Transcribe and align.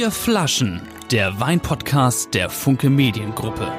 Vier 0.00 0.10
Flaschen, 0.10 0.80
der 1.10 1.40
Weinpodcast 1.40 2.32
der 2.32 2.48
Funke 2.48 2.88
Mediengruppe. 2.88 3.70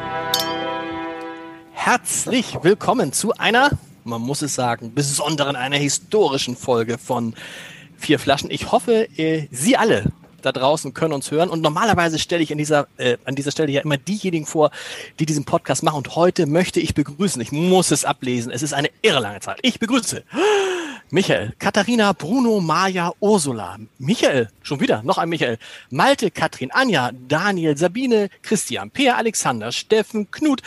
Herzlich 1.72 2.60
willkommen 2.62 3.12
zu 3.12 3.34
einer, 3.40 3.72
man 4.04 4.22
muss 4.22 4.44
es 4.44 4.54
sagen, 4.54 4.94
besonderen, 4.94 5.56
einer 5.56 5.78
historischen 5.78 6.56
Folge 6.56 7.00
von 7.00 7.34
Vier 7.98 8.20
Flaschen. 8.20 8.52
Ich 8.52 8.72
hoffe, 8.72 9.08
äh, 9.18 9.48
Sie 9.50 9.78
alle 9.78 10.12
da 10.44 10.52
draußen 10.52 10.94
können 10.94 11.14
uns 11.14 11.32
hören. 11.32 11.50
Und 11.50 11.62
normalerweise 11.62 12.20
stelle 12.20 12.44
ich 12.44 12.52
an 12.52 12.60
dieser, 12.60 12.88
äh, 12.98 13.18
an 13.26 13.34
dieser 13.34 13.50
Stelle 13.50 13.72
ja 13.72 13.82
immer 13.82 13.98
diejenigen 13.98 14.46
vor, 14.46 14.70
die 15.20 15.26
diesen 15.26 15.46
Podcast 15.46 15.82
machen. 15.82 15.98
Und 15.98 16.16
heute 16.16 16.46
möchte 16.46 16.80
ich 16.80 16.94
begrüßen, 16.94 17.42
ich 17.42 17.52
muss 17.52 17.90
es 17.90 18.06
ablesen, 18.06 18.52
es 18.52 18.62
ist 18.62 18.74
eine 18.74 18.92
irre 19.02 19.22
lange 19.22 19.40
Zeit. 19.40 19.58
Ich 19.64 19.80
begrüße 19.80 20.24
Michael, 21.14 21.54
Katharina, 21.60 22.14
Bruno, 22.14 22.62
Maja, 22.62 23.12
Ursula, 23.20 23.78
Michael, 24.00 24.48
schon 24.64 24.80
wieder, 24.80 25.04
noch 25.04 25.18
ein 25.18 25.28
Michael, 25.28 25.58
Malte, 25.90 26.32
Katrin, 26.32 26.72
Anja, 26.72 27.12
Daniel, 27.28 27.76
Sabine, 27.76 28.30
Christian, 28.42 28.90
Peer, 28.90 29.18
Alexander, 29.18 29.74
Steffen, 29.74 30.32
Knut, 30.32 30.62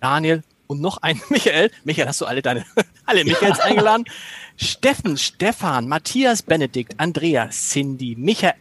Daniel 0.00 0.42
und 0.66 0.80
noch 0.80 0.98
ein 1.02 1.20
Michael. 1.28 1.70
Michael, 1.84 2.08
hast 2.08 2.20
du 2.20 2.26
alle 2.26 2.42
deine, 2.42 2.66
alle 3.06 3.24
Michaels 3.24 3.60
eingeladen? 3.60 4.04
Steffen, 4.56 5.16
Stefan, 5.16 5.86
Matthias, 5.86 6.42
Benedikt, 6.42 6.98
Andrea, 6.98 7.48
Cindy, 7.50 8.16
Michael, 8.18 8.54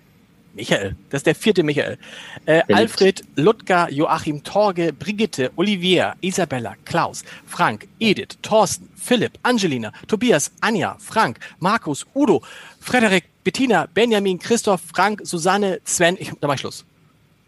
Michael, 0.54 0.96
das 1.10 1.20
ist 1.20 1.28
der 1.28 1.36
vierte 1.36 1.64
Michael. 1.64 1.98
Äh, 2.46 2.62
Alfred, 2.74 3.24
Ludger, 3.36 3.90
Joachim, 3.90 4.44
Torge, 4.44 4.92
Brigitte, 4.92 5.52
Olivier, 5.56 6.16
Isabella, 6.22 6.76
Klaus, 6.84 7.24
Frank, 7.46 7.88
Edith, 8.00 8.38
Thorsten, 8.42 8.90
Philipp, 8.96 9.40
Angelina, 9.44 9.94
Tobias, 10.08 10.52
Anja, 10.60 10.98
Frank, 11.00 11.40
Markus, 11.60 12.06
Udo, 12.14 12.42
Frederik, 12.80 13.26
Bettina, 13.44 13.88
Benjamin, 13.94 14.38
Christoph, 14.38 14.82
Frank, 14.94 15.22
Susanne, 15.24 15.80
Sven. 15.86 16.18
Ich, 16.20 16.32
da 16.40 16.48
mach 16.48 16.56
ich 16.56 16.62
Schluss. 16.62 16.86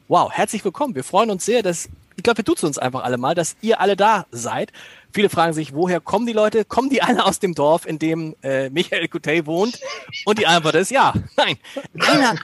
Wow, 0.08 0.32
herzlich 0.32 0.64
willkommen. 0.64 0.96
Wir 0.96 1.04
freuen 1.04 1.30
uns 1.30 1.46
sehr, 1.46 1.62
dass 1.62 1.90
ich 2.16 2.24
glaube, 2.24 2.38
wir 2.38 2.44
duzen 2.44 2.68
uns 2.68 2.78
einfach 2.78 3.04
alle 3.04 3.18
mal, 3.18 3.36
dass 3.36 3.56
ihr 3.62 3.80
alle 3.80 3.96
da 3.96 4.26
seid. 4.32 4.72
Viele 5.12 5.30
fragen 5.30 5.54
sich, 5.54 5.74
woher 5.74 6.00
kommen 6.00 6.26
die 6.26 6.34
Leute? 6.34 6.66
Kommen 6.66 6.90
die 6.90 7.02
alle 7.02 7.26
aus 7.26 7.40
dem 7.40 7.54
Dorf, 7.54 7.86
in 7.86 8.00
dem 8.00 8.36
äh, 8.42 8.70
Michael 8.70 9.08
Coutet 9.08 9.46
wohnt? 9.46 9.80
Und 10.26 10.40
die 10.40 10.48
Antwort 10.48 10.76
ist 10.76 10.92
ja, 10.92 11.14
nein. 11.38 11.58
Einer, 12.00 12.36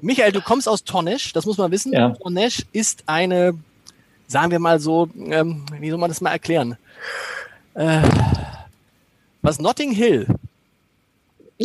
Michael, 0.00 0.32
du 0.32 0.40
kommst 0.40 0.68
aus 0.68 0.84
Tornesch, 0.84 1.32
das 1.32 1.46
muss 1.46 1.58
man 1.58 1.70
wissen. 1.70 1.92
Ja. 1.92 2.10
Tornesch 2.10 2.64
ist 2.72 3.04
eine, 3.06 3.56
sagen 4.26 4.50
wir 4.50 4.58
mal 4.58 4.80
so, 4.80 5.08
ähm, 5.16 5.64
wie 5.78 5.90
soll 5.90 5.98
man 5.98 6.10
das 6.10 6.20
mal 6.20 6.30
erklären? 6.30 6.76
Äh, 7.74 8.02
was 9.42 9.60
Notting 9.60 9.92
Hill 9.92 10.26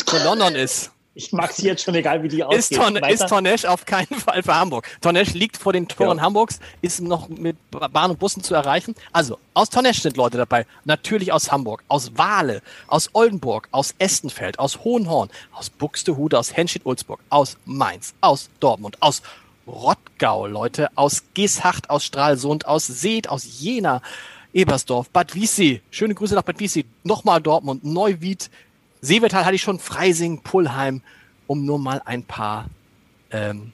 von 0.05 0.23
London 0.23 0.55
ist. 0.55 0.91
Ich 1.13 1.33
mag 1.33 1.51
sie 1.51 1.65
jetzt 1.65 1.83
schon, 1.83 1.93
egal 1.95 2.23
wie 2.23 2.29
die 2.29 2.41
aussehen. 2.41 2.59
Ist, 2.59 2.73
Torn 2.73 2.95
ist 2.95 3.27
Tornesch 3.27 3.65
auf 3.65 3.85
keinen 3.85 4.15
Fall 4.15 4.43
für 4.43 4.55
Hamburg. 4.55 4.87
Tornesch 5.01 5.33
liegt 5.33 5.57
vor 5.57 5.73
den 5.73 5.89
Toren 5.89 6.19
ja. 6.19 6.23
Hamburgs, 6.23 6.59
ist 6.81 7.01
noch 7.01 7.27
mit 7.27 7.57
Bahn 7.69 8.11
und 8.11 8.19
Bussen 8.19 8.43
zu 8.43 8.53
erreichen. 8.53 8.95
Also, 9.11 9.37
aus 9.53 9.69
Tornesch 9.69 10.01
sind 10.01 10.15
Leute 10.15 10.37
dabei. 10.37 10.65
Natürlich 10.85 11.33
aus 11.33 11.51
Hamburg, 11.51 11.83
aus 11.89 12.17
Wale, 12.17 12.61
aus 12.87 13.09
Oldenburg, 13.11 13.67
aus 13.71 13.93
Estenfeld, 13.99 14.57
aus 14.57 14.85
Hohenhorn, 14.85 15.29
aus 15.51 15.69
Buxtehude, 15.69 16.39
aus 16.39 16.55
Henschel-Ulzburg, 16.55 17.19
aus 17.29 17.57
Mainz, 17.65 18.13
aus 18.21 18.49
Dortmund, 18.61 18.95
aus 19.01 19.21
Rottgau, 19.67 20.47
Leute, 20.47 20.89
aus 20.95 21.23
Geeshacht, 21.33 21.89
aus 21.89 22.05
Stralsund, 22.05 22.65
aus 22.65 22.87
Seed, 22.87 23.27
aus 23.27 23.59
Jena, 23.59 24.01
Ebersdorf, 24.53 25.09
Bad 25.09 25.35
Wiessee. 25.35 25.81
Schöne 25.91 26.15
Grüße 26.15 26.35
nach 26.35 26.43
Bad 26.43 26.59
Wiessee. 26.59 26.85
Nochmal 27.03 27.41
Dortmund, 27.41 27.83
Neuwied, 27.83 28.49
Seevetal 29.01 29.45
hatte 29.45 29.55
ich 29.55 29.63
schon, 29.63 29.79
Freising, 29.79 30.41
Pullheim, 30.41 31.01
um 31.47 31.65
nur 31.65 31.79
mal 31.79 32.01
ein 32.05 32.23
paar 32.23 32.69
ähm, 33.31 33.71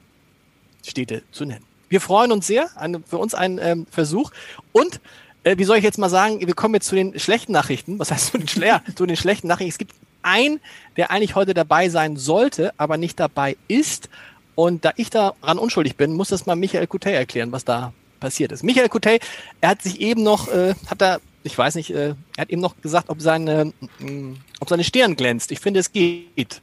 Städte 0.86 1.22
zu 1.30 1.44
nennen. 1.44 1.64
Wir 1.88 2.00
freuen 2.00 2.32
uns 2.32 2.46
sehr, 2.46 2.70
ein, 2.76 3.02
für 3.04 3.18
uns 3.18 3.34
ein 3.34 3.58
ähm, 3.62 3.86
Versuch. 3.90 4.30
Und 4.72 5.00
äh, 5.44 5.56
wie 5.58 5.64
soll 5.64 5.78
ich 5.78 5.84
jetzt 5.84 5.98
mal 5.98 6.08
sagen, 6.08 6.46
wir 6.46 6.54
kommen 6.54 6.74
jetzt 6.74 6.88
zu 6.88 6.94
den 6.94 7.18
schlechten 7.18 7.52
Nachrichten. 7.52 7.98
Was 7.98 8.10
heißt 8.10 8.26
zu 8.32 8.38
den, 8.38 8.48
Schle 8.48 8.80
zu 8.94 9.06
den 9.06 9.16
schlechten 9.16 9.48
Nachrichten? 9.48 9.70
Es 9.70 9.78
gibt 9.78 9.94
einen, 10.22 10.60
der 10.96 11.10
eigentlich 11.10 11.34
heute 11.34 11.54
dabei 11.54 11.88
sein 11.88 12.16
sollte, 12.16 12.72
aber 12.76 12.96
nicht 12.96 13.20
dabei 13.20 13.56
ist. 13.68 14.08
Und 14.54 14.84
da 14.84 14.92
ich 14.96 15.10
daran 15.10 15.58
unschuldig 15.58 15.96
bin, 15.96 16.14
muss 16.14 16.28
das 16.28 16.46
mal 16.46 16.56
Michael 16.56 16.86
Coutet 16.86 17.14
erklären, 17.14 17.52
was 17.52 17.64
da 17.64 17.92
passiert 18.18 18.50
ist. 18.50 18.64
Michael 18.64 18.88
Coutet, 18.88 19.22
er 19.60 19.70
hat 19.70 19.82
sich 19.82 20.00
eben 20.00 20.22
noch, 20.22 20.48
äh, 20.48 20.74
hat 20.88 21.00
da 21.00 21.18
ich 21.48 21.56
weiß 21.56 21.74
nicht, 21.76 21.90
äh, 21.90 22.14
er 22.36 22.42
hat 22.42 22.50
eben 22.50 22.60
noch 22.60 22.80
gesagt, 22.80 23.08
ob 23.08 23.20
seine, 23.22 23.72
äh, 24.00 24.34
ob 24.60 24.68
seine 24.68 24.84
Stirn 24.84 25.16
glänzt. 25.16 25.50
Ich 25.50 25.60
finde, 25.60 25.80
es 25.80 25.90
geht. 25.90 26.60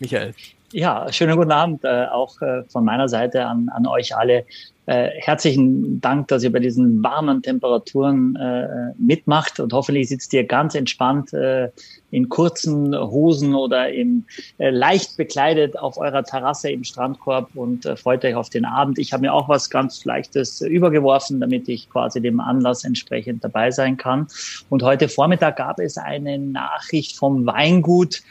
Michael. 0.00 0.34
Ja, 0.72 1.10
schönen 1.12 1.36
guten 1.36 1.52
Abend 1.52 1.84
äh, 1.84 2.06
auch 2.06 2.42
äh, 2.42 2.64
von 2.64 2.84
meiner 2.84 3.08
Seite 3.08 3.46
an, 3.46 3.70
an 3.70 3.86
euch 3.86 4.14
alle. 4.14 4.44
Äh, 4.88 5.10
herzlichen 5.20 6.00
Dank, 6.00 6.28
dass 6.28 6.42
ihr 6.42 6.50
bei 6.50 6.60
diesen 6.60 7.04
warmen 7.04 7.42
Temperaturen 7.42 8.34
äh, 8.36 8.94
mitmacht 8.96 9.60
und 9.60 9.74
hoffentlich 9.74 10.08
sitzt 10.08 10.32
ihr 10.32 10.44
ganz 10.44 10.74
entspannt 10.74 11.34
äh, 11.34 11.68
in 12.10 12.30
kurzen 12.30 12.96
Hosen 12.96 13.54
oder 13.54 13.92
im 13.92 14.24
äh, 14.56 14.70
leicht 14.70 15.18
bekleidet 15.18 15.78
auf 15.78 15.98
eurer 15.98 16.24
Terrasse 16.24 16.70
im 16.70 16.84
Strandkorb 16.84 17.50
und 17.54 17.84
äh, 17.84 17.96
freut 17.96 18.24
euch 18.24 18.34
auf 18.34 18.48
den 18.48 18.64
Abend. 18.64 18.98
Ich 18.98 19.12
habe 19.12 19.20
mir 19.20 19.34
auch 19.34 19.50
was 19.50 19.68
ganz 19.68 20.06
Leichtes 20.06 20.62
übergeworfen, 20.62 21.38
damit 21.38 21.68
ich 21.68 21.90
quasi 21.90 22.22
dem 22.22 22.40
Anlass 22.40 22.82
entsprechend 22.82 23.44
dabei 23.44 23.70
sein 23.70 23.98
kann. 23.98 24.26
Und 24.70 24.82
heute 24.82 25.10
Vormittag 25.10 25.56
gab 25.56 25.80
es 25.80 25.98
eine 25.98 26.38
Nachricht 26.38 27.14
vom 27.14 27.44
Weingut, 27.44 28.22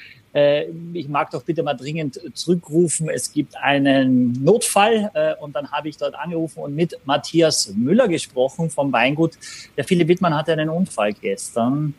ich 0.93 1.07
mag 1.07 1.31
doch 1.31 1.43
bitte 1.43 1.63
mal 1.63 1.73
dringend 1.73 2.19
zurückrufen, 2.33 3.09
es 3.09 3.31
gibt 3.31 3.57
einen 3.57 4.33
Notfall 4.43 5.09
äh, 5.13 5.35
und 5.41 5.55
dann 5.55 5.71
habe 5.71 5.89
ich 5.89 5.97
dort 5.97 6.15
angerufen 6.15 6.59
und 6.59 6.75
mit 6.75 6.97
Matthias 7.05 7.73
Müller 7.75 8.07
gesprochen 8.07 8.69
vom 8.69 8.91
Weingut. 8.91 9.33
Der 9.75 9.83
Philipp 9.83 10.07
Wittmann 10.07 10.35
hatte 10.35 10.53
einen 10.53 10.69
Unfall 10.69 11.13
gestern 11.13 11.93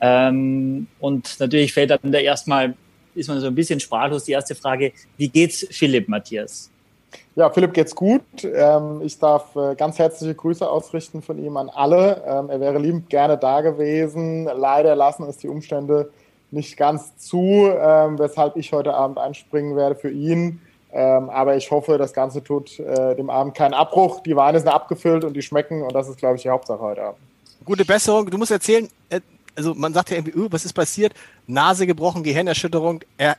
ähm, 0.00 0.86
und 1.00 1.40
natürlich 1.40 1.72
fällt 1.72 1.90
dann 1.90 2.12
der 2.12 2.22
erstmal, 2.22 2.74
ist 3.14 3.28
man 3.28 3.40
so 3.40 3.46
ein 3.46 3.54
bisschen 3.54 3.80
sprachlos, 3.80 4.24
die 4.24 4.32
erste 4.32 4.54
Frage, 4.54 4.92
wie 5.16 5.28
geht's 5.28 5.66
Philipp, 5.70 6.08
Matthias? 6.08 6.70
Ja, 7.36 7.50
Philipp 7.50 7.72
geht's 7.72 7.94
gut. 7.94 8.22
Ähm, 8.42 9.00
ich 9.02 9.18
darf 9.18 9.54
äh, 9.54 9.74
ganz 9.76 9.98
herzliche 9.98 10.34
Grüße 10.34 10.68
ausrichten 10.68 11.22
von 11.22 11.38
ihm 11.38 11.56
an 11.56 11.68
alle. 11.68 12.22
Ähm, 12.26 12.50
er 12.50 12.60
wäre 12.60 12.78
liebend 12.78 13.08
gerne 13.08 13.38
da 13.38 13.60
gewesen. 13.60 14.44
Leider 14.44 14.96
lassen 14.96 15.22
es 15.28 15.38
die 15.38 15.48
Umstände 15.48 16.10
nicht 16.50 16.76
ganz 16.76 17.16
zu, 17.16 17.68
ähm, 17.68 18.18
weshalb 18.18 18.56
ich 18.56 18.72
heute 18.72 18.94
Abend 18.94 19.18
einspringen 19.18 19.76
werde 19.76 19.94
für 19.94 20.10
ihn. 20.10 20.60
Ähm, 20.90 21.28
aber 21.28 21.56
ich 21.56 21.70
hoffe, 21.70 21.98
das 21.98 22.14
Ganze 22.14 22.42
tut 22.42 22.78
äh, 22.78 23.14
dem 23.14 23.28
Abend 23.28 23.54
keinen 23.54 23.74
Abbruch. 23.74 24.20
Die 24.20 24.34
Weine 24.36 24.58
sind 24.58 24.68
abgefüllt 24.68 25.24
und 25.24 25.34
die 25.34 25.42
schmecken 25.42 25.82
und 25.82 25.94
das 25.94 26.08
ist, 26.08 26.18
glaube 26.18 26.36
ich, 26.36 26.42
die 26.42 26.48
Hauptsache 26.48 26.80
heute 26.80 27.02
Abend. 27.02 27.20
Gute 27.64 27.84
Besserung. 27.84 28.30
Du 28.30 28.38
musst 28.38 28.50
erzählen, 28.50 28.88
äh, 29.10 29.20
also 29.54 29.74
man 29.74 29.92
sagt 29.92 30.10
ja 30.10 30.16
irgendwie, 30.16 30.38
uh, 30.38 30.48
was 30.50 30.64
ist 30.64 30.72
passiert? 30.72 31.12
Nase 31.46 31.86
gebrochen, 31.86 32.22
Gehirnerschütterung. 32.22 33.00
Er 33.18 33.36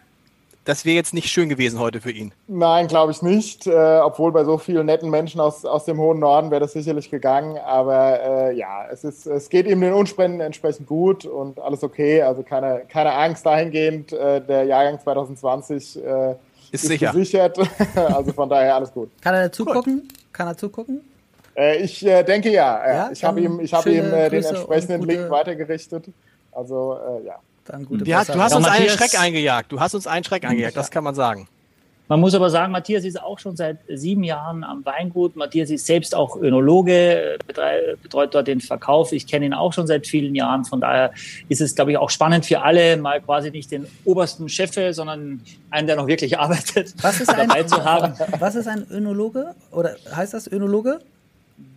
das 0.70 0.86
wäre 0.86 0.96
jetzt 0.96 1.16
nicht 1.16 1.30
schön 1.30 1.50
gewesen 1.50 1.80
heute 1.80 2.00
für 2.00 2.12
ihn. 2.12 2.32
Nein, 2.48 2.88
glaube 2.88 3.12
ich 3.12 3.24
nicht. 3.24 3.66
Äh, 3.66 4.00
obwohl 4.04 4.32
bei 4.32 4.44
so 4.44 4.60
vielen 4.60 4.86
netten 4.86 5.10
Menschen 5.10 5.42
aus, 5.42 5.66
aus 5.66 5.86
dem 5.86 5.98
hohen 5.98 6.20
Norden 6.20 6.52
wäre 6.52 6.62
das 6.62 6.74
sicherlich 6.74 7.10
gegangen. 7.10 7.58
Aber 7.58 8.22
äh, 8.22 8.56
ja, 8.56 8.86
es, 8.92 9.04
ist, 9.04 9.26
es 9.26 9.50
geht 9.50 9.66
ihm 9.66 9.82
den 9.82 9.94
Unspenden 9.94 10.42
entsprechend 10.42 10.86
gut 10.86 11.26
und 11.26 11.60
alles 11.60 11.84
okay. 11.84 12.22
Also 12.22 12.44
keine, 12.44 12.84
keine 12.88 13.14
Angst 13.14 13.48
dahingehend. 13.48 14.14
Äh, 14.14 14.42
der 14.42 14.66
Jahrgang 14.66 15.00
2020 15.00 16.06
äh, 16.06 16.32
ist, 16.32 16.38
ist 16.72 16.86
sicher. 16.86 17.14
gesichert. 17.14 17.58
also 17.96 18.32
von 18.32 18.48
daher 18.48 18.76
alles 18.76 18.94
gut. 18.94 19.10
Kann 19.22 19.34
er 19.34 19.52
zugucken? 19.52 20.02
Gut. 20.02 20.34
Kann 20.34 20.48
er 20.50 20.56
zugucken? 20.56 21.02
Äh, 21.58 21.78
ich 21.78 22.06
äh, 22.06 22.22
denke 22.22 22.52
ja. 22.52 22.86
ja 22.86 23.10
ich 23.12 23.24
habe 23.24 23.42
ihm, 23.42 23.60
ich 23.60 23.74
hab 23.74 23.88
ihm 23.88 24.12
den 24.12 24.44
entsprechenden 24.44 25.02
Link 25.02 25.32
weitergerichtet. 25.32 26.10
Also 26.52 26.96
ja. 27.26 27.40
Dann 27.70 27.86
gute 27.86 28.04
ja, 28.06 28.24
du 28.24 28.34
hast 28.42 28.56
uns 28.56 28.66
ja, 28.66 28.72
einen 28.72 28.90
Schreck 28.90 29.20
eingejagt. 29.20 29.72
Du 29.72 29.80
hast 29.80 29.94
uns 29.94 30.08
einen 30.08 30.24
Schreck 30.24 30.44
eingejagt, 30.44 30.76
das 30.76 30.90
kann 30.90 31.04
man 31.04 31.14
sagen. 31.14 31.48
Man 32.08 32.20
muss 32.20 32.34
aber 32.34 32.50
sagen, 32.50 32.72
Matthias 32.72 33.06
ist 33.06 33.22
auch 33.22 33.38
schon 33.38 33.56
seit 33.56 33.78
sieben 33.88 34.24
Jahren 34.24 34.64
am 34.64 34.84
Weingut. 34.84 35.36
Matthias 35.36 35.70
ist 35.70 35.86
selbst 35.86 36.16
auch 36.16 36.36
Önologe, 36.38 37.38
betreut 37.46 38.34
dort 38.34 38.48
den 38.48 38.62
Verkauf. 38.62 39.12
Ich 39.12 39.28
kenne 39.28 39.46
ihn 39.46 39.54
auch 39.54 39.74
schon 39.74 39.86
seit 39.86 40.08
vielen 40.08 40.34
Jahren. 40.34 40.66
Von 40.66 40.82
daher 40.82 41.14
ist 41.50 41.62
es, 41.62 41.76
glaube 41.76 41.92
ich, 41.92 42.00
auch 42.00 42.10
spannend 42.10 42.48
für 42.48 42.64
alle, 42.64 42.98
mal 42.98 43.22
quasi 43.22 43.52
nicht 43.52 43.70
den 43.70 43.86
obersten 44.06 44.50
Chef, 44.50 44.72
sondern 44.96 45.42
einen, 45.70 45.86
der 45.86 45.98
noch 45.98 46.08
wirklich 46.08 46.40
arbeitet, 46.40 46.96
was 47.04 47.22
ist 47.22 47.32
dabei 47.32 47.60
ein, 47.60 47.68
zu 47.68 47.86
haben. 47.86 48.14
Was 48.40 48.56
ist 48.56 48.68
ein 48.68 48.88
Önologe? 48.90 49.54
Oder 49.72 49.96
heißt 50.16 50.34
das 50.34 50.52
Önologe? 50.52 51.02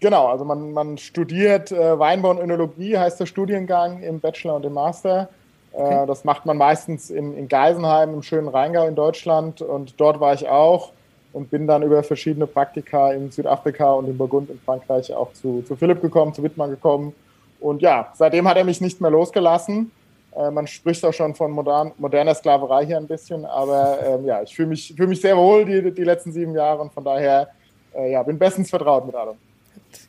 Genau, 0.01 0.29
also 0.29 0.47
man, 0.47 0.73
man 0.73 0.97
studiert 0.97 1.73
äh, 1.73 1.99
Weinbau 1.99 2.31
und 2.31 2.39
Önologie, 2.39 2.97
heißt 2.97 3.21
der 3.21 3.27
Studiengang 3.27 4.03
im 4.03 4.21
Bachelor 4.21 4.57
und 4.57 4.65
im 4.65 4.73
Master. 4.73 5.29
Okay. 5.73 6.03
Äh, 6.03 6.07
das 6.07 6.25
macht 6.25 6.47
man 6.47 6.57
meistens 6.57 7.11
in, 7.11 7.37
in 7.37 7.49
Geisenheim 7.49 8.15
im 8.15 8.23
schönen 8.23 8.49
Rheingau 8.49 8.87
in 8.87 8.95
Deutschland 8.95 9.63
und 9.63 10.01
dort 10.01 10.21
war 10.21 10.35
ich 10.35 10.49
auch 10.49 10.93
und 11.33 11.51
bin 11.51 11.67
dann 11.67 11.83
über 11.83 12.03
verschiedene 12.03 12.47
Praktika 12.47 13.13
in 13.13 13.31
Südafrika 13.31 13.93
und 13.93 14.07
in 14.07 14.19
Burgund 14.19 14.51
in 14.51 14.61
Frankreich 14.61 15.13
auch 15.15 15.33
zu, 15.33 15.63
zu 15.63 15.77
Philipp 15.77 16.03
gekommen, 16.03 16.35
zu 16.35 16.43
Wittmann 16.43 16.71
gekommen. 16.71 17.15
Und 17.61 17.81
ja, 17.81 18.13
seitdem 18.15 18.47
hat 18.49 18.57
er 18.57 18.65
mich 18.65 18.81
nicht 18.81 19.01
mehr 19.01 19.11
losgelassen. 19.11 19.91
Äh, 20.37 20.51
man 20.51 20.67
spricht 20.67 21.05
auch 21.05 21.13
schon 21.13 21.35
von 21.35 21.51
modern, 21.51 21.93
moderner 21.97 22.35
Sklaverei 22.35 22.87
hier 22.87 22.99
ein 22.99 23.07
bisschen, 23.07 23.45
aber 23.47 23.99
ähm, 24.05 24.27
ja, 24.27 24.43
ich 24.43 24.55
fühle 24.55 24.69
mich, 24.69 24.93
fühl 24.95 25.07
mich 25.07 25.21
sehr 25.21 25.37
wohl 25.37 25.65
die, 25.65 25.91
die 25.91 26.05
letzten 26.05 26.33
sieben 26.33 26.55
Jahre 26.55 26.83
und 26.83 26.93
von 26.93 27.05
daher 27.05 27.49
äh, 27.95 28.13
ja, 28.13 28.23
bin 28.23 28.39
bestens 28.39 28.69
vertraut 28.69 29.07
mit 29.07 29.15
allem. 29.15 29.37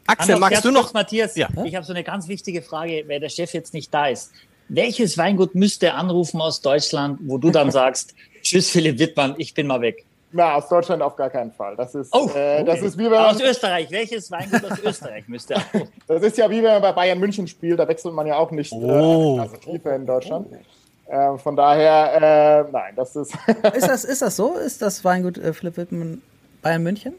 Axel, 0.07 0.37
magst 0.37 0.63
du 0.63 0.71
noch? 0.71 0.93
Matthias, 0.93 1.35
ja. 1.35 1.47
ich 1.63 1.75
habe 1.75 1.85
so 1.85 1.93
eine 1.93 2.03
ganz 2.03 2.27
wichtige 2.27 2.61
Frage, 2.61 3.03
weil 3.07 3.19
der 3.19 3.29
Chef 3.29 3.53
jetzt 3.53 3.73
nicht 3.73 3.93
da 3.93 4.07
ist. 4.07 4.31
Welches 4.75 5.19
Weingut 5.19 5.53
müsste 5.53 5.93
anrufen 5.93 6.41
aus 6.41 6.59
Deutschland, 6.59 7.19
wo 7.25 7.37
du 7.37 7.51
dann 7.51 7.69
sagst, 7.69 8.15
tschüss 8.41 8.71
Philipp 8.71 8.97
Wittmann, 8.97 9.35
ich 9.37 9.53
bin 9.53 9.67
mal 9.67 9.81
weg? 9.81 10.03
Na, 10.31 10.55
aus 10.55 10.67
Deutschland 10.67 11.03
auf 11.03 11.15
gar 11.15 11.29
keinen 11.29 11.51
Fall. 11.51 11.75
Das 11.75 11.93
ist, 11.93 12.11
oh, 12.11 12.27
äh, 12.35 12.63
das 12.63 12.81
ist 12.81 12.97
wie 12.97 13.03
wenn 13.03 13.13
Aus 13.13 13.39
Österreich. 13.39 13.91
Welches 13.91 14.31
Weingut 14.31 14.65
aus 14.65 14.79
Österreich 14.83 15.27
müsste 15.27 15.57
anrufen? 15.57 15.93
Das 16.07 16.23
ist 16.23 16.39
ja 16.39 16.49
wie 16.49 16.63
wenn 16.63 16.71
man 16.71 16.81
bei 16.81 16.91
Bayern 16.91 17.19
München 17.19 17.47
spielt, 17.47 17.77
da 17.77 17.87
wechselt 17.87 18.15
man 18.15 18.25
ja 18.25 18.37
auch 18.37 18.49
nicht 18.49 18.73
oh. 18.73 19.37
äh, 19.37 19.41
also 19.41 19.57
tiefer 19.57 19.95
in 19.95 20.07
Deutschland. 20.07 20.47
Äh, 21.05 21.37
von 21.37 21.55
daher, 21.55 22.65
äh, 22.65 22.71
nein, 22.71 22.93
das 22.95 23.15
ist. 23.15 23.31
ist, 23.75 23.87
das, 23.87 24.03
ist 24.03 24.23
das 24.23 24.35
so? 24.35 24.55
Ist 24.55 24.81
das 24.81 25.05
Weingut 25.05 25.37
äh, 25.37 25.53
Philipp 25.53 25.77
Wittmann 25.77 26.23
Bayern 26.63 26.81
München? 26.81 27.13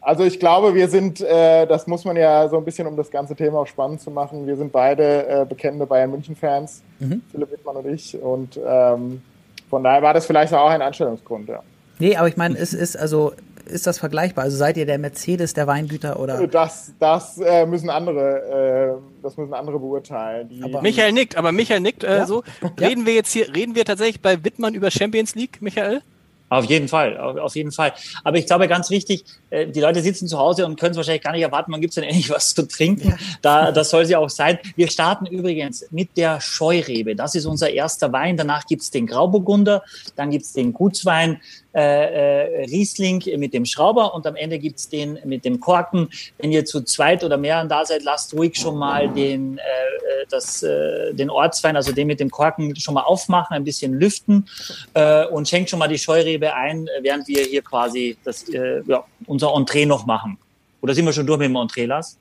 Also 0.00 0.24
ich 0.24 0.38
glaube, 0.38 0.74
wir 0.74 0.88
sind, 0.88 1.20
äh, 1.20 1.66
das 1.66 1.86
muss 1.86 2.04
man 2.04 2.16
ja 2.16 2.48
so 2.48 2.56
ein 2.56 2.64
bisschen, 2.64 2.86
um 2.86 2.96
das 2.96 3.10
ganze 3.10 3.34
Thema 3.34 3.60
auch 3.60 3.66
spannend 3.66 4.00
zu 4.00 4.10
machen, 4.10 4.46
wir 4.46 4.56
sind 4.56 4.70
beide 4.72 5.26
äh, 5.26 5.44
bekennende 5.44 5.86
Bayern 5.86 6.10
München-Fans, 6.10 6.82
mhm. 7.00 7.22
Philipp 7.32 7.50
Wittmann 7.50 7.76
und 7.76 7.86
ich. 7.86 8.20
Und 8.20 8.58
ähm, 8.64 9.22
von 9.68 9.82
daher 9.82 10.02
war 10.02 10.14
das 10.14 10.26
vielleicht 10.26 10.54
auch 10.54 10.70
ein 10.70 10.82
Anstellungsgrund, 10.82 11.48
ja. 11.48 11.62
Nee, 11.98 12.16
aber 12.16 12.28
ich 12.28 12.36
meine, 12.36 12.56
es 12.56 12.72
ist 12.72 12.96
also 12.96 13.32
ist 13.68 13.86
das 13.86 13.98
vergleichbar? 13.98 14.44
Also 14.44 14.56
seid 14.56 14.76
ihr 14.76 14.86
der 14.86 14.98
Mercedes 14.98 15.52
der 15.52 15.66
Weingüter 15.66 16.18
oder? 16.18 16.46
Das, 16.46 16.92
das 16.98 17.38
äh, 17.38 17.66
müssen 17.66 17.90
andere, 17.90 18.96
äh, 18.98 19.22
das 19.22 19.36
müssen 19.36 19.54
andere 19.54 19.78
beurteilen. 19.78 20.48
Michael 20.80 21.12
nickt, 21.12 21.36
aber 21.36 21.52
Michael 21.52 21.80
nickt 21.80 22.04
äh, 22.04 22.18
ja? 22.18 22.26
so. 22.26 22.42
Reden 22.80 23.00
ja? 23.00 23.06
wir 23.06 23.14
jetzt 23.14 23.32
hier, 23.32 23.54
reden 23.54 23.74
wir 23.74 23.84
tatsächlich 23.84 24.20
bei 24.20 24.42
Wittmann 24.44 24.74
über 24.74 24.90
Champions 24.90 25.34
League, 25.34 25.60
Michael? 25.60 26.02
Auf 26.50 26.64
jeden 26.64 26.88
Fall, 26.88 27.18
auf, 27.18 27.56
jeden 27.56 27.72
Fall. 27.72 27.92
Aber 28.24 28.38
ich 28.38 28.46
glaube, 28.46 28.68
ganz 28.68 28.88
wichtig, 28.88 29.24
äh, 29.50 29.66
die 29.66 29.80
Leute 29.80 30.00
sitzen 30.00 30.28
zu 30.28 30.38
Hause 30.38 30.64
und 30.64 30.80
können 30.80 30.92
es 30.92 30.96
wahrscheinlich 30.96 31.22
gar 31.22 31.32
nicht 31.32 31.42
erwarten, 31.42 31.70
man 31.70 31.80
gibt 31.80 31.90
es 31.90 31.96
dann 31.96 32.04
endlich 32.04 32.30
was 32.38 32.54
zu 32.54 32.66
trinken. 32.66 33.18
Da, 33.42 33.70
das 33.70 33.90
soll 33.90 34.06
sie 34.06 34.16
auch 34.16 34.30
sein. 34.30 34.58
Wir 34.74 34.88
starten 34.88 35.26
übrigens 35.26 35.86
mit 35.90 36.16
der 36.16 36.40
Scheurebe. 36.40 37.14
Das 37.14 37.34
ist 37.34 37.44
unser 37.44 37.70
erster 37.70 38.12
Wein. 38.12 38.36
Danach 38.36 38.64
gibt 38.66 38.82
es 38.82 38.90
den 38.90 39.06
Grauburgunder, 39.06 39.82
dann 40.16 40.30
gibt 40.30 40.44
es 40.44 40.52
den 40.54 40.72
Gutswein, 40.72 41.40
äh, 41.74 41.80
äh, 41.80 42.64
Riesling 42.64 43.22
mit 43.36 43.52
dem 43.52 43.64
Schrauber 43.64 44.14
und 44.14 44.26
am 44.26 44.36
Ende 44.36 44.58
gibt's 44.58 44.88
den 44.88 45.18
mit 45.24 45.44
dem 45.44 45.60
Korken. 45.60 46.08
Wenn 46.38 46.50
ihr 46.50 46.64
zu 46.64 46.82
zweit 46.82 47.22
oder 47.24 47.36
mehreren 47.36 47.68
da 47.68 47.84
seid, 47.84 48.04
lasst 48.04 48.32
ruhig 48.34 48.56
schon 48.56 48.76
mal 48.78 49.08
den, 49.08 49.58
äh, 49.58 49.60
äh, 49.60 50.26
das, 50.30 50.62
äh, 50.62 51.12
den 51.12 51.28
Ortswein, 51.28 51.76
also 51.76 51.92
den 51.92 52.06
mit 52.06 52.20
dem 52.20 52.30
Korken, 52.30 52.74
schon 52.76 52.94
mal 52.94 53.02
aufmachen, 53.02 53.54
ein 53.54 53.64
bisschen 53.64 53.92
lüften 53.94 54.48
äh, 54.94 55.26
und 55.26 55.48
schenkt 55.48 55.70
schon 55.70 55.78
mal 55.78 55.88
die 55.88 55.98
Scheurebe 55.98 56.54
ein, 56.54 56.88
während 57.02 57.28
wir 57.28 57.44
hier 57.44 57.62
quasi 57.62 58.16
das, 58.24 58.48
äh, 58.48 58.82
ja, 58.86 59.04
unser 59.26 59.54
Entree 59.54 59.84
noch 59.84 60.06
machen. 60.06 60.38
Oder 60.80 60.94
sind 60.94 61.04
wir 61.04 61.12
schon 61.12 61.26
durch 61.26 61.38
mit 61.38 61.48
dem 61.48 61.56
Entree, 61.56 61.86
Lars? 61.86 62.18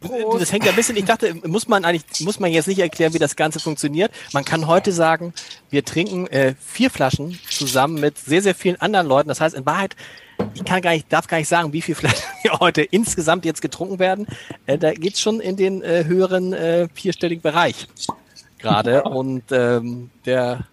Prost. 0.00 0.42
Das 0.42 0.52
hängt 0.52 0.64
ja 0.64 0.70
ein 0.70 0.76
bisschen, 0.76 0.96
ich 0.96 1.04
dachte, 1.04 1.34
muss 1.46 1.68
man 1.68 1.84
eigentlich, 1.84 2.20
muss 2.20 2.40
man 2.40 2.50
jetzt 2.50 2.68
nicht 2.68 2.78
erklären, 2.78 3.14
wie 3.14 3.18
das 3.18 3.36
Ganze 3.36 3.60
funktioniert. 3.60 4.12
Man 4.32 4.44
kann 4.44 4.66
heute 4.66 4.92
sagen, 4.92 5.32
wir 5.70 5.84
trinken 5.84 6.26
äh, 6.28 6.54
vier 6.60 6.90
Flaschen 6.90 7.38
zusammen 7.50 8.00
mit 8.00 8.18
sehr, 8.18 8.42
sehr 8.42 8.54
vielen 8.54 8.80
anderen 8.80 9.06
Leuten. 9.06 9.28
Das 9.28 9.40
heißt, 9.40 9.54
in 9.54 9.66
Wahrheit, 9.66 9.96
ich 10.54 10.64
kann 10.64 10.82
gar 10.82 10.90
nicht, 10.90 11.12
darf 11.12 11.26
gar 11.26 11.38
nicht 11.38 11.48
sagen, 11.48 11.72
wie 11.72 11.82
viele 11.82 11.96
Flaschen 11.96 12.24
heute 12.60 12.82
insgesamt 12.82 13.44
jetzt 13.44 13.62
getrunken 13.62 13.98
werden. 13.98 14.26
Äh, 14.66 14.78
da 14.78 14.92
geht's 14.92 15.20
schon 15.20 15.40
in 15.40 15.56
den 15.56 15.82
äh, 15.82 16.04
höheren 16.04 16.52
äh, 16.52 16.88
vierstelligen 16.94 17.42
Bereich 17.42 17.86
gerade. 18.58 19.04
Und 19.04 19.44
ähm, 19.50 20.10
der 20.24 20.66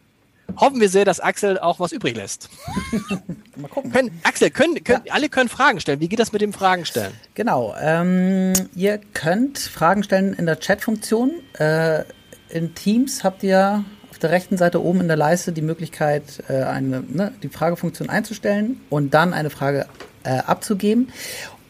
hoffen 0.58 0.80
wir 0.80 0.90
sehr, 0.90 1.06
dass 1.06 1.20
Axel 1.20 1.60
auch 1.60 1.80
was 1.80 1.92
übrig 1.92 2.16
lässt. 2.16 2.50
Mal 3.56 3.68
gucken. 3.68 3.92
Können, 3.92 4.22
Axel, 4.24 4.50
können, 4.50 4.84
können, 4.84 5.04
ja. 5.06 5.14
alle 5.14 5.30
können 5.30 5.50
Fragen 5.50 5.80
stellen. 5.80 6.00
Wie 6.00 6.10
geht 6.10 6.20
das 6.20 6.32
mit 6.32 6.42
dem 6.42 6.54
Fragen 6.54 6.86
stellen? 6.86 7.14
Genau. 7.34 7.76
Ähm, 7.80 8.54
ihr 8.76 9.00
könnt 9.14 9.60
Fragen 9.60 10.04
stellen 10.04 10.34
in 10.34 10.46
der 10.46 10.60
Chat-Funktion. 10.60 11.32
Äh, 11.58 12.04
in 12.50 12.76
Teams 12.76 13.24
habt 13.24 13.44
ihr 13.44 13.84
auf 14.12 14.20
der 14.20 14.32
rechten 14.32 14.58
Seite 14.58 14.84
oben 14.84 15.02
in 15.02 15.08
der 15.08 15.18
Leiste 15.18 15.52
die 15.52 15.62
Möglichkeit, 15.62 16.44
äh, 16.48 16.64
eine, 16.64 17.02
ne, 17.02 17.34
die 17.42 17.50
Fragefunktion 17.50 18.10
einzustellen 18.10 18.82
und 18.90 19.14
dann 19.14 19.34
eine 19.34 19.50
Frage 19.50 19.88
äh, 20.24 20.38
abzugeben. 20.38 21.12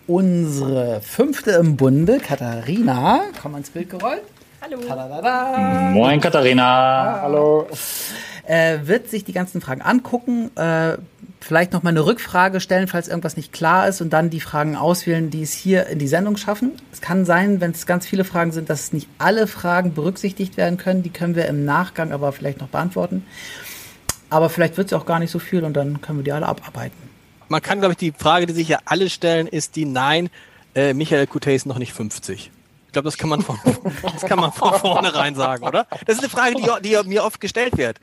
Unsere 0.05 0.99
fünfte 1.01 1.51
im 1.51 1.77
Bunde, 1.77 2.19
Katharina, 2.19 3.21
komm 3.41 3.53
ans 3.53 3.69
Bild 3.69 3.89
gerollt. 3.89 4.21
Hallo. 4.61 4.77
Tadadada. 4.77 5.91
Moin, 5.91 6.19
Katharina. 6.19 7.21
Hallo 7.21 7.67
äh, 8.45 8.79
wird 8.83 9.09
sich 9.09 9.23
die 9.23 9.33
ganzen 9.33 9.61
Fragen 9.61 9.81
angucken, 9.81 10.55
äh, 10.57 10.97
vielleicht 11.39 11.73
noch 11.73 11.83
mal 11.83 11.89
eine 11.89 12.05
Rückfrage 12.05 12.59
stellen, 12.59 12.87
falls 12.87 13.07
irgendwas 13.07 13.37
nicht 13.37 13.51
klar 13.51 13.87
ist 13.87 14.01
und 14.01 14.11
dann 14.11 14.29
die 14.29 14.39
Fragen 14.39 14.75
auswählen, 14.75 15.29
die 15.29 15.41
es 15.41 15.53
hier 15.53 15.87
in 15.87 15.99
die 15.99 16.07
Sendung 16.07 16.37
schaffen. 16.37 16.73
Es 16.91 17.01
kann 17.01 17.25
sein, 17.25 17.61
wenn 17.61 17.71
es 17.71 17.85
ganz 17.85 18.05
viele 18.05 18.23
Fragen 18.23 18.51
sind, 18.51 18.69
dass 18.69 18.93
nicht 18.93 19.09
alle 19.17 19.47
Fragen 19.47 19.93
berücksichtigt 19.93 20.57
werden 20.57 20.77
können. 20.77 21.03
Die 21.03 21.09
können 21.09 21.35
wir 21.35 21.47
im 21.47 21.65
Nachgang 21.65 22.11
aber 22.11 22.31
vielleicht 22.31 22.59
noch 22.59 22.69
beantworten. 22.69 23.25
Aber 24.29 24.49
vielleicht 24.49 24.77
wird 24.77 24.87
es 24.87 24.93
auch 24.93 25.05
gar 25.05 25.19
nicht 25.19 25.31
so 25.31 25.39
viel 25.39 25.63
und 25.63 25.73
dann 25.73 26.01
können 26.01 26.19
wir 26.19 26.23
die 26.23 26.31
alle 26.31 26.47
abarbeiten. 26.47 26.97
Man 27.49 27.61
kann, 27.61 27.79
glaube 27.79 27.91
ich, 27.91 27.97
die 27.97 28.13
Frage, 28.17 28.45
die 28.45 28.53
sich 28.53 28.67
ja 28.67 28.79
alle 28.85 29.09
stellen, 29.09 29.47
ist 29.47 29.75
die 29.75 29.85
Nein, 29.85 30.29
äh, 30.75 30.93
Michael 30.93 31.27
Coutet 31.27 31.55
ist 31.55 31.65
noch 31.65 31.77
nicht 31.77 31.93
50. 31.93 32.49
Ich 32.93 32.95
glaube, 32.95 33.07
das 33.07 33.17
kann 33.17 33.29
man 33.31 33.41
von, 33.41 33.57
das 34.03 34.21
kann 34.21 34.39
man 34.39 34.53
von 34.53 34.71
vornherein 34.75 35.33
sagen, 35.33 35.65
oder? 35.65 35.87
Das 36.05 36.17
ist 36.17 36.19
eine 36.19 36.29
Frage, 36.29 36.57
die, 36.83 36.89
die 36.89 37.09
mir 37.09 37.23
oft 37.23 37.41
gestellt 37.41 37.75
wird. 37.75 37.97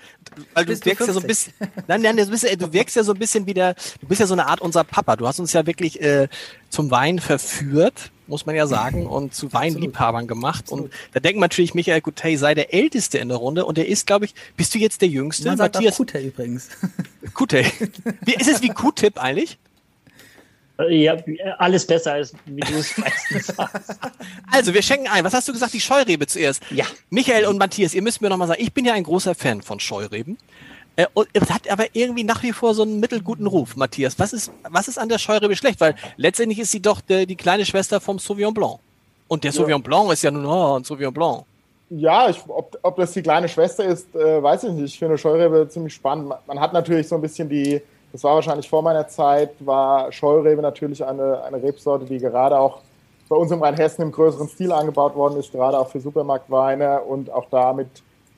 Weil 0.52 0.64
du 0.64 0.84
wirkst 0.84 1.06
ja 1.06 1.12
so 1.12 1.20
ein 1.20 1.28
bisschen, 1.28 1.52
nein, 1.86 2.02
nein, 2.02 2.16
du, 2.16 2.26
bist, 2.26 2.42
du 2.42 2.72
wirkst 2.72 2.96
ja 2.96 3.04
so 3.04 3.12
ein 3.12 3.18
bisschen 3.20 3.46
wie 3.46 3.54
der, 3.54 3.74
du 4.00 4.08
bist 4.08 4.20
ja 4.20 4.26
so 4.26 4.34
eine 4.34 4.48
Art 4.48 4.60
unser 4.60 4.82
Papa. 4.82 5.14
Du 5.14 5.28
hast 5.28 5.38
uns 5.38 5.52
ja 5.52 5.64
wirklich 5.64 6.00
äh, 6.02 6.26
zum 6.70 6.90
Wein 6.90 7.20
verführt, 7.20 8.10
muss 8.26 8.46
man 8.46 8.56
ja 8.56 8.66
sagen, 8.66 9.06
und 9.06 9.32
zu 9.32 9.52
Weinliebhabern 9.52 10.26
gemacht. 10.26 10.62
Absolut. 10.62 10.86
Und 10.86 10.92
da 11.12 11.20
denkt 11.20 11.38
man 11.38 11.44
natürlich, 11.44 11.72
Michael 11.74 12.00
Gutey 12.00 12.36
sei 12.36 12.56
der 12.56 12.74
Älteste 12.74 13.18
in 13.18 13.28
der 13.28 13.38
Runde 13.38 13.66
und 13.66 13.78
er 13.78 13.86
ist, 13.86 14.08
glaube 14.08 14.24
ich, 14.24 14.34
bist 14.56 14.74
du 14.74 14.80
jetzt 14.80 15.02
der 15.02 15.08
Jüngste? 15.08 15.46
Man 15.46 15.56
sagt 15.56 15.76
Matthias 15.76 15.98
Kutey 15.98 16.26
übrigens. 16.26 16.68
Kutey. 17.34 17.64
Wie, 18.22 18.34
ist 18.34 18.48
es 18.48 18.60
wie 18.60 18.70
Q-Tip 18.70 19.22
eigentlich? 19.22 19.56
Ja, 20.88 21.16
alles 21.58 21.86
besser 21.86 22.12
als 22.12 22.32
wie 22.46 22.60
du 22.60 22.78
es 22.78 22.96
meistens 22.98 23.48
sagst. 23.48 23.98
Also, 24.50 24.72
wir 24.74 24.82
schenken 24.82 25.08
ein. 25.08 25.24
Was 25.24 25.34
hast 25.34 25.48
du 25.48 25.52
gesagt? 25.52 25.74
Die 25.74 25.80
Scheurebe 25.80 26.26
zuerst. 26.26 26.62
Ja. 26.70 26.84
Michael 27.10 27.46
und 27.46 27.58
Matthias, 27.58 27.94
ihr 27.94 28.02
müsst 28.02 28.22
mir 28.22 28.28
nochmal 28.28 28.48
sagen, 28.48 28.62
ich 28.62 28.72
bin 28.72 28.84
ja 28.84 28.94
ein 28.94 29.04
großer 29.04 29.34
Fan 29.34 29.62
von 29.62 29.80
Scheureben. 29.80 30.38
Äh, 30.96 31.06
und 31.14 31.28
es 31.32 31.50
hat 31.50 31.70
aber 31.70 31.86
irgendwie 31.92 32.24
nach 32.24 32.42
wie 32.42 32.52
vor 32.52 32.74
so 32.74 32.82
einen 32.82 33.00
mittelguten 33.00 33.46
Ruf, 33.46 33.76
Matthias. 33.76 34.18
Was 34.18 34.32
ist, 34.32 34.52
was 34.68 34.88
ist 34.88 34.98
an 34.98 35.08
der 35.08 35.18
Scheurebe 35.18 35.56
schlecht? 35.56 35.80
Weil 35.80 35.94
letztendlich 36.16 36.58
ist 36.58 36.72
sie 36.72 36.80
doch 36.80 37.00
die, 37.00 37.26
die 37.26 37.36
kleine 37.36 37.64
Schwester 37.64 38.00
vom 38.00 38.18
Sauvignon 38.18 38.54
Blanc. 38.54 38.78
Und 39.28 39.44
der 39.44 39.52
ja. 39.52 39.56
Sauvignon 39.56 39.82
Blanc 39.82 40.12
ist 40.12 40.22
ja 40.22 40.30
nun 40.30 40.44
oh, 40.44 40.78
ein 40.78 40.84
Sauvignon 40.84 41.14
Blanc. 41.14 41.44
Ja, 41.90 42.28
ich, 42.30 42.38
ob, 42.46 42.78
ob 42.82 42.96
das 42.96 43.12
die 43.12 43.22
kleine 43.22 43.48
Schwester 43.48 43.84
ist, 43.84 44.14
äh, 44.14 44.42
weiß 44.42 44.64
ich 44.64 44.72
nicht. 44.72 44.94
Ich 44.94 44.98
finde 44.98 45.18
Scheurebe 45.18 45.68
ziemlich 45.68 45.94
spannend. 45.94 46.28
Man, 46.28 46.38
man 46.46 46.60
hat 46.60 46.72
natürlich 46.72 47.08
so 47.08 47.16
ein 47.16 47.20
bisschen 47.20 47.48
die, 47.48 47.80
das 48.12 48.24
war 48.24 48.34
wahrscheinlich 48.34 48.68
vor 48.68 48.82
meiner 48.82 49.06
Zeit, 49.08 49.50
war 49.60 50.10
Scheurebe 50.10 50.62
natürlich 50.62 51.04
eine, 51.04 51.42
eine 51.44 51.62
Rebsorte, 51.62 52.04
die 52.04 52.18
gerade 52.18 52.58
auch 52.58 52.80
bei 53.28 53.36
uns 53.36 53.52
im 53.52 53.62
Rheinhessen 53.62 54.02
im 54.02 54.10
größeren 54.10 54.48
Stil 54.48 54.72
angebaut 54.72 55.14
worden 55.14 55.38
ist, 55.38 55.52
gerade 55.52 55.78
auch 55.78 55.88
für 55.88 56.00
Supermarktweine 56.00 57.00
und 57.02 57.30
auch 57.30 57.46
da 57.48 57.72
mit, 57.72 57.88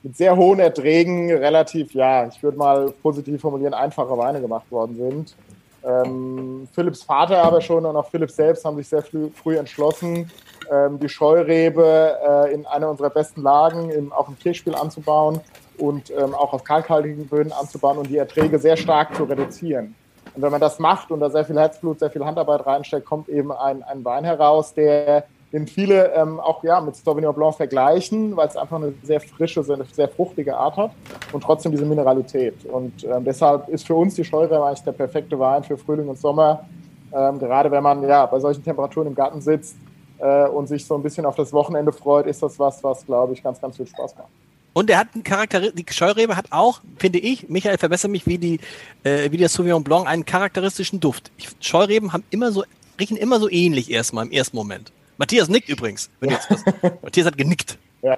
mit 0.03 0.15
sehr 0.15 0.35
hohen 0.37 0.59
Erträgen 0.59 1.31
relativ, 1.31 1.93
ja, 1.95 2.27
ich 2.27 2.41
würde 2.43 2.57
mal 2.57 2.93
positiv 3.01 3.41
formulieren, 3.41 3.73
einfache 3.73 4.15
Weine 4.15 4.39
gemacht 4.39 4.71
worden 4.71 4.95
sind. 4.95 5.35
Ähm, 5.83 6.67
Philipps 6.73 7.03
Vater 7.03 7.43
aber 7.43 7.59
schon 7.59 7.85
und 7.85 7.95
auch 7.95 8.07
Philipp 8.09 8.29
selbst 8.29 8.63
haben 8.63 8.77
sich 8.77 8.87
sehr 8.87 9.01
früh, 9.01 9.29
früh 9.31 9.57
entschlossen, 9.57 10.31
ähm, 10.71 10.99
die 10.99 11.09
Scheurebe 11.09 12.17
äh, 12.25 12.53
in 12.53 12.65
einer 12.67 12.89
unserer 12.89 13.09
besten 13.09 13.41
Lagen, 13.41 13.89
im, 13.89 14.13
auch 14.13 14.29
im 14.29 14.37
Kirchspiel 14.37 14.75
anzubauen 14.75 15.41
und 15.77 16.11
ähm, 16.11 16.33
auch 16.33 16.53
auf 16.53 16.63
kalkhaltigen 16.63 17.27
Böden 17.27 17.51
anzubauen 17.51 17.97
und 17.97 18.09
die 18.09 18.17
Erträge 18.17 18.59
sehr 18.59 18.77
stark 18.77 19.15
zu 19.15 19.23
reduzieren. 19.23 19.95
Und 20.35 20.41
wenn 20.41 20.51
man 20.51 20.61
das 20.61 20.79
macht 20.79 21.11
und 21.11 21.19
da 21.19 21.29
sehr 21.29 21.45
viel 21.45 21.57
Herzblut, 21.57 21.99
sehr 21.99 22.09
viel 22.09 22.25
Handarbeit 22.25 22.65
reinsteckt, 22.65 23.05
kommt 23.05 23.29
eben 23.29 23.51
ein, 23.51 23.83
ein 23.83 24.03
Wein 24.03 24.23
heraus, 24.23 24.73
der 24.73 25.25
den 25.53 25.67
viele 25.67 26.11
ähm, 26.13 26.39
auch 26.39 26.63
ja, 26.63 26.81
mit 26.81 26.95
Sauvignon 26.95 27.33
Blanc 27.35 27.55
vergleichen, 27.55 28.35
weil 28.35 28.47
es 28.47 28.57
einfach 28.57 28.77
eine 28.77 28.93
sehr 29.03 29.21
frische, 29.21 29.63
sehr, 29.63 29.77
sehr 29.91 30.09
fruchtige 30.09 30.57
Art 30.57 30.75
hat 30.77 30.91
und 31.31 31.43
trotzdem 31.43 31.71
diese 31.71 31.85
Mineralität. 31.85 32.65
Und 32.65 33.03
ähm, 33.03 33.23
deshalb 33.23 33.69
ist 33.69 33.85
für 33.85 33.93
uns 33.93 34.15
die 34.15 34.25
Scheure 34.25 34.65
eigentlich 34.65 34.83
der 34.83 34.93
perfekte 34.93 35.37
Wein 35.37 35.63
für 35.63 35.77
Frühling 35.77 36.07
und 36.07 36.17
Sommer, 36.17 36.65
ähm, 37.13 37.37
gerade 37.37 37.69
wenn 37.69 37.83
man 37.83 38.01
ja 38.01 38.25
bei 38.25 38.39
solchen 38.39 38.63
Temperaturen 38.63 39.07
im 39.07 39.13
Garten 39.13 39.41
sitzt 39.41 39.77
äh, 40.17 40.47
und 40.47 40.67
sich 40.67 40.87
so 40.87 40.95
ein 40.95 41.03
bisschen 41.03 41.23
auf 41.27 41.35
das 41.35 41.53
Wochenende 41.53 41.91
freut, 41.91 42.25
ist 42.25 42.41
das 42.41 42.57
was, 42.57 42.83
was 42.83 43.05
glaube 43.05 43.33
ich 43.33 43.43
ganz, 43.43 43.61
ganz 43.61 43.77
viel 43.77 43.85
Spaß 43.85 44.17
macht. 44.17 44.29
Und 44.73 44.89
er 44.89 44.97
hat 44.97 45.09
einen 45.13 45.23
Charakter, 45.23 45.71
die 45.71 45.85
Scheurebe 45.89 46.35
hat 46.35 46.47
auch, 46.49 46.81
finde 46.97 47.19
ich, 47.19 47.47
Michael, 47.47 47.77
verbessere 47.77 48.09
mich, 48.09 48.25
wie 48.25 48.37
die, 48.39 48.59
äh, 49.03 49.31
wie 49.31 49.37
der 49.37 49.49
Sauvignon 49.49 49.83
Blanc, 49.83 50.07
einen 50.07 50.25
charakteristischen 50.25 50.99
Duft. 50.99 51.31
Ich, 51.37 51.47
Scheureben 51.59 52.11
haben 52.11 52.23
immer 52.31 52.51
so, 52.51 52.63
riechen 52.99 53.17
immer 53.17 53.39
so 53.39 53.49
ähnlich 53.49 53.91
erstmal 53.91 54.25
im 54.25 54.31
ersten 54.31 54.57
Moment. 54.57 54.91
Matthias 55.17 55.47
nickt 55.47 55.69
übrigens. 55.69 56.09
Was, 56.19 56.47
Matthias 57.03 57.27
hat 57.27 57.37
genickt. 57.37 57.77
Ja. 58.01 58.17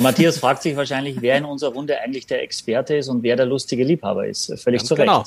Matthias 0.00 0.38
fragt 0.38 0.62
sich 0.62 0.76
wahrscheinlich, 0.76 1.22
wer 1.22 1.38
in 1.38 1.44
unserer 1.44 1.72
Runde 1.72 1.98
eigentlich 2.00 2.26
der 2.26 2.42
Experte 2.42 2.96
ist 2.96 3.08
und 3.08 3.22
wer 3.22 3.36
der 3.36 3.46
lustige 3.46 3.82
Liebhaber 3.82 4.26
ist. 4.26 4.46
Völlig 4.60 4.80
Ganz 4.80 4.88
zu 4.88 4.94
Recht. 4.94 5.06
genau. 5.06 5.24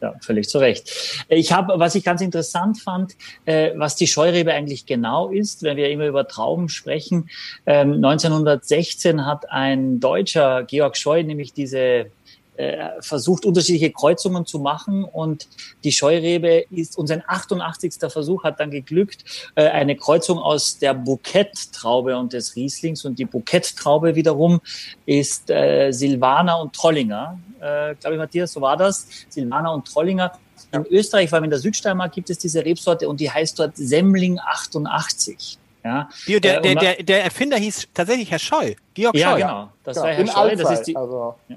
Ja, 0.00 0.14
völlig 0.20 0.48
zu 0.48 0.58
Recht. 0.58 1.24
Ich 1.28 1.52
habe, 1.52 1.78
was 1.78 1.94
ich 1.94 2.04
ganz 2.04 2.20
interessant 2.20 2.78
fand, 2.78 3.16
äh, 3.46 3.72
was 3.76 3.96
die 3.96 4.06
Scheurebe 4.06 4.52
eigentlich 4.52 4.84
genau 4.84 5.30
ist, 5.30 5.62
wenn 5.62 5.76
wir 5.76 5.88
immer 5.90 6.06
über 6.06 6.28
Trauben 6.28 6.68
sprechen. 6.68 7.30
Ähm, 7.64 7.94
1916 7.94 9.24
hat 9.24 9.50
ein 9.50 9.98
Deutscher, 10.00 10.64
Georg 10.64 10.96
Scheu, 10.96 11.22
nämlich 11.22 11.52
diese 11.52 12.10
äh, 12.56 12.90
versucht, 13.00 13.44
unterschiedliche 13.44 13.90
Kreuzungen 13.90 14.46
zu 14.46 14.58
machen 14.58 15.04
und 15.04 15.48
die 15.84 15.92
Scheurebe 15.92 16.64
ist, 16.70 16.96
und 16.98 17.06
sein 17.06 17.22
88. 17.26 17.94
Versuch 18.08 18.44
hat 18.44 18.60
dann 18.60 18.70
geglückt, 18.70 19.24
äh, 19.54 19.68
eine 19.68 19.96
Kreuzung 19.96 20.38
aus 20.38 20.78
der 20.78 20.94
Bouquet-Traube 20.94 22.16
und 22.16 22.32
des 22.32 22.56
Rieslings 22.56 23.04
und 23.04 23.18
die 23.18 23.24
Bouquet-Traube 23.24 24.14
wiederum 24.14 24.60
ist 25.06 25.50
äh, 25.50 25.92
Silvaner 25.92 26.60
und 26.60 26.72
Trollinger, 26.74 27.38
äh, 27.60 27.94
glaube 27.94 28.14
ich, 28.14 28.18
Matthias, 28.18 28.52
so 28.52 28.60
war 28.60 28.76
das, 28.76 29.06
Silvaner 29.28 29.72
und 29.72 29.86
Trollinger. 29.86 30.32
In 30.72 30.84
Österreich, 30.86 31.28
vor 31.28 31.36
allem 31.36 31.44
in 31.44 31.50
der 31.50 31.58
Südsteiermark, 31.60 32.12
gibt 32.12 32.28
es 32.30 32.38
diese 32.38 32.64
Rebsorte 32.64 33.08
und 33.08 33.20
die 33.20 33.30
heißt 33.30 33.58
dort 33.58 33.76
Semmling 33.76 34.38
88. 34.40 35.58
Ja, 35.84 36.08
der, 36.26 36.58
Äh, 36.58 36.62
der, 36.62 36.74
der, 36.74 37.02
der 37.04 37.24
Erfinder 37.24 37.56
hieß 37.58 37.88
tatsächlich 37.94 38.30
Herr 38.30 38.40
Scheu. 38.40 38.74
Georg 38.94 39.14
ja, 39.14 39.30
Scheu. 39.30 39.36
genau. 39.40 39.68
Das 39.84 39.96
Ja, 39.96 40.02
war 40.02 40.10
Herr 40.10 40.26
Scheu. 40.26 40.56
Das 40.56 40.70
ist 40.72 40.82
die, 40.82 40.96
also 40.96 41.36
ja, 41.48 41.56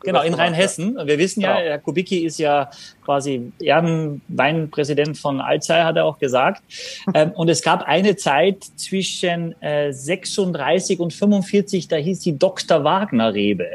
genau, 0.00 0.22
in 0.22 0.34
Rheinhessen. 0.34 0.96
Und 0.98 1.06
wir 1.06 1.18
wissen 1.18 1.40
ja, 1.40 1.54
Genau. 1.56 1.68
Herr 1.68 1.78
Kubicki 1.78 2.24
ist 2.24 2.38
ja 2.38 2.70
quasi 3.04 3.52
Ehrenweinpräsident 3.60 5.18
von 5.18 5.40
Alzey, 5.40 5.82
hat 5.82 5.96
er 5.96 6.04
auch 6.04 6.18
gesagt. 6.18 6.62
ähm, 7.14 7.30
und 7.32 7.48
es 7.48 7.62
gab 7.62 7.82
eine 7.82 8.16
Zeit 8.16 8.64
zwischen 8.76 9.60
äh, 9.62 9.92
36 9.92 11.00
und 11.00 11.12
45, 11.12 11.88
da 11.88 11.96
hieß 11.96 12.20
die 12.20 12.38
Dr. 12.38 12.84
Wagner 12.84 13.32
Rebe. 13.34 13.68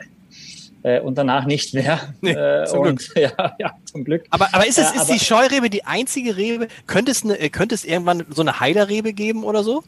Äh, 0.83 0.99
und 0.99 1.17
danach 1.17 1.45
nicht 1.45 1.73
mehr. 1.73 1.99
Nee, 2.21 2.31
äh, 2.31 2.65
zum 2.65 2.79
und, 2.81 3.09
Ja, 3.15 3.55
ja, 3.57 3.73
zum 3.85 4.03
Glück. 4.03 4.25
Aber, 4.29 4.53
aber 4.53 4.67
ist, 4.67 4.77
es, 4.77 4.85
Ja, 4.93 5.01
ist 5.01 5.09
aber- 5.09 5.13
die 5.13 5.19
Scheurebe 5.19 5.69
die 5.69 5.83
einzige 5.85 6.37
Rebe? 6.37 6.67
Könnte 6.85 7.11
es, 7.11 7.23
eine, 7.23 7.35
könnte 7.49 7.73
es 7.73 7.85
irgendwann 7.85 8.23
so 8.29 8.41
eine 8.41 8.59
Heiderrebe 8.59 9.13
geben 9.13 9.43
oder 9.43 9.63
so? 9.63 9.83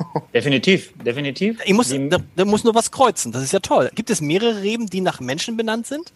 Definitiv, 0.34 0.92
definitiv. 1.04 1.60
Ich 1.64 1.72
muss, 1.74 1.88
da, 1.90 2.18
da 2.36 2.44
muss 2.44 2.64
nur 2.64 2.74
was 2.74 2.90
kreuzen. 2.90 3.32
Das 3.32 3.42
ist 3.42 3.52
ja 3.52 3.60
toll. 3.60 3.90
Gibt 3.94 4.10
es 4.10 4.20
mehrere 4.20 4.62
Reben, 4.62 4.86
die 4.86 5.00
nach 5.00 5.20
Menschen 5.20 5.56
benannt 5.56 5.86
sind? 5.86 6.12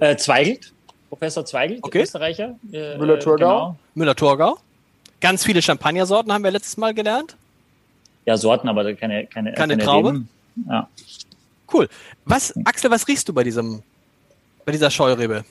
äh, 0.00 0.16
Zweigelt, 0.16 0.72
Professor 1.08 1.44
Zweigelt, 1.44 1.82
Okay. 1.82 2.02
Österreicher. 2.02 2.56
Äh, 2.72 2.96
Müller-Thurgau. 2.98 3.36
Genau. 3.36 3.76
Müller-Thurgau. 3.94 4.58
Ganz 5.20 5.44
viele 5.44 5.62
Champagnersorten 5.62 6.32
haben 6.32 6.44
wir 6.44 6.50
letztes 6.50 6.76
Mal 6.76 6.94
gelernt. 6.94 7.36
Ja, 8.26 8.36
Sorten, 8.36 8.68
aber 8.68 8.94
keine, 8.94 9.26
keine, 9.26 9.52
Keine 9.54 9.78
Traube? 9.78 10.10
Reben. 10.10 10.28
Ja. 10.68 10.88
Cool. 11.72 11.88
Was, 12.24 12.54
Axel, 12.64 12.90
was 12.90 13.08
riechst 13.08 13.28
du 13.28 13.32
bei 13.32 13.42
diesem, 13.42 13.82
bei 14.64 14.72
dieser 14.72 14.90
Scheurebe? 14.90 15.44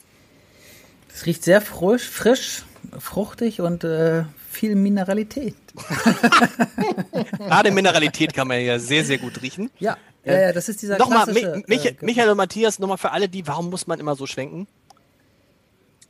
Es 1.13 1.25
riecht 1.25 1.43
sehr 1.43 1.59
frisch, 1.61 2.07
frisch 2.07 2.63
fruchtig 2.99 3.61
und 3.61 3.83
äh, 3.83 4.23
viel 4.49 4.75
Mineralität. 4.75 5.55
Gerade 7.37 7.71
Mineralität 7.71 8.33
kann 8.33 8.47
man 8.47 8.59
ja 8.61 8.79
sehr, 8.79 9.03
sehr 9.03 9.17
gut 9.17 9.41
riechen. 9.41 9.69
Ja, 9.79 9.97
ja, 10.23 10.39
ja 10.41 10.53
das 10.53 10.69
ist 10.69 10.81
dieser 10.81 10.97
Nochmal, 10.97 11.25
Mich 11.27 11.85
äh, 11.85 11.95
Michael 12.01 12.29
und 12.29 12.37
Matthias, 12.37 12.79
nochmal 12.79 12.97
für 12.97 13.11
alle, 13.11 13.29
die, 13.29 13.45
warum 13.47 13.69
muss 13.69 13.87
man 13.87 13.99
immer 13.99 14.15
so 14.15 14.25
schwenken? 14.25 14.67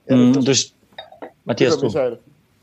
Mhm, 0.07 0.33
das- 0.33 0.45
durch, 0.45 0.74
Matthias, 1.45 1.77
du. 1.77 1.86
Michael. 1.86 2.19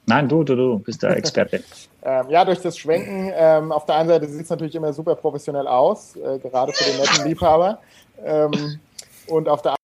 Nein, 0.07 0.29
du, 0.29 0.45
du, 0.45 0.55
du 0.55 0.79
bist 0.79 1.03
der 1.03 1.17
Experte. 1.17 1.63
Ähm, 2.07 2.27
ja, 2.29 2.45
durch 2.45 2.61
das 2.61 2.77
Schwenken, 2.77 3.33
ähm, 3.35 3.73
auf 3.73 3.87
der 3.87 3.95
einen 3.95 4.11
Seite 4.11 4.29
sieht 4.29 4.43
es 4.43 4.51
natürlich 4.51 4.75
immer 4.75 4.93
super 4.93 5.15
professionell 5.15 5.67
aus, 5.67 6.15
äh, 6.17 6.39
gerade 6.39 6.71
für 6.75 6.85
den 6.85 6.99
netten 7.01 7.27
Liebhaber. 7.27 7.79
Ähm, 8.23 8.79
und 9.27 9.49
auf 9.49 9.63
der 9.63 9.75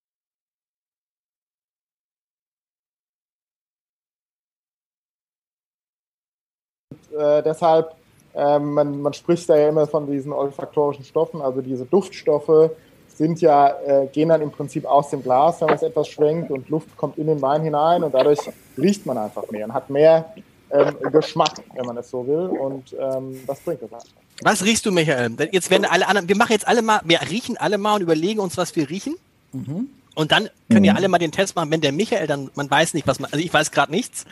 äh, 7.21 7.43
deshalb, 7.43 7.95
ähm, 8.35 8.75
man, 8.75 9.01
man 9.01 9.13
spricht 9.13 9.49
da 9.49 9.57
ja 9.57 9.69
immer 9.69 9.87
von 9.87 10.11
diesen 10.11 10.33
olfaktorischen 10.33 11.05
Stoffen, 11.05 11.41
also 11.41 11.61
diese 11.61 11.85
Duftstoffe 11.85 12.71
sind 13.09 13.41
ja, 13.41 13.69
äh, 13.87 14.07
gehen 14.07 14.31
dann 14.31 14.41
im 14.41 14.51
Prinzip 14.51 14.87
aus 14.87 15.11
dem 15.11 15.23
Glas, 15.23 15.61
wenn 15.61 15.67
man 15.67 15.77
es 15.77 15.83
etwas 15.83 16.09
schwenkt 16.09 16.51
und 16.51 16.69
Luft 16.71 16.97
kommt 16.97 17.19
in 17.19 17.27
den 17.27 17.43
Wein 17.43 17.63
hinein 17.63 18.03
und 18.03 18.15
dadurch 18.15 18.41
riecht 18.79 19.05
man 19.05 19.19
einfach 19.19 19.51
mehr 19.51 19.67
und 19.67 19.75
hat 19.75 19.91
mehr 19.91 20.33
ähm, 20.71 20.97
Geschmack, 21.13 21.63
wenn 21.75 21.85
man 21.85 21.99
es 21.99 22.11
so 22.11 22.27
will 22.27 22.49
und 22.59 22.97
ähm, 22.99 23.41
das 23.47 23.61
bringt 23.61 23.83
es 23.83 23.93
einfach. 23.93 24.09
Was 24.43 24.65
riechst 24.65 24.87
du, 24.87 24.91
Michael? 24.91 25.37
Jetzt 25.53 25.71
werden 25.71 25.85
alle 25.85 26.09
anderen, 26.09 26.29
wir 26.29 26.37
machen 26.37 26.53
jetzt 26.53 26.67
alle 26.67 26.81
mal, 26.81 27.01
wir 27.05 27.21
riechen 27.21 27.59
alle 27.59 27.77
mal 27.77 27.97
und 27.97 28.01
überlegen 28.01 28.41
uns, 28.41 28.57
was 28.57 28.75
wir 28.75 28.89
riechen. 28.89 29.17
Und 30.15 30.33
dann 30.33 30.49
können 30.71 30.85
ja 30.85 30.95
alle 30.95 31.09
mal 31.09 31.19
den 31.19 31.33
Test 31.33 31.57
machen, 31.57 31.71
wenn 31.71 31.81
der 31.81 31.93
Michael 31.93 32.27
dann, 32.27 32.51
man 32.55 32.71
weiß 32.71 32.95
nicht, 32.95 33.07
was 33.07 33.21
man, 33.21 33.31
also 33.33 33.45
ich 33.45 33.53
weiß 33.53 33.71
gerade 33.71 33.93
nichts. 33.93 34.25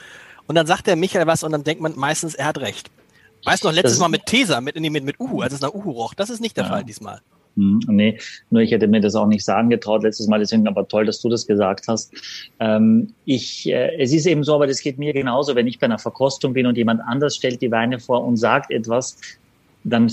Und 0.48 0.56
dann 0.56 0.66
sagt 0.66 0.86
der 0.88 0.96
Michael 0.96 1.26
was 1.28 1.44
und 1.44 1.52
dann 1.52 1.62
denkt 1.62 1.80
man 1.80 1.94
meistens, 1.96 2.34
er 2.34 2.46
hat 2.46 2.58
recht. 2.58 2.90
Weißt 3.44 3.62
du 3.62 3.68
noch, 3.68 3.74
letztes 3.74 3.92
Das- 3.92 4.00
Mal 4.00 4.08
mit 4.08 4.26
Tesa, 4.26 4.60
mit, 4.60 4.74
nee, 4.74 4.90
mit, 4.90 5.04
mit 5.04 5.20
Uhu, 5.20 5.42
als 5.42 5.52
es 5.52 5.60
nach 5.60 5.72
Uhu 5.72 5.92
roch. 5.92 6.14
Das 6.14 6.28
ist 6.30 6.40
nicht 6.40 6.56
der 6.56 6.64
Fall 6.64 6.82
diesmal. 6.84 7.20
Hm, 7.56 7.80
nee, 7.88 8.18
nur 8.50 8.62
ich 8.62 8.70
hätte 8.72 8.86
mir 8.88 9.00
das 9.00 9.14
auch 9.14 9.26
nicht 9.26 9.44
sagen 9.44 9.68
getraut 9.70 10.02
letztes 10.02 10.26
Mal, 10.28 10.38
deswegen 10.38 10.66
aber 10.68 10.86
toll, 10.86 11.06
dass 11.06 11.20
du 11.20 11.28
das 11.28 11.46
gesagt 11.46 11.86
hast. 11.88 12.12
Ähm, 12.60 13.14
ich, 13.24 13.68
äh, 13.68 13.96
es 14.00 14.12
ist 14.12 14.26
eben 14.26 14.42
so, 14.44 14.54
aber 14.54 14.66
das 14.66 14.80
geht 14.80 14.98
mir 14.98 15.12
genauso, 15.12 15.54
wenn 15.54 15.66
ich 15.66 15.78
bei 15.78 15.86
einer 15.86 15.98
Verkostung 15.98 16.52
bin 16.52 16.66
und 16.66 16.76
jemand 16.76 17.00
anders 17.06 17.36
stellt 17.36 17.60
die 17.62 17.70
Weine 17.70 18.00
vor 18.00 18.24
und 18.24 18.36
sagt 18.36 18.70
etwas, 18.70 19.16
dann 19.84 20.10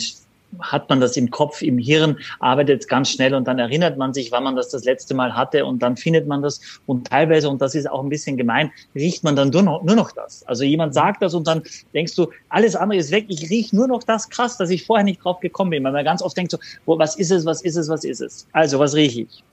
hat 0.59 0.87
man 0.89 1.01
das 1.01 1.17
im 1.17 1.31
Kopf, 1.31 1.61
im 1.61 1.77
Hirn, 1.77 2.17
arbeitet 2.39 2.87
ganz 2.87 3.09
schnell 3.09 3.33
und 3.35 3.45
dann 3.45 3.59
erinnert 3.59 3.97
man 3.97 4.13
sich, 4.13 4.31
wann 4.31 4.43
man 4.43 4.55
das 4.55 4.69
das 4.69 4.85
letzte 4.85 5.13
Mal 5.13 5.35
hatte 5.35 5.65
und 5.65 5.79
dann 5.79 5.97
findet 5.97 6.27
man 6.27 6.41
das 6.41 6.61
und 6.85 7.07
teilweise, 7.07 7.49
und 7.49 7.61
das 7.61 7.75
ist 7.75 7.89
auch 7.89 8.01
ein 8.01 8.09
bisschen 8.09 8.37
gemein, 8.37 8.71
riecht 8.93 9.23
man 9.23 9.35
dann 9.35 9.49
nur 9.49 9.63
noch, 9.63 9.83
nur 9.83 9.95
noch 9.95 10.11
das. 10.11 10.43
Also 10.47 10.63
jemand 10.63 10.93
sagt 10.93 11.21
das 11.21 11.33
und 11.33 11.45
dann 11.47 11.61
denkst 11.93 12.15
du, 12.15 12.31
alles 12.49 12.75
andere 12.75 12.99
ist 12.99 13.11
weg, 13.11 13.25
ich 13.27 13.49
rieche 13.49 13.75
nur 13.75 13.87
noch 13.87 14.03
das 14.03 14.29
krass, 14.29 14.57
dass 14.57 14.69
ich 14.69 14.85
vorher 14.85 15.03
nicht 15.03 15.23
drauf 15.23 15.39
gekommen 15.41 15.71
bin, 15.71 15.83
weil 15.83 15.91
man 15.91 16.05
ganz 16.05 16.21
oft 16.21 16.37
denkt 16.37 16.51
so, 16.51 16.57
wo, 16.85 16.97
was 16.97 17.15
ist 17.17 17.31
es, 17.31 17.45
was 17.45 17.61
ist 17.61 17.75
es, 17.75 17.89
was 17.89 18.03
ist 18.03 18.21
es? 18.21 18.47
Also, 18.53 18.79
was 18.79 18.95
rieche 18.95 19.21
ich? 19.23 19.43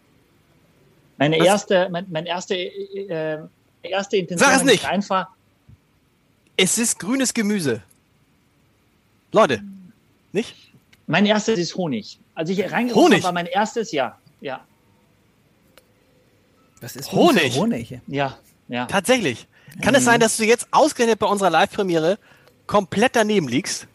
Meine 1.19 1.39
Was- 1.39 1.47
erste, 1.47 1.89
mein, 1.91 2.07
mein 2.11 2.27
erste, 2.27 2.55
äh, 2.55 3.39
erste 3.83 4.17
Intention 4.17 4.49
Sag 4.49 4.57
es 4.57 4.63
ist 4.63 4.71
nicht. 4.71 4.89
einfach, 4.89 5.27
Es 6.57 6.79
ist 6.79 6.99
grünes 6.99 7.35
Gemüse. 7.35 7.83
Leute, 9.33 9.63
nicht? 10.33 10.55
Mein 11.13 11.27
erstes 11.27 11.59
ist 11.59 11.77
Honig. 11.77 12.19
Als 12.35 12.49
ich 12.51 12.59
reingekommen 12.73 13.13
habe, 13.13 13.23
war 13.23 13.33
mein 13.33 13.47
erstes, 13.47 13.93
ja, 13.93 14.19
ja, 14.41 14.61
Was 16.81 16.97
ist 16.97 17.13
Honig. 17.13 17.55
Honig? 17.57 17.99
Ja, 18.07 18.37
ja. 18.69 18.87
Tatsächlich. 18.87 19.47
Kann 19.83 19.95
es 19.95 20.05
sein, 20.05 20.21
dass 20.21 20.37
du 20.37 20.45
jetzt 20.45 20.67
ausgerechnet 20.71 21.19
bei 21.19 21.27
unserer 21.27 21.51
Live-Premiere 21.51 22.19
komplett 22.67 23.15
daneben 23.17 23.49
liegst? 23.49 23.87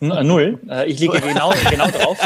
N- 0.00 0.26
Null. 0.26 0.58
Äh, 0.68 0.86
Ich 0.90 0.98
liege 0.98 1.20
genau, 1.20 1.52
genau 1.70 1.88
drauf. 1.88 2.18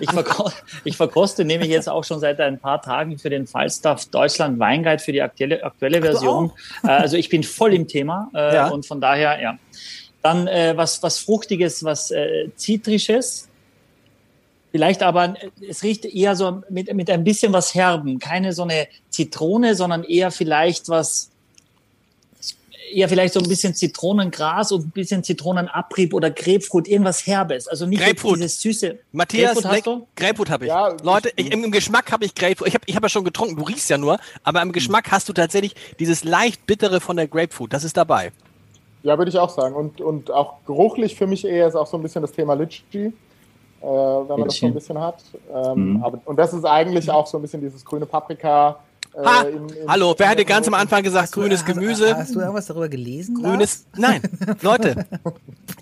Ich, 0.00 0.10
verko 0.10 0.50
ich 0.84 0.96
verkoste 0.96 1.44
nämlich 1.44 1.68
jetzt 1.68 1.88
auch 1.88 2.04
schon 2.04 2.20
seit 2.20 2.40
ein 2.40 2.58
paar 2.58 2.80
Tagen 2.80 3.18
für 3.18 3.28
den 3.30 3.46
Falstaff 3.46 4.06
Deutschland 4.06 4.58
Weinguide 4.58 5.00
für 5.00 5.12
die 5.12 5.20
aktuelle, 5.22 5.62
aktuelle 5.62 6.00
Version. 6.00 6.52
Äh, 6.84 6.88
Also 6.88 7.16
ich 7.16 7.28
bin 7.28 7.42
voll 7.42 7.74
im 7.74 7.86
Thema 7.86 8.30
äh, 8.34 8.54
Ja. 8.54 8.68
und 8.68 8.86
von 8.86 9.00
daher, 9.00 9.40
ja. 9.40 9.58
Dann 10.22 10.46
äh, 10.48 10.76
was, 10.76 11.02
was 11.02 11.18
Fruchtiges, 11.18 11.84
was 11.84 12.10
äh, 12.10 12.48
Zitrisches. 12.56 13.48
Vielleicht 14.70 15.02
aber, 15.02 15.34
äh, 15.40 15.50
es 15.68 15.82
riecht 15.82 16.04
eher 16.04 16.36
so 16.36 16.62
mit, 16.68 16.92
mit 16.94 17.08
ein 17.10 17.24
bisschen 17.24 17.52
was 17.52 17.74
Herben. 17.74 18.18
Keine 18.18 18.52
so 18.52 18.62
eine 18.64 18.86
Zitrone, 19.10 19.74
sondern 19.74 20.04
eher 20.04 20.30
vielleicht 20.30 20.88
was, 20.88 21.30
eher 22.92 23.08
vielleicht 23.08 23.34
so 23.34 23.40
ein 23.40 23.48
bisschen 23.48 23.74
Zitronengras 23.74 24.72
und 24.72 24.86
ein 24.86 24.90
bisschen 24.90 25.22
Zitronenabrieb 25.22 26.14
oder 26.14 26.30
Grapefruit, 26.30 26.88
irgendwas 26.88 27.26
Herbes. 27.26 27.68
Also 27.68 27.86
nicht 27.86 28.02
dieses 28.24 28.60
süße. 28.60 28.98
Matthias, 29.12 29.52
Grapefruit 29.54 29.64
hast 29.66 29.74
leck- 29.76 29.84
du? 29.84 30.06
Grapefruit 30.16 30.50
habe 30.50 30.64
ich. 30.64 30.68
Ja, 30.68 30.96
Leute, 31.02 31.30
ich- 31.36 31.46
ich, 31.46 31.52
im, 31.52 31.64
im 31.64 31.70
Geschmack 31.72 32.10
habe 32.12 32.24
ich 32.24 32.34
Grapefruit. 32.34 32.68
Ich 32.68 32.74
habe 32.74 32.84
ich 32.86 32.96
hab 32.96 33.02
ja 33.02 33.08
schon 33.08 33.24
getrunken, 33.24 33.56
du 33.56 33.62
riechst 33.64 33.90
ja 33.90 33.98
nur, 33.98 34.18
aber 34.42 34.62
im 34.62 34.72
Geschmack 34.72 35.10
hast 35.10 35.28
du 35.28 35.32
tatsächlich 35.32 35.74
dieses 35.98 36.24
leicht 36.24 36.66
bittere 36.66 37.00
von 37.00 37.16
der 37.16 37.28
Grapefruit. 37.28 37.72
Das 37.72 37.84
ist 37.84 37.96
dabei. 37.96 38.32
Ja, 39.02 39.16
würde 39.16 39.30
ich 39.30 39.38
auch 39.38 39.50
sagen. 39.50 39.74
Und, 39.74 40.00
und 40.00 40.30
auch 40.30 40.54
geruchlich 40.66 41.14
für 41.14 41.26
mich 41.26 41.44
eher 41.44 41.68
ist 41.68 41.74
auch 41.74 41.86
so 41.86 41.96
ein 41.96 42.02
bisschen 42.02 42.22
das 42.22 42.32
Thema 42.32 42.54
Litchi, 42.54 43.12
äh, 43.80 43.84
wenn 43.86 44.28
man 44.40 44.44
das 44.44 44.56
so 44.56 44.66
ein 44.66 44.74
bisschen 44.74 44.98
hat. 45.00 45.22
Ähm, 45.54 45.94
Mhm. 45.94 46.02
aber, 46.04 46.20
und 46.24 46.36
das 46.38 46.52
ist 46.52 46.64
eigentlich 46.64 47.10
auch 47.10 47.26
so 47.26 47.38
ein 47.38 47.42
bisschen 47.42 47.60
dieses 47.60 47.84
grüne 47.84 48.06
Paprika. 48.06 48.78
Äh, 49.14 49.24
Ha, 49.24 49.42
in- 49.42 49.68
in- 49.70 49.88
hallo, 49.88 50.14
wer 50.18 50.28
hatte 50.28 50.42
in- 50.42 50.46
ganz 50.48 50.66
am 50.68 50.74
Anfang 50.74 51.02
gesagt, 51.02 51.32
grünes 51.32 51.60
Hast- 51.60 51.66
Gemüse? 51.66 52.14
Hast 52.16 52.34
du 52.34 52.40
irgendwas 52.40 52.66
darüber 52.66 52.88
gelesen? 52.88 53.42
Grünes, 53.42 53.86
nein, 53.96 54.20
Leute, 54.62 55.06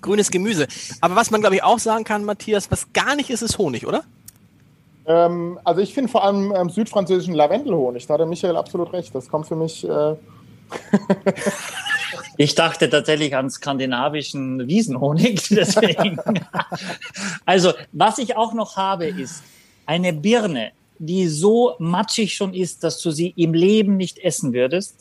grünes 0.01 0.31
Gemüse. 0.31 0.67
Aber 1.01 1.15
was 1.15 1.29
man, 1.31 1.41
glaube 1.41 1.55
ich, 1.55 1.63
auch 1.63 1.79
sagen 1.79 2.03
kann, 2.03 2.23
Matthias, 2.23 2.71
was 2.71 2.91
gar 2.93 3.15
nicht 3.15 3.29
ist, 3.29 3.41
ist 3.41 3.57
Honig, 3.57 3.85
oder? 3.85 4.03
Ähm, 5.05 5.59
also 5.63 5.81
ich 5.81 5.93
finde 5.93 6.09
vor 6.11 6.23
allem 6.23 6.53
ähm, 6.55 6.69
südfranzösischen 6.69 7.33
Lavendelhonig, 7.33 8.07
da 8.07 8.13
hat 8.15 8.19
der 8.21 8.27
Michael 8.27 8.55
absolut 8.57 8.91
recht. 8.93 9.13
Das 9.15 9.29
kommt 9.29 9.47
für 9.47 9.55
mich. 9.55 9.87
Äh, 9.87 10.15
Ich 12.37 12.55
dachte 12.55 12.89
tatsächlich 12.89 13.35
an 13.35 13.49
skandinavischen 13.49 14.67
Wiesenhonig. 14.67 15.47
Deswegen. 15.49 16.19
Also, 17.45 17.73
was 17.91 18.17
ich 18.17 18.35
auch 18.35 18.53
noch 18.53 18.77
habe, 18.77 19.07
ist 19.07 19.43
eine 19.85 20.13
Birne, 20.13 20.71
die 20.99 21.27
so 21.27 21.75
matschig 21.79 22.35
schon 22.35 22.53
ist, 22.53 22.83
dass 22.83 22.99
du 23.01 23.11
sie 23.11 23.33
im 23.35 23.53
Leben 23.53 23.97
nicht 23.97 24.19
essen 24.19 24.53
würdest, 24.53 24.95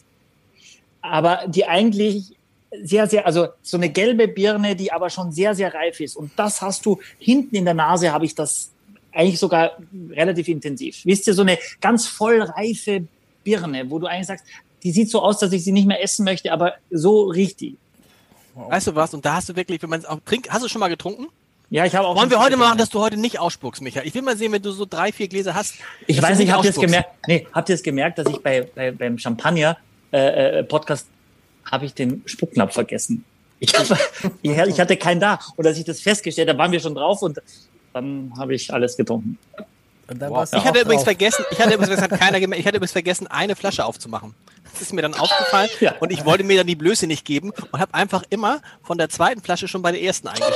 aber 1.02 1.44
die 1.46 1.66
eigentlich 1.66 2.36
sehr, 2.82 3.06
sehr, 3.06 3.26
also 3.26 3.48
so 3.62 3.76
eine 3.76 3.90
gelbe 3.90 4.28
Birne, 4.28 4.76
die 4.76 4.92
aber 4.92 5.10
schon 5.10 5.32
sehr, 5.32 5.54
sehr 5.54 5.72
reif 5.72 6.00
ist. 6.00 6.16
Und 6.16 6.32
das 6.36 6.60
hast 6.60 6.84
du 6.84 7.00
hinten 7.18 7.56
in 7.56 7.64
der 7.64 7.74
Nase, 7.74 8.12
habe 8.12 8.24
ich 8.24 8.34
das 8.34 8.70
eigentlich 9.12 9.38
sogar 9.38 9.72
relativ 10.10 10.48
intensiv. 10.48 11.00
Wisst 11.04 11.26
ihr, 11.26 11.34
so 11.34 11.42
eine 11.42 11.58
ganz 11.80 12.06
voll 12.06 12.42
reife 12.42 13.06
Birne, 13.44 13.88
wo 13.90 13.98
du 13.98 14.06
eigentlich 14.06 14.26
sagst, 14.26 14.44
die 14.86 14.92
sieht 14.92 15.10
so 15.10 15.20
aus, 15.20 15.40
dass 15.40 15.52
ich 15.52 15.64
sie 15.64 15.72
nicht 15.72 15.88
mehr 15.88 16.00
essen 16.00 16.24
möchte, 16.24 16.52
aber 16.52 16.74
so 16.92 17.24
riecht 17.24 17.60
die. 17.60 17.76
Weißt 18.54 18.86
du 18.86 18.94
was? 18.94 19.12
Und 19.14 19.24
da 19.24 19.34
hast 19.34 19.48
du 19.48 19.56
wirklich, 19.56 19.82
wenn 19.82 19.90
man 19.90 19.98
es 19.98 20.06
auch 20.06 20.20
trinkt, 20.24 20.48
hast 20.52 20.62
du 20.62 20.68
schon 20.68 20.78
mal 20.78 20.86
getrunken? 20.86 21.26
Ja, 21.70 21.84
ich 21.84 21.96
habe 21.96 22.06
auch. 22.06 22.14
Wollen 22.14 22.30
wir 22.30 22.38
heute 22.38 22.56
mal 22.56 22.66
machen, 22.66 22.78
dass 22.78 22.90
du 22.90 23.00
heute 23.00 23.16
nicht 23.16 23.40
ausspuckst, 23.40 23.82
Micha? 23.82 24.02
Ich 24.04 24.14
will 24.14 24.22
mal 24.22 24.36
sehen, 24.36 24.52
wenn 24.52 24.62
du 24.62 24.70
so 24.70 24.86
drei, 24.88 25.10
vier 25.10 25.26
Gläser 25.26 25.54
hast. 25.54 25.74
Ich 26.06 26.22
weiß 26.22 26.38
nicht, 26.38 26.52
habt 26.52 26.62
ihr 26.62 26.70
es 26.70 26.76
gemerkt? 26.76 27.10
Nee, 27.26 27.48
habt 27.52 27.68
ihr 27.68 27.74
es 27.74 27.82
gemerkt, 27.82 28.18
dass 28.18 28.28
ich 28.28 28.38
bei, 28.38 28.68
bei 28.72 28.92
beim 28.92 29.18
Champagner 29.18 29.76
äh, 30.12 30.60
äh, 30.60 30.62
Podcast 30.62 31.08
habe 31.68 31.84
ich 31.84 31.92
den 31.92 32.22
Spucknapf 32.24 32.74
vergessen. 32.74 33.24
Ich, 33.58 33.74
hab, 33.76 33.98
ich 34.42 34.80
hatte 34.80 34.96
keinen 34.96 35.18
da. 35.18 35.40
Und 35.56 35.66
als 35.66 35.78
ich 35.78 35.84
das 35.84 36.00
festgestellt 36.00 36.48
habe, 36.48 36.60
waren 36.60 36.70
wir 36.70 36.78
schon 36.78 36.94
drauf 36.94 37.22
und 37.22 37.42
dann 37.92 38.32
habe 38.38 38.54
ich 38.54 38.72
alles 38.72 38.96
getrunken. 38.96 39.36
Wow. 40.08 40.48
Ich 40.52 40.64
hatte 40.64 40.80
übrigens 40.80 41.02
vergessen, 41.02 41.44
ich 41.50 41.60
hatte 41.60 41.74
übrigens, 41.74 42.00
hat 42.00 42.10
keiner 42.10 42.38
gemerkt, 42.38 42.60
ich 42.60 42.66
hatte 42.66 42.76
übrigens 42.76 42.92
vergessen, 42.92 43.26
eine 43.26 43.56
Flasche 43.56 43.84
aufzumachen. 43.84 44.34
Das 44.72 44.82
ist 44.82 44.92
mir 44.92 45.02
dann 45.02 45.14
aufgefallen 45.14 45.70
ja. 45.80 45.94
und 46.00 46.12
ich 46.12 46.24
wollte 46.26 46.44
mir 46.44 46.58
dann 46.58 46.66
die 46.66 46.76
Blöße 46.76 47.06
nicht 47.06 47.24
geben 47.24 47.50
und 47.72 47.80
habe 47.80 47.94
einfach 47.94 48.22
immer 48.28 48.60
von 48.82 48.98
der 48.98 49.08
zweiten 49.08 49.40
Flasche 49.40 49.68
schon 49.68 49.80
bei 49.80 49.90
der 49.90 50.02
ersten 50.02 50.28
eingeschenkt. 50.28 50.54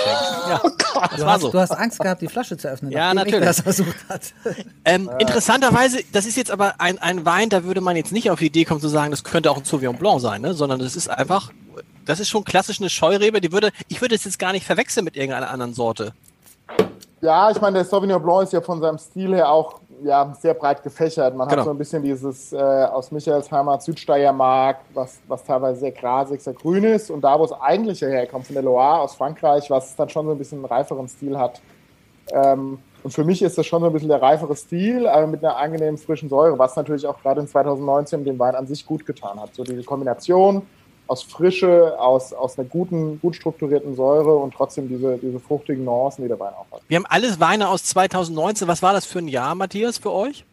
Ja, 0.49 0.61
oh 0.63 0.69
Gott, 0.69 1.13
das 1.13 1.21
war 1.21 1.33
hast, 1.33 1.41
so. 1.41 1.51
Du 1.51 1.59
hast 1.59 1.71
Angst 1.71 1.99
gehabt, 1.99 2.21
die 2.21 2.29
Flasche 2.29 2.57
zu 2.59 2.69
öffnen. 2.69 2.93
Ja, 2.93 3.15
natürlich. 3.15 3.45
Das 3.45 3.61
versucht 3.63 3.97
hat. 4.09 4.23
Ähm, 4.85 5.11
interessanterweise, 5.19 6.01
das 6.13 6.27
ist 6.27 6.37
jetzt 6.37 6.51
aber 6.51 6.81
ein, 6.81 6.99
ein 6.99 7.25
Wein, 7.25 7.49
da 7.49 7.65
würde 7.65 7.81
man 7.81 7.97
jetzt 7.97 8.13
nicht 8.13 8.31
auf 8.31 8.39
die 8.39 8.47
Idee 8.47 8.65
kommen 8.65 8.81
zu 8.81 8.89
sagen, 8.89 9.11
das 9.11 9.25
könnte 9.25 9.51
auch 9.51 9.59
ein 9.59 9.65
Sauvignon 9.65 9.97
Blanc 9.97 10.21
sein, 10.21 10.41
ne? 10.41 10.55
sondern 10.55 10.81
das 10.81 10.97
ist 10.97 11.09
einfach, 11.09 11.53
das 12.07 12.19
ist 12.19 12.29
schon 12.29 12.45
klassisch 12.45 12.81
eine 12.81 12.91
Scheurebe. 12.91 13.41
Die 13.41 13.53
würde, 13.53 13.71
ich 13.89 14.01
würde 14.01 14.15
es 14.15 14.25
jetzt 14.25 14.39
gar 14.39 14.53
nicht 14.53 14.67
verwechseln 14.67 15.05
mit 15.05 15.17
irgendeiner 15.17 15.51
anderen 15.51 15.75
Sorte. 15.75 16.15
Ja, 17.21 17.51
ich 17.51 17.61
meine, 17.61 17.75
der 17.75 17.85
Sauvignon 17.85 18.23
Blanc 18.23 18.45
ist 18.45 18.53
ja 18.53 18.61
von 18.61 18.81
seinem 18.81 18.99
Stil 18.99 19.35
her 19.35 19.51
auch 19.51 19.81
ja, 20.03 20.33
sehr 20.41 20.55
breit 20.55 20.83
gefächert. 20.83 21.37
Man 21.37 21.47
genau. 21.49 21.61
hat 21.61 21.65
so 21.67 21.71
ein 21.71 21.79
bisschen 21.79 22.03
dieses 22.03 22.53
äh, 22.53 22.57
aus 22.57 23.13
Michaelsheimer 23.13 23.79
Südsteiermark, 23.79 24.79
was, 24.95 25.21
was 25.29 25.45
teilweise 25.45 25.81
sehr 25.81 25.93
grasig, 25.93 26.41
sehr 26.41 26.55
grün 26.55 26.85
ist. 26.85 27.11
Und 27.11 27.21
da, 27.23 27.39
wo 27.39 27.45
es 27.45 27.53
eigentlich 27.53 28.01
herkommt, 28.01 28.47
von 28.47 28.55
der 28.55 28.63
Loire 28.63 29.01
aus 29.01 29.15
Frankreich, 29.15 29.69
was 29.69 29.95
dann 29.97 30.09
schon 30.09 30.25
so 30.25 30.33
ein 30.33 30.39
bisschen 30.39 30.59
einen 30.59 30.65
reiferen 30.65 31.09
Stil 31.09 31.39
hat. 31.39 31.61
Ähm, 32.33 32.79
und 33.03 33.13
für 33.13 33.25
mich 33.25 33.43
ist 33.43 33.57
das 33.59 33.67
schon 33.67 33.81
so 33.81 33.87
ein 33.87 33.93
bisschen 33.93 34.09
der 34.09 34.23
reifere 34.23 34.57
Stil, 34.57 35.07
aber 35.07 35.27
mit 35.27 35.45
einer 35.45 35.57
angenehmen 35.57 35.99
frischen 35.99 36.29
Säure, 36.29 36.59
was 36.59 36.77
natürlich 36.77 37.07
auch 37.07 37.21
gerade 37.21 37.41
in 37.41 37.49
2019 37.49 38.25
dem 38.25 38.39
Wein 38.39 38.55
an 38.55 38.67
sich 38.67 38.87
gut 38.87 39.05
getan 39.05 39.41
hat. 39.41 39.55
So 39.55 39.65
diese 39.65 39.83
Kombination 39.85 40.63
aus 41.11 41.25
Frische, 41.25 41.99
aus, 41.99 42.33
aus 42.33 42.57
einer 42.57 42.69
guten, 42.69 43.21
gut 43.21 43.35
strukturierten 43.35 43.97
Säure 43.97 44.37
und 44.37 44.55
trotzdem 44.55 44.89
diese, 44.89 45.19
diese 45.19 45.41
fruchtigen 45.41 45.85
Nuancen, 45.85 46.23
die 46.23 46.29
der 46.29 46.39
Wein 46.39 46.53
auch 46.53 46.67
hat. 46.73 46.83
Wir 46.87 46.99
haben 46.99 47.07
alles 47.09 47.41
Weine 47.41 47.69
aus 47.69 47.83
2019. 47.85 48.69
Was 48.69 48.81
war 48.81 48.93
das 48.93 49.07
für 49.07 49.19
ein 49.19 49.27
Jahr, 49.27 49.57
Matthias, 49.57 49.99
für 49.99 50.13
euch? 50.13 50.45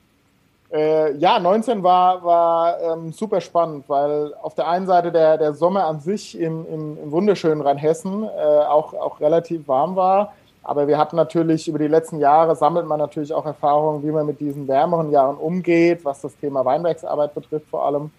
Äh, 0.73 1.15
ja, 1.17 1.37
19 1.37 1.83
war, 1.83 2.23
war 2.23 2.81
ähm, 2.81 3.13
super 3.13 3.39
spannend, 3.39 3.85
weil 3.87 4.33
auf 4.41 4.55
der 4.55 4.67
einen 4.67 4.87
Seite 4.87 5.11
der, 5.11 5.37
der 5.37 5.53
Sommer 5.53 5.85
an 5.85 5.99
sich 5.99 6.37
im, 6.37 6.65
im, 6.67 6.97
im 7.03 7.11
wunderschönen 7.11 7.61
Rheinhessen 7.61 8.23
äh, 8.23 8.27
auch, 8.27 8.95
auch 8.95 9.19
relativ 9.19 9.67
warm 9.67 9.95
war. 9.95 10.33
Aber 10.63 10.87
wir 10.87 10.97
hatten 10.97 11.17
natürlich 11.17 11.67
über 11.67 11.77
die 11.77 11.87
letzten 11.87 12.19
Jahre 12.19 12.55
sammelt 12.55 12.87
man 12.87 12.97
natürlich 12.97 13.31
auch 13.31 13.45
Erfahrungen, 13.45 14.01
wie 14.01 14.11
man 14.11 14.25
mit 14.25 14.39
diesen 14.39 14.67
wärmeren 14.67 15.11
Jahren 15.11 15.37
umgeht, 15.37 16.03
was 16.03 16.21
das 16.21 16.35
Thema 16.35 16.65
Weinbergsarbeit 16.65 17.35
betrifft 17.35 17.67
vor 17.69 17.85
allem. 17.85 18.09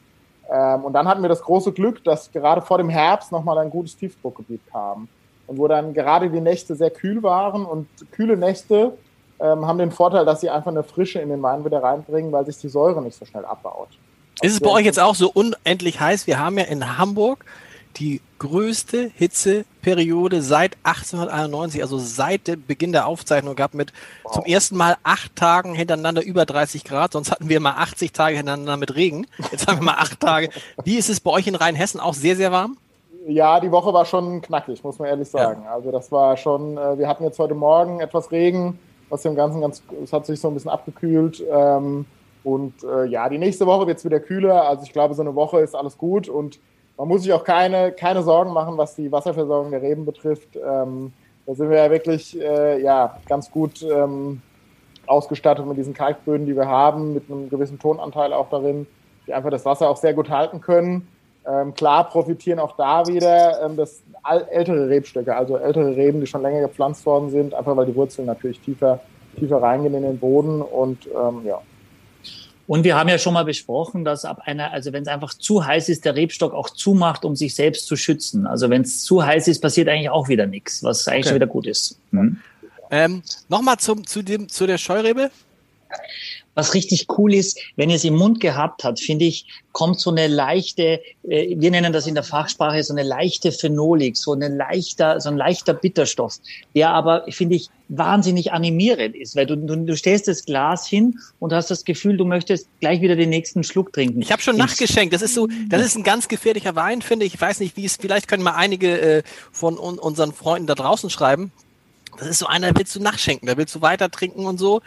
Ähm, 0.50 0.84
und 0.84 0.92
dann 0.92 1.06
hatten 1.06 1.22
wir 1.22 1.28
das 1.28 1.42
große 1.42 1.72
Glück, 1.72 2.02
dass 2.04 2.32
gerade 2.32 2.62
vor 2.62 2.78
dem 2.78 2.88
Herbst 2.88 3.32
nochmal 3.32 3.58
ein 3.58 3.70
gutes 3.70 3.96
Tiefdruckgebiet 3.96 4.60
kam. 4.70 5.08
Und 5.46 5.58
wo 5.58 5.68
dann 5.68 5.94
gerade 5.94 6.30
die 6.30 6.40
Nächte 6.40 6.74
sehr 6.74 6.90
kühl 6.90 7.22
waren 7.22 7.64
und 7.64 7.86
kühle 8.12 8.36
Nächte 8.36 8.96
ähm, 9.40 9.66
haben 9.66 9.78
den 9.78 9.90
Vorteil, 9.90 10.24
dass 10.24 10.40
sie 10.40 10.50
einfach 10.50 10.70
eine 10.70 10.82
Frische 10.82 11.20
in 11.20 11.28
den 11.28 11.42
Wein 11.42 11.64
wieder 11.64 11.82
reinbringen, 11.82 12.32
weil 12.32 12.44
sich 12.44 12.58
die 12.58 12.68
Säure 12.68 13.00
nicht 13.02 13.18
so 13.18 13.24
schnell 13.24 13.44
abbaut. 13.44 13.88
Ist 14.40 14.54
es 14.54 14.60
bei 14.60 14.70
euch 14.70 14.84
jetzt 14.84 15.00
auch 15.00 15.14
so 15.14 15.30
unendlich 15.32 16.00
heiß? 16.00 16.26
Wir 16.26 16.38
haben 16.38 16.58
ja 16.58 16.64
in 16.64 16.98
Hamburg 16.98 17.44
die 17.96 18.20
größte 18.38 19.10
Hitzeperiode 19.14 20.42
seit 20.42 20.76
1891, 20.82 21.82
also 21.82 21.98
seit 21.98 22.46
dem 22.46 22.64
Beginn 22.66 22.92
der 22.92 23.06
Aufzeichnung 23.06 23.56
gehabt 23.56 23.74
mit 23.74 23.92
wow. 24.24 24.32
zum 24.32 24.44
ersten 24.44 24.76
Mal 24.76 24.96
acht 25.02 25.34
Tagen 25.36 25.74
hintereinander 25.74 26.22
über 26.22 26.46
30 26.46 26.84
Grad. 26.84 27.12
Sonst 27.12 27.30
hatten 27.30 27.48
wir 27.48 27.60
mal 27.60 27.72
80 27.72 28.12
Tage 28.12 28.36
hintereinander 28.36 28.76
mit 28.76 28.94
Regen. 28.94 29.26
Jetzt 29.50 29.66
haben 29.66 29.80
wir 29.80 29.84
mal 29.84 29.98
acht 29.98 30.20
Tage. 30.20 30.50
Wie 30.84 30.96
ist 30.96 31.08
es 31.08 31.20
bei 31.20 31.30
euch 31.30 31.46
in 31.46 31.54
Rheinhessen 31.54 32.00
auch 32.00 32.14
sehr, 32.14 32.36
sehr 32.36 32.52
warm? 32.52 32.76
Ja, 33.26 33.60
die 33.60 33.70
Woche 33.70 33.92
war 33.92 34.06
schon 34.06 34.40
knackig, 34.40 34.82
muss 34.82 34.98
man 34.98 35.08
ehrlich 35.08 35.28
sagen. 35.28 35.62
Ja. 35.64 35.74
Also 35.74 35.90
das 35.90 36.10
war 36.10 36.36
schon, 36.36 36.78
äh, 36.78 36.98
wir 36.98 37.08
hatten 37.08 37.24
jetzt 37.24 37.38
heute 37.38 37.54
Morgen 37.54 38.00
etwas 38.00 38.30
Regen, 38.30 38.78
was 39.10 39.22
dem 39.22 39.34
Ganzen 39.34 39.60
ganz, 39.60 39.82
es 40.02 40.12
hat 40.12 40.24
sich 40.24 40.40
so 40.40 40.48
ein 40.48 40.54
bisschen 40.54 40.70
abgekühlt. 40.70 41.44
Ähm, 41.50 42.06
und 42.44 42.82
äh, 42.84 43.04
ja, 43.04 43.28
die 43.28 43.36
nächste 43.36 43.66
Woche 43.66 43.86
wird 43.86 43.98
es 43.98 44.04
wieder 44.04 44.20
kühler. 44.20 44.66
Also 44.66 44.84
ich 44.84 44.92
glaube, 44.92 45.14
so 45.14 45.20
eine 45.20 45.34
Woche 45.34 45.60
ist 45.60 45.74
alles 45.74 45.98
gut 45.98 46.28
und 46.28 46.58
man 46.98 47.06
muss 47.08 47.22
sich 47.22 47.32
auch 47.32 47.44
keine, 47.44 47.92
keine 47.92 48.22
Sorgen 48.22 48.52
machen, 48.52 48.76
was 48.76 48.96
die 48.96 49.10
Wasserversorgung 49.10 49.70
der 49.70 49.82
Reben 49.82 50.04
betrifft. 50.04 50.56
Ähm, 50.56 51.12
da 51.46 51.54
sind 51.54 51.70
wir 51.70 51.78
ja 51.78 51.90
wirklich 51.90 52.38
äh, 52.38 52.82
ja, 52.82 53.16
ganz 53.28 53.50
gut 53.50 53.82
ähm, 53.82 54.42
ausgestattet 55.06 55.64
mit 55.64 55.78
diesen 55.78 55.94
Kalkböden, 55.94 56.44
die 56.44 56.56
wir 56.56 56.66
haben, 56.66 57.14
mit 57.14 57.30
einem 57.30 57.48
gewissen 57.48 57.78
Tonanteil 57.78 58.32
auch 58.32 58.50
darin, 58.50 58.86
die 59.26 59.32
einfach 59.32 59.50
das 59.50 59.64
Wasser 59.64 59.88
auch 59.88 59.96
sehr 59.96 60.12
gut 60.12 60.28
halten 60.28 60.60
können. 60.60 61.06
Ähm, 61.46 61.72
klar 61.72 62.10
profitieren 62.10 62.58
auch 62.58 62.76
da 62.76 63.06
wieder 63.06 63.62
ähm, 63.64 63.76
das 63.76 64.02
ältere 64.50 64.88
Rebstöcke, 64.88 65.34
also 65.34 65.56
ältere 65.56 65.96
Reben, 65.96 66.20
die 66.20 66.26
schon 66.26 66.42
länger 66.42 66.60
gepflanzt 66.60 67.06
worden 67.06 67.30
sind, 67.30 67.54
einfach 67.54 67.76
weil 67.76 67.86
die 67.86 67.94
Wurzeln 67.94 68.26
natürlich 68.26 68.60
tiefer, 68.60 69.00
tiefer 69.38 69.62
reingehen 69.62 69.94
in 69.94 70.02
den 70.02 70.18
Boden 70.18 70.60
und 70.60 71.06
ähm, 71.06 71.42
ja, 71.44 71.60
und 72.68 72.84
wir 72.84 72.96
haben 72.96 73.08
ja 73.08 73.16
schon 73.16 73.32
mal 73.32 73.46
besprochen, 73.46 74.04
dass 74.04 74.26
ab 74.26 74.42
einer, 74.44 74.72
also 74.72 74.92
wenn 74.92 75.02
es 75.02 75.08
einfach 75.08 75.32
zu 75.32 75.64
heiß 75.64 75.88
ist, 75.88 76.04
der 76.04 76.14
Rebstock 76.14 76.52
auch 76.52 76.68
zumacht, 76.68 77.24
um 77.24 77.34
sich 77.34 77.54
selbst 77.54 77.86
zu 77.86 77.96
schützen. 77.96 78.46
Also 78.46 78.68
wenn 78.68 78.82
es 78.82 79.02
zu 79.04 79.24
heiß 79.24 79.48
ist, 79.48 79.60
passiert 79.62 79.88
eigentlich 79.88 80.10
auch 80.10 80.28
wieder 80.28 80.46
nichts, 80.46 80.82
was 80.82 81.08
eigentlich 81.08 81.20
okay. 81.20 81.28
schon 81.28 81.34
wieder 81.36 81.46
gut 81.46 81.66
ist. 81.66 81.98
Mhm. 82.10 82.36
Ähm, 82.90 83.22
Nochmal 83.48 83.78
zum, 83.78 84.06
zu, 84.06 84.22
dem, 84.22 84.50
zu 84.50 84.66
der 84.66 84.76
Scheurebe. 84.76 85.30
Was 86.58 86.74
richtig 86.74 87.06
cool 87.16 87.34
ist, 87.34 87.56
wenn 87.76 87.88
ihr 87.88 87.94
es 87.94 88.02
im 88.02 88.16
Mund 88.16 88.40
gehabt 88.40 88.82
habt, 88.82 88.98
finde 88.98 89.26
ich, 89.26 89.46
kommt 89.70 90.00
so 90.00 90.10
eine 90.10 90.26
leichte, 90.26 91.00
äh, 91.28 91.54
wir 91.56 91.70
nennen 91.70 91.92
das 91.92 92.08
in 92.08 92.16
der 92.16 92.24
Fachsprache 92.24 92.82
so 92.82 92.92
eine 92.92 93.04
leichte 93.04 93.52
Phenolik, 93.52 94.16
so 94.16 94.32
eine 94.32 94.48
leichter, 94.48 95.20
so 95.20 95.28
ein 95.28 95.36
leichter 95.36 95.72
Bitterstoff, 95.72 96.38
der 96.74 96.90
aber, 96.90 97.26
finde 97.28 97.54
ich, 97.54 97.68
wahnsinnig 97.88 98.52
animierend 98.52 99.14
ist, 99.14 99.36
weil 99.36 99.46
du, 99.46 99.56
du, 99.56 99.76
du 99.76 99.96
stellst 99.96 100.26
das 100.26 100.44
Glas 100.44 100.88
hin 100.88 101.20
und 101.38 101.52
hast 101.52 101.70
das 101.70 101.84
Gefühl, 101.84 102.16
du 102.16 102.24
möchtest 102.24 102.66
gleich 102.80 103.00
wieder 103.02 103.14
den 103.14 103.30
nächsten 103.30 103.62
Schluck 103.62 103.92
trinken. 103.92 104.20
Ich 104.20 104.32
habe 104.32 104.42
schon 104.42 104.56
nachgeschenkt. 104.56 105.14
Das 105.14 105.22
ist 105.22 105.34
so, 105.34 105.46
das 105.68 105.86
ist 105.86 105.96
ein 105.96 106.02
ganz 106.02 106.26
gefährlicher 106.26 106.74
Wein, 106.74 107.02
finde 107.02 107.24
ich. 107.24 107.34
Ich 107.34 107.40
weiß 107.40 107.60
nicht, 107.60 107.76
wie 107.76 107.84
es. 107.84 107.94
Vielleicht 107.94 108.26
können 108.26 108.42
mal 108.42 108.56
einige 108.56 109.00
äh, 109.00 109.22
von 109.52 109.78
un 109.78 110.00
unseren 110.00 110.32
Freunden 110.32 110.66
da 110.66 110.74
draußen 110.74 111.08
schreiben. 111.08 111.52
Das 112.18 112.26
ist 112.26 112.40
so 112.40 112.46
einer, 112.46 112.76
willst 112.76 112.96
du 112.96 113.00
nachschenken, 113.00 113.46
da 113.46 113.56
willst 113.56 113.76
du 113.76 113.80
weiter 113.80 114.10
trinken 114.10 114.44
und 114.44 114.58
so. 114.58 114.80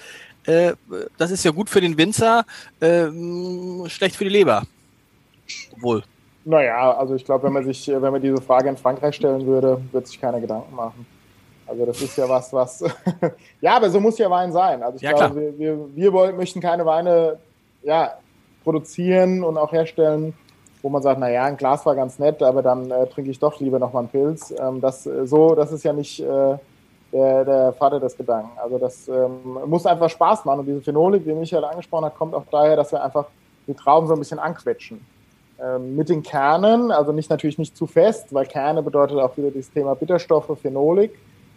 Äh, 0.45 0.73
das 1.17 1.31
ist 1.31 1.43
ja 1.43 1.51
gut 1.51 1.69
für 1.69 1.81
den 1.81 1.97
Winzer, 1.97 2.45
äh, 2.79 3.07
schlecht 3.89 4.15
für 4.15 4.23
die 4.23 4.31
Leber. 4.31 4.63
Wohl. 5.79 6.03
Naja, 6.43 6.97
also 6.97 7.15
ich 7.15 7.23
glaube, 7.23 7.43
wenn 7.45 7.53
man 7.53 7.63
sich, 7.63 7.87
wenn 7.87 8.11
man 8.11 8.21
diese 8.21 8.41
Frage 8.41 8.69
in 8.69 8.77
Frankreich 8.77 9.15
stellen 9.15 9.45
würde, 9.45 9.79
wird 9.91 10.07
sich 10.07 10.19
keine 10.19 10.41
Gedanken 10.41 10.75
machen. 10.75 11.05
Also 11.67 11.85
das 11.85 12.01
ist 12.01 12.17
ja 12.17 12.27
was, 12.27 12.51
was. 12.51 12.83
ja, 13.61 13.75
aber 13.75 13.89
so 13.89 13.99
muss 13.99 14.17
ja 14.17 14.29
Wein 14.29 14.51
sein. 14.51 14.81
Also 14.81 14.97
ich 14.97 15.03
ja, 15.03 15.13
glaube, 15.13 15.35
wir, 15.35 15.59
wir, 15.59 15.95
wir 15.95 16.13
wollen, 16.13 16.35
möchten 16.35 16.59
keine 16.59 16.85
Weine 16.85 17.37
ja, 17.83 18.15
produzieren 18.63 19.43
und 19.43 19.57
auch 19.57 19.71
herstellen, 19.71 20.33
wo 20.81 20.89
man 20.89 21.03
sagt, 21.03 21.19
naja, 21.19 21.45
ein 21.45 21.57
Glas 21.57 21.85
war 21.85 21.95
ganz 21.95 22.17
nett, 22.17 22.41
aber 22.41 22.63
dann 22.63 22.89
äh, 22.89 23.07
trinke 23.07 23.29
ich 23.29 23.39
doch 23.39 23.59
lieber 23.59 23.79
nochmal 23.79 24.01
einen 24.03 24.09
Pilz. 24.09 24.53
Ähm, 24.59 24.81
das, 24.81 25.05
äh, 25.05 25.27
so, 25.27 25.53
das 25.53 25.71
ist 25.71 25.83
ja 25.83 25.93
nicht 25.93 26.19
äh, 26.19 26.57
der, 27.11 27.45
der 27.45 27.73
Vater 27.73 27.99
des 27.99 28.15
Gedanken. 28.15 28.51
Also 28.57 28.77
das 28.77 29.07
ähm, 29.07 29.57
muss 29.65 29.85
einfach 29.85 30.09
Spaß 30.09 30.45
machen. 30.45 30.61
Und 30.61 30.65
diese 30.65 30.81
Phenolik, 30.81 31.23
die 31.23 31.33
Michael 31.33 31.65
angesprochen 31.65 32.05
hat, 32.05 32.15
kommt 32.15 32.33
auch 32.33 32.45
daher, 32.51 32.75
dass 32.75 32.91
wir 32.91 33.03
einfach 33.03 33.25
die 33.67 33.73
Trauben 33.73 34.07
so 34.07 34.13
ein 34.13 34.19
bisschen 34.19 34.39
anquetschen. 34.39 35.05
Ähm, 35.61 35.95
mit 35.95 36.09
den 36.09 36.23
Kernen, 36.23 36.91
also 36.91 37.11
nicht 37.11 37.29
natürlich 37.29 37.57
nicht 37.57 37.75
zu 37.75 37.85
fest, 37.85 38.33
weil 38.33 38.45
Kerne 38.45 38.81
bedeutet 38.81 39.19
auch 39.19 39.37
wieder 39.37 39.51
dieses 39.51 39.71
Thema 39.71 39.95
Bitterstoffe, 39.95 40.57
Phenolik, 40.59 41.13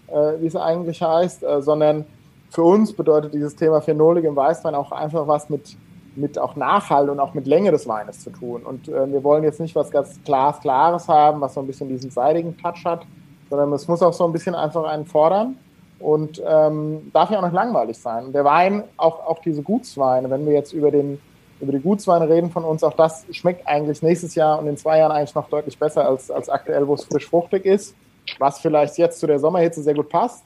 äh, 0.08 0.40
wie 0.40 0.46
es 0.46 0.56
eigentlich 0.56 1.00
heißt, 1.00 1.42
äh, 1.42 1.62
sondern 1.62 2.04
für 2.50 2.62
uns 2.62 2.92
bedeutet 2.92 3.32
dieses 3.32 3.56
Thema 3.56 3.80
Phenolik 3.80 4.24
im 4.24 4.36
Weißwein 4.36 4.74
auch 4.74 4.92
einfach 4.92 5.26
was 5.26 5.48
mit 5.48 5.76
mit 6.16 6.38
auch 6.38 6.54
Nachhalt 6.56 7.08
und 7.10 7.18
auch 7.18 7.34
mit 7.34 7.46
Länge 7.46 7.70
des 7.72 7.88
Weines 7.88 8.20
zu 8.20 8.30
tun. 8.30 8.62
Und 8.62 8.88
äh, 8.88 9.10
wir 9.10 9.24
wollen 9.24 9.42
jetzt 9.44 9.60
nicht 9.60 9.74
was 9.74 9.90
ganz 9.90 10.22
Glas 10.24 10.60
Klares 10.60 11.08
haben, 11.08 11.40
was 11.40 11.54
so 11.54 11.60
ein 11.60 11.66
bisschen 11.66 11.88
diesen 11.88 12.10
seidigen 12.10 12.56
Touch 12.56 12.84
hat, 12.84 13.04
sondern 13.50 13.72
es 13.72 13.88
muss 13.88 14.02
auch 14.02 14.12
so 14.12 14.24
ein 14.24 14.32
bisschen 14.32 14.54
einfach 14.54 14.84
einen 14.84 15.06
fordern 15.06 15.56
und 15.98 16.42
ähm, 16.46 17.10
darf 17.12 17.30
ja 17.30 17.38
auch 17.38 17.44
nicht 17.44 17.54
langweilig 17.54 17.98
sein. 17.98 18.26
Und 18.26 18.32
der 18.34 18.44
Wein, 18.44 18.84
auch, 18.96 19.26
auch 19.26 19.40
diese 19.40 19.62
Gutsweine, 19.62 20.28
wenn 20.30 20.46
wir 20.46 20.52
jetzt 20.52 20.72
über, 20.72 20.90
den, 20.90 21.20
über 21.60 21.72
die 21.72 21.80
Gutsweine 21.80 22.28
reden 22.28 22.50
von 22.50 22.64
uns, 22.64 22.82
auch 22.82 22.94
das 22.94 23.24
schmeckt 23.30 23.66
eigentlich 23.66 24.02
nächstes 24.02 24.34
Jahr 24.34 24.58
und 24.58 24.66
in 24.66 24.76
zwei 24.76 24.98
Jahren 24.98 25.12
eigentlich 25.12 25.34
noch 25.34 25.48
deutlich 25.48 25.78
besser 25.78 26.06
als, 26.06 26.30
als 26.30 26.48
aktuell, 26.48 26.86
wo 26.86 26.94
es 26.94 27.04
frisch 27.04 27.26
fruchtig 27.26 27.64
ist, 27.64 27.94
was 28.38 28.58
vielleicht 28.58 28.98
jetzt 28.98 29.20
zu 29.20 29.26
der 29.26 29.38
Sommerhitze 29.38 29.82
sehr 29.82 29.94
gut 29.94 30.08
passt. 30.08 30.44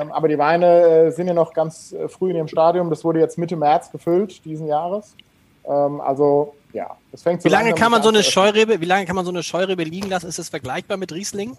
Ähm, 0.00 0.12
aber 0.12 0.28
die 0.28 0.38
Weine 0.38 0.66
äh, 0.66 1.10
sind 1.10 1.26
ja 1.26 1.34
noch 1.34 1.52
ganz 1.52 1.92
äh, 1.92 2.08
früh 2.08 2.30
in 2.30 2.36
ihrem 2.36 2.48
Stadium. 2.48 2.90
Das 2.90 3.04
wurde 3.04 3.18
jetzt 3.20 3.38
Mitte 3.38 3.56
März 3.56 3.90
gefüllt 3.90 4.44
diesen 4.44 4.66
Jahres. 4.66 5.16
Ähm, 5.66 6.00
also 6.00 6.54
ja, 6.72 6.96
das 7.10 7.22
fängt 7.22 7.42
so 7.42 7.48
Wie 7.48 7.52
lange 7.52 7.74
kann 7.74 7.90
man 7.90 8.02
so 8.02 8.10
eine 8.10 8.22
Scheurebe, 8.22 8.80
wie 8.80 8.84
lange 8.84 9.06
kann 9.06 9.16
man 9.16 9.24
so 9.24 9.30
eine 9.30 9.42
Scheurebe 9.42 9.82
liegen 9.82 10.08
lassen? 10.08 10.28
Ist 10.28 10.38
das 10.38 10.48
vergleichbar 10.48 10.96
mit 10.96 11.12
Riesling? 11.12 11.56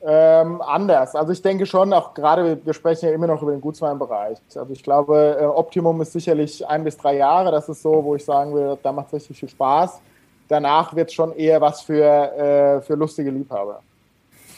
Ähm, 0.00 0.60
anders. 0.60 1.16
Also 1.16 1.32
ich 1.32 1.42
denke 1.42 1.66
schon, 1.66 1.92
auch 1.92 2.14
gerade, 2.14 2.60
wir 2.64 2.72
sprechen 2.72 3.06
ja 3.06 3.12
immer 3.12 3.26
noch 3.26 3.42
über 3.42 3.50
den 3.50 3.60
Gutsweinbereich. 3.60 4.38
Also 4.54 4.72
ich 4.72 4.82
glaube, 4.82 5.36
äh, 5.40 5.44
Optimum 5.44 6.00
ist 6.00 6.12
sicherlich 6.12 6.66
ein 6.66 6.84
bis 6.84 6.96
drei 6.96 7.16
Jahre. 7.16 7.50
Das 7.50 7.68
ist 7.68 7.82
so, 7.82 8.04
wo 8.04 8.14
ich 8.14 8.24
sagen 8.24 8.54
will, 8.54 8.78
da 8.82 8.92
macht 8.92 9.08
es 9.08 9.14
richtig 9.14 9.40
viel 9.40 9.48
Spaß. 9.48 10.00
Danach 10.46 10.94
wird 10.94 11.08
es 11.08 11.14
schon 11.14 11.34
eher 11.34 11.60
was 11.60 11.82
für, 11.82 12.04
äh, 12.04 12.80
für 12.82 12.94
lustige 12.94 13.30
Liebhaber. 13.30 13.82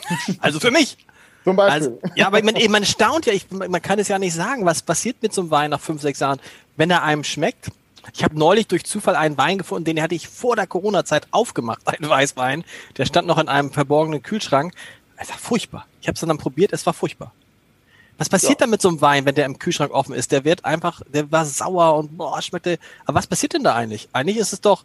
Also 0.41 0.61
für 0.61 0.71
mich. 0.71 0.99
Zum 1.45 1.57
Beispiel. 1.57 1.99
Also, 1.99 1.99
ja, 2.17 2.27
aber 2.27 2.43
man, 2.43 2.55
man 2.69 2.85
staunt 2.85 3.27
ja, 3.27 3.33
ich, 3.33 3.51
man 3.51 3.81
kann 3.81 3.99
es 3.99 4.09
ja 4.09 4.19
nicht 4.19 4.35
sagen, 4.35 4.67
was 4.67 4.83
passiert 4.83 5.17
mit 5.23 5.33
so 5.33 5.41
einem 5.41 5.51
Wein 5.51 5.71
nach 5.71 5.81
fünf, 5.81 6.03
sechs 6.03 6.21
Jahren, 6.21 6.39
wenn 6.77 6.91
er 6.91 7.03
einem 7.03 7.25
schmeckt. 7.25 7.71
Ich 8.15 8.25
habe 8.25 8.39
neulich 8.39 8.67
durch 8.67 8.85
Zufall 8.85 9.15
einen 9.15 9.37
Wein 9.39 9.59
gefunden, 9.59 9.85
den 9.85 10.03
hatte 10.03 10.15
ich 10.15 10.29
vor 10.29 10.57
der 10.57 10.67
Corona-Zeit 10.67 11.29
aufgemacht, 11.31 11.81
einen 11.87 12.09
Weißwein. 12.09 12.65
Der 12.97 13.05
stand 13.05 13.27
noch 13.27 13.39
in 13.39 13.49
einem 13.49 13.71
verborgenen 13.71 14.23
Kühlschrank. 14.23 14.75
Es 15.21 15.29
war 15.29 15.37
furchtbar. 15.37 15.87
Ich 16.01 16.09
habe 16.09 16.15
es 16.15 16.21
dann 16.21 16.39
probiert, 16.39 16.73
es 16.73 16.85
war 16.87 16.95
furchtbar. 16.95 17.31
Was 18.17 18.29
passiert 18.29 18.53
ja. 18.53 18.59
dann 18.61 18.71
mit 18.71 18.83
so 18.83 18.89
einem 18.89 19.01
Wein, 19.01 19.25
wenn 19.27 19.35
der 19.35 19.47
im 19.47 19.59
Kühlschrank 19.59 19.93
offen 19.93 20.15
ist? 20.15 20.33
Der 20.33 20.45
wird 20.45 20.65
einfach, 20.65 21.03
der 21.09 21.31
war 21.31 21.45
sauer 21.45 21.97
und 21.97 22.17
boah, 22.17 22.41
schmeckte. 22.41 22.79
Aber 23.05 23.19
was 23.19 23.27
passiert 23.27 23.53
denn 23.53 23.63
da 23.63 23.75
eigentlich? 23.75 24.09
Eigentlich 24.13 24.39
ist 24.39 24.53
es 24.53 24.61
doch. 24.61 24.85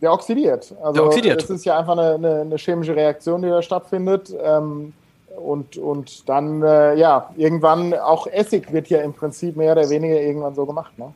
Der 0.00 0.12
oxidiert. 0.12 0.74
Also 0.82 0.92
der 0.92 1.04
oxidiert. 1.04 1.42
Es 1.42 1.50
ist 1.50 1.64
ja 1.64 1.78
einfach 1.78 1.92
eine, 1.92 2.14
eine, 2.14 2.40
eine, 2.42 2.56
chemische 2.56 2.94
Reaktion, 2.94 3.42
die 3.42 3.48
da 3.48 3.62
stattfindet. 3.62 4.32
Ähm, 4.40 4.92
und, 5.36 5.76
und 5.76 6.28
dann, 6.28 6.62
äh, 6.62 6.96
ja, 6.96 7.30
irgendwann 7.36 7.94
auch 7.94 8.26
Essig 8.26 8.72
wird 8.72 8.88
ja 8.88 9.00
im 9.02 9.14
Prinzip 9.14 9.56
mehr 9.56 9.72
oder 9.72 9.88
weniger 9.88 10.20
irgendwann 10.20 10.54
so 10.54 10.66
gemacht. 10.66 10.96
Ne? 10.98 11.12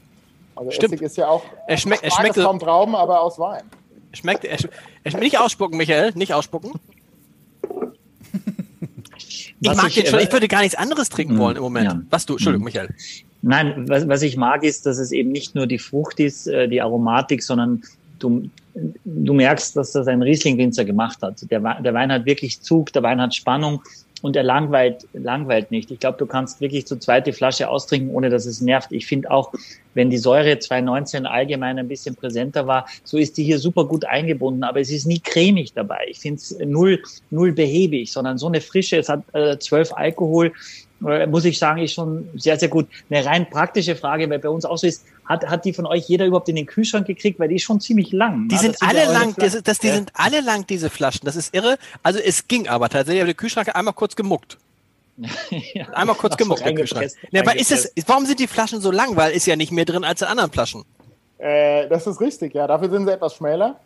Also 0.54 0.70
Stimmt. 0.70 0.94
Essig 0.94 1.06
ist 1.06 1.16
ja 1.16 1.28
auch. 1.28 1.42
Er 1.66 1.76
schmeckt, 1.76 2.04
er 2.04 2.10
schmeckt 2.12 2.36
kaum 2.36 2.60
Trauben, 2.60 2.94
aber 2.94 3.20
aus 3.20 3.38
Wein. 3.38 3.62
Schmeckt, 4.12 4.44
er, 4.44 4.58
er, 5.04 5.18
nicht 5.18 5.38
ausspucken, 5.38 5.76
Michael, 5.76 6.12
nicht 6.14 6.34
ausspucken. 6.34 6.72
Ich 9.60 9.74
mag 9.74 9.88
ich, 9.88 9.94
den 9.94 10.06
schon, 10.06 10.20
ich 10.20 10.32
würde 10.32 10.48
gar 10.48 10.60
nichts 10.60 10.74
anderes 10.74 11.08
trinken 11.08 11.38
wollen 11.38 11.56
im 11.56 11.62
Moment. 11.62 11.86
Ja. 11.86 12.02
Was 12.10 12.26
du, 12.26 12.34
Entschuldigung, 12.34 12.64
Michael. 12.64 12.88
Nein, 13.42 13.88
was, 13.88 14.06
was 14.08 14.22
ich 14.22 14.36
mag, 14.36 14.62
ist, 14.62 14.86
dass 14.86 14.98
es 14.98 15.12
eben 15.12 15.32
nicht 15.32 15.54
nur 15.54 15.66
die 15.66 15.78
Frucht 15.78 16.20
ist, 16.20 16.46
äh, 16.46 16.68
die 16.68 16.80
Aromatik, 16.80 17.42
sondern 17.42 17.82
du, 18.18 18.48
du 19.04 19.34
merkst, 19.34 19.76
dass 19.76 19.92
das 19.92 20.06
ein 20.06 20.22
Riesling-Winzer 20.22 20.84
gemacht 20.84 21.18
hat. 21.22 21.50
Der, 21.50 21.60
der 21.60 21.94
Wein 21.94 22.12
hat 22.12 22.24
wirklich 22.24 22.60
Zug, 22.60 22.92
der 22.92 23.02
Wein 23.02 23.20
hat 23.20 23.34
Spannung 23.34 23.82
und 24.22 24.36
er 24.36 24.44
langweilt, 24.44 25.06
langweilt 25.12 25.70
nicht. 25.70 25.90
Ich 25.90 25.98
glaube, 25.98 26.16
du 26.16 26.26
kannst 26.26 26.60
wirklich 26.60 26.86
zu 26.86 26.96
zweit 26.96 27.32
Flasche 27.34 27.68
austrinken, 27.68 28.10
ohne 28.10 28.30
dass 28.30 28.46
es 28.46 28.60
nervt. 28.60 28.92
Ich 28.92 29.06
finde 29.06 29.30
auch, 29.30 29.52
wenn 29.94 30.10
die 30.10 30.18
Säure 30.18 30.58
2019 30.58 31.26
allgemein 31.26 31.78
ein 31.78 31.88
bisschen 31.88 32.14
präsenter 32.14 32.66
war, 32.66 32.86
so 33.04 33.18
ist 33.18 33.36
die 33.36 33.44
hier 33.44 33.58
super 33.58 33.84
gut 33.84 34.04
eingebunden, 34.04 34.64
aber 34.64 34.80
es 34.80 34.90
ist 34.90 35.06
nie 35.06 35.20
cremig 35.20 35.74
dabei. 35.74 36.06
Ich 36.08 36.20
finde 36.20 36.36
es 36.36 36.56
null, 36.64 37.02
null 37.30 37.52
behäbig, 37.52 38.10
sondern 38.10 38.38
so 38.38 38.46
eine 38.46 38.60
Frische, 38.60 38.96
es 38.96 39.08
hat 39.08 39.22
äh, 39.34 39.58
12 39.58 39.92
Alkohol, 39.92 40.46
äh, 40.46 40.50
muss 41.28 41.44
ich 41.44 41.58
sagen, 41.58 41.82
ist 41.82 41.94
schon 41.94 42.28
sehr, 42.34 42.58
sehr 42.58 42.68
gut. 42.68 42.86
Eine 43.10 43.24
rein 43.24 43.50
praktische 43.50 43.96
Frage, 43.96 44.28
weil 44.30 44.38
bei 44.38 44.48
uns 44.48 44.64
auch 44.64 44.78
so 44.78 44.86
ist, 44.86 45.04
hat, 45.24 45.46
hat 45.46 45.64
die 45.64 45.72
von 45.72 45.86
euch 45.86 46.08
jeder 46.08 46.26
überhaupt 46.26 46.48
in 46.48 46.56
den 46.56 46.66
Kühlschrank 46.66 47.06
gekriegt? 47.06 47.38
Weil 47.40 47.48
die 47.48 47.56
ist 47.56 47.62
schon 47.62 47.80
ziemlich 47.80 48.12
lang. 48.12 48.48
Die 48.48 48.56
sind 48.56 48.76
alle 48.80 49.04
lang, 49.12 49.34
das, 49.36 49.60
das, 49.62 49.78
die 49.78 49.88
ja. 49.88 49.94
sind 49.94 50.12
alle 50.14 50.40
lang, 50.40 50.66
diese 50.66 50.90
Flaschen. 50.90 51.22
Das 51.24 51.36
ist 51.36 51.54
irre. 51.54 51.76
Also 52.02 52.18
es 52.18 52.46
ging 52.48 52.68
aber 52.68 52.88
tatsächlich, 52.88 53.22
aber 53.22 53.28
der 53.28 53.34
Kühlschrank 53.34 53.74
einmal 53.74 53.94
kurz 53.94 54.14
gemuckt. 54.14 54.58
ja, 55.74 55.88
einmal 55.90 56.16
kurz 56.16 56.36
gemuckt, 56.36 56.64
der 56.64 56.74
Kühlschrank. 56.74 57.10
Ja, 57.30 57.42
aber 57.42 57.58
ist 57.58 57.72
es, 57.72 57.92
warum 58.06 58.26
sind 58.26 58.40
die 58.40 58.46
Flaschen 58.46 58.80
so 58.80 58.90
lang? 58.90 59.16
Weil 59.16 59.32
ist 59.32 59.46
ja 59.46 59.56
nicht 59.56 59.72
mehr 59.72 59.84
drin 59.84 60.04
als 60.04 60.22
in 60.22 60.28
anderen 60.28 60.50
Flaschen. 60.50 60.84
Äh, 61.38 61.88
das 61.88 62.06
ist 62.06 62.20
richtig, 62.20 62.54
ja. 62.54 62.66
Dafür 62.66 62.88
sind 62.88 63.06
sie 63.06 63.12
etwas 63.12 63.34
schmäler. 63.34 63.76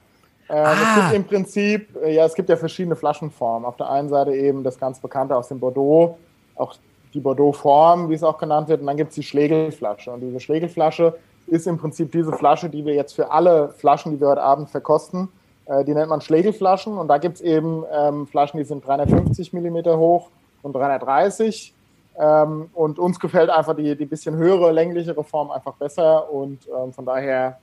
Äh, 0.49 0.53
ah. 0.53 0.73
Es 0.73 1.03
gibt 1.03 1.15
im 1.15 1.25
Prinzip, 1.25 1.97
äh, 2.03 2.15
ja, 2.15 2.25
es 2.27 2.35
gibt 2.35 2.49
ja 2.49 2.57
verschiedene 2.57 2.97
Flaschenformen. 2.97 3.67
Auf 3.67 3.77
der 3.77 3.91
einen 3.91 4.09
Seite 4.09 4.35
eben 4.35 4.63
das 4.63 4.79
ganz 4.79 5.01
bekannte 5.01 5.37
aus 5.37 5.49
dem 5.49 5.59
Bordeaux, 5.59 6.19
auch 6.55 6.77
die 7.17 7.21
Bordeaux-Form, 7.21 8.09
wie 8.11 8.15
es 8.15 8.23
auch 8.23 8.39
genannt 8.39 8.69
wird, 8.69 8.81
und 8.81 8.87
dann 8.87 8.97
gibt 8.97 9.11
es 9.11 9.17
die 9.17 9.23
Schlegelflasche. 9.23 10.13
Und 10.13 10.21
diese 10.21 10.39
Schlegelflasche 10.39 11.15
ist 11.47 11.67
im 11.67 11.79
Prinzip 11.79 12.13
diese 12.13 12.33
Flasche, 12.33 12.69
die 12.69 12.85
wir 12.85 12.95
jetzt 12.95 13.15
für 13.15 13.31
alle 13.31 13.71
Flaschen, 13.71 14.13
die 14.13 14.21
wir 14.21 14.29
heute 14.29 14.43
Abend 14.43 14.71
verkosten, 14.71 15.29
äh, 15.67 15.85
die 15.85 15.95
nennt 15.95 16.11
man 16.11 16.21
Schlegelflaschen. 16.21 16.99
Und 16.99 17.09
da 17.09 17.19
gibt 17.19 17.37
es 17.37 17.41
eben 17.41 17.85
ähm, 17.93 18.27
Flaschen, 18.27 18.59
die 18.59 18.65
sind 18.65 18.87
350 18.87 19.53
Millimeter 19.53 19.99
hoch 19.99 20.29
und 20.63 20.75
330. 20.75 21.73
Ähm, 22.19 22.71
und 22.75 22.99
uns 22.99 23.19
gefällt 23.19 23.51
einfach 23.51 23.77
die, 23.77 23.97
die 23.97 24.07
bisschen 24.07 24.37
höhere, 24.37 24.73
länglichere 24.73 25.25
Form 25.25 25.51
einfach 25.51 25.75
besser. 25.75 26.31
Und 26.33 26.61
ähm, 26.69 26.93
von 26.93 27.05
daher 27.05 27.59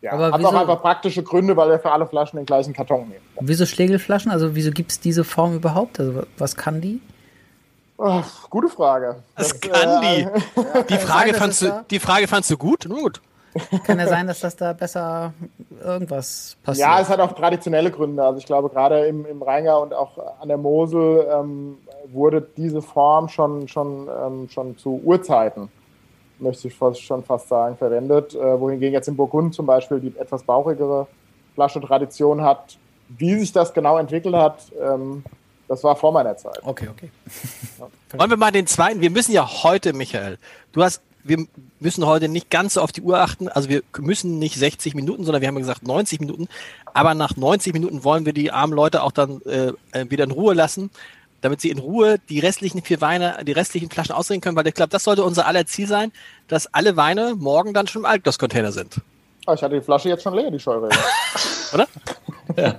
ja, 0.00 0.12
Aber 0.12 0.32
hat 0.32 0.38
wieso, 0.38 0.48
auch 0.48 0.54
einfach 0.54 0.80
praktische 0.80 1.22
Gründe, 1.22 1.56
weil 1.56 1.70
wir 1.70 1.78
für 1.78 1.90
alle 1.90 2.06
Flaschen 2.06 2.36
den 2.36 2.46
gleichen 2.46 2.72
Karton 2.72 3.08
nehmen. 3.08 3.24
Wieso 3.40 3.66
Schlegelflaschen? 3.66 4.30
Also 4.30 4.54
wieso 4.54 4.70
gibt 4.70 4.92
es 4.92 5.00
diese 5.00 5.24
Form 5.24 5.54
überhaupt? 5.54 5.98
Also 5.98 6.22
was 6.36 6.56
kann 6.56 6.80
die? 6.80 7.00
Oh, 8.00 8.22
gute 8.48 8.68
Frage. 8.68 9.16
Was 9.34 9.48
das, 9.48 9.60
kann 9.60 10.02
äh, 10.02 10.24
die? 10.24 10.84
die, 10.88 10.98
Frage 10.98 11.32
sein, 11.32 11.40
fandst 11.40 11.62
du, 11.62 11.84
die 11.90 11.98
Frage 11.98 12.28
fandst 12.28 12.48
du 12.48 12.56
gut? 12.56 12.88
Gut. 12.88 13.20
Kann 13.84 13.98
ja 13.98 14.06
sein, 14.06 14.28
dass 14.28 14.38
das 14.38 14.54
da 14.54 14.72
besser 14.72 15.32
irgendwas 15.82 16.56
passiert. 16.62 16.86
Ja, 16.86 17.00
es 17.00 17.08
hat 17.08 17.18
auch 17.18 17.32
traditionelle 17.32 17.90
Gründe. 17.90 18.22
Also 18.22 18.38
ich 18.38 18.46
glaube, 18.46 18.68
gerade 18.68 19.06
im, 19.06 19.26
im 19.26 19.42
Rheingau 19.42 19.82
und 19.82 19.94
auch 19.94 20.16
an 20.40 20.46
der 20.46 20.58
Mosel 20.58 21.26
ähm, 21.32 21.78
wurde 22.12 22.46
diese 22.56 22.82
Form 22.82 23.28
schon, 23.28 23.66
schon, 23.66 24.08
ähm, 24.08 24.48
schon 24.48 24.78
zu 24.78 25.00
Urzeiten, 25.02 25.68
möchte 26.38 26.68
ich 26.68 26.74
fast, 26.76 27.02
schon 27.02 27.24
fast 27.24 27.48
sagen, 27.48 27.76
verwendet. 27.76 28.32
Äh, 28.32 28.60
wohingegen 28.60 28.92
jetzt 28.92 29.08
in 29.08 29.16
Burgund 29.16 29.54
zum 29.54 29.66
Beispiel 29.66 29.98
die 29.98 30.16
etwas 30.16 30.44
bauchigere 30.44 31.08
Flasche 31.54 31.80
Tradition 31.80 32.42
hat. 32.42 32.78
Wie 33.08 33.36
sich 33.40 33.52
das 33.52 33.74
genau 33.74 33.98
entwickelt 33.98 34.36
hat, 34.36 34.70
ähm, 34.80 35.24
das 35.68 35.84
war 35.84 35.96
vor 35.96 36.12
meiner 36.12 36.36
Zeit. 36.36 36.58
Okay, 36.62 36.88
okay. 36.88 37.10
Wollen 38.16 38.30
wir 38.30 38.36
mal 38.36 38.50
den 38.50 38.66
zweiten? 38.66 39.00
Wir 39.00 39.10
müssen 39.10 39.32
ja 39.32 39.62
heute, 39.62 39.92
Michael, 39.92 40.38
du 40.72 40.82
hast, 40.82 41.02
wir 41.22 41.46
müssen 41.78 42.06
heute 42.06 42.28
nicht 42.28 42.50
ganz 42.50 42.74
so 42.74 42.80
auf 42.80 42.90
die 42.90 43.02
Uhr 43.02 43.20
achten. 43.20 43.48
Also 43.48 43.68
wir 43.68 43.82
müssen 43.98 44.38
nicht 44.38 44.56
60 44.56 44.94
Minuten, 44.94 45.24
sondern 45.24 45.42
wir 45.42 45.48
haben 45.48 45.56
gesagt 45.56 45.86
90 45.86 46.20
Minuten. 46.20 46.48
Aber 46.94 47.14
nach 47.14 47.36
90 47.36 47.74
Minuten 47.74 48.02
wollen 48.02 48.24
wir 48.24 48.32
die 48.32 48.50
armen 48.50 48.72
Leute 48.72 49.02
auch 49.02 49.12
dann 49.12 49.42
äh, 49.42 49.72
wieder 50.08 50.24
in 50.24 50.30
Ruhe 50.30 50.54
lassen, 50.54 50.90
damit 51.42 51.60
sie 51.60 51.68
in 51.68 51.78
Ruhe 51.78 52.18
die 52.30 52.40
restlichen 52.40 52.82
vier 52.82 53.02
Weine, 53.02 53.38
die 53.46 53.52
restlichen 53.52 53.90
Flaschen 53.90 54.14
ausdrehen 54.14 54.40
können, 54.40 54.56
weil 54.56 54.66
ich 54.66 54.74
glaube, 54.74 54.90
das 54.90 55.04
sollte 55.04 55.22
unser 55.22 55.46
aller 55.46 55.66
Ziel 55.66 55.86
sein, 55.86 56.12
dass 56.48 56.72
alle 56.72 56.96
Weine 56.96 57.34
morgen 57.36 57.74
dann 57.74 57.86
schon 57.86 58.02
im 58.02 58.06
Altglas-Container 58.06 58.72
sind. 58.72 59.00
Oh, 59.48 59.54
ich 59.54 59.62
hatte 59.62 59.76
die 59.76 59.80
Flasche 59.80 60.10
jetzt 60.10 60.22
schon 60.22 60.34
leer, 60.34 60.50
die 60.50 60.58
Scheure. 60.58 60.90
Oder? 61.72 61.88
Ja. 62.54 62.74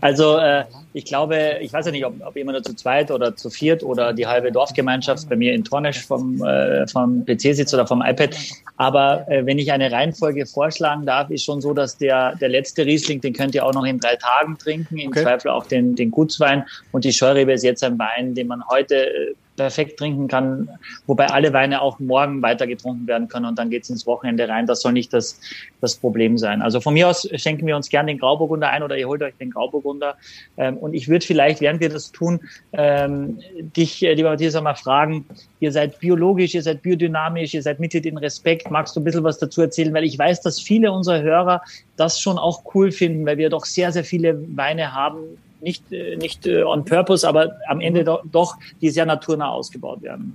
Also 0.00 0.38
äh, 0.38 0.64
ich 0.92 1.04
glaube, 1.04 1.58
ich 1.60 1.72
weiß 1.72 1.86
ja 1.86 1.92
nicht, 1.92 2.04
ob, 2.04 2.14
ob 2.26 2.36
immer 2.36 2.50
nur 2.50 2.64
zu 2.64 2.74
zweit 2.74 3.12
oder 3.12 3.34
zu 3.36 3.50
viert 3.50 3.82
oder 3.82 4.12
die 4.12 4.26
halbe 4.26 4.52
Dorfgemeinschaft 4.52 5.28
bei 5.28 5.36
mir 5.36 5.52
in 5.52 5.64
Tornesch 5.64 6.04
vom, 6.04 6.42
äh, 6.44 6.86
vom 6.88 7.24
PC 7.24 7.54
sitzt 7.54 7.74
oder 7.74 7.86
vom 7.86 8.02
iPad. 8.02 8.36
Aber 8.76 9.28
äh, 9.28 9.46
wenn 9.46 9.58
ich 9.58 9.70
eine 9.72 9.90
Reihenfolge 9.90 10.46
vorschlagen 10.46 11.06
darf, 11.06 11.30
ist 11.30 11.44
schon 11.44 11.60
so, 11.60 11.74
dass 11.74 11.96
der, 11.96 12.34
der 12.36 12.48
letzte 12.48 12.84
Riesling, 12.86 13.20
den 13.20 13.32
könnt 13.32 13.54
ihr 13.54 13.64
auch 13.64 13.72
noch 13.72 13.84
in 13.84 13.98
drei 14.00 14.16
Tagen 14.16 14.58
trinken, 14.58 14.98
im 14.98 15.08
okay. 15.08 15.22
Zweifel 15.22 15.50
auch 15.50 15.66
den, 15.66 15.94
den 15.94 16.10
Gutswein. 16.10 16.64
Und 16.90 17.04
die 17.04 17.12
Scheurebe 17.12 17.52
ist 17.52 17.62
jetzt 17.62 17.84
ein 17.84 17.98
Wein, 17.98 18.34
den 18.34 18.48
man 18.48 18.64
heute 18.68 18.96
äh, 18.96 19.34
perfekt 19.56 19.98
trinken 19.98 20.28
kann, 20.28 20.68
wobei 21.06 21.26
alle 21.26 21.52
Weine 21.52 21.80
auch 21.80 21.98
morgen 21.98 22.42
weiter 22.42 22.66
getrunken 22.66 23.06
werden 23.06 23.28
können 23.28 23.46
und 23.46 23.58
dann 23.58 23.70
geht's 23.70 23.88
ins 23.90 24.06
Wochenende 24.06 24.48
rein. 24.48 24.66
Das 24.66 24.80
soll 24.80 24.92
nicht 24.92 25.12
das, 25.12 25.40
das 25.80 25.96
Problem 25.96 26.38
sein. 26.38 26.62
Also 26.62 26.80
von 26.80 26.94
mir 26.94 27.08
aus 27.08 27.28
schenken 27.36 27.66
wir 27.66 27.76
uns 27.76 27.88
gern 27.88 28.06
den 28.06 28.18
Grauburgunder 28.18 28.70
ein 28.70 28.82
oder 28.82 28.96
ihr 28.96 29.08
holt 29.08 29.22
euch 29.22 29.34
den 29.36 29.50
Grauburgunder. 29.50 30.16
Ähm, 30.56 30.76
und 30.78 30.94
ich 30.94 31.08
würde 31.08 31.24
vielleicht, 31.24 31.60
während 31.60 31.80
wir 31.80 31.88
das 31.88 32.10
tun, 32.10 32.40
ähm, 32.72 33.38
dich, 33.76 34.02
äh, 34.02 34.14
lieber 34.14 34.30
Matthias, 34.30 34.60
mal 34.60 34.74
fragen, 34.74 35.24
ihr 35.60 35.72
seid 35.72 36.00
biologisch, 36.00 36.54
ihr 36.54 36.62
seid 36.62 36.82
biodynamisch, 36.82 37.54
ihr 37.54 37.62
seid 37.62 37.80
Mitglied 37.80 38.06
in 38.06 38.18
Respekt. 38.18 38.70
Magst 38.70 38.96
du 38.96 39.00
ein 39.00 39.04
bisschen 39.04 39.24
was 39.24 39.38
dazu 39.38 39.62
erzählen? 39.62 39.94
Weil 39.94 40.04
ich 40.04 40.18
weiß, 40.18 40.42
dass 40.42 40.60
viele 40.60 40.92
unserer 40.92 41.22
Hörer 41.22 41.62
das 41.96 42.20
schon 42.20 42.38
auch 42.38 42.64
cool 42.74 42.90
finden, 42.90 43.24
weil 43.26 43.38
wir 43.38 43.50
doch 43.50 43.64
sehr, 43.64 43.92
sehr 43.92 44.04
viele 44.04 44.38
Weine 44.56 44.92
haben, 44.92 45.38
nicht, 45.64 45.90
äh, 45.92 46.16
nicht 46.16 46.46
äh, 46.46 46.62
on 46.62 46.84
purpose, 46.84 47.26
aber 47.26 47.56
am 47.68 47.80
Ende 47.80 48.04
doch, 48.04 48.22
doch 48.24 48.56
die 48.80 48.90
sehr 48.90 49.06
naturnah 49.06 49.50
ausgebaut 49.50 50.02
werden. 50.02 50.34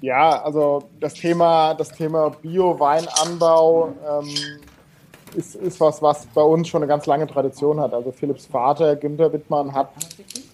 Ja, 0.00 0.42
also 0.42 0.84
das 1.00 1.14
Thema, 1.14 1.74
das 1.74 1.90
Thema 1.90 2.30
Bio-Weinanbau 2.30 3.92
ähm, 4.08 4.28
ist, 5.36 5.54
ist 5.54 5.80
was, 5.80 6.02
was 6.02 6.26
bei 6.26 6.42
uns 6.42 6.68
schon 6.68 6.82
eine 6.82 6.88
ganz 6.88 7.06
lange 7.06 7.26
Tradition 7.26 7.80
hat. 7.80 7.94
Also 7.94 8.10
Philipps 8.10 8.46
Vater, 8.46 8.96
Günther 8.96 9.32
Wittmann, 9.32 9.72
hat 9.72 9.90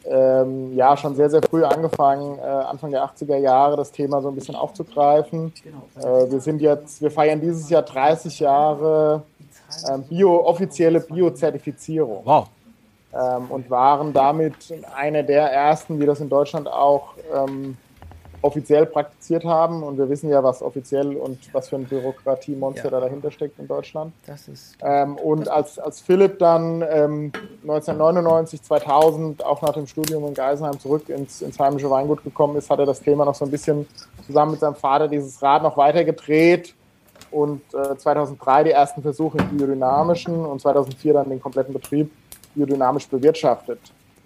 ähm, 0.05 0.77
ja 0.77 0.97
schon 0.97 1.17
sehr, 1.17 1.31
sehr 1.31 1.43
früh 1.43 1.65
angefangen, 1.65 2.39
äh, 2.39 2.43
Anfang 2.43 2.91
der 2.91 3.05
80er 3.05 3.37
Jahre 3.37 3.77
das 3.77 3.91
Thema 3.91 4.21
so 4.21 4.29
ein 4.29 4.35
bisschen 4.35 4.55
aufzugreifen. 4.55 5.53
Äh, 5.99 6.31
wir 6.31 6.41
sind 6.41 6.61
jetzt, 6.61 7.01
wir 7.01 7.11
feiern 7.11 7.41
dieses 7.41 7.69
Jahr 7.71 7.83
30 7.83 8.41
Jahre 8.41 9.23
ähm, 9.91 10.03
Bio, 10.05 10.47
offizielle 10.47 11.01
Bio-Zertifizierung. 11.01 12.23
Wow. 12.25 12.49
Ähm, 13.15 13.47
und 13.51 13.71
waren 13.71 14.13
damit 14.13 14.55
eine 14.95 15.25
der 15.25 15.51
ersten, 15.51 15.99
die 15.99 16.05
das 16.05 16.21
in 16.21 16.29
Deutschland 16.29 16.69
auch 16.69 17.15
ähm, 17.35 17.77
offiziell 18.43 18.87
praktiziert 18.87 19.45
haben. 19.45 19.83
Und 19.83 19.99
wir 19.99 20.09
wissen 20.09 20.31
ja, 20.31 20.43
was 20.43 20.63
offiziell 20.63 21.17
und 21.17 21.39
was 21.53 21.69
für 21.69 21.77
ein 21.77 21.85
Bürokratiemonster 21.85 22.85
ja. 22.85 22.91
da 22.91 23.01
dahinter 23.01 23.31
steckt 23.31 23.59
in 23.59 23.67
Deutschland. 23.67 24.13
Das 24.27 24.49
ist 24.49 24.77
ähm, 24.83 25.17
und 25.17 25.49
als, 25.49 25.79
als 25.79 26.01
Philipp 26.01 26.39
dann 26.39 26.83
ähm, 26.83 27.33
1999, 27.63 28.63
2000 28.63 29.45
auch 29.45 29.63
nach 29.63 29.73
dem 29.73 29.87
Studium 29.87 30.27
in 30.27 30.35
Geisenheim 30.35 30.79
zurück 30.79 31.09
ins, 31.09 31.43
ins 31.43 31.59
heimische 31.59 31.91
Weingut 31.91 32.23
gekommen 32.23 32.57
ist, 32.57 32.71
hat 32.71 32.79
er 32.79 32.87
das 32.87 33.01
Thema 33.01 33.25
noch 33.25 33.35
so 33.35 33.45
ein 33.45 33.51
bisschen 33.51 33.87
zusammen 34.27 34.53
mit 34.53 34.61
seinem 34.61 34.77
Vater 34.77 35.09
dieses 35.09 35.43
Rad 35.43 35.63
noch 35.63 35.77
weiter 35.77 36.05
gedreht 36.05 36.75
und 37.31 37.63
äh, 37.75 37.97
2003 37.97 38.65
die 38.65 38.71
ersten 38.71 39.03
Versuche 39.03 39.39
im 39.39 39.57
biodynamischen 39.57 40.45
und 40.45 40.61
2004 40.61 41.13
dann 41.15 41.29
den 41.29 41.41
kompletten 41.41 41.73
Betrieb 41.73 42.11
biodynamisch 42.55 43.09
bewirtschaftet. 43.09 43.81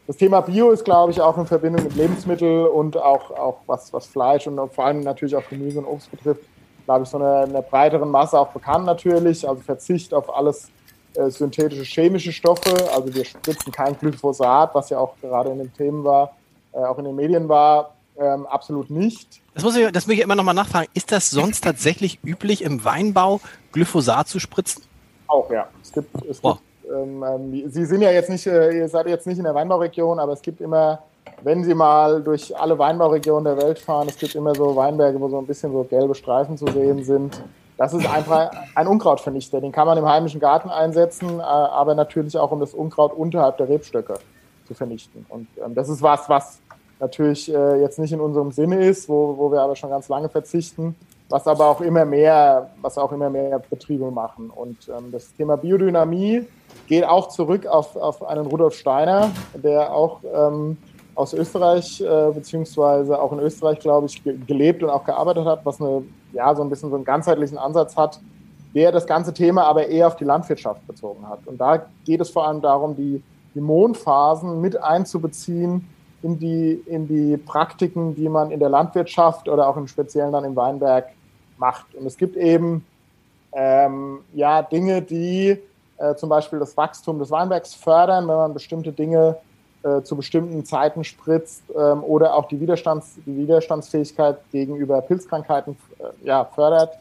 Das 0.06 0.16
Thema 0.16 0.40
Bio 0.40 0.70
ist, 0.70 0.84
glaube 0.84 1.12
ich, 1.12 1.20
auch 1.20 1.38
in 1.38 1.46
Verbindung 1.46 1.84
mit 1.84 1.94
Lebensmitteln 1.94 2.66
und 2.66 2.96
auch, 2.96 3.30
auch 3.30 3.58
was, 3.66 3.92
was 3.92 4.06
Fleisch 4.06 4.46
und 4.46 4.58
vor 4.72 4.86
allem 4.86 5.00
natürlich 5.00 5.36
auch 5.36 5.48
Gemüse 5.48 5.78
und 5.78 5.86
Obst 5.86 6.10
betrifft, 6.10 6.42
glaube 6.84 7.04
ich, 7.04 7.08
so 7.08 7.18
einer 7.18 7.42
eine 7.42 7.62
breiteren 7.62 8.10
Masse 8.10 8.38
auch 8.38 8.48
bekannt 8.48 8.84
natürlich. 8.84 9.48
Also 9.48 9.62
Verzicht 9.62 10.12
auf 10.12 10.34
alles 10.34 10.70
äh, 11.14 11.30
synthetische 11.30 11.84
chemische 11.84 12.32
Stoffe. 12.32 12.74
Also 12.94 13.14
wir 13.14 13.24
spritzen 13.24 13.72
kein 13.72 13.96
Glyphosat, 13.96 14.74
was 14.74 14.90
ja 14.90 14.98
auch 14.98 15.14
gerade 15.20 15.50
in 15.50 15.58
den 15.58 15.72
Themen 15.72 16.02
war, 16.02 16.34
äh, 16.72 16.78
auch 16.78 16.98
in 16.98 17.04
den 17.04 17.14
Medien 17.14 17.48
war, 17.48 17.94
ähm, 18.18 18.46
absolut 18.46 18.90
nicht. 18.90 19.40
Das 19.54 19.62
muss 19.62 19.76
ich, 19.76 19.90
das 19.92 20.06
muss 20.06 20.16
ich 20.16 20.22
immer 20.22 20.34
nochmal 20.34 20.54
nachfragen. 20.54 20.88
Ist 20.94 21.12
das 21.12 21.30
sonst 21.30 21.62
tatsächlich 21.62 22.18
üblich 22.24 22.62
im 22.62 22.84
Weinbau, 22.84 23.40
Glyphosat 23.72 24.28
zu 24.28 24.40
spritzen? 24.40 24.82
Auch, 25.28 25.50
ja. 25.50 25.68
Es 25.80 25.92
gibt, 25.92 26.14
es 26.28 26.42
gibt 26.42 26.58
ähm, 26.90 27.22
ähm, 27.22 27.70
Sie 27.70 27.84
sind 27.84 28.02
ja 28.02 28.10
jetzt 28.10 28.30
nicht, 28.30 28.46
äh, 28.46 28.72
ihr 28.72 28.88
seid 28.88 29.06
jetzt 29.06 29.26
nicht 29.26 29.38
in 29.38 29.44
der 29.44 29.54
Weinbauregion, 29.54 30.18
aber 30.18 30.32
es 30.32 30.42
gibt 30.42 30.60
immer, 30.60 31.02
wenn 31.42 31.64
Sie 31.64 31.74
mal 31.74 32.22
durch 32.22 32.56
alle 32.58 32.78
Weinbauregionen 32.78 33.44
der 33.44 33.64
Welt 33.64 33.78
fahren, 33.78 34.08
es 34.08 34.16
gibt 34.16 34.34
immer 34.34 34.54
so 34.54 34.74
Weinberge, 34.76 35.20
wo 35.20 35.28
so 35.28 35.38
ein 35.38 35.46
bisschen 35.46 35.72
so 35.72 35.84
gelbe 35.84 36.14
Streifen 36.14 36.56
zu 36.56 36.66
sehen 36.66 37.04
sind. 37.04 37.42
Das 37.76 37.94
ist 37.94 38.06
einfach 38.06 38.50
ein 38.74 38.86
Unkrautvernichter. 38.86 39.60
Den 39.60 39.72
kann 39.72 39.86
man 39.86 39.98
im 39.98 40.06
heimischen 40.06 40.40
Garten 40.40 40.70
einsetzen, 40.70 41.40
äh, 41.40 41.42
aber 41.42 41.94
natürlich 41.94 42.36
auch, 42.38 42.50
um 42.52 42.60
das 42.60 42.74
Unkraut 42.74 43.12
unterhalb 43.12 43.56
der 43.56 43.68
Rebstöcke 43.68 44.14
zu 44.66 44.74
vernichten. 44.74 45.26
Und 45.28 45.48
ähm, 45.64 45.74
das 45.74 45.88
ist 45.88 46.02
was, 46.02 46.28
was 46.28 46.60
natürlich 47.00 47.52
äh, 47.52 47.80
jetzt 47.80 47.98
nicht 47.98 48.12
in 48.12 48.20
unserem 48.20 48.52
Sinne 48.52 48.84
ist, 48.86 49.08
wo, 49.08 49.36
wo 49.36 49.50
wir 49.50 49.60
aber 49.60 49.74
schon 49.74 49.90
ganz 49.90 50.08
lange 50.08 50.28
verzichten 50.28 50.94
was 51.32 51.46
aber 51.46 51.66
auch 51.66 51.80
immer 51.80 52.04
mehr, 52.04 52.70
was 52.82 52.98
auch 52.98 53.10
immer 53.10 53.30
mehr 53.30 53.58
Betriebe 53.58 54.10
machen. 54.10 54.50
Und 54.50 54.76
ähm, 54.88 55.10
das 55.10 55.32
Thema 55.34 55.56
Biodynamie 55.56 56.46
geht 56.86 57.06
auch 57.06 57.28
zurück 57.28 57.66
auf, 57.66 57.96
auf 57.96 58.22
einen 58.22 58.46
Rudolf 58.46 58.74
Steiner, 58.74 59.30
der 59.54 59.94
auch 59.94 60.20
ähm, 60.30 60.76
aus 61.14 61.32
Österreich, 61.32 62.02
äh, 62.02 62.30
beziehungsweise 62.32 63.20
auch 63.20 63.32
in 63.32 63.40
Österreich, 63.40 63.80
glaube 63.80 64.08
ich, 64.08 64.22
ge 64.22 64.36
gelebt 64.46 64.82
und 64.82 64.90
auch 64.90 65.04
gearbeitet 65.04 65.46
hat, 65.46 65.64
was 65.64 65.80
eine, 65.80 66.02
ja, 66.34 66.54
so 66.54 66.62
ein 66.62 66.68
bisschen 66.68 66.90
so 66.90 66.96
einen 66.96 67.04
ganzheitlichen 67.06 67.56
Ansatz 67.56 67.96
hat, 67.96 68.20
der 68.74 68.92
das 68.92 69.06
ganze 69.06 69.32
Thema 69.32 69.64
aber 69.64 69.86
eher 69.86 70.08
auf 70.08 70.16
die 70.16 70.24
Landwirtschaft 70.24 70.86
bezogen 70.86 71.26
hat. 71.26 71.40
Und 71.46 71.58
da 71.58 71.86
geht 72.04 72.20
es 72.20 72.28
vor 72.28 72.46
allem 72.46 72.60
darum, 72.60 72.94
die, 72.94 73.22
die 73.54 73.60
Mondphasen 73.60 74.60
mit 74.60 74.82
einzubeziehen 74.82 75.88
in 76.22 76.38
die, 76.38 76.82
in 76.84 77.08
die 77.08 77.38
Praktiken, 77.38 78.14
die 78.14 78.28
man 78.28 78.50
in 78.50 78.60
der 78.60 78.68
Landwirtschaft 78.68 79.48
oder 79.48 79.66
auch 79.66 79.78
im 79.78 79.88
Speziellen 79.88 80.32
dann 80.32 80.44
im 80.44 80.56
Weinberg 80.56 81.06
macht. 81.62 81.94
Und 81.94 82.04
es 82.06 82.16
gibt 82.16 82.36
eben 82.36 82.84
ähm, 83.52 84.18
ja 84.34 84.62
Dinge, 84.62 85.00
die 85.00 85.56
äh, 85.98 86.14
zum 86.16 86.28
Beispiel 86.28 86.58
das 86.58 86.76
Wachstum 86.76 87.18
des 87.20 87.30
Weinbergs 87.30 87.74
fördern, 87.74 88.26
wenn 88.26 88.36
man 88.36 88.52
bestimmte 88.52 88.90
Dinge 88.92 89.36
äh, 89.84 90.02
zu 90.02 90.16
bestimmten 90.16 90.64
Zeiten 90.64 91.04
spritzt 91.04 91.62
ähm, 91.70 92.02
oder 92.02 92.34
auch 92.34 92.48
die, 92.48 92.58
Widerstands-, 92.60 93.18
die 93.24 93.36
Widerstandsfähigkeit 93.36 94.38
gegenüber 94.50 95.00
Pilzkrankheiten 95.02 95.76
äh, 95.98 96.26
ja, 96.26 96.44
fördert. 96.44 96.94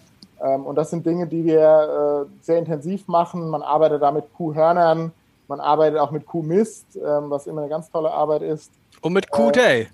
Ähm, 0.43 0.65
und 0.65 0.76
das 0.76 0.91
sind 0.91 1.06
Dinge, 1.06 1.26
die 1.26 1.43
wir 1.43 2.28
äh, 2.28 2.45
sehr 2.45 2.60
intensiv 2.60 3.08
machen. 3.08 3.50
Man 3.50 3.63
arbeitet 3.63 4.02
da 4.02 4.12
mit 4.12 4.26
Kuhhörnern, 4.36 5.12
man 5.47 5.60
arbeitet 5.60 6.00
auch 6.00 6.12
mit 6.12 6.26
Kuhmist, 6.26 6.86
ähm, 6.95 7.30
was 7.30 7.47
immer 7.47 7.62
eine 7.62 7.69
ganz 7.69 7.89
tolle 7.89 8.12
Arbeit 8.12 8.43
ist. 8.43 8.71
Und 9.02 9.13
mit 9.13 9.30
Kuh-Day. 9.32 9.88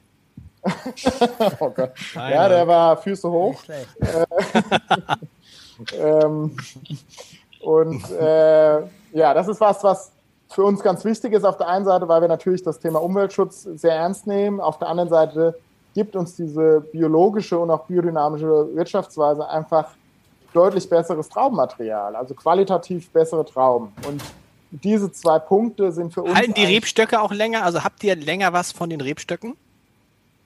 oh 1.59 1.69
Gott. 1.69 1.91
Ja, 2.15 2.49
der 2.49 2.67
war 2.67 2.97
Füße 2.97 3.29
hoch. 3.29 3.61
Äh, 3.67 4.25
ähm, 5.97 6.55
und 7.61 8.11
äh, 8.11 8.79
ja, 9.13 9.33
das 9.33 9.47
ist 9.47 9.59
was, 9.59 9.83
was 9.83 10.11
für 10.49 10.63
uns 10.63 10.81
ganz 10.81 11.03
wichtig 11.03 11.33
ist 11.33 11.43
auf 11.43 11.57
der 11.57 11.67
einen 11.67 11.85
Seite, 11.85 12.07
weil 12.07 12.21
wir 12.21 12.27
natürlich 12.27 12.63
das 12.63 12.79
Thema 12.79 13.01
Umweltschutz 13.01 13.63
sehr 13.63 13.93
ernst 13.93 14.27
nehmen. 14.27 14.59
Auf 14.59 14.79
der 14.79 14.87
anderen 14.87 15.09
Seite 15.09 15.59
gibt 15.93 16.15
uns 16.15 16.35
diese 16.35 16.81
biologische 16.91 17.57
und 17.57 17.69
auch 17.71 17.85
biodynamische 17.85 18.75
Wirtschaftsweise 18.75 19.47
einfach 19.49 19.89
deutlich 20.53 20.89
besseres 20.89 21.29
Traubenmaterial, 21.29 22.15
also 22.15 22.33
qualitativ 22.33 23.09
bessere 23.09 23.45
Trauben. 23.45 23.91
Und 24.07 24.21
diese 24.71 25.11
zwei 25.11 25.39
Punkte 25.39 25.91
sind 25.91 26.13
für 26.13 26.23
uns. 26.23 26.35
Halten 26.35 26.53
die 26.53 26.65
Rebstöcke 26.65 27.21
auch 27.21 27.31
länger? 27.31 27.63
Also 27.63 27.83
habt 27.83 28.03
ihr 28.03 28.15
länger 28.15 28.53
was 28.53 28.71
von 28.71 28.89
den 28.89 29.01
Rebstöcken? 29.01 29.55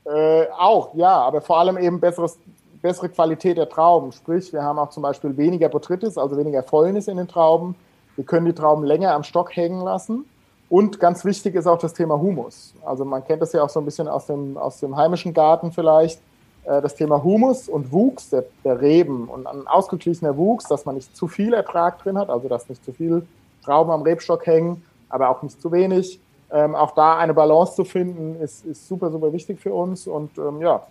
Äh, 0.06 0.48
auch, 0.58 0.96
ja, 0.96 1.16
aber 1.16 1.42
vor 1.42 1.60
allem 1.60 1.78
eben 1.78 2.00
besseres, 2.00 2.38
bessere 2.82 3.10
Qualität 3.10 3.58
der 3.58 3.70
Trauben. 3.70 4.12
Sprich, 4.12 4.52
wir 4.52 4.64
haben 4.64 4.80
auch 4.80 4.90
zum 4.90 5.04
Beispiel 5.04 5.36
weniger 5.38 5.70
Botrytis, 5.70 6.18
also 6.18 6.38
weniger 6.38 6.64
Fäulnis 6.64 7.08
in 7.08 7.18
den 7.18 7.28
Trauben. 7.28 7.76
Wir 8.16 8.26
können 8.26 8.46
die 8.46 8.54
Trauben 8.54 8.84
länger 8.84 9.14
am 9.14 9.24
Stock 9.24 9.56
hängen 9.56 9.82
lassen. 9.82 10.26
Und 10.70 11.00
ganz 11.00 11.26
wichtig 11.26 11.56
ist 11.56 11.68
auch 11.68 11.78
das 11.78 11.94
Thema 11.94 12.20
Humus. 12.20 12.74
Also 12.86 13.04
man 13.04 13.24
kennt 13.26 13.42
das 13.42 13.52
ja 13.52 13.62
auch 13.62 13.70
so 13.70 13.80
ein 13.80 13.86
bisschen 13.86 14.08
aus 14.08 14.28
dem, 14.28 14.58
aus 14.58 14.80
dem 14.80 14.96
heimischen 14.96 15.34
Garten 15.34 15.72
vielleicht. 15.72 16.22
Äh, 16.64 16.82
das 16.82 16.96
Thema 16.96 17.24
Humus 17.24 17.68
und 17.70 17.92
Wuchs 17.92 18.30
der, 18.30 18.46
der 18.64 18.82
Reben 18.82 19.28
und 19.28 19.48
ein 19.48 19.68
ausgeglichener 19.68 20.38
Wuchs, 20.38 20.66
dass 20.66 20.86
man 20.86 20.96
nicht 20.96 21.16
zu 21.16 21.28
viel 21.28 21.54
Ertrag 21.54 22.02
drin 22.02 22.18
hat, 22.18 22.30
also 22.30 22.48
dass 22.48 22.70
nicht 22.70 22.84
zu 22.84 22.94
viel 22.94 23.28
Trauben 23.64 23.92
am 23.92 24.02
Rebstock 24.02 24.46
hängen, 24.48 24.84
aber 25.10 25.30
auch 25.30 25.42
nicht 25.42 25.62
zu 25.62 25.72
wenig. 25.72 26.20
Ähm, 26.54 26.76
auch 26.76 26.92
da 26.92 27.18
eine 27.18 27.34
Balance 27.34 27.76
zu 27.76 27.86
finden, 27.86 28.42
ist, 28.42 28.66
ist 28.66 28.88
super, 28.88 29.10
super 29.10 29.32
wichtig 29.32 29.60
für 29.60 29.74
uns. 29.74 30.08
Und 30.08 30.38
ähm, 30.38 30.62
ja, 30.62 30.86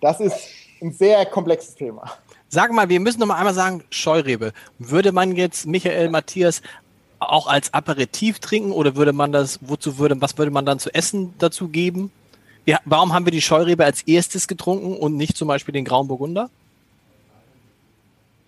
das 0.00 0.20
ist 0.20 0.48
ein 0.80 0.92
sehr 0.92 1.26
komplexes 1.26 1.74
Thema. 1.74 2.04
Sag 2.48 2.72
mal, 2.72 2.88
wir 2.88 3.00
müssen 3.00 3.18
noch 3.18 3.26
mal 3.26 3.36
einmal 3.36 3.54
sagen, 3.54 3.82
Scheurebe. 3.90 4.52
Würde 4.78 5.10
man 5.10 5.34
jetzt 5.34 5.66
Michael 5.66 6.10
Matthias 6.10 6.62
auch 7.18 7.46
als 7.48 7.74
Aperitif 7.74 8.38
trinken 8.38 8.72
oder 8.72 8.94
würde 8.94 9.12
man 9.12 9.32
das, 9.32 9.58
wozu 9.62 9.98
würde, 9.98 10.20
was 10.20 10.36
würde 10.38 10.52
man 10.52 10.64
dann 10.64 10.78
zu 10.78 10.94
essen 10.94 11.34
dazu 11.38 11.68
geben? 11.68 12.12
Ja, 12.66 12.78
warum 12.84 13.12
haben 13.12 13.24
wir 13.24 13.32
die 13.32 13.40
Scheurebe 13.40 13.84
als 13.84 14.02
erstes 14.02 14.46
getrunken 14.46 14.96
und 14.96 15.16
nicht 15.16 15.36
zum 15.36 15.48
Beispiel 15.48 15.72
den 15.72 15.84
Grauen 15.84 16.08
Burgunder? 16.08 16.50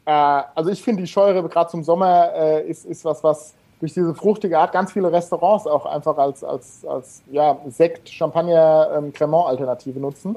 Äh, 0.04 0.10
also 0.54 0.70
ich 0.70 0.82
finde 0.82 1.02
die 1.02 1.08
Scheurebe 1.08 1.48
gerade 1.48 1.70
zum 1.70 1.84
Sommer 1.84 2.32
äh, 2.34 2.68
ist, 2.68 2.84
ist 2.84 3.04
was, 3.04 3.22
was 3.24 3.54
durch 3.80 3.94
diese 3.94 4.14
fruchtige 4.14 4.58
Art 4.58 4.72
ganz 4.72 4.92
viele 4.92 5.12
Restaurants 5.12 5.66
auch 5.66 5.86
einfach 5.86 6.18
als, 6.18 6.42
als, 6.42 6.84
als 6.84 7.22
ja, 7.30 7.56
Sekt, 7.68 8.08
Champagner, 8.08 8.90
ähm, 8.96 9.12
Cremant-Alternative 9.12 10.00
nutzen, 10.00 10.36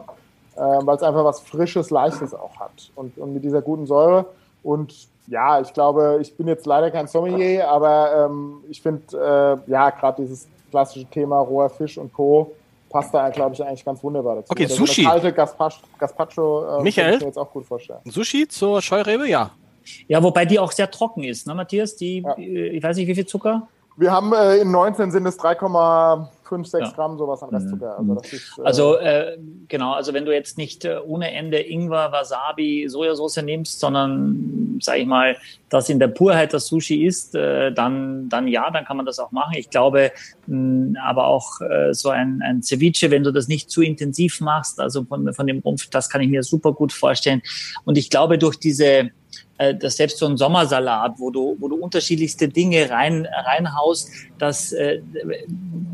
äh, 0.56 0.60
weil 0.60 0.96
es 0.96 1.04
einfach 1.04 1.24
was 1.24 1.40
Frisches, 1.42 1.90
Leichtes 1.90 2.34
auch 2.34 2.60
hat. 2.60 2.92
Und, 2.96 3.18
und 3.18 3.34
mit 3.34 3.44
dieser 3.44 3.62
guten 3.62 3.88
Säure. 3.88 4.26
Und 4.64 4.94
ja, 5.28 5.60
ich 5.62 5.74
glaube, 5.74 6.20
ich 6.22 6.36
bin 6.36 6.48
jetzt 6.48 6.66
leider 6.66 6.92
kein 6.92 7.08
Sommelier, 7.08 7.68
aber 7.68 8.28
ähm, 8.30 8.58
ich 8.70 8.82
finde, 8.82 9.58
äh, 9.68 9.72
ja, 9.72 9.90
gerade 9.90 10.22
dieses 10.22 10.48
klassische 10.70 11.06
Thema 11.06 11.40
roher 11.40 11.70
Fisch 11.70 11.98
und 11.98 12.14
Co. 12.14 12.54
passt 12.90 13.14
da, 13.14 13.30
glaube 13.30 13.56
ich, 13.56 13.64
eigentlich 13.64 13.84
ganz 13.84 14.04
wunderbar 14.04 14.36
dazu. 14.36 14.52
Okay, 14.52 14.66
Oder 14.66 14.74
Sushi. 14.74 15.04
So 15.04 15.10
kalte 15.10 15.34
Gazpacho, 15.34 15.78
Gazpacho 15.98 16.80
äh, 16.80 16.84
Michael? 16.84 17.06
kann 17.06 17.14
ich 17.16 17.20
mir 17.22 17.28
jetzt 17.28 17.38
auch 17.38 17.52
gut 17.52 17.66
vorstellen. 17.66 18.00
Sushi 18.06 18.48
zur 18.48 18.82
Scheurebe, 18.82 19.28
ja. 19.28 19.52
Ja, 20.08 20.22
wobei 20.24 20.46
die 20.46 20.60
auch 20.60 20.72
sehr 20.72 20.90
trocken 20.90 21.24
ist, 21.24 21.48
ne, 21.48 21.56
Matthias? 21.56 21.96
Die, 21.96 22.20
ja. 22.20 22.38
Äh, 22.38 22.70
ich 22.70 22.84
weiß 22.84 22.98
nicht, 22.98 23.08
wie 23.08 23.16
viel 23.16 23.26
Zucker? 23.26 23.68
Wir 23.98 24.12
haben 24.12 24.34
äh, 24.34 24.58
in 24.58 24.72
19 24.72 25.12
sind 25.12 25.26
es 25.26 25.40
3,5 25.40 26.28
5, 26.52 26.68
6 26.68 26.86
ja. 26.86 26.94
Gramm 26.94 27.18
sowas 27.18 27.42
an 27.44 27.50
Restzucker. 27.50 27.98
Also, 27.98 28.16
das 28.16 28.34
ist, 28.34 28.58
äh 28.58 28.62
also 28.64 28.98
äh, 28.98 29.38
genau, 29.70 29.94
also 29.94 30.14
wenn 30.14 30.26
du 30.26 30.34
jetzt 30.34 30.58
nicht 30.58 30.84
äh, 30.84 30.98
ohne 30.98 31.32
Ende 31.32 31.60
Ingwer, 31.60 32.12
Wasabi, 32.12 32.90
Sojasauce 32.90 33.42
nimmst, 33.42 33.80
sondern 33.80 34.78
sag 34.82 34.98
ich 34.98 35.06
mal, 35.06 35.38
das 35.70 35.88
in 35.88 35.98
der 35.98 36.10
Purheit 36.10 36.54
das 36.54 36.68
Sushi 36.68 37.06
ist, 37.06 37.36
äh, 37.36 37.72
dann, 37.72 38.28
dann 38.28 38.50
ja, 38.50 38.70
dann 38.70 38.84
kann 38.84 38.98
man 38.98 39.06
das 39.06 39.18
auch 39.20 39.32
machen. 39.32 39.54
Ich 39.56 39.70
glaube, 39.70 40.12
mh, 40.48 41.00
aber 41.02 41.28
auch 41.28 41.62
so 41.92 42.10
ein, 42.10 42.42
ein 42.44 42.62
Ceviche, 42.62 43.12
wenn 43.12 43.24
du 43.24 43.32
das 43.32 43.48
nicht 43.48 43.70
zu 43.70 43.82
intensiv 43.82 44.42
machst, 44.42 44.80
also 44.80 45.06
von, 45.06 45.34
von 45.34 45.48
dem 45.48 45.60
Rumpf, 45.60 45.90
das 45.90 46.10
kann 46.10 46.22
ich 46.22 46.30
mir 46.30 46.44
super 46.44 46.74
gut 46.74 46.92
vorstellen. 46.92 47.42
Und 47.86 47.98
ich 47.98 48.10
glaube, 48.10 48.38
durch 48.38 48.58
diese 48.58 49.12
äh, 49.62 49.76
dass 49.76 49.98
selbst 49.98 50.18
so 50.18 50.26
ein 50.26 50.38
Sommersalat, 50.38 51.14
wo 51.18 51.30
du, 51.30 51.56
wo 51.60 51.68
du 51.68 51.76
unterschiedlichste 51.76 52.48
Dinge 52.48 52.90
rein, 52.90 53.28
reinhaust, 53.46 54.10
dass, 54.40 54.72
äh, 54.74 55.02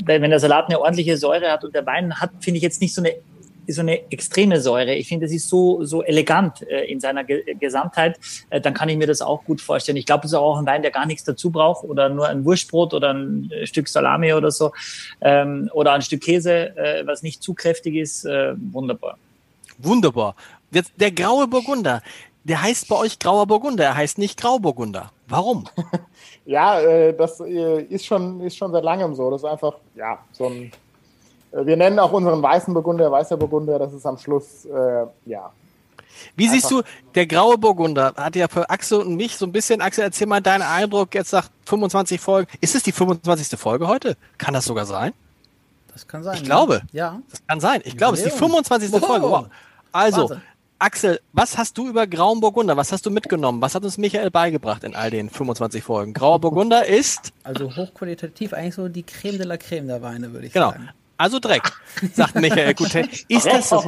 wenn 0.05 0.29
der 0.29 0.39
Salat 0.39 0.67
eine 0.67 0.79
ordentliche 0.79 1.17
Säure 1.17 1.51
hat 1.51 1.65
und 1.65 1.75
der 1.75 1.85
Wein 1.85 2.17
hat, 2.19 2.31
finde 2.39 2.57
ich 2.57 2.63
jetzt 2.63 2.81
nicht 2.81 2.93
so 2.93 3.01
eine 3.01 3.15
so 3.69 3.81
eine 3.81 4.09
extreme 4.13 4.61
Säure. 4.61 4.95
Ich 4.95 5.09
finde, 5.09 5.25
das 5.25 5.33
ist 5.35 5.49
so, 5.49 5.83
so 5.83 6.01
elegant 6.01 6.61
äh, 6.61 6.85
in 6.85 7.01
seiner 7.01 7.25
Ge 7.25 7.43
Gesamtheit. 7.59 8.17
Äh, 8.49 8.61
dann 8.61 8.73
kann 8.73 8.87
ich 8.87 8.95
mir 8.95 9.07
das 9.07 9.21
auch 9.21 9.43
gut 9.43 9.59
vorstellen. 9.59 9.97
Ich 9.97 10.05
glaube, 10.05 10.21
das 10.21 10.31
ist 10.31 10.37
auch 10.37 10.57
ein 10.57 10.65
Wein, 10.65 10.83
der 10.83 10.91
gar 10.91 11.05
nichts 11.05 11.25
dazu 11.25 11.51
braucht 11.51 11.83
oder 11.83 12.07
nur 12.07 12.29
ein 12.29 12.45
Wurstbrot 12.45 12.93
oder 12.93 13.13
ein 13.13 13.51
äh, 13.51 13.67
Stück 13.67 13.89
Salami 13.89 14.31
oder 14.31 14.51
so 14.51 14.71
ähm, 15.19 15.69
oder 15.73 15.91
ein 15.91 16.01
Stück 16.01 16.21
Käse, 16.21 16.77
äh, 16.77 17.05
was 17.05 17.23
nicht 17.23 17.43
zu 17.43 17.53
kräftig 17.53 17.95
ist. 17.95 18.23
Äh, 18.23 18.53
wunderbar. 18.71 19.17
Wunderbar. 19.79 20.35
Jetzt 20.71 20.93
der 20.95 21.11
graue 21.11 21.45
Burgunder 21.45 22.01
der 22.47 22.61
heißt 22.61 22.87
bei 22.87 22.95
euch 22.95 23.19
Grauer 23.19 23.45
Burgunder, 23.45 23.83
er 23.83 23.95
heißt 23.95 24.17
nicht 24.17 24.39
Grauburgunder. 24.39 25.11
Warum? 25.27 25.65
ja, 26.45 26.79
äh, 26.79 27.13
das 27.15 27.39
äh, 27.41 27.81
ist, 27.83 28.05
schon, 28.05 28.41
ist 28.41 28.57
schon 28.57 28.71
seit 28.71 28.83
langem 28.83 29.13
so. 29.15 29.29
Das 29.29 29.41
ist 29.41 29.49
einfach, 29.49 29.75
ja, 29.95 30.19
so 30.31 30.45
ein. 30.45 30.71
Äh, 31.51 31.65
wir 31.65 31.75
nennen 31.75 31.99
auch 31.99 32.11
unseren 32.13 32.41
weißen 32.41 32.73
Burgunder 32.73 33.11
weißer 33.11 33.35
Burgunder, 33.35 33.77
das 33.77 33.93
ist 33.93 34.05
am 34.05 34.17
Schluss, 34.17 34.65
äh, 34.65 35.05
ja. 35.25 35.51
Wie 36.35 36.47
siehst 36.47 36.71
du, 36.71 36.81
der 37.13 37.27
graue 37.27 37.57
Burgunder 37.57 38.13
hat 38.15 38.35
ja 38.35 38.47
für 38.47 38.69
Axel 38.69 39.01
und 39.01 39.15
mich 39.15 39.37
so 39.37 39.45
ein 39.45 39.51
bisschen, 39.51 39.81
Axel, 39.81 40.05
erzähl 40.05 40.25
mal 40.25 40.41
deinen 40.41 40.63
Eindruck 40.63 41.13
jetzt 41.13 41.31
nach 41.31 41.49
25 41.65 42.19
Folgen. 42.19 42.49
Ist 42.59 42.73
es 42.73 42.81
die 42.81 42.91
25. 42.91 43.59
Folge 43.59 43.87
heute? 43.87 44.17
Kann 44.39 44.55
das 44.55 44.65
sogar 44.65 44.87
sein? 44.87 45.13
Das 45.93 46.07
kann 46.07 46.23
sein. 46.23 46.37
Ich 46.37 46.43
glaube. 46.43 46.81
Ja. 46.91 47.19
Das 47.29 47.45
kann 47.45 47.59
sein. 47.59 47.81
Ich 47.85 47.97
glaube, 47.97 48.15
es 48.15 48.23
ist 48.23 48.33
die 48.33 48.37
25. 48.37 48.93
Oh. 48.93 48.99
Folge. 48.99 49.29
Wow. 49.29 49.47
Also, 49.91 50.21
Wahnsinn. 50.21 50.41
Axel, 50.79 51.19
was 51.33 51.57
hast 51.57 51.77
du 51.77 51.87
über 51.87 52.05
Grauen 52.05 52.39
Burgunder? 52.39 52.77
Was 52.77 52.91
hast 52.91 53.05
du 53.05 53.09
mitgenommen? 53.09 53.61
Was 53.61 53.73
hat 53.73 53.83
uns 53.83 53.97
Michael 53.97 54.29
beigebracht 54.29 54.83
in 54.83 54.93
all 54.95 55.09
den 55.09 55.29
25 55.29 55.83
Folgen? 55.83 56.13
Grauer 56.13 56.39
Burgunder 56.39 56.85
ist? 56.85 57.33
Also 57.43 57.75
hochqualitativ 57.75 58.53
eigentlich 58.53 58.75
so 58.75 58.87
die 58.87 59.01
Creme 59.01 59.39
de 59.39 59.47
la 59.47 59.57
Creme 59.57 59.87
der 59.87 60.03
Weine, 60.03 60.33
würde 60.33 60.47
ich 60.47 60.53
genau. 60.53 60.71
sagen. 60.71 60.89
Also 61.17 61.39
Dreck, 61.39 61.63
sagt 62.13 62.35
Michael 62.35 62.75
Gute. 62.75 63.09
Ist 63.27 63.47
das 63.47 63.69
so? 63.69 63.83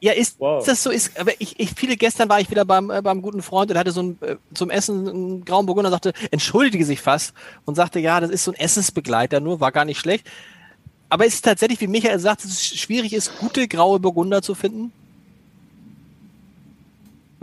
Ja, 0.00 0.12
ist 0.12 0.40
wow. 0.40 0.64
das 0.66 0.82
so? 0.82 0.90
Ist, 0.90 1.18
aber 1.20 1.30
ich, 1.38 1.60
ich, 1.60 1.72
viele 1.76 1.96
gestern 1.96 2.28
war 2.28 2.40
ich 2.40 2.50
wieder 2.50 2.64
beim, 2.64 2.90
äh, 2.90 3.00
beim 3.00 3.22
guten 3.22 3.42
Freund 3.42 3.70
und 3.70 3.78
hatte 3.78 3.92
so 3.92 4.02
ein, 4.02 4.18
äh, 4.22 4.36
zum 4.52 4.70
Essen 4.70 5.08
einen 5.08 5.44
grauen 5.44 5.66
Burgunder, 5.66 5.90
sagte, 5.90 6.12
entschuldige 6.32 6.84
sich 6.84 7.00
fast 7.00 7.32
und 7.64 7.76
sagte, 7.76 8.00
ja, 8.00 8.18
das 8.18 8.30
ist 8.30 8.42
so 8.42 8.50
ein 8.50 8.58
Essensbegleiter 8.58 9.38
nur, 9.38 9.60
war 9.60 9.70
gar 9.70 9.84
nicht 9.84 10.00
schlecht. 10.00 10.28
Aber 11.08 11.26
ist 11.26 11.34
es 11.34 11.42
tatsächlich, 11.42 11.80
wie 11.80 11.86
Michael 11.86 12.18
sagt, 12.18 12.42
dass 12.42 12.50
es 12.50 12.66
schwierig 12.66 13.12
ist, 13.12 13.38
gute 13.38 13.68
graue 13.68 14.00
Burgunder 14.00 14.42
zu 14.42 14.56
finden? 14.56 14.92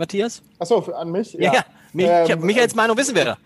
Matthias? 0.00 0.42
Achso, 0.58 0.80
an 0.92 1.12
mich? 1.12 1.34
Ja, 1.34 1.52
ja. 1.52 1.64
Mich, 1.92 2.08
ähm, 2.08 2.40
Michaels 2.40 2.74
Meinung 2.74 2.96
wissen 2.96 3.14
wir 3.14 3.24
da. 3.26 3.36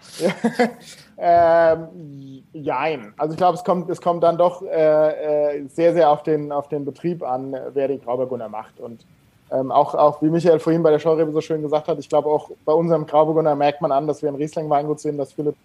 ähm, 1.19 2.45
jein. 2.53 3.12
Also 3.17 3.33
ich 3.33 3.38
glaube, 3.38 3.59
es 3.59 3.64
kommt, 3.64 3.90
es 3.90 4.01
kommt 4.01 4.23
dann 4.23 4.38
doch 4.38 4.62
äh, 4.62 5.57
äh, 5.57 5.67
sehr, 5.67 5.95
sehr 5.95 6.09
auf 6.09 6.23
den, 6.23 6.53
auf 6.53 6.69
den 6.69 6.85
Betrieb 6.85 7.25
an, 7.25 7.57
wer 7.73 7.88
die 7.88 7.99
Grauburgunder 7.99 8.49
macht. 8.49 8.79
Und 8.79 9.05
ähm, 9.51 9.73
auch, 9.73 9.97
auch 9.97 10.23
wie 10.23 10.31
Michael 10.31 10.61
vorhin 10.61 10.85
bei 10.85 10.93
der 10.93 11.01
Scheurebe 11.01 11.33
so 11.33 11.40
schön 11.40 11.61
gesagt 11.61 11.88
hat, 11.88 11.99
ich 11.99 12.09
glaube 12.09 12.29
auch 12.29 12.51
bei 12.64 12.73
unserem 12.73 13.05
Grauburgunder 13.05 13.57
merkt 13.57 13.81
man 13.83 13.90
an, 13.90 14.07
dass 14.07 14.23
wir 14.23 14.29
ein 14.29 14.37
Riesling-Weingut 14.37 15.01
sind, 15.01 15.19
dass 15.19 15.33
Philipp 15.33 15.57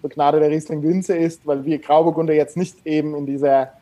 begnadeter 0.00 0.48
Riesling-Günze 0.48 1.16
ist, 1.16 1.44
weil 1.44 1.64
wir 1.64 1.80
Grauburgunder 1.80 2.34
jetzt 2.34 2.56
nicht 2.56 2.86
eben 2.86 3.16
in 3.16 3.26
dieser 3.26 3.72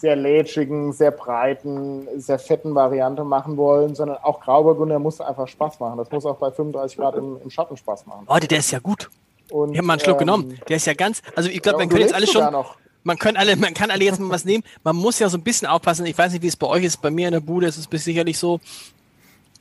sehr 0.00 0.16
lätschigen, 0.16 0.92
sehr 0.92 1.10
breiten, 1.10 2.08
sehr 2.16 2.38
fetten 2.38 2.74
Variante 2.74 3.22
machen 3.22 3.56
wollen, 3.56 3.94
sondern 3.94 4.18
auch 4.18 4.40
Grauburgunder 4.40 4.98
muss 4.98 5.20
einfach 5.20 5.46
Spaß 5.46 5.78
machen. 5.80 5.98
Das 5.98 6.10
muss 6.10 6.24
auch 6.24 6.36
bei 6.36 6.50
35 6.50 6.96
Grad 6.96 7.16
im, 7.16 7.38
im 7.42 7.50
Schatten 7.50 7.76
Spaß 7.76 8.06
machen. 8.06 8.26
Leute, 8.28 8.48
der 8.48 8.58
ist 8.58 8.70
ja 8.70 8.78
gut. 8.78 9.10
Und, 9.50 9.72
ich 9.72 9.78
habe 9.78 9.86
mal 9.86 9.94
einen 9.94 10.00
Schluck 10.00 10.14
ähm, 10.14 10.26
genommen. 10.26 10.60
Der 10.68 10.76
ist 10.76 10.86
ja 10.86 10.94
ganz, 10.94 11.22
also 11.36 11.50
ich 11.50 11.60
glaube, 11.60 11.78
ja, 11.78 11.84
man 11.84 11.88
könnte 11.90 12.02
jetzt 12.02 12.14
alle 12.14 12.26
schon, 12.26 12.64
man 13.02 13.18
kann 13.18 13.36
alle, 13.36 13.56
man 13.56 13.74
kann 13.74 13.90
alle 13.90 14.04
jetzt 14.04 14.20
mal 14.20 14.30
was 14.30 14.44
nehmen. 14.44 14.64
Man 14.84 14.96
muss 14.96 15.18
ja 15.18 15.28
so 15.28 15.36
ein 15.36 15.42
bisschen 15.42 15.68
aufpassen. 15.68 16.06
Ich 16.06 16.16
weiß 16.16 16.32
nicht, 16.32 16.42
wie 16.42 16.48
es 16.48 16.56
bei 16.56 16.66
euch 16.66 16.84
ist. 16.84 17.02
Bei 17.02 17.10
mir 17.10 17.28
in 17.28 17.32
der 17.32 17.40
Bude 17.40 17.66
ist 17.66 17.76
es 17.76 18.04
sicherlich 18.04 18.38
so, 18.38 18.60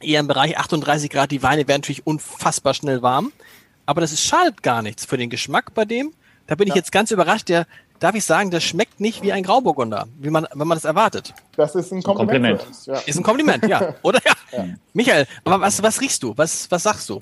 eher 0.02 0.20
im 0.20 0.28
Bereich 0.28 0.58
38 0.58 1.10
Grad. 1.10 1.32
Die 1.32 1.44
Weine 1.44 1.68
werden 1.68 1.82
natürlich 1.82 2.06
unfassbar 2.06 2.74
schnell 2.74 3.02
warm. 3.02 3.32
Aber 3.86 4.02
das 4.02 4.12
ist 4.12 4.24
schadet 4.24 4.64
gar 4.64 4.82
nichts 4.82 5.06
für 5.06 5.18
den 5.18 5.30
Geschmack 5.30 5.74
bei 5.74 5.86
dem. 5.86 6.14
Da 6.50 6.56
bin 6.56 6.68
ich 6.68 6.74
jetzt 6.74 6.92
ganz 6.92 7.12
überrascht. 7.12 7.48
Der, 7.48 7.68
darf 8.00 8.16
ich 8.16 8.24
sagen, 8.24 8.50
das 8.50 8.64
schmeckt 8.64 9.00
nicht 9.00 9.22
wie 9.22 9.32
ein 9.32 9.44
Grauburgunder, 9.44 10.08
wie 10.20 10.32
man, 10.32 10.48
wenn 10.54 10.68
man 10.68 10.76
das 10.76 10.86
erwartet. 10.86 11.34
Das 11.56 11.76
ist 11.76 11.92
ein 11.92 12.02
Kompliment. 12.02 12.60
Kompliment. 12.60 12.88
Ja. 12.88 13.00
Ist 13.06 13.18
ein 13.18 13.24
Kompliment, 13.24 13.68
ja. 13.68 13.96
Oder 14.02 14.20
ja. 14.26 14.34
ja. 14.58 14.66
Michael, 14.94 15.28
aber 15.44 15.62
was, 15.62 15.82
was 15.84 16.02
riechst 16.02 16.24
du? 16.24 16.34
Was, 16.36 16.70
was 16.72 16.84
sagst 16.84 17.08
du? 17.08 17.22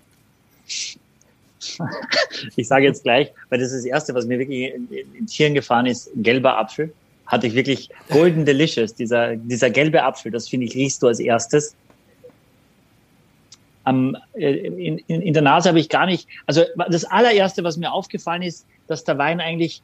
Ich 2.56 2.68
sage 2.68 2.86
jetzt 2.86 3.04
gleich, 3.04 3.34
weil 3.50 3.60
das 3.60 3.72
ist 3.74 3.80
das 3.84 3.86
Erste, 3.86 4.13
was 4.13 4.26
mir 4.26 4.40
wirklich 4.40 4.74
ins 5.20 5.34
Hirn 5.34 5.54
gefahren 5.54 5.88
ist, 5.88 6.10
gelber 6.16 6.58
Apfel. 6.58 6.94
Hatte 7.26 7.48
ich 7.48 7.56
wirklich 7.56 7.90
Golden 8.10 8.46
Delicious, 8.46 8.96
dieser, 8.96 9.36
dieser 9.36 9.70
gelbe 9.70 10.04
Apfel, 10.04 10.32
das 10.32 10.48
finde 10.48 10.68
ich, 10.68 10.76
riechst 10.76 11.04
du 11.04 11.08
als 11.08 11.20
erstes. 11.20 11.76
Am, 13.84 14.16
äh, 14.34 14.52
in, 14.52 15.00
in, 15.00 15.22
in 15.22 15.34
der 15.34 15.42
Nase 15.42 15.68
habe 15.68 15.80
ich 15.80 15.90
gar 15.90 16.06
nicht, 16.06 16.28
also 16.46 16.63
das 16.90 17.04
allererste, 17.04 17.66
was 17.66 17.76
mir 17.76 17.92
aufgefallen 17.92 18.44
ist, 18.44 18.66
dass 18.88 19.04
der 19.04 19.17
Wein 19.17 19.39
eigentlich 19.39 19.82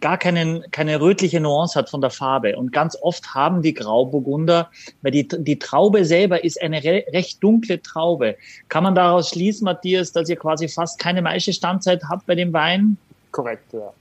gar 0.00 0.16
keinen, 0.16 0.70
keine 0.70 1.00
rötliche 1.00 1.40
Nuance 1.40 1.78
hat 1.78 1.90
von 1.90 2.00
der 2.00 2.10
Farbe. 2.10 2.56
Und 2.56 2.72
ganz 2.72 2.96
oft 3.00 3.34
haben 3.34 3.62
die 3.62 3.74
Grauburgunder, 3.74 4.70
weil 5.02 5.12
die, 5.12 5.28
die 5.28 5.58
Traube 5.58 6.04
selber 6.04 6.44
ist 6.44 6.62
eine 6.62 6.82
re 6.82 7.04
recht 7.12 7.42
dunkle 7.42 7.82
Traube. 7.82 8.36
Kann 8.68 8.84
man 8.84 8.94
daraus 8.94 9.30
schließen, 9.30 9.64
Matthias, 9.64 10.12
dass 10.12 10.28
ihr 10.28 10.36
quasi 10.36 10.68
fast 10.68 10.98
keine 10.98 11.20
Maischestandzeit 11.20 12.04
habt 12.08 12.26
bei 12.26 12.34
dem 12.34 12.52
Wein? 12.52 12.96
Korrekt, 13.30 13.72
ja. 13.72 13.92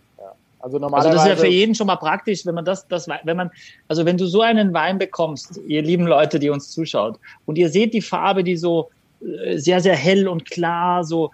Also, 0.61 0.77
normalerweise 0.77 1.09
also 1.09 1.17
das 1.17 1.25
ist 1.25 1.39
ja 1.39 1.45
für 1.47 1.51
jeden 1.51 1.73
schon 1.73 1.87
mal 1.87 1.95
praktisch, 1.95 2.45
wenn 2.45 2.55
man 2.55 2.65
das, 2.65 2.87
das, 2.87 3.07
wenn 3.07 3.37
man, 3.37 3.49
also 3.87 4.05
wenn 4.05 4.17
du 4.17 4.27
so 4.27 4.41
einen 4.41 4.73
Wein 4.73 4.99
bekommst, 4.99 5.59
ihr 5.67 5.81
lieben 5.81 6.05
Leute, 6.05 6.39
die 6.39 6.49
uns 6.49 6.69
zuschaut, 6.69 7.19
und 7.45 7.57
ihr 7.57 7.69
seht 7.69 7.93
die 7.93 8.01
Farbe, 8.01 8.43
die 8.43 8.57
so 8.57 8.89
äh, 9.21 9.57
sehr, 9.57 9.81
sehr 9.81 9.95
hell 9.95 10.27
und 10.27 10.45
klar, 10.45 11.03
so 11.03 11.31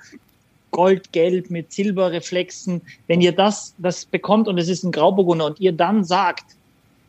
goldgelb 0.77 1.49
mit 1.49 1.73
Silberreflexen. 1.73 2.83
Wenn 3.07 3.19
ihr 3.19 3.31
das, 3.31 3.73
das 3.79 4.05
bekommt 4.05 4.47
und 4.47 4.59
es 4.59 4.69
ist 4.69 4.83
ein 4.83 4.91
Grauburgunder 4.91 5.45
und 5.45 5.59
ihr 5.59 5.71
dann 5.71 6.03
sagt, 6.03 6.45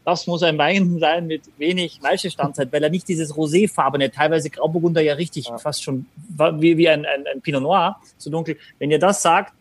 das 0.06 0.26
muss 0.26 0.42
ein 0.42 0.56
Wein 0.56 0.98
sein 0.98 1.26
mit 1.26 1.42
wenig 1.58 2.00
Maischestandzeit, 2.00 2.72
weil 2.72 2.82
er 2.82 2.88
nicht 2.88 3.06
dieses 3.08 3.36
roséfarbene, 3.36 4.10
teilweise 4.10 4.48
Grauburgunder 4.48 5.02
ja 5.02 5.12
richtig 5.12 5.48
ja. 5.48 5.58
fast 5.58 5.84
schon 5.84 6.06
wie, 6.30 6.78
wie 6.78 6.88
ein, 6.88 7.04
ein, 7.04 7.26
ein 7.26 7.42
Pinot 7.42 7.62
Noir, 7.62 7.96
so 8.16 8.30
dunkel. 8.30 8.56
Wenn 8.78 8.90
ihr 8.90 8.98
das 8.98 9.20
sagt, 9.20 9.52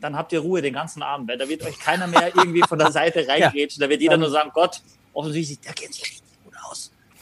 dann 0.00 0.16
habt 0.16 0.32
ihr 0.32 0.40
Ruhe 0.40 0.60
den 0.60 0.74
ganzen 0.74 1.00
Abend, 1.00 1.28
weil 1.28 1.38
da 1.38 1.48
wird 1.48 1.62
euch 1.62 1.78
keiner 1.78 2.08
mehr 2.08 2.34
irgendwie 2.34 2.62
von 2.62 2.80
der 2.80 2.90
Seite 2.90 3.28
reingrätschen. 3.28 3.80
Da 3.80 3.88
wird 3.88 4.00
jeder 4.00 4.16
nur 4.16 4.30
sagen, 4.30 4.50
Gott, 4.52 4.80
offensichtlich, 5.12 5.60
der 5.60 5.72
kennt 5.72 5.94
sich. 5.94 6.20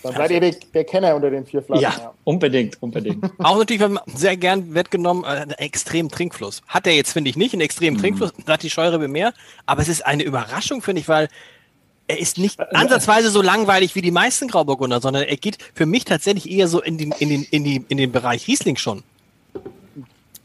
Dann 0.03 0.15
seid 0.15 0.31
ihr 0.31 0.41
der, 0.41 0.55
der 0.75 0.85
Kenner 0.85 1.17
unter 1.17 1.31
den 1.31 1.47
vier 1.47 1.63
Flaschen. 1.63 1.83
Ja, 1.83 1.95
ja. 1.99 2.15
unbedingt, 2.25 2.81
unbedingt. 2.83 3.25
Auch 3.39 3.59
natürlich 3.59 3.83
sehr 4.07 4.37
gern 4.37 4.75
wettgenommen, 4.75 5.25
äh, 5.25 5.29
einen 5.29 5.51
extremen 5.53 6.11
Trinkfluss. 6.11 6.63
Hat 6.69 6.87
er 6.87 6.95
jetzt, 6.95 7.13
finde 7.13 7.31
ich, 7.31 7.37
nicht, 7.37 7.55
einen 7.55 7.63
extremen 7.63 7.97
mhm. 7.97 8.03
Trinkfluss, 8.03 8.33
hat 8.47 8.63
die 8.63 8.71
Scheurebe 8.71 9.09
mehr, 9.09 9.33
aber 9.65 9.83
es 9.83 9.89
ist 9.89 10.05
eine 10.07 10.23
Überraschung, 10.23 10.83
finde 10.83 11.01
ich, 11.01 11.09
weil 11.09 11.29
er 12.09 12.19
ist 12.19 12.39
nicht 12.39 12.61
äh, 12.61 12.67
ansatzweise 12.73 13.31
so 13.31 13.43
langweilig 13.43 13.95
wie 13.95 14.03
die 14.03 14.11
meisten 14.11 14.49
Grauburgunder, 14.49 15.01
sondern 15.01 15.25
er 15.25 15.37
geht 15.37 15.59
für 15.75 15.87
mich 15.87 16.05
tatsächlich 16.05 16.51
eher 16.51 16.69
so 16.69 16.81
in 16.81 16.99
den, 16.99 17.13
in 17.19 17.29
den, 17.29 17.43
in 17.51 17.65
die, 17.65 17.85
in 17.89 17.97
den 17.97 18.13
Bereich 18.13 18.47
Riesling 18.47 18.77
schon. 18.77 19.03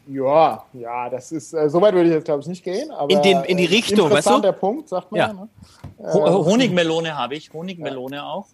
Ja, 0.08 0.64
ja, 0.72 1.08
das 1.08 1.30
ist, 1.30 1.54
äh, 1.54 1.70
so 1.70 1.80
weit 1.80 1.94
würde 1.94 2.08
ich 2.08 2.14
jetzt, 2.14 2.24
glaube 2.24 2.42
ich, 2.42 2.48
nicht 2.48 2.64
gehen. 2.64 2.90
Aber, 2.90 3.10
in, 3.10 3.22
den, 3.22 3.44
in 3.44 3.56
die 3.56 3.66
Richtung, 3.66 4.10
weißt 4.10 4.28
du? 4.28 4.40
der 4.40 4.52
Punkt, 4.52 4.88
sagt 4.88 5.12
man 5.12 5.18
ja. 5.18 5.26
ja 5.28 5.32
ne? 5.32 6.44
Honigmelone 6.44 7.16
habe 7.16 7.36
ich, 7.36 7.52
Honigmelone 7.52 8.16
ja. 8.16 8.24
auch. 8.24 8.46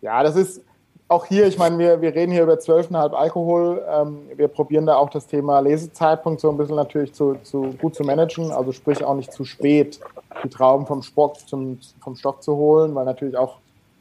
Ja, 0.00 0.22
das 0.22 0.36
ist 0.36 0.62
auch 1.08 1.26
hier, 1.26 1.46
ich 1.46 1.58
meine, 1.58 1.76
wir, 1.78 2.00
wir 2.00 2.14
reden 2.14 2.30
hier 2.30 2.44
über 2.44 2.54
12,5 2.54 3.12
Alkohol. 3.12 3.84
Ähm, 3.90 4.20
wir 4.36 4.46
probieren 4.46 4.86
da 4.86 4.94
auch 4.94 5.10
das 5.10 5.26
Thema 5.26 5.58
Lesezeitpunkt 5.58 6.40
so 6.40 6.50
ein 6.50 6.56
bisschen 6.56 6.76
natürlich 6.76 7.12
zu, 7.12 7.34
zu 7.42 7.74
gut 7.80 7.96
zu 7.96 8.04
managen, 8.04 8.52
also 8.52 8.70
sprich 8.70 9.02
auch 9.02 9.14
nicht 9.14 9.32
zu 9.32 9.44
spät 9.44 9.98
die 10.44 10.48
Trauben 10.48 10.86
vom, 10.86 11.02
Spock 11.02 11.36
zum, 11.48 11.80
vom 12.00 12.14
Stock 12.14 12.42
zu 12.42 12.54
holen, 12.54 12.94
weil 12.94 13.04
natürlich 13.04 13.36
auch 13.36 13.56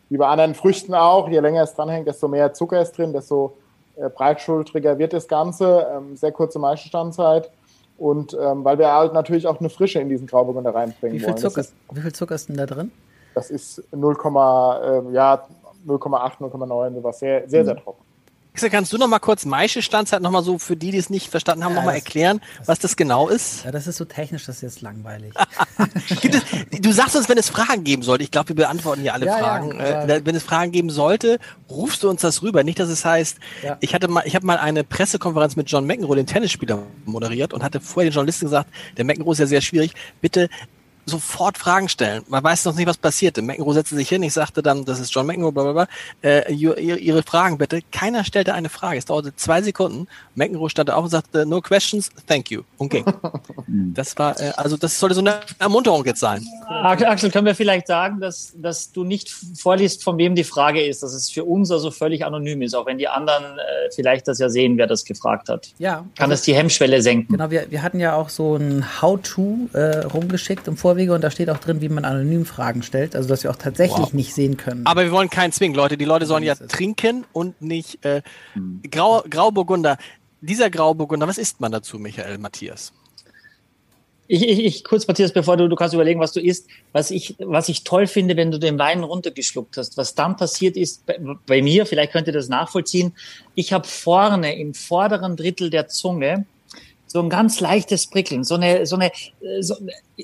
wie 0.10 0.18
bei 0.18 0.28
anderen 0.28 0.54
Früchten 0.54 0.94
auch, 0.94 1.28
je 1.30 1.40
länger 1.40 1.64
es 1.64 1.74
dranhängt, 1.74 2.08
desto 2.08 2.28
mehr 2.28 2.54
Zucker 2.54 2.82
ist 2.82 2.98
drin, 2.98 3.12
desto 3.12 3.58
äh, 3.96 4.10
breitschultriger 4.10 4.98
wird 5.00 5.14
das 5.14 5.28
Ganze. 5.28 5.88
Ähm, 5.92 6.16
sehr 6.16 6.32
kurze 6.32 6.60
Maischestandzeit. 6.60 7.50
Und 7.98 8.38
ähm, 8.40 8.64
weil 8.64 8.78
wir 8.78 8.94
halt 8.94 9.14
natürlich 9.14 9.46
auch 9.46 9.60
eine 9.60 9.70
Frische 9.70 10.00
in 10.00 10.10
diesen 10.10 10.28
Grauburgunder 10.28 10.74
reinbringen 10.74 11.16
Wie 11.16 11.20
viel, 11.20 11.30
wollen. 11.30 11.38
Zucker, 11.38 11.62
ist, 11.62 11.74
wie 11.92 12.02
viel 12.02 12.14
Zucker 12.14 12.36
ist 12.36 12.50
denn 12.50 12.58
da 12.58 12.66
drin? 12.66 12.92
das 13.40 13.50
ist 13.50 13.84
0, 13.94 14.16
äh, 14.16 15.14
ja, 15.14 15.46
0,8, 15.88 16.40
0,9, 16.40 16.94
sowas. 16.96 17.20
Sehr, 17.20 17.48
sehr, 17.50 17.62
Mhm. 17.62 17.66
sehr 17.66 17.76
trocken. 17.78 18.04
Axel, 18.52 18.72
kannst 18.72 18.92
du 18.92 18.98
noch 18.98 19.08
mal 19.08 19.20
kurz 19.20 19.46
Maische 19.46 19.82
Standzeit 19.82 20.22
noch 20.22 20.32
mal 20.32 20.44
so 20.44 20.58
für 20.58 20.76
die, 20.76 20.92
die 20.92 20.98
es 20.98 21.10
nicht 21.10 21.30
verstanden 21.30 21.64
haben, 21.64 21.72
Ja, 21.74 21.78
noch 21.80 21.86
mal 21.86 21.94
das- 21.94 22.02
erklären, 22.04 22.42
was 22.66 22.80
das 22.80 22.96
genau 22.98 23.30
ist? 23.30 23.64
Ja, 23.64 23.72
das 23.72 23.88
ist 23.88 23.96
so 23.98 24.06
technisch, 24.06 24.48
das 24.48 24.58
ist 24.58 24.62
jetzt 24.64 24.82
langweilig. 24.82 25.34
Gibt 26.22 26.36
es, 26.36 26.82
du 26.82 26.92
sagst 26.92 27.16
uns, 27.16 27.30
wenn 27.30 27.38
es 27.38 27.50
Fragen 27.50 27.84
geben 27.86 28.02
sollte. 28.04 28.24
Ich 28.24 28.32
glaube, 28.32 28.50
wir 28.50 28.56
beantworten 28.56 29.04
ja 29.04 29.14
alle 29.14 29.28
Ja, 29.28 29.38
ja, 29.38 29.44
Fragen. 29.44 29.72
aber- 29.80 30.10
äh, 30.10 30.26
wenn 30.26 30.36
es 30.36 30.44
Fragen 30.44 30.72
geben 30.72 30.90
sollte, 30.90 31.40
rufst 31.70 32.04
du 32.04 32.10
uns 32.10 32.22
das 32.22 32.42
rüber. 32.42 32.64
Nicht, 32.64 32.80
dass 32.80 32.90
es 32.90 33.06
heißt, 33.06 33.38
Ja. 33.64 33.78
ich 33.80 33.94
hatte 33.94 34.08
mal, 34.10 34.24
ich 34.26 34.36
habe 34.36 34.46
mal 34.46 34.58
eine 34.58 34.84
Pressekonferenz 34.84 35.56
mit 35.56 35.70
John 35.72 35.86
McEnroe, 35.86 36.16
dem 36.16 36.26
Tennisspieler, 36.26 36.80
moderiert 37.06 37.54
und 37.54 37.64
hatte 37.64 37.80
vorher 37.80 38.10
den 38.10 38.16
Journalisten 38.16 38.46
gesagt, 38.46 38.70
der 38.98 39.06
McEnroe 39.06 39.32
ist 39.34 39.40
ja 39.40 39.46
sehr 39.48 39.62
schwierig. 39.62 39.94
Bitte 40.22 40.50
sofort 41.10 41.58
Fragen 41.58 41.90
stellen. 41.90 42.24
Man 42.28 42.44
weiß 42.44 42.66
noch 42.66 42.76
nicht, 42.76 42.88
was 42.88 42.98
passierte. 42.98 43.42
McEnroe 43.42 43.74
setzte 43.74 43.96
sich 43.96 44.10
hin, 44.10 44.24
ich 44.24 44.34
sagte 44.34 44.64
dann, 44.64 44.86
das 44.86 45.00
ist 45.00 45.14
John 45.14 45.26
McEnroe, 45.26 45.52
bla 45.52 45.64
bla 45.64 45.74
bla. 45.74 45.88
Äh, 46.22 46.54
ihre, 46.54 46.80
ihre 46.80 47.24
Fragen 47.24 47.58
bitte. 47.58 47.82
Keiner 47.92 48.24
stellte 48.24 48.54
eine 48.54 48.70
Frage. 48.70 48.98
Es 48.98 49.06
dauerte 49.06 49.36
zwei 49.36 49.62
Sekunden. 49.62 50.08
McEnroe 50.36 50.70
stand 50.70 50.90
auf 50.92 51.04
und 51.04 51.10
sagte, 51.10 51.46
no 51.46 51.62
questions, 51.62 52.10
thank 52.28 52.52
you. 52.52 52.64
Und 52.78 52.90
ging. 52.90 53.06
das 53.68 54.18
war, 54.18 54.40
äh, 54.40 54.52
also 54.56 54.78
das 54.78 55.00
sollte 55.00 55.16
so 55.16 55.22
eine 55.22 55.40
Ermunterung 55.60 56.06
jetzt 56.06 56.20
sein. 56.20 56.46
Axel, 56.68 57.32
können 57.32 57.46
wir 57.46 57.56
vielleicht 57.56 57.88
sagen, 57.88 58.20
dass, 58.20 58.54
dass 58.56 58.92
du 58.92 59.04
nicht 59.04 59.30
vorliest, 59.30 60.04
von 60.04 60.18
wem 60.18 60.36
die 60.36 60.44
Frage 60.44 60.86
ist, 60.86 61.04
dass 61.04 61.14
es 61.14 61.30
für 61.30 61.44
uns 61.44 61.72
also 61.72 61.92
völlig 61.92 62.26
anonym 62.26 62.62
ist, 62.62 62.76
auch 62.76 62.86
wenn 62.86 62.98
die 62.98 63.08
anderen 63.08 63.44
äh, 63.44 63.92
vielleicht 63.94 64.28
das 64.28 64.40
ja 64.40 64.50
sehen, 64.50 64.78
wer 64.78 64.88
das 64.88 65.06
gefragt 65.06 65.50
hat. 65.50 65.70
Ja. 65.78 66.06
Kann 66.16 66.30
das 66.30 66.44
die 66.44 66.54
Hemmschwelle 66.54 67.02
senken? 67.02 67.34
Genau, 67.34 67.50
wir, 67.50 67.70
wir 67.70 67.82
hatten 67.82 68.00
ja 68.00 68.16
auch 68.16 68.30
so 68.30 68.56
ein 68.56 69.02
How-To 69.02 69.70
äh, 69.74 70.00
rumgeschickt 70.00 70.68
im 70.68 70.78
Vorwege 71.00 71.14
und 71.14 71.24
da 71.24 71.32
steht 71.32 71.50
auch 71.50 71.60
drin, 71.60 71.80
wie 71.80 71.88
man 71.88 72.04
anonym 72.04 72.46
Fragen 72.46 72.84
stellt, 72.84 73.16
also 73.16 73.30
dass 73.30 73.44
wir 73.44 73.52
auch 73.52 73.56
tatsächlich 73.56 74.14
nicht 74.14 74.34
sehen 74.34 74.58
können. 74.58 74.86
Aber 74.86 75.04
wir 75.04 75.12
wollen 75.12 75.30
keinen 75.30 75.54
zwingen, 75.54 75.76
Leute. 75.76 75.98
Die 75.98 76.06
Leute 76.06 76.26
sollen 76.26 76.44
ja 76.44 76.56
trinken 76.56 77.26
und 77.32 77.62
nicht 77.62 78.04
äh, 78.04 78.22
Grau, 78.92 79.24
Grauburgunder. 79.30 79.98
Dieser 80.42 80.70
Grauburgunder, 80.70 81.26
was 81.28 81.38
isst 81.38 81.62
man 81.62 81.72
dazu, 81.72 82.00
Michael 82.00 82.38
Matthias? 82.38 82.92
Ich, 84.28 84.48
ich, 84.48 84.60
ich 84.60 84.84
kurz, 84.84 85.08
Matthias, 85.08 85.32
bevor 85.32 85.56
du, 85.56 85.70
du 85.70 85.76
kannst 85.76 85.94
überlegen, 85.94 86.20
was 86.20 86.34
du 86.34 86.42
isst. 86.42 86.68
Was 86.92 87.12
ich, 87.12 87.36
was 87.40 87.70
ich 87.70 87.86
toll 87.86 88.06
finde, 88.06 88.36
wenn 88.36 88.52
du 88.52 88.60
den 88.60 88.78
Wein 88.78 89.04
runtergeschluckt 89.04 89.78
hast, 89.78 89.96
was 89.96 90.16
dann 90.16 90.36
passiert 90.36 90.76
ist 90.76 91.06
bei, 91.06 91.18
bei 91.48 91.62
mir, 91.62 91.86
vielleicht 91.86 92.12
könnt 92.12 92.28
ihr 92.28 92.34
das 92.34 92.50
nachvollziehen. 92.50 93.14
Ich 93.56 93.72
habe 93.72 93.88
vorne 93.88 94.60
im 94.60 94.74
vorderen 94.74 95.38
Drittel 95.38 95.70
der 95.70 95.88
Zunge 95.88 96.46
so 97.12 97.20
ein 97.20 97.30
ganz 97.30 97.60
leichtes 97.60 98.08
Prickeln, 98.08 98.44
so 98.44 98.56
eine, 98.56 98.86
so 98.86 98.96
eine, 98.96 99.08
äh, 99.42 99.62
so 99.62 99.76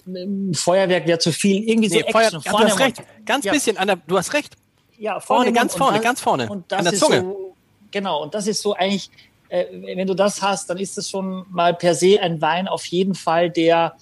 ein 0.06 0.54
Feuerwerk 0.54 1.08
wäre 1.08 1.18
zu 1.20 1.32
viel, 1.32 1.68
irgendwie 1.68 1.90
so 1.90 1.96
Nee, 1.96 2.12
Feuer, 2.12 2.26
Action 2.28 2.42
ja, 2.46 2.52
du 2.52 2.60
hast 2.60 2.80
recht. 2.80 3.04
Ganz 3.26 3.46
Ja. 3.46 3.52
bisschen 3.52 3.76
der, 3.88 3.96
du 3.96 4.18
hast 4.18 4.34
recht. 4.34 4.56
Ja, 4.98 5.20
Vorne, 5.20 5.48
im 5.50 5.54
ganz 5.56 5.76
vorne, 5.76 5.98
Und 5.98 6.04
ganz 6.04 6.22
vorne, 6.22 6.48
Und 6.50 6.72
das 6.72 6.80
an 6.80 6.86
der 6.86 6.94
ist 6.94 7.00
Zunge. 7.00 7.22
so, 7.22 7.56
genau, 7.92 8.24
und 8.24 8.34
das 8.34 8.48
ist 8.48 8.62
so 8.62 8.74
eigentlich, 8.76 9.10
äh, 9.50 9.66
wenn 9.72 10.08
du 10.08 10.14
das 10.14 10.42
hast, 10.42 10.70
dann 10.70 10.78
ist 10.78 10.96
das 10.98 11.10
schon 11.10 11.46
mal 11.50 11.74
per 11.74 11.96
se 11.96 12.20
ein 12.22 12.40
Wein 12.40 12.68
auf 12.68 12.86
jeden 12.86 13.16
Fall, 13.16 13.50
der, 13.50 13.96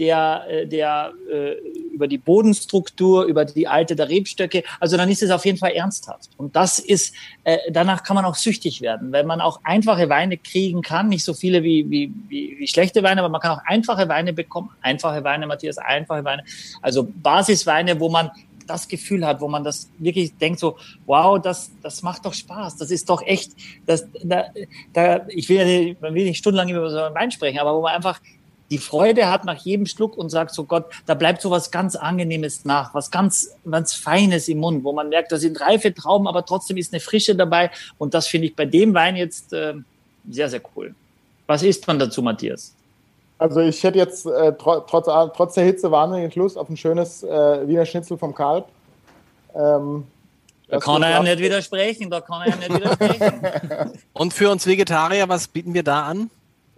der, 0.00 0.46
äh, 0.48 0.66
der 0.66 1.12
äh, 1.30 1.52
über 1.92 2.08
die 2.08 2.16
Bodenstruktur, 2.18 3.24
über 3.24 3.44
die 3.44 3.68
Alte 3.68 3.94
der 3.94 4.08
Rebstöcke, 4.08 4.64
also 4.80 4.96
dann 4.96 5.10
ist 5.10 5.22
es 5.22 5.30
auf 5.30 5.44
jeden 5.44 5.58
Fall 5.58 5.72
ernsthaft. 5.72 6.30
Und 6.38 6.56
das 6.56 6.78
ist, 6.78 7.14
äh, 7.44 7.58
danach 7.70 8.02
kann 8.02 8.16
man 8.16 8.24
auch 8.24 8.34
süchtig 8.34 8.80
werden, 8.80 9.12
weil 9.12 9.24
man 9.24 9.42
auch 9.42 9.60
einfache 9.62 10.08
Weine 10.08 10.38
kriegen 10.38 10.80
kann, 10.80 11.10
nicht 11.10 11.22
so 11.22 11.34
viele 11.34 11.62
wie, 11.62 11.88
wie, 11.90 12.12
wie, 12.28 12.56
wie 12.58 12.66
schlechte 12.66 13.02
Weine, 13.02 13.20
aber 13.20 13.28
man 13.28 13.42
kann 13.42 13.52
auch 13.52 13.64
einfache 13.66 14.08
Weine 14.08 14.32
bekommen, 14.32 14.70
einfache 14.80 15.22
Weine, 15.22 15.46
Matthias, 15.46 15.76
einfache 15.76 16.24
Weine, 16.24 16.44
also 16.80 17.06
Basisweine, 17.22 18.00
wo 18.00 18.08
man 18.08 18.30
das 18.66 18.88
Gefühl 18.88 19.26
hat, 19.26 19.40
wo 19.40 19.48
man 19.48 19.64
das 19.64 19.90
wirklich 19.98 20.36
denkt 20.38 20.60
so, 20.60 20.78
wow, 21.04 21.40
das, 21.42 21.72
das 21.82 22.02
macht 22.02 22.24
doch 22.24 22.32
Spaß, 22.32 22.76
das 22.76 22.90
ist 22.90 23.10
doch 23.10 23.20
echt, 23.22 23.52
das, 23.84 24.06
da, 24.22 24.44
da, 24.92 25.26
ich 25.28 25.48
will 25.48 25.56
ja 25.56 25.64
nicht, 25.64 26.00
will 26.00 26.24
nicht 26.24 26.38
stundenlang 26.38 26.68
über 26.68 26.88
so 26.88 27.02
einen 27.02 27.14
Wein 27.14 27.30
sprechen, 27.30 27.58
aber 27.58 27.74
wo 27.76 27.82
man 27.82 27.94
einfach 27.94 28.20
die 28.70 28.78
Freude 28.78 29.30
hat 29.30 29.44
nach 29.44 29.58
jedem 29.58 29.86
Schluck 29.86 30.16
und 30.16 30.30
sagt 30.30 30.54
so 30.54 30.64
Gott, 30.64 30.86
da 31.06 31.14
bleibt 31.14 31.42
so 31.42 31.50
was 31.50 31.70
ganz 31.70 31.96
Angenehmes 31.96 32.64
nach, 32.64 32.94
was 32.94 33.10
ganz, 33.10 33.56
ganz 33.68 33.94
Feines 33.94 34.48
im 34.48 34.58
Mund, 34.58 34.84
wo 34.84 34.92
man 34.92 35.08
merkt, 35.08 35.32
da 35.32 35.38
sind 35.38 35.60
reife 35.60 35.92
Trauben, 35.92 36.28
aber 36.28 36.44
trotzdem 36.44 36.76
ist 36.76 36.92
eine 36.92 37.00
Frische 37.00 37.34
dabei 37.34 37.70
und 37.98 38.14
das 38.14 38.28
finde 38.28 38.46
ich 38.46 38.56
bei 38.56 38.66
dem 38.66 38.94
Wein 38.94 39.16
jetzt 39.16 39.52
äh, 39.52 39.74
sehr, 40.28 40.48
sehr 40.48 40.60
cool. 40.76 40.94
Was 41.46 41.62
isst 41.64 41.86
man 41.86 41.98
dazu, 41.98 42.22
Matthias? 42.22 42.74
Also 43.38 43.60
ich 43.60 43.82
hätte 43.82 43.98
jetzt 43.98 44.26
äh, 44.26 44.52
tro 44.52 44.80
trotz, 44.80 45.06
trotz 45.34 45.54
der 45.54 45.64
Hitze 45.64 45.90
wahnsinnig 45.90 46.34
Lust 46.36 46.56
auf 46.56 46.68
ein 46.68 46.76
schönes 46.76 47.22
äh, 47.22 47.66
Wiener 47.66 47.86
Schnitzel 47.86 48.18
vom 48.18 48.34
Kalb. 48.34 48.66
Ähm, 49.54 50.04
Da 50.68 50.78
kann 50.78 51.02
er 51.02 51.10
ja 51.10 51.22
nicht 51.22 51.38
widersprechen, 51.38 52.10
da 52.10 52.20
kann 52.20 52.42
er 52.42 52.50
ja 52.50 52.56
nicht 52.56 52.74
widersprechen. 52.74 53.92
Und 54.12 54.32
für 54.32 54.50
uns 54.50 54.66
Vegetarier, 54.66 55.28
was 55.28 55.48
bieten 55.48 55.74
wir 55.74 55.82
da 55.82 56.02
an? 56.02 56.30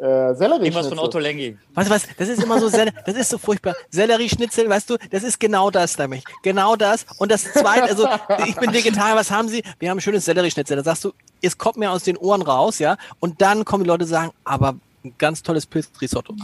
Äh, 0.02 0.34
Sellerie 0.34 0.64
Irgendwas 0.64 0.88
von 0.88 0.98
Otto 0.98 1.20
Lengi. 1.20 1.56
Weißt 1.74 1.88
du 1.88 1.94
was, 1.94 2.08
das 2.18 2.28
ist 2.28 2.42
immer 2.42 2.58
so, 2.58 2.68
das 3.06 3.14
ist 3.14 3.30
so 3.30 3.38
furchtbar. 3.38 3.76
Sellerieschnitzel, 3.90 4.68
weißt 4.68 4.90
du, 4.90 4.96
das 5.12 5.22
ist 5.22 5.38
genau 5.38 5.70
das 5.70 5.96
nämlich. 5.96 6.24
Genau 6.42 6.74
das. 6.74 7.06
Und 7.18 7.30
das 7.30 7.44
zweite, 7.44 7.84
also 7.84 8.08
ich 8.44 8.56
bin 8.56 8.72
Vegetarier, 8.72 9.14
was 9.14 9.30
haben 9.30 9.46
Sie? 9.46 9.62
Wir 9.78 9.90
haben 9.90 9.98
ein 9.98 10.00
schönes 10.00 10.24
Sellerieschnitzel. 10.24 10.76
Da 10.76 10.82
sagst 10.82 11.04
du, 11.04 11.12
es 11.40 11.56
kommt 11.56 11.76
mir 11.76 11.92
aus 11.92 12.02
den 12.02 12.16
Ohren 12.16 12.42
raus, 12.42 12.80
ja. 12.80 12.96
Und 13.20 13.42
dann 13.42 13.64
kommen 13.64 13.84
die 13.84 13.88
Leute 13.88 14.02
und 14.02 14.10
sagen, 14.10 14.32
aber 14.42 14.74
ein 15.04 15.14
ganz 15.18 15.44
tolles 15.44 15.66
Pilzrisotto. 15.66 16.34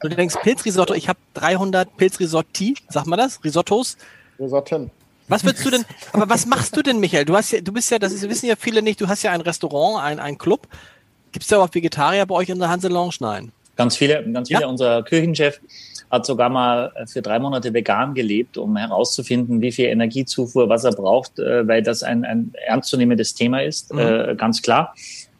Du 0.00 0.08
denkst, 0.10 0.36
Pilzrisotto, 0.42 0.92
ich 0.92 1.08
habe 1.08 1.18
300 1.32 1.96
Pilzrisotti, 1.96 2.74
sag 2.90 3.06
mal 3.06 3.16
das, 3.16 3.42
Risottos. 3.42 3.96
Risotten. 4.38 4.90
Was 5.28 5.44
würdest 5.44 5.64
du 5.64 5.70
denn, 5.70 5.84
aber 6.12 6.28
was 6.28 6.44
machst 6.44 6.76
du 6.76 6.82
denn, 6.82 7.00
Michael? 7.00 7.24
Du 7.24 7.36
hast 7.36 7.52
ja, 7.52 7.60
du 7.62 7.72
bist 7.72 7.90
ja, 7.90 7.98
das 7.98 8.12
ist, 8.12 8.28
wissen 8.28 8.46
ja 8.46 8.56
viele 8.56 8.82
nicht, 8.82 9.00
du 9.00 9.08
hast 9.08 9.22
ja 9.22 9.32
ein 9.32 9.40
Restaurant, 9.40 10.02
ein, 10.02 10.20
ein 10.20 10.36
Club. 10.36 10.66
Gibt 11.32 11.42
es 11.42 11.48
da 11.48 11.58
auch 11.58 11.68
Vegetarier 11.72 12.26
bei 12.26 12.34
euch 12.34 12.48
in 12.48 12.58
der 12.58 12.68
Hanse 12.68 12.88
Lounge? 12.88 13.16
Nein. 13.20 13.52
Ganz 13.76 13.96
viele, 13.96 14.24
ganz 14.32 14.48
viele. 14.48 14.62
Ja. 14.62 14.66
Unser 14.66 15.02
Küchenchef 15.02 15.60
hat 16.10 16.26
sogar 16.26 16.48
mal 16.48 16.92
für 17.06 17.22
drei 17.22 17.38
Monate 17.38 17.72
vegan 17.72 18.14
gelebt, 18.14 18.56
um 18.56 18.76
herauszufinden, 18.76 19.60
wie 19.60 19.70
viel 19.72 19.86
Energiezufuhr, 19.86 20.68
was 20.68 20.84
er 20.84 20.92
braucht, 20.92 21.38
äh, 21.38 21.68
weil 21.68 21.82
das 21.82 22.02
ein, 22.02 22.24
ein 22.24 22.52
ernstzunehmendes 22.66 23.34
Thema 23.34 23.62
ist, 23.62 23.92
Mhm. 23.92 23.98
äh, 24.00 24.34
ganz 24.36 24.62
klar. 24.62 24.94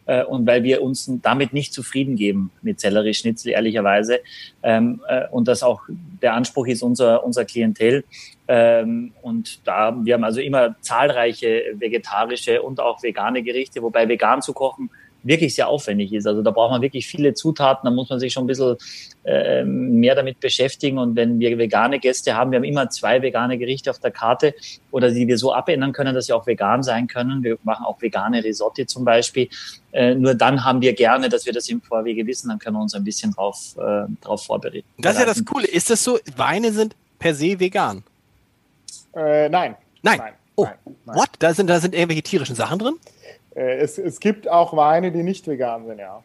Äh, 0.07 0.25
Und 0.25 0.47
weil 0.47 0.63
wir 0.63 0.83
uns 0.83 1.11
damit 1.23 1.53
nicht 1.53 1.73
zufrieden 1.75 2.17
geben 2.17 2.51
mit 2.63 2.81
Sellerie-Schnitzel, 2.81 3.51
ehrlicherweise. 3.53 4.21
Ähm, 4.63 5.03
äh, 5.09 5.27
Und 5.31 5.49
das 5.49 5.63
auch 5.63 5.83
der 6.23 6.35
Anspruch 6.35 6.67
ist 6.67 6.83
unser, 6.83 7.25
unser 7.25 7.45
Klientel. 7.45 8.05
Ähm, 8.47 9.13
Und 9.23 9.67
da, 9.67 9.95
wir 10.05 10.15
haben 10.15 10.25
also 10.25 10.41
immer 10.41 10.77
zahlreiche 10.81 11.65
vegetarische 11.75 12.63
und 12.63 12.79
auch 12.81 13.03
vegane 13.03 13.43
Gerichte, 13.43 13.83
wobei 13.83 14.09
vegan 14.09 14.43
zu 14.43 14.53
kochen 14.53 14.91
wirklich 15.29 15.55
sehr 15.55 15.69
aufwendig 15.69 16.13
ist. 16.13 16.27
Also 16.27 16.43
da 16.43 16.51
braucht 16.51 16.71
man 16.71 16.83
wirklich 16.83 17.07
viele 17.07 17.35
Zutaten, 17.35 17.85
da 17.85 17.91
muss 17.91 18.09
man 18.09 18.19
sich 18.19 18.33
schon 18.33 18.45
ein 18.45 18.47
bisschen 18.47 18.77
äh, 19.25 19.63
mehr 19.65 20.15
damit 20.15 20.41
beschäftigen. 20.41 20.99
Und 20.99 21.15
wenn 21.17 21.39
wir 21.39 21.57
vegane 21.59 21.99
Gäste 21.99 22.35
haben, 22.35 22.51
wir 22.51 22.57
haben 22.57 22.65
immer 22.65 22.91
zwei 22.91 23.23
vegane 23.23 23.59
Gerichte 23.59 23.91
auf 23.91 23.99
der 23.99 24.11
Karte 24.11 24.55
oder 24.91 25.11
die 25.11 25.29
wir 25.29 25.39
so 25.39 25.53
abändern 25.53 25.93
können, 25.93 26.15
dass 26.15 26.27
sie 26.27 26.33
auch 26.33 26.47
vegan 26.47 26.83
sein 26.83 27.07
können. 27.07 27.45
Wir 27.45 27.59
machen 27.63 27.85
auch 27.85 28.01
vegane 28.01 28.43
Risotti 28.43 28.87
zum 28.87 29.05
Beispiel. 29.05 29.49
Äh, 29.93 30.15
nur 30.15 30.35
dann 30.35 30.65
haben 30.65 30.81
wir 30.81 30.95
gerne, 30.95 31.29
dass 31.29 31.47
wir 31.47 31.53
das 31.53 31.69
im 31.69 31.81
Vorwege 31.81 32.27
wissen, 32.27 32.49
dann 32.49 32.59
können 32.59 32.77
wir 32.77 32.83
uns 32.83 32.95
ein 32.95 33.05
bisschen 33.05 33.33
drauf, 33.33 33.77
äh, 33.79 34.05
drauf 34.23 34.45
vorbereiten. 34.45 34.85
Das 34.99 35.15
ist 35.15 35.21
ja 35.21 35.27
das 35.27 35.45
Coole. 35.45 35.67
Ist 35.67 35.91
das 35.91 36.03
so, 36.03 36.19
Weine 36.37 36.73
sind 36.73 36.97
per 37.19 37.35
se 37.35 37.61
vegan? 37.61 38.03
Äh, 39.15 39.49
nein. 39.49 39.77
Nein. 40.03 40.19
Nein. 40.19 40.33
Oh, 40.55 40.65
nein, 40.65 40.75
nein. 41.05 41.17
what? 41.17 41.29
Da 41.39 41.55
sind, 41.55 41.69
da 41.69 41.79
sind 41.79 41.95
irgendwelche 41.95 42.23
tierischen 42.23 42.57
Sachen 42.57 42.79
drin? 42.79 42.95
Äh, 43.59 43.79
es, 43.79 43.99
es 43.99 44.21
gibt 44.21 44.49
auch 44.49 44.77
Weine, 44.77 45.11
die 45.11 45.23
nicht 45.23 45.47
vegan 45.47 45.87
sind, 45.87 45.99
ja. 45.99 46.23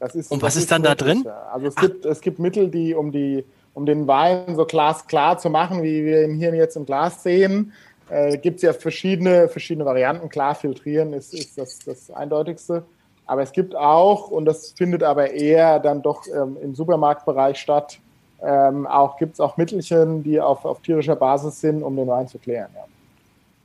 Das 0.00 0.14
ist, 0.14 0.30
Und 0.30 0.42
was 0.42 0.54
das 0.54 0.64
ist 0.64 0.70
dann 0.70 0.82
da 0.82 0.94
drin? 0.94 1.26
Also 1.52 1.68
es 1.68 1.76
gibt, 1.76 2.04
es 2.04 2.20
gibt 2.20 2.38
Mittel, 2.38 2.68
die 2.68 2.94
um 2.94 3.12
die 3.12 3.44
um 3.72 3.84
den 3.84 4.06
Wein 4.06 4.56
so 4.56 4.64
glasklar 4.64 5.36
zu 5.38 5.50
machen, 5.50 5.82
wie 5.82 6.02
wir 6.04 6.24
ihn 6.24 6.34
hier 6.34 6.54
jetzt 6.54 6.76
im 6.76 6.86
Glas 6.86 7.22
sehen, 7.22 7.74
äh, 8.08 8.38
gibt 8.38 8.56
es 8.56 8.62
ja 8.62 8.72
verschiedene, 8.72 9.48
verschiedene 9.48 9.84
Varianten. 9.84 10.30
Klar, 10.30 10.54
filtrieren 10.54 11.12
ist, 11.12 11.34
ist 11.34 11.58
das, 11.58 11.80
das 11.80 12.10
Eindeutigste. 12.10 12.84
Aber 13.26 13.42
es 13.42 13.52
gibt 13.52 13.76
auch, 13.76 14.30
und 14.30 14.46
das 14.46 14.72
findet 14.78 15.02
aber 15.02 15.30
eher 15.30 15.78
dann 15.78 16.00
doch 16.00 16.22
ähm, 16.26 16.56
im 16.62 16.74
Supermarktbereich 16.74 17.58
statt, 17.58 17.98
ähm, 18.42 18.86
auch 18.86 19.18
gibt 19.18 19.34
es 19.34 19.40
auch 19.40 19.58
Mittelchen, 19.58 20.22
die 20.22 20.40
auf, 20.40 20.64
auf 20.64 20.80
tierischer 20.80 21.16
Basis 21.16 21.60
sind, 21.60 21.82
um 21.82 21.96
den 21.96 22.08
Wein 22.08 22.28
zu 22.28 22.38
klären. 22.38 22.70
Ja. 22.74 22.84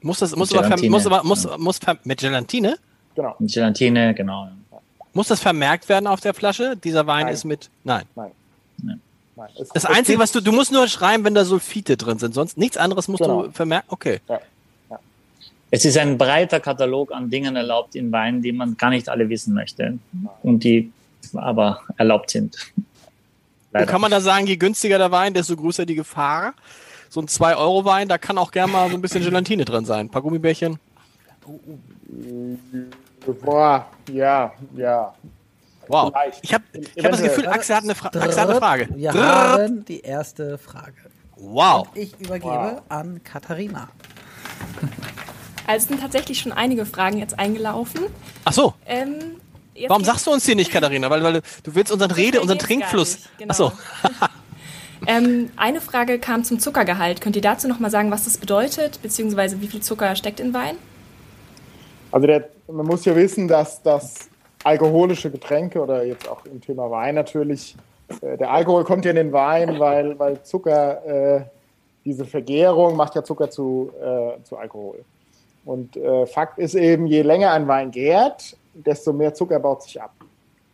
Muss 0.01 0.19
das, 0.19 0.35
muss 0.35 0.51
Mit 0.51 0.63
aber, 0.63 0.89
muss 0.89 1.05
aber, 1.05 1.23
muss, 1.23 1.47
muss, 1.57 1.77
ver- 1.77 1.97
mit 2.03 2.19
Gelatine? 2.19 2.75
Genau. 3.15 3.35
Und 3.39 3.51
Gelatine, 3.51 4.13
genau. 4.13 4.49
Muss 5.13 5.27
das 5.27 5.39
vermerkt 5.41 5.89
werden 5.89 6.07
auf 6.07 6.21
der 6.21 6.33
Flasche? 6.33 6.77
Dieser 6.77 7.05
Wein 7.07 7.25
Nein. 7.25 7.33
ist 7.33 7.43
mit, 7.43 7.69
nein. 7.83 8.05
Nein. 8.15 8.31
Es, 9.57 9.69
Das 9.69 9.83
es 9.83 9.85
Einzige, 9.85 10.19
was 10.19 10.31
du, 10.31 10.39
du 10.39 10.51
musst 10.51 10.71
nur 10.71 10.87
schreiben, 10.87 11.23
wenn 11.25 11.33
da 11.33 11.43
Sulfite 11.43 11.97
drin 11.97 12.19
sind, 12.19 12.33
sonst 12.33 12.57
nichts 12.57 12.77
anderes 12.77 13.07
musst 13.07 13.21
Genau. 13.23 13.43
du 13.43 13.51
vermerken. 13.51 13.87
Okay. 13.89 14.19
Es 15.73 15.85
ist 15.85 15.97
ein 15.97 16.17
breiter 16.17 16.59
Katalog 16.59 17.13
an 17.13 17.29
Dingen 17.29 17.55
erlaubt 17.55 17.95
in 17.95 18.11
Weinen, 18.11 18.41
die 18.41 18.51
man 18.51 18.75
gar 18.77 18.89
nicht 18.89 19.07
alle 19.07 19.29
wissen 19.29 19.53
möchte 19.53 19.97
und 20.43 20.63
die 20.63 20.91
aber 21.33 21.81
erlaubt 21.97 22.29
sind. 22.29 22.57
Und 23.73 23.85
kann 23.87 24.01
man 24.01 24.11
da 24.11 24.19
sagen, 24.19 24.47
je 24.47 24.57
günstiger 24.57 24.97
der 24.97 25.11
Wein, 25.11 25.33
desto 25.33 25.55
größer 25.55 25.85
die 25.85 25.95
Gefahr? 25.95 26.53
So 27.09 27.21
ein 27.21 27.27
2-Euro-Wein, 27.27 28.09
da 28.09 28.17
kann 28.17 28.37
auch 28.37 28.51
gerne 28.51 28.71
mal 28.71 28.89
so 28.89 28.95
ein 28.95 29.01
bisschen 29.01 29.23
Gelatine 29.23 29.63
drin 29.65 29.85
sein. 29.85 30.07
Ein 30.07 30.09
paar 30.09 30.21
Gummibärchen. 30.21 30.77
Boah, 33.25 33.85
ja, 34.11 34.51
ja. 34.75 35.13
Wow. 35.87 36.13
Ich 36.41 36.53
habe 36.53 36.63
ich 36.95 37.03
hab 37.03 37.11
das 37.11 37.21
Gefühl, 37.21 37.47
Axel 37.47 37.75
hat 37.75 37.83
eine, 37.83 37.95
Fra 37.95 38.07
Axel 38.07 38.41
hat 38.41 38.49
eine 38.49 38.59
Frage. 38.59 38.87
Wir 38.95 39.13
haben 39.13 39.83
die 39.85 40.01
erste 40.01 40.57
Frage. 40.57 40.93
Wow. 41.35 41.87
Und 41.89 41.97
ich 41.97 42.19
übergebe 42.19 42.47
Wow. 42.47 42.81
an 42.89 43.21
Katharina. 43.23 43.89
Also 45.67 45.83
es 45.83 45.87
sind 45.89 46.01
tatsächlich 46.01 46.39
schon 46.39 46.51
einige 46.51 46.85
Fragen 46.87 47.17
jetzt 47.17 47.37
eingelaufen. 47.39 48.07
Ach 48.45 48.51
so. 48.51 48.73
Ähm, 48.85 49.39
Warum 49.87 50.03
sagst 50.03 50.25
du 50.27 50.31
uns 50.31 50.43
die 50.43 50.55
nicht, 50.55 50.71
Katharina? 50.71 51.09
Weil, 51.09 51.23
weil 51.23 51.33
du 51.33 51.75
willst 51.75 51.91
unseren 51.91 52.11
Rede, 52.11 52.41
unseren 52.41 52.57
Trinkfluss. 52.57 53.13
nicht, 53.15 53.37
genau. 53.37 53.51
Ach 53.51 53.55
so. 53.55 53.71
Ähm, 55.07 55.49
eine 55.55 55.81
Frage 55.81 56.19
kam 56.19 56.43
zum 56.43 56.59
Zuckergehalt. 56.59 57.21
Könnt 57.21 57.35
ihr 57.35 57.41
dazu 57.41 57.67
noch 57.67 57.79
mal 57.79 57.89
sagen, 57.89 58.11
was 58.11 58.25
das 58.25 58.37
bedeutet, 58.37 59.01
beziehungsweise 59.01 59.59
wie 59.59 59.67
viel 59.67 59.81
Zucker 59.81 60.15
steckt 60.15 60.39
in 60.39 60.53
Wein? 60.53 60.75
Also 62.11 62.27
der, 62.27 62.49
man 62.67 62.85
muss 62.85 63.05
ja 63.05 63.15
wissen, 63.15 63.47
dass 63.47 63.81
das 63.81 64.29
alkoholische 64.63 65.31
Getränke 65.31 65.81
oder 65.81 66.03
jetzt 66.03 66.27
auch 66.27 66.45
im 66.45 66.61
Thema 66.61 66.89
Wein 66.91 67.15
natürlich, 67.15 67.75
äh, 68.21 68.37
der 68.37 68.51
Alkohol 68.51 68.83
kommt 68.83 69.05
ja 69.05 69.11
in 69.11 69.17
den 69.17 69.31
Wein, 69.31 69.79
weil, 69.79 70.17
weil 70.19 70.41
Zucker, 70.43 71.05
äh, 71.05 71.41
diese 72.03 72.25
Vergärung 72.25 72.95
macht 72.95 73.15
ja 73.15 73.23
Zucker 73.23 73.49
zu, 73.49 73.91
äh, 74.01 74.43
zu 74.43 74.57
Alkohol. 74.57 75.03
Und 75.63 75.95
äh, 75.95 76.25
Fakt 76.25 76.57
ist 76.57 76.75
eben, 76.75 77.05
je 77.07 77.21
länger 77.21 77.51
ein 77.51 77.67
Wein 77.67 77.91
gärt, 77.91 78.57
desto 78.73 79.13
mehr 79.13 79.33
Zucker 79.33 79.59
baut 79.59 79.83
sich 79.83 80.01
ab. 80.01 80.13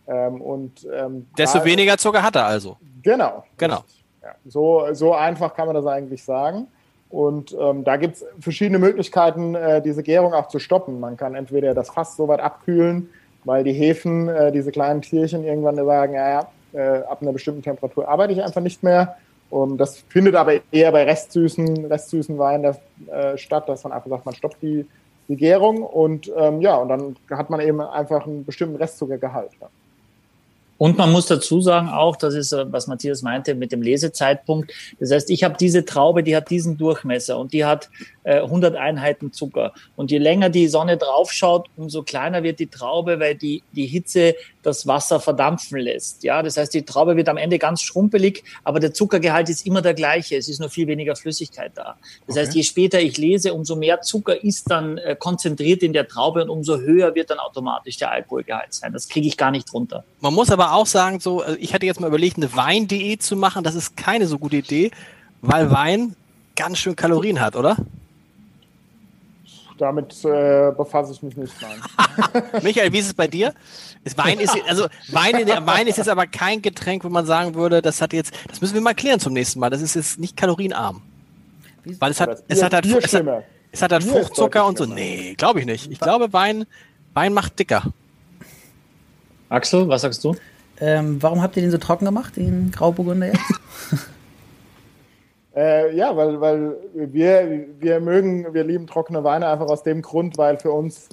Ähm, 0.08 0.42
und, 0.42 0.88
ähm, 0.94 1.28
Desto 1.38 1.64
weniger 1.66 1.98
Zucker 1.98 2.24
hat 2.24 2.36
er 2.36 2.46
also. 2.46 2.78
Genau. 3.04 3.44
Genau. 3.58 3.84
Ja, 4.22 4.36
so, 4.46 4.88
so 4.94 5.14
einfach 5.14 5.54
kann 5.54 5.68
man 5.68 5.76
das 5.76 5.86
eigentlich 5.86 6.24
sagen. 6.24 6.68
Und 7.10 7.56
ähm, 7.60 7.84
da 7.84 7.96
gibt 7.96 8.16
es 8.16 8.26
verschiedene 8.40 8.80
Möglichkeiten, 8.80 9.56
äh, 9.56 9.82
diese 9.82 10.04
Gärung 10.04 10.34
auch 10.34 10.50
zu 10.50 10.60
stoppen. 10.60 11.00
Man 11.00 11.16
kann 11.16 11.36
entweder 11.36 11.74
das 11.74 11.90
Fass 11.90 12.18
so 12.18 12.28
weit 12.28 12.42
abkühlen, 12.42 13.10
weil 13.46 13.64
die 13.64 13.74
Hefen, 13.74 14.28
äh, 14.28 14.52
diese 14.52 14.72
kleinen 14.72 15.02
Tierchen 15.02 15.46
irgendwann 15.46 15.78
sagen, 15.78 16.14
ja, 16.14 16.30
ja, 16.30 16.48
äh, 16.74 17.04
ab 17.04 17.22
einer 17.22 17.32
bestimmten 17.32 17.64
Temperatur 17.64 18.08
arbeite 18.08 18.34
ich 18.34 18.44
einfach 18.44 18.62
nicht 18.62 18.84
mehr. 18.84 19.16
Und 19.50 19.78
das 19.78 20.00
findet 20.10 20.36
aber 20.36 20.56
eher 20.72 20.92
bei 20.92 21.06
restsüßen, 21.06 21.86
restsüßen 21.86 22.38
Weinen 22.38 22.76
äh, 23.10 23.38
statt, 23.38 23.70
dass 23.70 23.86
man 23.86 23.94
einfach 23.94 24.10
sagt, 24.10 24.26
man 24.26 24.36
stoppt 24.36 24.62
die, 24.62 24.86
die 25.30 25.38
Gärung 25.38 25.84
und 25.84 26.32
ähm, 26.38 26.60
ja, 26.62 26.76
und 26.76 26.90
dann 26.90 27.16
hat 27.32 27.50
man 27.50 27.62
eben 27.62 27.80
einfach 27.80 28.28
einen 28.28 28.44
bestimmten 28.44 28.76
Restzuckergehalt. 28.76 29.52
Ja. 29.62 29.70
Und 30.78 30.98
man 30.98 31.12
muss 31.12 31.26
dazu 31.26 31.62
sagen 31.62 31.90
auch, 31.90 32.16
das 32.16 32.36
ist, 32.36 32.52
äh, 32.52 32.72
was 32.72 32.88
Matthias 32.88 33.22
meinte 33.22 33.56
mit 33.56 33.72
dem 33.72 33.82
Lesezeitpunkt. 33.82 34.72
Das 35.00 35.12
heißt, 35.12 35.30
ich 35.30 35.44
habe 35.44 35.56
diese 35.60 35.86
Traube, 35.86 36.24
die 36.24 36.36
hat 36.36 36.50
diesen 36.50 36.78
Durchmesser 36.78 37.38
und 37.38 37.54
die 37.54 37.66
hat 37.66 37.90
äh, 38.24 38.42
100 38.42 38.76
Einheiten 38.76 39.32
Zucker. 39.32 39.74
Und 39.96 40.12
je 40.12 40.18
länger 40.18 40.50
die 40.50 40.68
Sonne 40.68 40.98
draufschaut, 40.98 41.68
umso 41.76 42.04
kleiner 42.04 42.44
wird 42.44 42.60
die 42.60 42.68
Traube, 42.68 43.20
weil 43.20 43.36
die, 43.36 43.64
die 43.72 43.88
Hitze 43.88 44.36
das 44.68 44.86
Wasser 44.86 45.20
verdampfen 45.20 45.80
lässt. 45.80 46.24
Ja, 46.24 46.44
das 46.44 46.58
heißt, 46.58 46.74
die 46.74 46.84
Traube 46.84 47.16
wird 47.16 47.30
am 47.30 47.38
Ende 47.38 47.58
ganz 47.58 47.82
schrumpelig, 47.82 48.44
aber 48.64 48.80
der 48.80 48.94
Zuckergehalt 48.94 49.50
ist 49.50 49.66
immer 49.66 49.82
der 49.82 49.94
gleiche. 49.94 50.36
Es 50.36 50.50
ist 50.50 50.60
nur 50.60 50.70
viel 50.70 50.88
weniger 50.88 51.16
Flüssigkeit 51.16 51.72
da. 51.76 51.96
Das 52.28 52.38
heißt, 52.38 52.54
je 52.54 52.64
später 52.64 53.00
ich 53.00 53.18
lese, 53.18 53.54
umso 53.54 53.76
mehr 53.76 54.02
Zucker 54.02 54.44
ist 54.44 54.70
dann 54.70 54.98
äh, 54.98 55.16
konzentriert 55.18 55.82
in 55.84 55.94
der 55.94 56.08
Traube 56.08 56.44
und 56.44 56.50
umso 56.50 56.78
höher 56.78 57.16
wird 57.16 57.30
dann 57.30 57.40
automatisch 57.40 57.98
der 57.98 58.12
Alkoholgehalt 58.12 58.74
sein. 58.74 58.92
Das 58.92 59.08
kriege 59.08 59.28
ich 59.28 59.38
gar 59.38 59.52
nicht 59.52 59.74
runter. 59.74 60.04
Man 60.20 60.34
muss 60.34 60.52
aber 60.52 60.74
auch 60.74 60.86
sagen, 60.86 61.20
so, 61.20 61.42
also 61.42 61.58
ich 61.60 61.74
hatte 61.74 61.86
jetzt 61.86 62.00
mal 62.00 62.08
überlegt, 62.08 62.38
eine 62.38 62.54
Wein.de 62.54 63.18
zu 63.18 63.36
machen. 63.38 63.64
Das 63.64 63.76
ist 63.76 63.96
keine 63.96 64.28
so 64.28 64.38
gute 64.38 64.58
Idee, 64.58 64.92
weil 65.42 65.72
Wein 65.72 66.16
ganz 66.56 66.80
schön 66.80 66.96
Kalorien 66.96 67.40
hat, 67.40 67.56
oder? 67.56 67.78
Damit 69.78 70.26
äh, 70.26 70.72
befasse 70.76 71.14
ich 71.14 71.22
mich 71.22 71.38
nicht, 71.38 71.54
nein. 71.62 72.44
Michael, 72.64 72.92
wie 72.92 73.00
ist 73.00 73.08
es 73.08 73.14
bei 73.14 73.28
dir? 73.28 73.54
Ist 74.04 74.18
Wein 74.18 74.40
ist 74.40 74.56
also 74.68 74.88
Wein, 75.10 75.36
Wein 75.66 75.88
ist 75.88 75.98
jetzt 75.98 76.10
aber 76.10 76.26
kein 76.26 76.62
Getränk, 76.62 77.04
wo 77.04 77.10
man 77.10 77.26
sagen 77.26 77.54
würde, 77.54 77.82
das 77.82 78.02
hat 78.02 78.14
jetzt, 78.14 78.34
das 78.50 78.60
müssen 78.62 78.74
wir 78.74 78.82
mal 78.82 78.96
klären 78.96 79.20
zum 79.20 79.34
nächsten 79.34 79.60
Mal. 79.60 79.70
Das 79.70 79.82
ist 79.82 79.96
jetzt 79.96 80.20
nicht 80.20 80.36
kalorienarm, 80.36 81.02
weil 82.00 82.12
es 82.12 82.22
Aber 82.22 82.32
hat, 82.32 82.44
es 82.48 82.64
hat 82.64 82.74
halt, 82.74 82.86
es 82.86 83.14
hat, 83.14 83.26
es 83.72 83.82
hat 83.82 83.92
halt 83.92 84.04
Fruchtzucker 84.04 84.66
und 84.66 84.78
so. 84.78 84.86
Nee, 84.86 85.36
glaube 85.38 85.60
ich 85.60 85.66
nicht. 85.66 85.92
Ich 85.92 86.00
glaube, 86.00 86.34
Wein, 86.34 86.66
Wein 87.14 87.34
macht 87.34 87.60
dicker. 87.60 87.84
Axel, 89.50 89.88
was 89.88 90.02
sagst 90.02 90.24
du? 90.24 90.36
Ähm, 90.80 91.22
warum 91.22 91.42
habt 91.42 91.56
ihr 91.56 91.62
den 91.62 91.72
so 91.72 91.78
trocken 91.78 92.06
gemacht, 92.06 92.36
den 92.36 92.72
Grauburgunder 92.72 93.28
jetzt? 93.28 93.42
Äh, 95.58 95.96
ja, 95.96 96.16
weil, 96.16 96.40
weil 96.40 96.78
wir, 96.94 97.66
wir 97.80 98.00
mögen, 98.00 98.54
wir 98.54 98.64
lieben 98.64 98.86
trockene 98.86 99.24
Weine 99.24 99.48
einfach 99.48 99.66
aus 99.66 99.82
dem 99.82 100.04
Grund, 100.04 100.38
weil 100.38 100.58
für 100.58 100.72
uns 100.72 101.10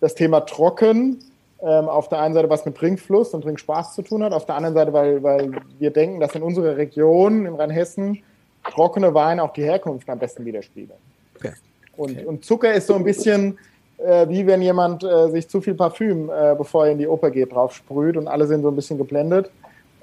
das 0.00 0.14
Thema 0.14 0.40
trocken 0.40 1.18
ähm, 1.60 1.88
auf 1.88 2.08
der 2.08 2.20
einen 2.20 2.32
Seite 2.32 2.48
was 2.48 2.64
mit 2.64 2.76
Trinkfluss 2.76 3.34
und 3.34 3.42
Trinkspaß 3.42 3.94
zu 3.94 4.00
tun 4.00 4.22
hat, 4.22 4.32
auf 4.32 4.46
der 4.46 4.54
anderen 4.54 4.74
Seite, 4.74 4.92
weil, 4.94 5.22
weil 5.22 5.50
wir 5.78 5.90
denken, 5.90 6.18
dass 6.18 6.34
in 6.34 6.42
unserer 6.42 6.78
Region, 6.78 7.44
in 7.44 7.54
Rheinhessen, 7.54 8.22
trockene 8.64 9.12
Weine 9.12 9.42
auch 9.42 9.52
die 9.52 9.64
Herkunft 9.64 10.08
am 10.08 10.18
besten 10.18 10.46
widerspiegeln. 10.46 10.98
Okay. 11.36 11.52
Und, 11.96 12.24
und 12.24 12.44
Zucker 12.44 12.72
ist 12.72 12.86
so 12.86 12.94
ein 12.94 13.04
bisschen 13.04 13.58
äh, 13.98 14.28
wie 14.28 14.46
wenn 14.46 14.62
jemand 14.62 15.04
äh, 15.04 15.28
sich 15.30 15.48
zu 15.48 15.60
viel 15.60 15.74
Parfüm, 15.74 16.30
äh, 16.30 16.54
bevor 16.56 16.86
er 16.86 16.92
in 16.92 16.98
die 16.98 17.06
Oper 17.06 17.30
geht, 17.30 17.52
drauf 17.52 17.74
sprüht 17.74 18.16
und 18.16 18.28
alle 18.28 18.46
sind 18.46 18.62
so 18.62 18.68
ein 18.68 18.76
bisschen 18.76 18.98
geblendet. 18.98 19.50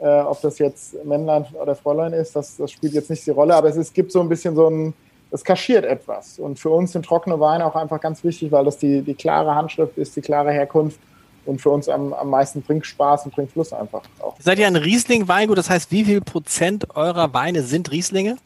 Äh, 0.01 0.21
ob 0.21 0.41
das 0.41 0.57
jetzt 0.57 0.95
Männlein 1.05 1.45
oder 1.61 1.75
Fräulein 1.75 2.13
ist, 2.13 2.35
das, 2.35 2.57
das 2.57 2.71
spielt 2.71 2.93
jetzt 2.93 3.11
nicht 3.11 3.23
die 3.25 3.29
Rolle, 3.29 3.55
aber 3.55 3.69
es, 3.69 3.77
es 3.77 3.93
gibt 3.93 4.11
so 4.11 4.19
ein 4.19 4.29
bisschen 4.29 4.55
so 4.55 4.67
ein, 4.67 4.95
es 5.29 5.43
kaschiert 5.43 5.85
etwas. 5.85 6.39
Und 6.39 6.59
für 6.59 6.71
uns 6.71 6.93
sind 6.93 7.05
trockene 7.05 7.39
Weine 7.39 7.67
auch 7.67 7.75
einfach 7.75 8.01
ganz 8.01 8.23
wichtig, 8.23 8.51
weil 8.51 8.65
das 8.65 8.79
die, 8.79 9.03
die 9.03 9.13
klare 9.13 9.53
Handschrift 9.53 9.97
ist, 9.99 10.15
die 10.15 10.21
klare 10.21 10.51
Herkunft 10.51 10.99
und 11.45 11.61
für 11.61 11.69
uns 11.69 11.87
am, 11.87 12.13
am 12.13 12.31
meisten 12.31 12.63
bringt 12.63 12.85
Spaß 12.85 13.25
und 13.25 13.35
bringt 13.35 13.51
Fluss 13.51 13.73
einfach 13.73 14.01
auch. 14.19 14.35
Seid 14.39 14.57
ihr 14.57 14.65
ein 14.65 14.75
Riesling-Weingut? 14.75 15.57
Das 15.57 15.69
heißt, 15.69 15.91
wie 15.91 16.03
viel 16.03 16.21
Prozent 16.21 16.95
eurer 16.95 17.31
Weine 17.35 17.61
sind 17.61 17.91
Rieslinge? 17.91 18.37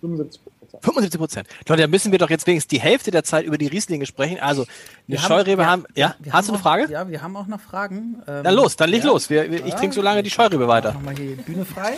75 0.00 0.42
Prozent. 0.42 0.57
75 0.82 1.18
Prozent. 1.18 1.48
Leute, 1.66 1.82
da 1.82 1.88
müssen 1.88 2.12
wir 2.12 2.18
doch 2.18 2.30
jetzt 2.30 2.46
wenigstens 2.46 2.68
die 2.68 2.80
Hälfte 2.80 3.10
der 3.10 3.24
Zeit 3.24 3.44
über 3.46 3.56
die 3.58 3.66
Rieslinge 3.66 4.06
sprechen. 4.06 4.38
Also, 4.40 4.62
eine 4.62 4.68
Wir 5.06 5.18
Scheurebe 5.18 5.66
haben, 5.66 5.84
ja, 5.94 6.14
wir 6.18 6.32
hast 6.32 6.48
du 6.48 6.52
haben 6.52 6.56
eine 6.56 6.58
auch- 6.58 6.62
Frage? 6.62 6.92
Ja, 6.92 7.08
wir 7.08 7.22
haben 7.22 7.36
auch 7.36 7.46
noch 7.46 7.60
Fragen. 7.60 8.22
Ähm, 8.28 8.44
Dann 8.44 8.54
los, 8.54 8.76
dann 8.76 8.90
leg 8.90 9.02
ja. 9.02 9.08
los. 9.10 9.30
Wir, 9.30 9.50
wir, 9.50 9.64
ich 9.64 9.72
Ja. 9.72 9.78
trinke 9.78 9.94
so 9.94 10.02
lange 10.02 10.22
die 10.22 10.30
Scheurebe 10.30 10.68
weiter. 10.68 10.92
Nochmal 10.92 11.16
hier 11.16 11.36
die 11.36 11.42
Bühne 11.42 11.64
frei. 11.64 11.94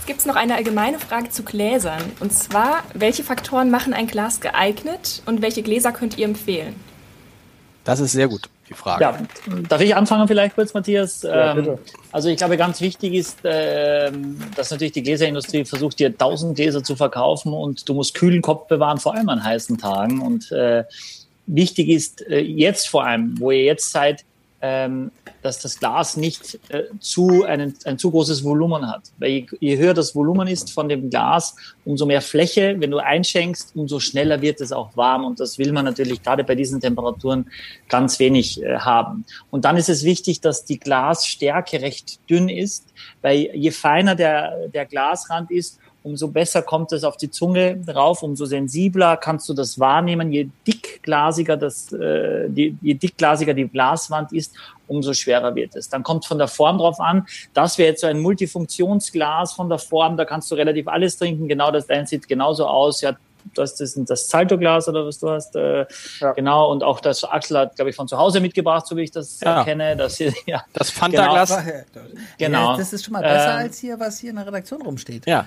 Es 0.00 0.06
gibt 0.06 0.24
noch 0.26 0.36
eine 0.36 0.54
allgemeine 0.54 0.98
Frage 0.98 1.30
zu 1.30 1.42
Gläsern. 1.42 2.02
Und 2.20 2.32
zwar, 2.32 2.82
welche 2.94 3.22
Faktoren 3.24 3.70
machen 3.70 3.92
ein 3.94 4.06
Glas 4.06 4.40
geeignet 4.40 5.22
und 5.26 5.42
welche 5.42 5.62
Gläser 5.62 5.92
könnt 5.92 6.16
ihr 6.18 6.24
empfehlen? 6.24 6.74
Das 7.84 8.00
ist 8.00 8.12
sehr 8.12 8.26
gut, 8.28 8.48
die 8.68 8.74
Frage. 8.74 9.02
Ja, 9.02 9.18
darf 9.68 9.80
ich 9.80 9.94
anfangen 9.94 10.26
vielleicht 10.26 10.54
kurz, 10.54 10.74
Matthias? 10.74 11.22
Ja, 11.22 11.52
Ähm, 11.52 11.56
bitte. 11.56 11.78
also 12.12 12.28
ich 12.28 12.36
glaube, 12.36 12.56
ganz 12.56 12.80
wichtig 12.80 13.14
ist, 13.14 13.38
ähm, 13.44 14.38
dass 14.56 14.70
natürlich 14.70 14.92
die 14.92 15.02
Gläserindustrie 15.02 15.64
versucht, 15.64 15.98
dir 15.98 16.16
tausend 16.16 16.56
Gläser 16.56 16.82
zu 16.82 16.96
verkaufen 16.96 17.52
und 17.52 17.88
du 17.88 17.94
musst 17.94 18.14
kühlen 18.14 18.42
Kopf 18.42 18.66
bewahren, 18.68 18.98
vor 18.98 19.14
allem 19.14 19.28
an 19.28 19.42
heißen 19.42 19.78
Tagen. 19.78 20.20
Und 20.20 20.50
äh, 20.52 20.84
wichtig 21.46 21.88
ist 21.88 22.26
äh, 22.28 22.40
jetzt 22.40 22.88
vor 22.88 23.04
allem, 23.04 23.34
wo 23.38 23.50
ihr 23.50 23.64
jetzt 23.64 23.90
seid, 23.92 24.24
ähm, 24.66 25.12
dass 25.42 25.60
das 25.60 25.78
Glas 25.78 26.16
nicht 26.16 26.58
äh, 26.70 26.84
zu 26.98 27.44
einen, 27.44 27.74
ein 27.84 27.98
zu 27.98 28.10
großes 28.10 28.42
Volumen 28.42 28.88
hat. 28.90 29.02
Weil 29.18 29.30
je, 29.30 29.46
je 29.60 29.76
höher 29.78 29.94
das 29.94 30.14
Volumen 30.14 30.48
ist 30.48 30.72
von 30.72 30.88
dem 30.88 31.08
Glas, 31.08 31.54
umso 31.84 32.04
mehr 32.04 32.20
Fläche, 32.20 32.74
wenn 32.78 32.90
du 32.90 32.98
einschenkst, 32.98 33.76
umso 33.76 34.00
schneller 34.00 34.42
wird 34.42 34.60
es 34.60 34.72
auch 34.72 34.96
warm. 34.96 35.24
Und 35.24 35.38
das 35.38 35.58
will 35.58 35.72
man 35.72 35.84
natürlich 35.84 36.22
gerade 36.22 36.42
bei 36.42 36.56
diesen 36.56 36.80
Temperaturen 36.80 37.46
ganz 37.88 38.18
wenig 38.18 38.60
äh, 38.60 38.78
haben. 38.78 39.24
Und 39.50 39.64
dann 39.64 39.76
ist 39.76 39.88
es 39.88 40.02
wichtig, 40.02 40.40
dass 40.40 40.64
die 40.64 40.80
Glasstärke 40.80 41.80
recht 41.80 42.18
dünn 42.28 42.48
ist, 42.48 42.92
weil 43.22 43.50
je 43.54 43.70
feiner 43.70 44.16
der, 44.16 44.68
der 44.68 44.86
Glasrand 44.86 45.50
ist, 45.52 45.78
umso 46.06 46.28
besser 46.28 46.62
kommt 46.62 46.92
es 46.92 47.02
auf 47.04 47.16
die 47.16 47.30
Zunge 47.30 47.76
drauf, 47.78 48.22
umso 48.22 48.46
sensibler 48.46 49.16
kannst 49.16 49.48
du 49.48 49.54
das 49.54 49.78
wahrnehmen. 49.80 50.30
Je 50.32 50.48
dickglasiger 50.66 51.56
das, 51.56 51.92
äh, 51.92 52.48
die, 52.48 52.76
je 52.80 52.94
dickglasiger 52.94 53.52
die 53.54 53.66
Glaswand 53.68 54.32
ist, 54.32 54.54
umso 54.86 55.12
schwerer 55.14 55.52
wird 55.56 55.74
es. 55.74 55.88
Dann 55.88 56.04
kommt 56.04 56.24
von 56.24 56.38
der 56.38 56.46
Form 56.48 56.78
drauf 56.78 57.00
an. 57.00 57.26
Das 57.54 57.76
wäre 57.76 57.88
jetzt 57.90 58.02
so 58.02 58.06
ein 58.06 58.20
Multifunktionsglas 58.20 59.52
von 59.52 59.68
der 59.68 59.78
Form, 59.78 60.16
da 60.16 60.24
kannst 60.24 60.48
du 60.50 60.54
relativ 60.54 60.86
alles 60.88 61.18
trinken. 61.18 61.48
Genau 61.48 61.70
das 61.72 61.86
dein 61.88 62.06
sieht 62.06 62.28
genauso 62.28 62.66
aus. 62.66 63.00
Ja, 63.00 63.16
du 63.54 63.62
hast 63.62 63.80
das, 63.80 63.94
das 63.96 64.28
Salto-Glas 64.28 64.88
oder 64.88 65.04
was 65.06 65.18
du 65.18 65.28
hast. 65.30 65.56
Äh, 65.56 65.86
Ja. 66.20 66.32
Genau, 66.32 66.70
und 66.70 66.84
auch 66.84 67.00
das 67.00 67.24
Axel 67.24 67.58
hat, 67.58 67.74
glaube 67.76 67.90
ich, 67.90 67.96
von 67.96 68.06
zu 68.06 68.16
Hause 68.16 68.38
mitgebracht, 68.40 68.86
so 68.86 68.96
wie 68.96 69.02
ich 69.02 69.10
das 69.10 69.40
Ja. 69.40 69.62
äh, 69.62 69.64
kenne. 69.64 69.96
Das 69.96 70.16
hier, 70.18 70.32
ja, 70.46 70.62
Das 70.72 70.90
Fanta-Glas. 70.90 71.58
Genau. 72.38 72.70
Ja, 72.72 72.76
das 72.76 72.92
ist 72.92 73.04
schon 73.04 73.12
mal 73.12 73.22
besser 73.22 73.52
Ähm, 73.54 73.58
als 73.58 73.78
hier, 73.78 73.98
was 73.98 74.18
hier 74.20 74.30
in 74.30 74.36
der 74.36 74.46
Redaktion 74.46 74.82
rumsteht. 74.82 75.26
Ja. 75.26 75.46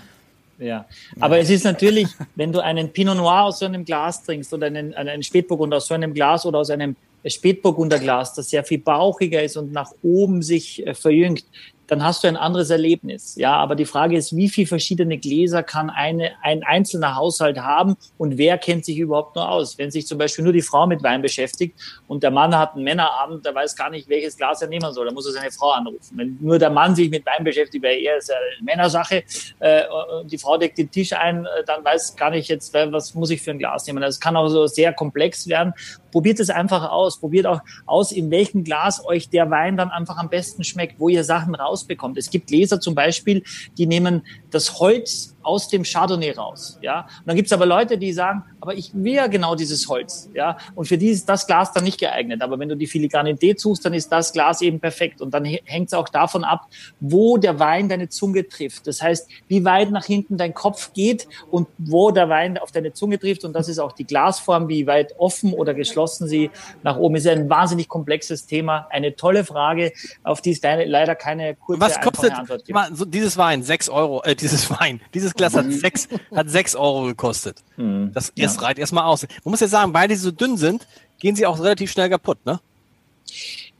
Ja, 0.59 0.85
aber 1.19 1.39
es 1.39 1.49
ist 1.49 1.63
natürlich, 1.63 2.07
wenn 2.35 2.51
du 2.51 2.59
einen 2.59 2.91
Pinot 2.91 3.15
Noir 3.15 3.43
aus 3.43 3.59
so 3.59 3.65
einem 3.65 3.85
Glas 3.85 4.23
trinkst 4.23 4.53
oder 4.53 4.67
einen, 4.67 4.93
einen 4.93 5.23
Spätburgunder 5.23 5.77
aus 5.77 5.87
so 5.87 5.93
einem 5.93 6.13
Glas 6.13 6.45
oder 6.45 6.59
aus 6.59 6.69
einem 6.69 6.95
Spätburgunderglas, 7.25 8.33
das 8.33 8.49
sehr 8.49 8.63
viel 8.63 8.79
bauchiger 8.79 9.41
ist 9.41 9.57
und 9.57 9.71
nach 9.71 9.91
oben 10.03 10.41
sich 10.41 10.85
äh, 10.85 10.93
verjüngt, 10.93 11.45
dann 11.89 12.03
hast 12.03 12.23
du 12.23 12.27
ein 12.27 12.37
anderes 12.37 12.69
Erlebnis. 12.69 13.35
Ja, 13.35 13.55
aber 13.55 13.75
die 13.75 13.85
Frage 13.85 14.15
ist, 14.15 14.35
wie 14.35 14.47
viele 14.47 14.67
verschiedene 14.67 15.17
Gläser 15.17 15.63
kann 15.63 15.89
eine, 15.89 16.33
ein 16.43 16.63
einzelner 16.63 17.15
Haushalt 17.15 17.57
haben 17.57 17.97
und 18.19 18.37
wer 18.37 18.59
kennt 18.59 18.85
sich 18.85 18.99
überhaupt 18.99 19.35
nur 19.35 19.49
aus? 19.49 19.79
Wenn 19.79 19.89
sich 19.89 20.05
zum 20.05 20.19
Beispiel 20.19 20.43
nur 20.43 20.53
die 20.53 20.61
Frau 20.61 20.85
mit 20.85 21.01
Wein 21.01 21.23
beschäftigt 21.23 21.75
und 22.07 22.21
der 22.21 22.29
Mann 22.29 22.55
hat 22.55 22.75
einen 22.75 22.83
Männerabend, 22.83 23.43
der 23.43 23.55
weiß 23.55 23.75
gar 23.75 23.89
nicht, 23.89 24.07
welches 24.07 24.37
Glas 24.37 24.61
er 24.61 24.67
nehmen 24.67 24.93
soll, 24.93 25.05
dann 25.05 25.15
muss 25.15 25.25
er 25.25 25.31
seine 25.31 25.49
Frau 25.49 25.71
anrufen. 25.71 26.15
Wenn 26.15 26.37
nur 26.39 26.59
der 26.59 26.69
Mann 26.69 26.95
sich 26.95 27.09
mit 27.09 27.25
Wein 27.25 27.43
beschäftigt, 27.43 27.83
weil 27.83 27.97
er 27.97 28.17
ist 28.17 28.31
eine 28.31 28.63
Männersache, 28.63 29.23
äh, 29.59 29.81
und 30.21 30.31
die 30.31 30.37
Frau 30.37 30.57
deckt 30.57 30.77
den 30.77 30.91
Tisch 30.91 31.13
ein, 31.13 31.45
äh, 31.45 31.63
dann 31.65 31.83
weiß 31.83 32.15
gar 32.15 32.29
nicht 32.29 32.49
jetzt, 32.49 32.71
was 32.71 33.15
muss 33.15 33.31
ich 33.31 33.41
für 33.41 33.49
ein 33.49 33.57
Glas 33.57 33.87
nehmen. 33.87 34.01
Das 34.01 34.19
kann 34.19 34.35
auch 34.35 34.47
so 34.49 34.67
sehr 34.67 34.93
komplex 34.93 35.47
werden. 35.47 35.73
Probiert 36.11 36.39
es 36.39 36.49
einfach 36.49 36.89
aus. 36.89 37.19
Probiert 37.19 37.45
auch 37.45 37.61
aus, 37.85 38.11
in 38.11 38.31
welchem 38.31 38.63
Glas 38.63 39.05
euch 39.05 39.29
der 39.29 39.49
Wein 39.49 39.77
dann 39.77 39.89
einfach 39.89 40.17
am 40.17 40.29
besten 40.29 40.63
schmeckt, 40.63 40.99
wo 40.99 41.09
ihr 41.09 41.23
Sachen 41.23 41.55
rausbekommt. 41.55 42.17
Es 42.17 42.29
gibt 42.29 42.47
Gläser 42.47 42.79
zum 42.79 42.95
Beispiel, 42.95 43.43
die 43.77 43.85
nehmen 43.85 44.23
das 44.49 44.79
Holz 44.79 45.35
aus 45.49 45.67
dem 45.67 45.83
Chardonnay 45.83 46.31
raus. 46.31 46.77
Ja? 46.81 47.01
Und 47.01 47.27
dann 47.27 47.35
gibt's 47.35 47.51
aber 47.51 47.65
Leute, 47.65 47.97
die 47.97 48.13
sagen, 48.13 48.43
aber 48.61 48.75
ich 48.75 48.91
will 48.93 49.13
ja 49.13 49.27
genau 49.27 49.55
dieses 49.55 49.87
Holz. 49.89 50.29
Ja? 50.35 50.57
Und 50.75 50.87
für 50.87 50.97
die 50.97 51.09
ist 51.09 51.27
das 51.27 51.47
Glas 51.47 51.73
dann 51.73 51.83
nicht 51.83 51.99
geeignet. 51.99 52.43
Aber 52.43 52.59
wenn 52.59 52.69
du 52.69 52.75
die 52.75 52.85
Filigranität 52.85 53.59
suchst, 53.59 53.83
dann 53.83 53.95
ist 53.95 54.11
das 54.11 54.31
Glas 54.31 54.61
eben 54.61 54.79
perfekt. 54.79 55.21
Und 55.21 55.33
dann 55.33 55.45
hängt 55.45 55.87
es 55.87 55.93
auch 55.93 56.07
davon 56.07 56.43
ab, 56.43 56.67
wo 56.99 57.37
der 57.37 57.59
Wein 57.59 57.89
deine 57.89 58.09
Zunge 58.09 58.47
trifft. 58.47 58.85
Das 58.85 59.01
heißt, 59.01 59.27
wie 59.47 59.65
weit 59.65 59.89
nach 59.89 60.05
hinten 60.05 60.37
dein 60.37 60.53
Kopf 60.53 60.93
geht 60.93 61.27
und 61.49 61.67
wo 61.79 62.11
der 62.11 62.29
Wein 62.29 62.59
auf 62.59 62.71
deine 62.71 62.93
Zunge 62.93 63.17
trifft. 63.17 63.43
Und 63.43 63.53
das 63.53 63.67
ist 63.67 63.79
auch 63.79 63.93
die 63.93 64.05
Glasform, 64.05 64.69
wie 64.69 64.85
weit 64.85 65.15
offen 65.17 65.53
oder 65.53 65.73
geschlossen 65.73 66.27
sie 66.27 66.51
nach 66.83 66.97
oben 66.97 67.15
ist. 67.15 67.27
Ein 67.27 67.49
wahnsinnig 67.49 67.87
komplexes 67.87 68.45
Thema. 68.45 68.87
Eine 68.91 69.15
tolle 69.15 69.43
Frage, 69.43 69.93
auf 70.23 70.41
die 70.41 70.51
es 70.51 70.61
leider 70.61 71.15
keine 71.15 71.55
kurze 71.55 71.81
Was 71.81 71.99
kostet 71.99 72.33
Antwort 72.33 72.65
gibt. 72.65 72.75
Mal, 72.75 72.93
so 72.93 73.05
dieses 73.05 73.37
Wein? 73.37 73.63
Sechs 73.63 73.89
Euro, 73.89 74.21
äh, 74.23 74.35
dieses 74.35 74.69
Wein, 74.69 75.01
dieses 75.13 75.33
Glas 75.39 75.55
hat 75.55 75.71
sechs, 75.71 76.07
hat 76.35 76.49
sechs 76.49 76.75
Euro 76.75 77.05
gekostet. 77.05 77.63
Mhm. 77.77 78.11
Das, 78.13 78.31
das 78.35 78.55
ja. 78.55 78.61
reicht 78.61 78.79
erstmal 78.79 79.05
aus. 79.05 79.23
Man 79.43 79.51
muss 79.51 79.59
ja 79.59 79.67
sagen, 79.67 79.93
weil 79.93 80.07
die 80.07 80.15
so 80.15 80.31
dünn 80.31 80.57
sind, 80.57 80.87
gehen 81.19 81.35
sie 81.35 81.45
auch 81.45 81.59
relativ 81.59 81.91
schnell 81.91 82.09
kaputt, 82.09 82.45
ne? 82.45 82.59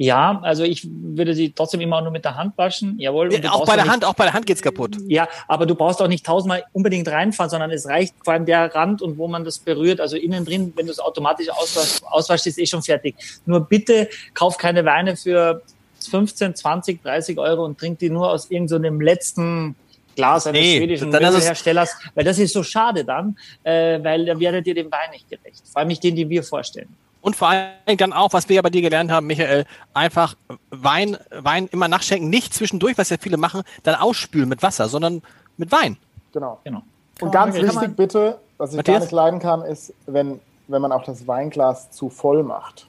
Ja, 0.02 0.40
also 0.44 0.64
ich 0.64 0.88
würde 0.90 1.34
sie 1.36 1.52
trotzdem 1.52 1.82
immer 1.82 2.02
nur 2.02 2.12
mit 2.12 2.24
der 2.24 2.36
Hand 2.36 2.58
waschen. 2.58 2.98
Jawohl. 3.00 3.34
Ja, 3.34 3.52
auch 3.52 3.66
bei 3.66 3.76
der 3.76 3.84
nicht, 3.84 3.92
Hand, 3.92 4.06
auch 4.06 4.14
bei 4.14 4.24
der 4.24 4.34
Hand 4.34 4.46
geht's 4.46 4.62
kaputt. 4.62 4.96
Ja, 5.08 5.28
aber 5.48 5.66
du 5.66 5.76
brauchst 5.76 6.02
auch 6.02 6.08
nicht 6.08 6.26
tausendmal 6.26 6.64
unbedingt 6.72 7.10
reinfahren, 7.10 7.50
sondern 7.50 7.70
es 7.72 7.86
reicht 7.86 8.16
vor 8.24 8.32
allem 8.32 8.46
der 8.46 8.74
Rand 8.74 9.02
und 9.02 9.18
wo 9.18 9.28
man 9.28 9.44
das 9.44 9.60
berührt. 9.60 10.00
Also 10.00 10.16
innen 10.16 10.46
drin, 10.46 10.72
wenn 10.78 10.86
du 10.86 10.94
es 10.94 11.00
automatisch 11.00 11.50
auswaschst, 11.50 12.02
auswaschst, 12.06 12.48
ist 12.48 12.60
eh 12.60 12.66
schon 12.66 12.82
fertig. 12.82 13.16
Nur 13.46 13.60
bitte 13.60 14.08
kauf 14.34 14.58
keine 14.58 14.86
Weine 14.86 15.18
für 15.18 15.62
15, 16.10 16.56
20, 16.56 17.04
30 17.04 17.38
Euro 17.38 17.66
und 17.66 17.78
trink 17.78 18.00
die 18.00 18.10
nur 18.10 18.32
aus 18.32 18.50
irgendeinem 18.50 19.00
so 19.00 19.04
letzten 19.04 19.76
Glas 20.16 20.48
eines 20.48 20.62
nee, 20.62 20.78
schwedischen 20.78 21.10
Möbelherstellers, 21.10 21.96
weil 22.16 22.24
das 22.24 22.40
ist 22.40 22.54
so 22.54 22.64
schade 22.64 23.06
dann, 23.06 23.38
äh, 23.64 24.04
weil 24.04 24.26
dann 24.26 24.40
werdet 24.40 24.68
ihr 24.68 24.76
dem 24.76 24.92
Wein 24.92 25.12
nicht 25.12 25.30
gerecht. 25.30 25.64
Vor 25.72 25.80
allem 25.80 25.88
nicht 25.88 26.04
den, 26.04 26.16
den 26.16 26.30
wir 26.30 26.44
vorstellen. 26.44 26.90
Und 27.22 27.36
vor 27.36 27.50
allem 27.50 27.98
dann 27.98 28.14
auch, 28.14 28.32
was 28.34 28.48
wir 28.48 28.58
ja 28.58 28.62
bei 28.62 28.70
dir 28.70 28.82
gelernt 28.82 29.12
haben, 29.12 29.28
Michael, 29.28 29.66
einfach 29.94 30.36
Wein, 30.70 31.18
Wein 31.32 31.68
immer 31.72 31.88
nachschenken, 31.88 32.30
nicht 32.30 32.54
zwischendurch, 32.54 32.98
was 32.98 33.10
ja 33.10 33.18
viele 33.20 33.38
machen, 33.38 33.64
dann 33.84 33.96
ausspülen 33.96 34.48
mit 34.48 34.64
Wasser, 34.64 34.88
sondern 34.88 35.22
mit 35.58 35.72
Wein. 35.72 35.98
Genau. 36.32 36.60
genau. 36.64 36.82
Und 37.20 37.32
ganz 37.32 37.56
wichtig 37.56 37.96
bitte, 37.96 38.40
was 38.58 38.72
ich 38.72 38.78
Matthias? 38.78 38.96
gar 38.96 39.02
nicht 39.02 39.12
leiden 39.12 39.40
kann, 39.40 39.62
ist, 39.64 39.94
wenn, 40.06 40.40
wenn 40.68 40.82
man 40.82 40.92
auch 40.92 41.04
das 41.04 41.28
Weinglas 41.28 41.92
zu 41.92 42.10
voll 42.10 42.44
macht. 42.44 42.88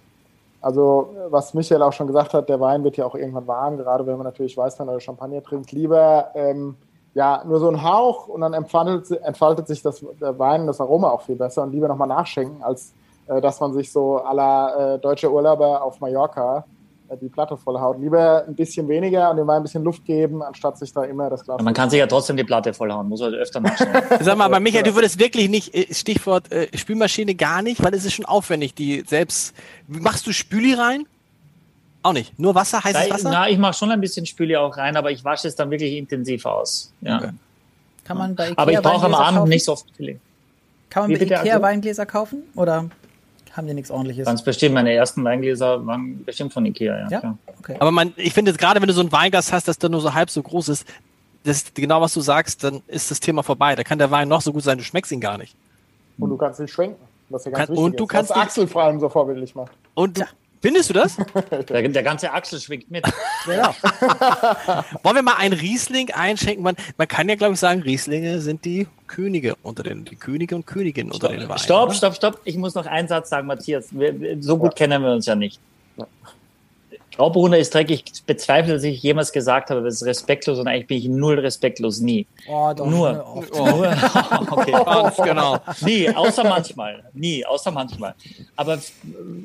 Also, 0.61 1.17
was 1.31 1.55
Michael 1.55 1.83
auch 1.83 1.93
schon 1.93 2.07
gesagt 2.07 2.35
hat, 2.35 2.49
der 2.49 2.61
Wein 2.61 2.85
wird 2.85 2.99
ja 2.99 3.07
auch 3.07 3.15
irgendwann 3.15 3.47
warm, 3.47 3.79
gerade 3.79 4.07
wenn 4.07 4.17
man 4.17 4.25
natürlich 4.25 4.57
Weißwein 4.57 4.89
oder 4.89 5.01
Champagner 5.01 5.43
trinkt. 5.43 5.73
Lieber 5.73 6.31
ähm, 6.35 6.77
ja, 7.15 7.43
nur 7.45 7.59
so 7.59 7.69
ein 7.69 7.83
Hauch 7.83 8.29
und 8.29 8.41
dann 8.41 8.53
entfaltet, 8.53 9.11
entfaltet 9.23 9.67
sich 9.67 9.83
das, 9.83 10.05
der 10.21 10.39
Wein, 10.39 10.67
das 10.67 10.81
Aroma 10.81 11.11
auch 11.11 11.23
viel 11.23 11.37
besser 11.37 11.63
und 11.63 11.73
lieber 11.73 11.89
nochmal 11.89 12.09
nachschenken, 12.09 12.63
als 12.63 12.93
äh, 13.27 13.41
dass 13.41 13.61
man 13.61 13.73
sich 13.73 13.91
so 13.93 14.19
aller 14.19 14.95
äh, 14.95 14.99
deutsche 14.99 15.31
Urlauber 15.31 15.83
auf 15.83 16.01
Mallorca 16.01 16.65
äh, 17.09 17.17
die 17.17 17.29
Platte 17.29 17.57
vollhaut. 17.57 17.99
Lieber 18.01 18.45
ein 18.47 18.55
bisschen 18.55 18.89
weniger 18.89 19.31
und 19.31 19.37
dem 19.37 19.47
Wein 19.47 19.57
ein 19.57 19.63
bisschen 19.63 19.83
Luft 19.83 20.05
geben, 20.05 20.43
anstatt 20.43 20.79
sich 20.79 20.93
da 20.93 21.05
immer 21.05 21.31
das 21.31 21.45
Glas. 21.45 21.59
Ja, 21.59 21.65
man 21.65 21.75
kann 21.75 21.91
sich 21.91 21.99
ja 21.99 22.07
trotzdem 22.07 22.37
die 22.37 22.45
Platte 22.45 22.73
vollhauen, 22.73 23.09
muss 23.09 23.23
halt 23.23 23.35
öfter 23.35 23.61
nachschauen. 23.61 23.91
Sag 24.21 24.37
mal, 24.39 24.45
aber 24.45 24.61
Michael, 24.61 24.85
du 24.85 24.95
würdest 24.95 25.19
wirklich 25.19 25.49
nicht, 25.49 25.75
äh, 25.75 25.93
Stichwort 25.93 26.51
äh, 26.53 26.69
Spülmaschine 26.77 27.35
gar 27.35 27.63
nicht, 27.63 27.83
weil 27.83 27.95
es 27.95 28.05
ist 28.05 28.15
schon 28.15 28.27
aufwendig, 28.27 28.75
die 28.75 29.05
selbst. 29.07 29.55
Machst 29.89 30.27
du 30.27 30.33
Spüli 30.33 30.75
rein? 30.75 31.07
Auch 32.03 32.13
nicht. 32.13 32.39
Nur 32.39 32.55
Wasser, 32.55 32.83
heißes 32.83 33.09
da, 33.09 33.15
Wasser? 33.15 33.31
Na, 33.31 33.49
ich 33.49 33.59
mache 33.59 33.75
schon 33.75 33.91
ein 33.91 34.01
bisschen 34.01 34.25
Spüli 34.25 34.57
auch 34.57 34.77
rein, 34.77 34.97
aber 34.97 35.11
ich 35.11 35.25
wasche 35.25 35.49
es 35.49 35.55
dann 35.55 35.71
wirklich 35.71 35.95
intensiv 35.95 36.47
aus. 36.47 36.93
Ja. 37.03 37.19
Okay. 37.19 37.31
Kann 38.05 38.17
man 38.17 38.35
bei 38.35 38.51
Ikea 38.51 38.63
Aber 38.63 38.73
ich 38.73 38.81
brauche 38.81 39.07
am 39.07 39.15
Abend 39.15 39.39
kaufen? 39.39 39.49
nicht 39.51 39.65
so 39.65 39.73
oft 39.73 39.89
Spüli. 39.89 40.19
Kann 40.89 41.05
man 41.05 41.11
Wie 41.11 41.17
bei 41.17 41.25
Ikea 41.25 41.43
bitte? 41.43 41.63
Weingläser 41.63 42.07
kaufen? 42.07 42.43
Oder 42.57 42.89
haben 43.53 43.67
die 43.67 43.75
nichts 43.75 43.91
ordentliches? 43.91 44.27
Ganz 44.27 44.43
bestimmt. 44.43 44.75
Meine 44.75 44.93
ersten 44.93 45.23
Weingläser 45.25 45.87
waren 45.87 46.25
bestimmt 46.25 46.53
von 46.53 46.65
Ikea, 46.65 46.99
ja. 46.99 47.09
ja? 47.11 47.39
Okay. 47.59 47.77
Aber 47.79 47.91
man, 47.91 48.15
ich 48.17 48.33
finde 48.33 48.51
jetzt 48.51 48.59
gerade, 48.59 48.81
wenn 48.81 48.89
du 48.89 48.95
so 48.95 49.03
ein 49.03 49.13
Weinglas 49.13 49.53
hast, 49.53 49.69
das 49.69 49.79
dann 49.79 49.93
nur 49.93 50.01
so 50.01 50.15
halb 50.15 50.31
so 50.31 50.43
groß 50.43 50.71
ist, 50.71 50.87
das 51.45 51.59
ist 51.59 51.75
genau 51.75 52.01
was 52.01 52.15
du 52.15 52.21
sagst, 52.21 52.65
dann 52.65 52.83
ist 52.87 53.11
das 53.11 53.21
Thema 53.21 53.43
vorbei. 53.43 53.75
Da 53.75 53.85
kann 53.85 53.99
der 53.99 54.11
Wein 54.11 54.29
noch 54.29 54.41
so 54.41 54.53
gut 54.53 54.63
sein, 54.63 54.79
du 54.79 54.85
schmeckst 54.85 55.13
ihn 55.13 55.21
gar 55.21 55.39
nicht. 55.39 55.55
Und 56.19 56.31
du 56.31 56.37
kannst 56.37 56.61
ihn 56.61 56.69
schwenken. 56.69 57.03
Was 57.29 57.45
ja 57.45 57.53
ganz 57.53 57.69
kann, 57.69 57.77
und 57.77 57.99
du 57.99 58.05
ist, 58.05 58.11
kannst 58.11 58.31
was 58.31 58.37
Axel 58.37 58.67
vor 58.67 58.83
allem 58.83 58.99
so 58.99 59.09
vorbildlich 59.09 59.55
macht. 59.55 59.73
Und 59.95 60.19
du, 60.19 60.23
ja. 60.23 60.29
Findest 60.63 60.91
du 60.91 60.95
das? 60.95 61.17
Der, 61.69 61.89
der, 61.89 62.03
ganze 62.03 62.33
Achsel 62.33 62.61
schwingt 62.61 62.91
mit. 62.91 63.05
Ja. 63.47 63.75
Wollen 65.03 65.17
wir 65.17 65.23
mal 65.23 65.37
ein 65.39 65.55
Riesling 65.55 66.11
einschenken? 66.11 66.63
Man, 66.63 66.77
man 66.99 67.09
kann 67.09 67.27
ja, 67.29 67.35
glaube 67.35 67.55
ich, 67.55 67.61
sagen, 67.61 67.81
Rieslinge 67.81 68.41
sind 68.41 68.67
die 68.67 68.87
Könige 69.07 69.57
unter 69.63 69.83
den, 69.83 70.05
die 70.05 70.17
Könige 70.17 70.55
und 70.55 70.67
Königinnen 70.67 71.11
unter 71.11 71.29
den 71.29 71.49
Weinen. 71.49 71.59
Stopp, 71.59 71.89
oder? 71.89 71.95
stopp, 71.95 72.15
stopp. 72.15 72.41
Ich 72.45 72.59
muss 72.59 72.75
noch 72.75 72.85
einen 72.85 73.09
Satz 73.09 73.31
sagen, 73.31 73.47
Matthias. 73.47 73.89
Wir, 73.93 74.37
so 74.41 74.59
gut 74.59 74.73
ja. 74.73 74.77
kennen 74.77 75.03
wir 75.03 75.13
uns 75.13 75.25
ja 75.25 75.35
nicht. 75.35 75.59
Ja. 75.97 76.07
Grauburgunder 77.17 77.59
ist 77.59 77.75
dreckig. 77.75 78.05
Ich 78.13 78.23
bezweifle, 78.25 78.75
dass 78.75 78.85
ich 78.85 79.03
jemals 79.03 79.33
gesagt 79.33 79.71
habe, 79.71 79.83
das 79.83 79.95
ist 79.97 80.05
respektlos 80.05 80.59
und 80.59 80.69
eigentlich 80.69 80.87
bin 80.87 80.99
ich 80.99 81.09
null 81.09 81.39
respektlos. 81.39 82.01
Nie. 82.01 82.27
Oh, 82.49 82.73
doch, 82.75 82.87
nur. 82.87 83.27
Oft. 83.37 83.55
Nur. 83.55 83.97
okay. 84.51 84.73
Ganz 84.85 85.17
genau. 85.17 85.59
Nie, 85.81 86.09
außer 86.11 86.45
manchmal. 86.45 87.05
Nie, 87.13 87.45
außer 87.45 87.71
manchmal. 87.71 88.15
Aber 88.57 88.79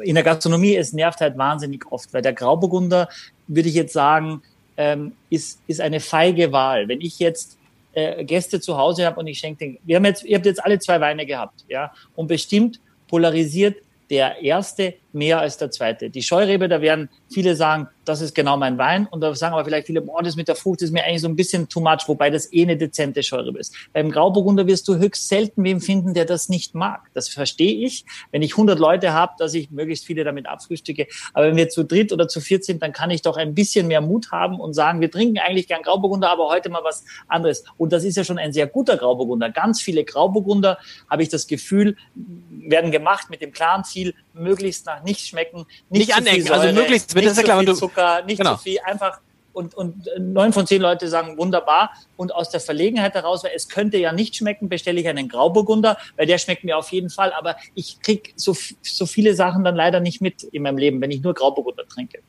in 0.03 0.15
der 0.15 0.23
Gastronomie, 0.23 0.75
es 0.75 0.93
nervt 0.93 1.21
halt 1.21 1.37
wahnsinnig 1.37 1.83
oft, 1.91 2.13
weil 2.13 2.21
der 2.21 2.33
Grauburgunder, 2.33 3.09
würde 3.47 3.69
ich 3.69 3.75
jetzt 3.75 3.93
sagen, 3.93 4.41
ähm, 4.77 5.13
ist, 5.29 5.59
ist 5.67 5.81
eine 5.81 5.99
feige 5.99 6.51
Wahl. 6.51 6.87
Wenn 6.87 7.01
ich 7.01 7.19
jetzt 7.19 7.57
äh, 7.93 8.23
Gäste 8.25 8.59
zu 8.59 8.77
Hause 8.77 9.05
habe 9.05 9.19
und 9.19 9.27
ich 9.27 9.39
schenke 9.39 9.65
den, 9.65 9.79
wir 9.83 9.95
haben 9.95 10.05
jetzt, 10.05 10.23
ihr 10.23 10.35
habt 10.35 10.45
jetzt 10.45 10.63
alle 10.63 10.79
zwei 10.79 10.99
Weine 11.01 11.25
gehabt, 11.25 11.65
ja, 11.67 11.91
und 12.15 12.27
bestimmt 12.27 12.79
polarisiert 13.07 13.77
der 14.09 14.41
erste 14.41 14.93
mehr 15.15 15.39
als 15.39 15.57
der 15.57 15.71
zweite. 15.71 16.09
Die 16.09 16.21
Scheurebe, 16.21 16.67
da 16.67 16.81
werden 16.81 17.09
viele 17.31 17.55
sagen, 17.55 17.87
das 18.03 18.21
ist 18.21 18.35
genau 18.35 18.57
mein 18.57 18.77
Wein. 18.77 19.07
Und 19.07 19.21
da 19.21 19.33
sagen 19.33 19.53
aber 19.53 19.65
vielleicht 19.65 19.87
viele, 19.87 20.01
boah, 20.01 20.21
das 20.21 20.35
mit 20.35 20.47
der 20.47 20.55
Frucht 20.55 20.81
ist 20.81 20.91
mir 20.91 21.03
eigentlich 21.03 21.21
so 21.21 21.27
ein 21.27 21.35
bisschen 21.35 21.67
too 21.67 21.79
much, 21.79 22.07
wobei 22.07 22.29
das 22.29 22.51
eh 22.53 22.63
eine 22.63 22.77
dezente 22.77 23.23
Scheurebe 23.23 23.59
ist. 23.59 23.73
Beim 23.93 24.11
Grauburgunder 24.11 24.67
wirst 24.67 24.87
du 24.87 24.97
höchst 24.97 25.27
selten 25.27 25.63
wem 25.63 25.81
finden, 25.81 26.13
der 26.13 26.25
das 26.25 26.49
nicht 26.49 26.75
mag. 26.75 27.09
Das 27.13 27.29
verstehe 27.29 27.85
ich. 27.85 28.05
Wenn 28.31 28.41
ich 28.41 28.53
100 28.53 28.77
Leute 28.77 29.13
habe, 29.13 29.33
dass 29.39 29.53
ich 29.53 29.71
möglichst 29.71 30.05
viele 30.05 30.23
damit 30.23 30.47
abfrühstücke. 30.47 31.07
Aber 31.33 31.47
wenn 31.47 31.55
wir 31.55 31.69
zu 31.69 31.83
dritt 31.83 32.13
oder 32.13 32.27
zu 32.27 32.41
viert 32.41 32.63
sind, 32.63 32.83
dann 32.83 32.91
kann 32.91 33.09
ich 33.09 33.21
doch 33.21 33.37
ein 33.37 33.55
bisschen 33.55 33.87
mehr 33.87 34.01
Mut 34.01 34.31
haben 34.31 34.59
und 34.59 34.73
sagen, 34.73 35.01
wir 35.01 35.09
trinken 35.09 35.39
eigentlich 35.39 35.67
gern 35.67 35.81
Grauburgunder, 35.81 36.29
aber 36.29 36.49
heute 36.49 36.69
mal 36.69 36.83
was 36.83 37.03
anderes. 37.27 37.63
Und 37.77 37.91
das 37.93 38.03
ist 38.03 38.17
ja 38.17 38.23
schon 38.23 38.37
ein 38.37 38.53
sehr 38.53 38.67
guter 38.67 38.97
Grauburgunder. 38.97 39.49
Ganz 39.49 39.81
viele 39.81 40.03
Grauburgunder, 40.03 40.77
habe 41.09 41.23
ich 41.23 41.29
das 41.29 41.47
Gefühl, 41.47 41.95
werden 42.13 42.91
gemacht 42.91 43.29
mit 43.29 43.41
dem 43.41 43.51
klaren 43.51 43.83
Ziel, 43.83 44.13
möglichst 44.33 44.85
nach 44.85 45.03
nichts 45.05 45.27
schmecken, 45.27 45.65
nicht, 45.89 46.07
nicht 46.07 46.15
anecken, 46.15 46.41
also 46.41 46.47
Säure, 46.47 46.61
also 46.61 46.81
möglichst, 46.81 47.15
nicht 47.15 47.35
zu 47.35 47.43
klar, 47.43 47.59
viel 47.61 47.75
Zucker, 47.75 48.23
nicht 48.23 48.37
genau. 48.37 48.55
zu 48.55 48.63
viel, 48.63 48.79
einfach 48.83 49.19
und, 49.55 49.73
und 49.73 50.09
neun 50.19 50.53
von 50.53 50.67
zehn 50.67 50.81
Leute 50.81 51.07
sagen 51.07 51.37
wunderbar. 51.37 51.91
Und 52.17 52.35
aus 52.35 52.49
der 52.49 52.59
Verlegenheit 52.59 53.13
heraus, 53.13 53.43
weil 53.43 53.51
es 53.55 53.69
könnte 53.69 53.97
ja 53.97 54.11
nicht 54.11 54.35
schmecken, 54.35 54.67
bestelle 54.69 54.99
ich 54.99 55.07
einen 55.07 55.29
Grauburgunder, 55.29 55.97
weil 56.17 56.27
der 56.27 56.37
schmeckt 56.37 56.65
mir 56.65 56.77
auf 56.77 56.91
jeden 56.91 57.09
Fall. 57.09 57.31
Aber 57.31 57.55
ich 57.73 58.01
krieg 58.01 58.33
so, 58.35 58.55
so 58.81 59.05
viele 59.05 59.33
Sachen 59.33 59.63
dann 59.63 59.75
leider 59.75 60.01
nicht 60.01 60.21
mit 60.21 60.43
in 60.43 60.63
meinem 60.63 60.77
Leben, 60.77 61.01
wenn 61.01 61.11
ich 61.11 61.21
nur 61.21 61.33
Grauburgunder 61.33 61.87
trinke. 61.87 62.19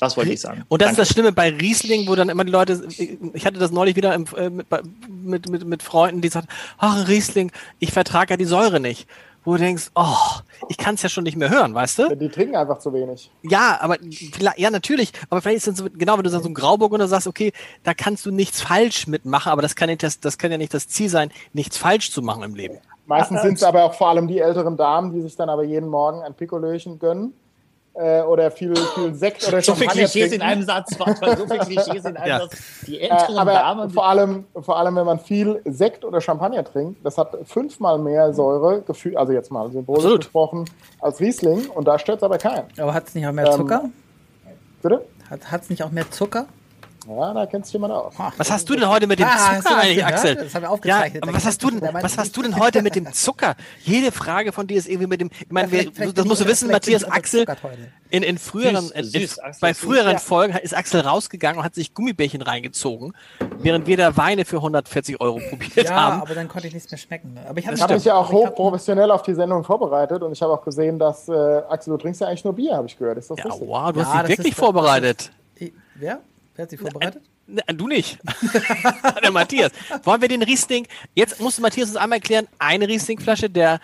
Das 0.00 0.16
wollte 0.16 0.32
ich 0.32 0.40
sagen. 0.40 0.64
Und 0.68 0.82
das 0.82 0.88
Danke. 0.88 1.02
ist 1.02 1.08
das 1.08 1.14
Schlimme 1.14 1.30
bei 1.30 1.50
Riesling, 1.50 2.08
wo 2.08 2.16
dann 2.16 2.28
immer 2.28 2.44
die 2.44 2.50
Leute, 2.50 2.82
ich 2.88 3.46
hatte 3.46 3.60
das 3.60 3.70
neulich 3.70 3.94
wieder 3.94 4.14
äh, 4.14 4.50
mit, 4.50 4.66
mit, 5.08 5.48
mit, 5.48 5.64
mit 5.64 5.82
Freunden, 5.84 6.20
die 6.20 6.28
sagten, 6.28 6.48
ach 6.78 7.06
Riesling, 7.06 7.52
ich 7.78 7.92
vertrage 7.92 8.32
ja 8.32 8.36
die 8.36 8.44
Säure 8.44 8.80
nicht 8.80 9.06
wo 9.44 9.52
du 9.52 9.58
denkst, 9.58 9.90
oh, 9.94 10.40
ich 10.68 10.76
kann 10.76 10.94
es 10.94 11.02
ja 11.02 11.08
schon 11.08 11.24
nicht 11.24 11.36
mehr 11.36 11.50
hören, 11.50 11.74
weißt 11.74 11.98
du? 11.98 12.16
Die 12.16 12.28
trinken 12.28 12.56
einfach 12.56 12.78
zu 12.78 12.92
wenig. 12.92 13.30
Ja, 13.42 13.78
aber 13.80 13.96
ja, 14.56 14.70
natürlich. 14.70 15.12
Aber 15.30 15.40
vielleicht 15.40 15.58
ist 15.58 15.68
es 15.68 15.78
so, 15.78 15.86
genau, 15.92 16.16
wenn 16.16 16.24
du 16.24 16.30
sagst, 16.30 16.44
so 16.44 16.50
ein 16.50 16.54
Grauburg 16.54 16.92
und 16.92 17.00
du 17.00 17.08
sagst, 17.08 17.26
okay, 17.26 17.52
da 17.82 17.94
kannst 17.94 18.24
du 18.26 18.30
nichts 18.30 18.60
falsch 18.60 19.06
mitmachen, 19.06 19.50
aber 19.50 19.62
das 19.62 19.74
kann, 19.74 19.88
nicht 19.88 20.02
das, 20.02 20.20
das 20.20 20.38
kann 20.38 20.52
ja 20.52 20.58
nicht 20.58 20.74
das 20.74 20.88
Ziel 20.88 21.08
sein, 21.08 21.30
nichts 21.52 21.76
falsch 21.76 22.10
zu 22.10 22.22
machen 22.22 22.42
im 22.42 22.54
Leben. 22.54 22.78
Meistens 23.06 23.42
sind 23.42 23.54
es 23.54 23.62
aber 23.62 23.84
auch 23.84 23.94
vor 23.94 24.08
allem 24.08 24.28
die 24.28 24.38
älteren 24.38 24.76
Damen, 24.76 25.12
die 25.12 25.20
sich 25.22 25.34
dann 25.36 25.48
aber 25.48 25.64
jeden 25.64 25.88
Morgen 25.88 26.22
ein 26.22 26.34
Pikolöchen 26.34 26.98
gönnen 26.98 27.34
äh, 27.94 28.22
oder 28.22 28.50
viel, 28.50 28.74
viel 28.74 29.14
Sekt 29.14 29.46
oder 29.46 29.60
so 29.62 29.72
Champagner 29.74 29.90
viele 29.92 30.04
Klischees 30.06 30.28
trinken. 30.30 30.34
in 30.34 30.42
einem 30.42 30.62
Satz, 30.62 30.98
Warte, 30.98 31.36
so 31.36 31.46
viele 31.46 31.58
Klischees 31.66 32.04
in 32.04 32.16
einem 32.16 32.28
Ja. 32.28 32.38
Satz. 32.40 32.56
Die 32.86 33.00
Äh, 33.00 33.08
älteren 33.08 33.36
aber 33.38 33.52
Damen, 33.52 33.90
vor 33.90 34.06
allem, 34.06 34.44
vor 34.60 34.76
allem, 34.78 34.96
wenn 34.96 35.06
man 35.06 35.18
viel 35.18 35.60
Sekt 35.64 36.04
oder 36.04 36.20
Champagner 36.20 36.64
trinkt, 36.64 37.04
das 37.04 37.18
hat 37.18 37.36
fünfmal 37.44 37.98
mehr 37.98 38.32
Säure, 38.32 38.82
gefühlt, 38.82 39.16
also 39.16 39.32
jetzt 39.32 39.50
mal 39.50 39.70
symbolisch 39.70 40.04
Absolut. 40.04 40.20
gesprochen, 40.22 40.64
als 41.00 41.20
Riesling 41.20 41.66
und 41.68 41.86
da 41.86 41.98
stört 41.98 42.18
es 42.18 42.22
aber 42.22 42.38
keinen. 42.38 42.64
Aber 42.78 42.94
hat 42.94 43.08
es 43.08 43.14
nicht 43.14 43.26
auch 43.26 43.32
mehr 43.32 43.46
Ähm, 43.46 43.52
Zucker? 43.56 43.84
Bitte? 44.82 45.04
Hat 45.30 45.62
es 45.62 45.70
nicht 45.70 45.82
auch 45.82 45.90
mehr 45.90 46.10
Zucker? 46.10 46.46
Ja, 47.08 47.34
da 47.34 47.46
kennt 47.46 47.66
sich 47.66 47.72
jemand 47.72 47.92
aus. 47.92 48.14
Was 48.36 48.50
hast 48.50 48.68
du 48.68 48.74
denn 48.76 48.88
heute 48.88 49.06
mit 49.06 49.18
dem 49.18 49.26
Ah, 49.26 49.54
du 49.56 49.62
Zucker 49.62 49.76
eigentlich, 49.78 49.96
gehört? 49.96 50.12
Axel? 50.14 50.34
Das 50.36 50.54
haben 50.54 50.62
wir 50.62 50.66
ja, 50.68 50.70
aufgezeichnet. 50.70 51.22
aber 51.22 51.32
Da 51.32 51.36
was 51.38 51.46
hast 51.46 51.62
du 51.62 51.70
denn, 51.70 51.80
was 52.00 52.18
hast 52.18 52.36
du 52.36 52.42
denn 52.42 52.58
heute 52.58 52.82
mit 52.82 52.94
dem 52.94 53.12
Zucker? 53.12 53.56
Jede 53.82 54.12
Frage 54.12 54.52
von 54.52 54.66
dir 54.66 54.78
ist 54.78 54.88
irgendwie 54.88 55.06
mit 55.08 55.20
dem, 55.20 55.30
ich 55.40 55.50
meine, 55.50 55.68
Ja, 55.74 55.84
wir, 55.96 56.12
das 56.12 56.24
musst 56.24 56.40
du 56.42 56.46
wissen, 56.46 56.70
Matthias 56.70 57.04
Axel, 57.04 57.44
in, 58.10 58.22
in 58.22 58.38
früheren, 58.38 58.82
Süß, 58.86 58.90
in, 58.92 59.04
süß, 59.04 59.38
Axel 59.38 59.60
bei 59.60 59.70
ist 59.70 59.80
süß, 59.80 59.88
früheren 59.88 60.12
ja. 60.12 60.18
Folgen 60.18 60.54
ist 60.58 60.76
Axel 60.76 61.00
rausgegangen 61.00 61.58
und 61.58 61.64
hat 61.64 61.74
sich 61.74 61.94
Gummibärchen 61.94 62.42
reingezogen, 62.42 63.14
während 63.58 63.86
wir 63.86 63.96
da 63.96 64.16
Weine 64.16 64.44
für 64.44 64.56
140 64.56 65.20
Euro 65.20 65.40
probiert 65.48 65.88
Ja, 65.88 65.94
haben. 65.94 66.22
aber 66.22 66.34
dann 66.34 66.48
konnte 66.48 66.68
ich 66.68 66.74
nichts 66.74 66.90
mehr 66.90 66.98
schmecken. 66.98 67.34
ne? 67.34 67.40
Aber 67.48 67.58
ich 67.58 67.66
habe 67.66 67.94
mich 67.94 68.04
ja 68.04 68.14
auch 68.14 68.28
aber 68.28 68.38
hochprofessionell 68.38 69.10
auf 69.10 69.22
die 69.22 69.34
Sendung 69.34 69.64
vorbereitet 69.64 70.22
und 70.22 70.32
ich 70.32 70.42
habe 70.42 70.52
auch 70.52 70.62
gesehen, 70.62 70.98
dass 70.98 71.28
äh, 71.28 71.32
Axel, 71.68 71.92
du 71.92 71.96
trinkst 71.96 72.20
ja 72.20 72.28
eigentlich 72.28 72.44
nur 72.44 72.52
Bier, 72.54 72.76
habe 72.76 72.86
ich 72.86 72.96
gehört. 72.98 73.18
Ist 73.18 73.30
das 73.30 73.38
Ja, 73.38 73.44
richtig? 73.46 73.66
wow, 73.68 73.92
du 73.92 74.00
Ja, 74.00 74.06
hast 74.14 74.28
dich 74.28 74.38
wirklich 74.38 74.54
vorbereitet. 74.54 75.30
Wer? 75.94 76.20
Wer 76.54 76.64
hat 76.64 76.70
sich 76.70 76.80
vorbereitet? 76.80 77.22
Ne, 77.46 77.62
Du 77.74 77.88
nicht. 77.88 78.18
der 79.22 79.30
Matthias. 79.30 79.72
Wollen 80.04 80.20
wir 80.20 80.28
den 80.28 80.42
Riesling, 80.42 80.86
jetzt 81.14 81.40
muss 81.40 81.58
Matthias 81.60 81.88
uns 81.88 81.96
einmal 81.96 82.18
erklären, 82.18 82.46
eine 82.58 82.86
Rieslingflasche, 82.88 83.50
der, 83.50 83.80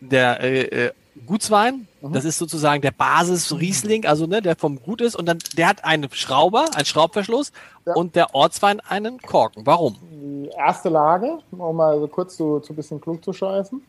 der 0.00 0.40
äh, 0.40 0.86
äh, 0.86 0.92
Gutswein, 1.26 1.88
das 2.00 2.24
ist 2.24 2.38
sozusagen 2.38 2.80
der 2.80 2.92
Basis-Riesling, 2.92 4.06
also 4.06 4.26
ne, 4.26 4.40
der 4.40 4.54
vom 4.56 4.80
Gut 4.80 5.00
ist 5.00 5.16
und 5.16 5.26
dann, 5.26 5.38
der 5.56 5.66
hat 5.68 5.84
einen 5.84 6.08
Schrauber, 6.12 6.66
einen 6.74 6.84
Schraubverschluss 6.86 7.50
Ja. 7.86 7.94
und 7.94 8.14
der 8.14 8.34
Ortswein 8.34 8.80
einen 8.80 9.20
Korken. 9.20 9.66
Warum? 9.66 9.96
die 10.12 10.48
erste 10.56 10.88
Lage, 10.88 11.38
um 11.50 11.76
mal 11.76 11.98
so 11.98 12.06
kurz 12.08 12.36
zu, 12.36 12.60
zu 12.60 12.72
ein 12.72 12.76
bisschen 12.76 13.00
klug 13.00 13.24
zu 13.24 13.32
scheißen. 13.32 13.82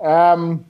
Ähm, 0.00 0.64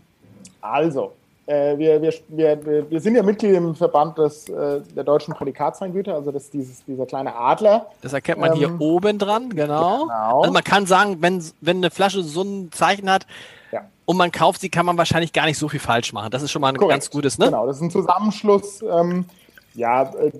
also, 0.60 1.12
äh, 1.46 1.76
wir, 1.78 2.00
wir, 2.00 2.12
wir, 2.28 2.90
wir- 2.90 3.00
sind 3.00 3.14
ja 3.16 3.22
Mitglied 3.22 3.54
im 3.54 3.74
Verband 3.74 4.16
des, 4.18 4.48
äh, 4.48 4.80
der 4.96 5.04
deutschen 5.04 5.34
Prädikatsweingüter, 5.34 6.14
also 6.14 6.30
das, 6.32 6.50
dieses, 6.50 6.84
dieser 6.84 7.06
kleine 7.06 7.34
Adler. 7.36 7.86
Das 8.02 8.12
erkennt 8.12 8.40
man 8.40 8.54
hier 8.54 8.68
Ähm, 8.68 8.80
oben 8.80 9.18
dran, 9.18 9.50
genau. 9.50 10.02
genau. 10.04 10.40
Also 10.40 10.52
man 10.52 10.64
kann 10.64 10.86
sagen, 10.86 11.18
wenn, 11.20 11.42
wenn 11.60 11.78
eine 11.78 11.90
Flasche 11.90 12.22
so 12.22 12.42
ein 12.42 12.70
Zeichen 12.72 13.10
hat 13.10 13.26
Ja. 13.72 13.82
und 14.06 14.16
man 14.16 14.30
kauft 14.32 14.60
sie, 14.62 14.70
kann 14.70 14.86
man 14.86 14.96
wahrscheinlich 14.96 15.32
gar 15.32 15.46
nicht 15.46 15.58
so 15.58 15.68
viel 15.68 15.80
falsch 15.80 16.12
machen. 16.12 16.30
Das 16.30 16.42
ist 16.42 16.50
schon 16.50 16.62
mal 16.62 16.68
ein 16.68 16.76
Korrekt. 16.76 16.92
ganz 16.94 17.10
gutes, 17.10 17.38
ne? 17.38 17.46
Genau, 17.46 17.66
das 17.66 17.76
ist 17.76 17.82
ein 17.82 17.90
Zusammenschluss 17.90 18.82
ähm, 18.82 19.26
ja, 19.74 20.02
äh, 20.14 20.30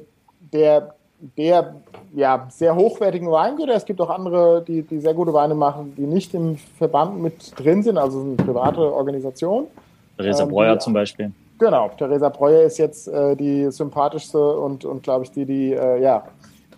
der, 0.53 0.95
der 1.37 1.75
ja, 2.15 2.47
sehr 2.51 2.75
hochwertigen 2.77 3.31
Weingüter. 3.31 3.75
Es 3.75 3.85
gibt 3.85 4.01
auch 4.01 4.11
andere, 4.11 4.63
die, 4.63 4.83
die 4.83 5.01
sehr 5.01 5.15
gute 5.15 5.33
Weine 5.33 5.55
machen, 5.55 5.95
die 5.97 6.07
nicht 6.07 6.33
im 6.33 6.57
Verband 6.79 7.21
mit 7.21 7.53
drin 7.59 7.83
sind, 7.83 7.99
also 7.99 8.21
eine 8.21 8.37
private 8.37 8.81
Organisation. 8.93 9.67
Theresa 10.17 10.45
ähm, 10.45 10.51
Breuer 10.51 10.75
die- 10.75 10.81
zum 10.81 10.93
Beispiel. 10.93 11.33
Genau, 11.59 11.89
Theresa 11.97 12.29
Breuer 12.31 12.63
ist 12.63 12.79
jetzt 12.79 13.07
äh, 13.07 13.37
die 13.37 13.71
sympathischste 13.71 14.39
und, 14.39 14.85
und 14.85 15.03
glaube 15.05 15.25
ich, 15.25 15.31
die, 15.31 15.45
die 15.45 15.73
äh, 15.73 16.03
ja, 16.03 16.25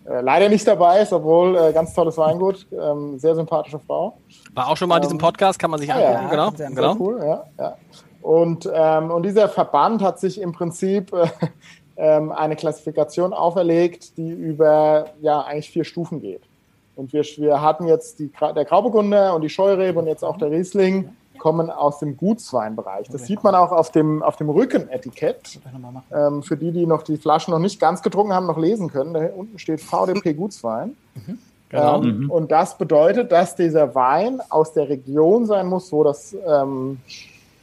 äh, 0.08 0.20
leider 0.20 0.48
nicht 0.48 0.66
dabei 0.66 1.00
ist, 1.00 1.12
obwohl 1.12 1.56
äh, 1.56 1.72
ganz 1.72 1.94
tolles 1.94 2.16
Weingut, 2.18 2.66
ähm, 2.72 3.18
sehr 3.18 3.34
sympathische 3.34 3.78
Frau. 3.78 4.18
War 4.54 4.68
auch 4.68 4.76
schon 4.76 4.88
mal 4.88 4.96
in 4.96 5.02
diesem 5.02 5.18
Podcast, 5.18 5.58
kann 5.58 5.70
man 5.70 5.80
sich 5.80 5.90
ah, 5.90 5.96
angucken, 5.96 6.22
ja, 6.22 6.30
genau. 6.30 6.50
sehr 6.50 6.68
genau. 6.68 6.92
Sehr 6.92 7.00
cool, 7.00 7.20
ja. 7.24 7.44
ja. 7.58 7.76
Und, 8.20 8.68
ähm, 8.72 9.10
und 9.10 9.22
dieser 9.22 9.48
Verband 9.48 10.02
hat 10.02 10.20
sich 10.20 10.40
im 10.40 10.52
Prinzip 10.52 11.12
äh, 11.12 11.26
ähm, 11.96 12.30
eine 12.32 12.54
Klassifikation 12.54 13.32
auferlegt, 13.32 14.16
die 14.18 14.30
über 14.30 15.06
ja 15.20 15.40
eigentlich 15.40 15.70
vier 15.70 15.84
Stufen 15.84 16.20
geht. 16.20 16.42
Und 16.96 17.12
wir, 17.12 17.22
wir 17.22 17.60
hatten 17.60 17.86
jetzt 17.86 18.18
die, 18.18 18.30
der 18.54 18.64
Grauburgunder 18.64 19.34
und 19.34 19.42
die 19.42 19.48
Scheurebe 19.48 19.98
und 19.98 20.06
jetzt 20.06 20.24
auch 20.24 20.38
der 20.38 20.50
Riesling 20.50 21.10
kommen 21.38 21.70
aus 21.70 21.98
dem 21.98 22.16
Gutsweinbereich. 22.16 23.08
Das 23.08 23.26
sieht 23.26 23.44
man 23.44 23.54
auch 23.54 23.72
auf 23.72 23.90
dem, 23.90 24.22
auf 24.22 24.36
dem 24.36 24.50
Rückenetikett. 24.50 25.60
Ähm, 26.12 26.42
für 26.42 26.56
die, 26.56 26.72
die 26.72 26.86
noch 26.86 27.02
die 27.02 27.16
Flaschen 27.16 27.52
noch 27.52 27.58
nicht 27.58 27.80
ganz 27.80 28.02
getrunken 28.02 28.32
haben, 28.32 28.46
noch 28.46 28.58
lesen 28.58 28.90
können. 28.90 29.14
Da 29.14 29.28
unten 29.34 29.58
steht 29.58 29.80
VDP 29.80 30.32
Gutswein. 30.34 30.96
Genau. 31.68 32.02
Ähm, 32.02 32.30
Und 32.30 32.50
das 32.50 32.78
bedeutet, 32.78 33.32
dass 33.32 33.56
dieser 33.56 33.94
Wein 33.94 34.40
aus 34.48 34.72
der 34.72 34.88
Region 34.88 35.46
sein 35.46 35.66
muss, 35.66 35.92
wo 35.92 36.04
das, 36.04 36.36
ähm, 36.46 36.98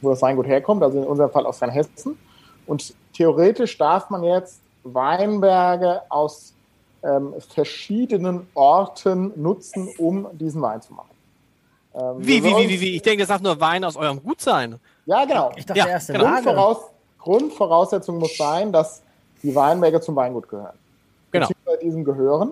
wo 0.00 0.10
das 0.10 0.22
Weingut 0.22 0.46
herkommt, 0.46 0.82
also 0.82 0.98
in 0.98 1.06
unserem 1.06 1.30
Fall 1.30 1.46
aus 1.46 1.62
Rheinhessen. 1.62 2.18
Und 2.66 2.94
theoretisch 3.14 3.78
darf 3.78 4.10
man 4.10 4.22
jetzt 4.22 4.60
Weinberge 4.84 6.02
aus 6.10 6.52
ähm, 7.02 7.34
verschiedenen 7.48 8.46
Orten 8.54 9.32
nutzen, 9.36 9.88
um 9.98 10.26
diesen 10.32 10.62
Wein 10.62 10.82
zu 10.82 10.92
machen. 10.92 11.13
Ähm, 11.94 12.16
Wie, 12.18 12.42
wie, 12.42 12.56
wie, 12.56 12.68
wie, 12.68 12.80
wie? 12.80 12.96
Ich 12.96 13.02
denke, 13.02 13.20
das 13.20 13.28
darf 13.28 13.40
nur 13.40 13.60
Wein 13.60 13.84
aus 13.84 13.96
eurem 13.96 14.22
Gut 14.22 14.40
sein. 14.40 14.80
Ja, 15.06 15.24
genau. 15.24 15.52
Ich 15.56 15.64
dachte, 15.66 15.78
Ja, 15.78 15.86
erste 15.86 16.12
genau. 16.12 16.24
Grundvoraus 16.26 16.78
Grundvoraussetzung 17.18 18.18
muss 18.18 18.36
sein, 18.36 18.72
dass 18.72 19.02
die 19.42 19.54
Weinberge 19.54 20.00
zum 20.00 20.14
Weingut 20.16 20.48
gehören. 20.48 20.76
Genau. 21.30 21.46
Beziehungsweise 21.46 21.78
diesem 21.84 22.04
gehören. 22.04 22.50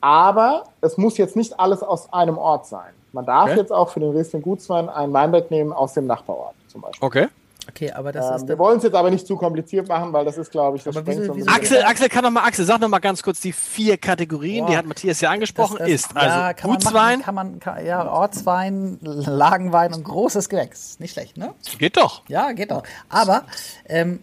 Aber 0.00 0.64
es 0.80 0.96
muss 0.96 1.16
jetzt 1.18 1.36
nicht 1.36 1.58
alles 1.58 1.82
aus 1.82 2.12
einem 2.12 2.38
Ort 2.38 2.66
sein. 2.66 2.92
Man 3.12 3.24
darf 3.26 3.50
Okay. 3.50 3.58
jetzt 3.58 3.72
auch 3.72 3.88
für 3.88 4.00
den 4.00 4.16
Riesling 4.16 4.42
Gutswein 4.42 4.88
einen 4.88 5.12
Weinberg 5.12 5.50
nehmen 5.50 5.72
aus 5.72 5.94
dem 5.94 6.06
Nachbarort 6.06 6.54
zum 6.68 6.82
Beispiel. 6.82 7.04
Okay. 7.06 7.26
Okay, 7.68 7.90
aber 7.92 8.12
das 8.12 8.26
Ähm, 8.30 8.36
ist 8.36 8.48
wir 8.48 8.58
wollen 8.58 8.78
es 8.78 8.84
jetzt 8.84 8.94
aber 8.94 9.10
nicht 9.10 9.26
zu 9.26 9.36
kompliziert 9.36 9.88
machen, 9.88 10.12
weil 10.12 10.24
das 10.24 10.38
ist, 10.38 10.50
glaube 10.52 10.76
ich, 10.76 10.84
das 10.84 10.96
Aber 10.96 11.06
wieso- 11.06 11.22
wieso- 11.22 11.32
bisschen- 11.34 11.48
Axel, 11.48 11.82
Axel 11.82 12.08
kann 12.08 12.22
noch 12.24 12.30
mal, 12.30 12.44
Axel, 12.44 12.64
sag 12.64 12.80
noch 12.80 12.88
mal 12.88 13.00
ganz 13.00 13.22
kurz 13.22 13.40
die 13.40 13.52
vier 13.52 13.96
Kategorien, 13.98 14.64
Boah. 14.64 14.70
die 14.70 14.76
hat 14.78 14.86
Matthias 14.86 15.20
ja 15.20 15.30
angesprochen, 15.30 15.76
das- 15.78 15.86
das- 15.88 15.94
ist 15.94 16.16
also 16.16 16.28
ja, 16.38 16.52
kann 16.54 16.70
man 16.70 16.78
Gutswein, 16.78 17.18
machen, 17.18 17.22
kann 17.24 17.34
man, 17.34 17.58
kann, 17.60 17.84
ja, 17.86 18.08
Ortswein, 18.10 18.98
Lagenwein 19.02 19.92
und 19.94 20.04
großes 20.04 20.48
Gewächs. 20.48 20.98
Nicht 21.00 21.12
schlecht, 21.12 21.36
ne? 21.36 21.54
geht 21.78 21.96
doch. 21.96 22.22
Ja, 22.28 22.52
geht 22.52 22.70
doch. 22.70 22.82
Aber, 23.08 23.44
ähm, 23.86 24.20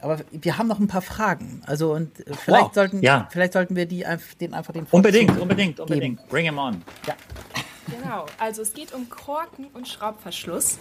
aber 0.00 0.18
wir 0.32 0.58
haben 0.58 0.66
noch 0.66 0.80
ein 0.80 0.88
paar 0.88 1.02
Fragen. 1.02 1.62
Also 1.66 1.92
und 1.92 2.18
äh, 2.20 2.32
vielleicht 2.34 2.64
Wow. 2.64 2.74
sollten, 2.74 3.00
Ja. 3.02 3.28
vielleicht 3.30 3.52
sollten 3.52 3.76
wir 3.76 3.86
die 3.86 4.04
einfach, 4.04 4.34
den 4.34 4.54
einfach 4.54 4.72
den 4.72 4.86
Unbedingt, 4.90 5.30
Vorzug 5.30 5.42
unbedingt, 5.42 5.78
unbedingt. 5.80 6.28
Bring 6.28 6.44
him 6.46 6.58
on. 6.58 6.82
Ja. 7.06 7.14
Genau, 7.88 8.26
also 8.38 8.62
es 8.62 8.74
geht 8.74 8.92
um 8.94 9.08
Korken 9.10 9.66
und 9.74 9.88
Schraubverschluss. 9.88 10.78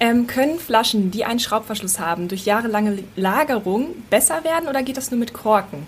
Ähm, 0.00 0.26
können 0.26 0.58
Flaschen, 0.58 1.10
die 1.10 1.24
einen 1.24 1.38
Schraubverschluss 1.38 2.00
haben, 2.00 2.28
durch 2.28 2.44
jahrelange 2.44 3.04
Lagerung 3.14 3.94
besser 4.10 4.42
werden 4.44 4.68
oder 4.68 4.82
geht 4.82 4.96
das 4.96 5.10
nur 5.10 5.20
mit 5.20 5.32
Korken? 5.32 5.86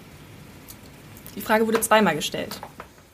Die 1.34 1.40
Frage 1.40 1.66
wurde 1.66 1.80
zweimal 1.80 2.14
gestellt. 2.14 2.60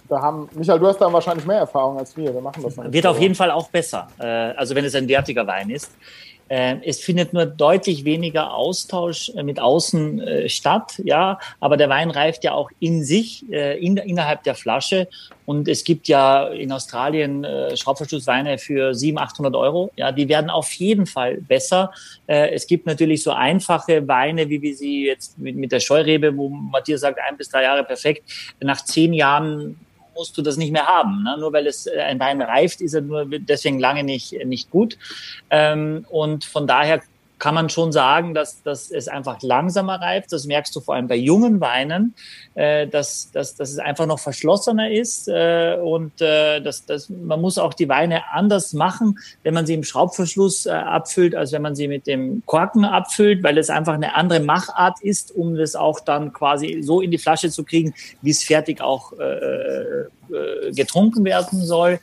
Da 0.08 0.20
haben, 0.20 0.48
Michael, 0.54 0.80
du 0.80 0.88
hast 0.88 0.98
da 0.98 1.10
wahrscheinlich 1.12 1.46
mehr 1.46 1.58
Erfahrung 1.58 1.96
als 1.96 2.16
wir. 2.16 2.34
Wir 2.34 2.40
machen 2.40 2.62
das 2.64 2.76
Wird 2.76 3.06
auf 3.06 3.20
jeden 3.20 3.36
Fall 3.36 3.50
auch 3.50 3.68
besser, 3.68 4.08
äh, 4.18 4.24
also 4.24 4.74
wenn 4.74 4.84
es 4.84 4.94
ein 4.94 5.08
wertiger 5.08 5.46
Wein 5.46 5.70
ist. 5.70 5.92
Äh, 6.50 6.78
es 6.84 6.98
findet 6.98 7.32
nur 7.32 7.46
deutlich 7.46 8.04
weniger 8.04 8.52
Austausch 8.52 9.30
äh, 9.36 9.44
mit 9.44 9.60
außen 9.60 10.20
äh, 10.20 10.48
statt, 10.48 11.00
ja, 11.04 11.38
aber 11.60 11.76
der 11.76 11.88
Wein 11.88 12.10
reift 12.10 12.42
ja 12.42 12.54
auch 12.54 12.70
in 12.80 13.04
sich, 13.04 13.44
äh, 13.52 13.78
in, 13.78 13.96
innerhalb 13.96 14.42
der 14.42 14.56
Flasche. 14.56 15.06
Und 15.46 15.68
es 15.68 15.84
gibt 15.84 16.08
ja 16.08 16.48
in 16.48 16.72
Australien 16.72 17.44
äh, 17.44 17.76
Schraubverschlussweine 17.76 18.58
für 18.58 18.94
700, 18.94 19.30
800 19.30 19.54
Euro. 19.54 19.92
Ja, 19.94 20.10
die 20.10 20.28
werden 20.28 20.50
auf 20.50 20.72
jeden 20.72 21.06
Fall 21.06 21.36
besser. 21.36 21.92
Äh, 22.26 22.50
es 22.50 22.66
gibt 22.66 22.84
natürlich 22.84 23.22
so 23.22 23.30
einfache 23.30 24.08
Weine, 24.08 24.48
wie 24.48 24.60
wir 24.60 24.74
sie 24.74 25.06
jetzt 25.06 25.38
mit, 25.38 25.54
mit 25.54 25.70
der 25.70 25.78
Scheurebe, 25.78 26.36
wo 26.36 26.48
Matthias 26.48 27.02
sagt, 27.02 27.20
ein 27.20 27.36
bis 27.36 27.48
drei 27.48 27.62
Jahre 27.62 27.84
perfekt. 27.84 28.24
Nach 28.60 28.84
zehn 28.84 29.12
Jahren 29.12 29.78
musst 30.20 30.36
du 30.36 30.42
das 30.42 30.58
nicht 30.58 30.70
mehr 30.70 30.86
haben. 30.86 31.22
Ne? 31.22 31.36
Nur 31.38 31.54
weil 31.54 31.66
es 31.66 31.86
äh, 31.86 31.98
ein 31.98 32.20
Wein 32.20 32.42
reift, 32.42 32.82
ist 32.82 32.92
er 32.92 33.00
nur 33.00 33.24
deswegen 33.26 33.78
lange 33.78 34.04
nicht, 34.04 34.32
nicht 34.44 34.70
gut. 34.70 34.98
Ähm, 35.48 36.04
und 36.10 36.44
von 36.44 36.66
daher 36.66 37.00
kann 37.40 37.54
man 37.54 37.68
schon 37.70 37.90
sagen, 37.90 38.34
dass, 38.34 38.62
dass 38.62 38.90
es 38.90 39.08
einfach 39.08 39.42
langsamer 39.42 40.00
reift. 40.00 40.32
Das 40.32 40.46
merkst 40.46 40.76
du 40.76 40.80
vor 40.80 40.94
allem 40.94 41.08
bei 41.08 41.16
jungen 41.16 41.60
Weinen, 41.60 42.14
äh, 42.54 42.86
dass, 42.86 43.32
dass, 43.32 43.56
dass 43.56 43.70
es 43.70 43.78
einfach 43.78 44.06
noch 44.06 44.20
verschlossener 44.20 44.90
ist. 44.90 45.26
Äh, 45.26 45.78
und 45.82 46.20
äh, 46.20 46.60
dass, 46.60 46.86
dass, 46.86 47.08
man 47.08 47.40
muss 47.40 47.58
auch 47.58 47.74
die 47.74 47.88
Weine 47.88 48.30
anders 48.32 48.74
machen, 48.74 49.18
wenn 49.42 49.54
man 49.54 49.66
sie 49.66 49.74
im 49.74 49.82
Schraubverschluss 49.82 50.66
äh, 50.66 50.70
abfüllt, 50.70 51.34
als 51.34 51.50
wenn 51.52 51.62
man 51.62 51.74
sie 51.74 51.88
mit 51.88 52.06
dem 52.06 52.42
Korken 52.46 52.84
abfüllt, 52.84 53.42
weil 53.42 53.58
es 53.58 53.70
einfach 53.70 53.94
eine 53.94 54.14
andere 54.14 54.40
Machart 54.40 55.00
ist, 55.02 55.34
um 55.34 55.56
das 55.56 55.74
auch 55.74 56.00
dann 56.00 56.32
quasi 56.32 56.82
so 56.82 57.00
in 57.00 57.10
die 57.10 57.18
Flasche 57.18 57.50
zu 57.50 57.64
kriegen, 57.64 57.94
wie 58.22 58.30
es 58.30 58.44
fertig 58.44 58.82
auch 58.82 59.12
äh, 59.18 59.24
äh, 59.24 60.72
getrunken 60.72 61.24
werden 61.24 61.64
soll. 61.64 61.98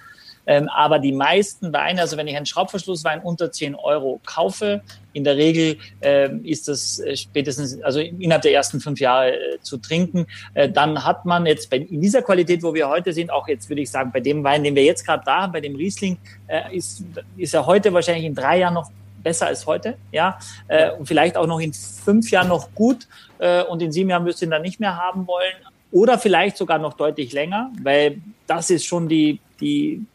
Ähm, 0.47 0.69
aber 0.69 0.99
die 0.99 1.11
meisten 1.11 1.73
Weine, 1.73 2.01
also 2.01 2.17
wenn 2.17 2.27
ich 2.27 2.35
einen 2.35 2.45
Schraubverschlusswein 2.45 3.21
unter 3.21 3.51
10 3.51 3.75
Euro 3.75 4.19
kaufe, 4.25 4.81
in 5.13 5.23
der 5.23 5.35
Regel 5.35 5.77
ähm, 6.01 6.43
ist 6.45 6.67
das 6.67 6.99
äh, 6.99 7.15
spätestens, 7.15 7.81
also 7.81 7.99
innerhalb 7.99 8.43
der 8.43 8.53
ersten 8.53 8.79
fünf 8.79 8.99
Jahre 8.99 9.33
äh, 9.33 9.59
zu 9.61 9.77
trinken. 9.77 10.27
Äh, 10.53 10.69
dann 10.69 11.03
hat 11.03 11.25
man 11.25 11.45
jetzt 11.45 11.69
bei, 11.69 11.77
in 11.77 12.01
dieser 12.01 12.21
Qualität, 12.21 12.63
wo 12.63 12.73
wir 12.73 12.87
heute 12.87 13.13
sind, 13.13 13.31
auch 13.31 13.47
jetzt 13.47 13.69
würde 13.69 13.81
ich 13.81 13.91
sagen, 13.91 14.11
bei 14.11 14.19
dem 14.19 14.43
Wein, 14.43 14.63
den 14.63 14.75
wir 14.75 14.83
jetzt 14.83 15.05
gerade 15.05 15.23
da 15.25 15.41
haben, 15.41 15.53
bei 15.53 15.61
dem 15.61 15.75
Riesling, 15.75 16.17
äh, 16.47 16.75
ist, 16.75 17.03
ist 17.35 17.53
er 17.53 17.65
heute 17.65 17.93
wahrscheinlich 17.93 18.25
in 18.25 18.35
drei 18.35 18.59
Jahren 18.59 18.75
noch 18.75 18.89
besser 19.23 19.47
als 19.47 19.65
heute, 19.65 19.97
ja, 20.11 20.39
äh, 20.67 20.91
und 20.91 21.05
vielleicht 21.07 21.35
auch 21.35 21.47
noch 21.47 21.59
in 21.59 21.73
fünf 21.73 22.31
Jahren 22.31 22.47
noch 22.47 22.73
gut 22.73 23.07
äh, 23.39 23.63
und 23.63 23.81
in 23.81 23.91
sieben 23.91 24.09
Jahren 24.09 24.25
wirst 24.25 24.41
du 24.41 24.45
ihn 24.45 24.51
dann 24.51 24.61
nicht 24.61 24.79
mehr 24.79 24.95
haben 24.95 25.27
wollen 25.27 25.55
oder 25.91 26.17
vielleicht 26.17 26.57
sogar 26.57 26.77
noch 26.77 26.93
deutlich 26.93 27.33
länger, 27.33 27.71
weil 27.81 28.21
das 28.45 28.69
ist 28.69 28.85
schon 28.85 29.07
die, 29.09 29.39
die, 29.59 30.05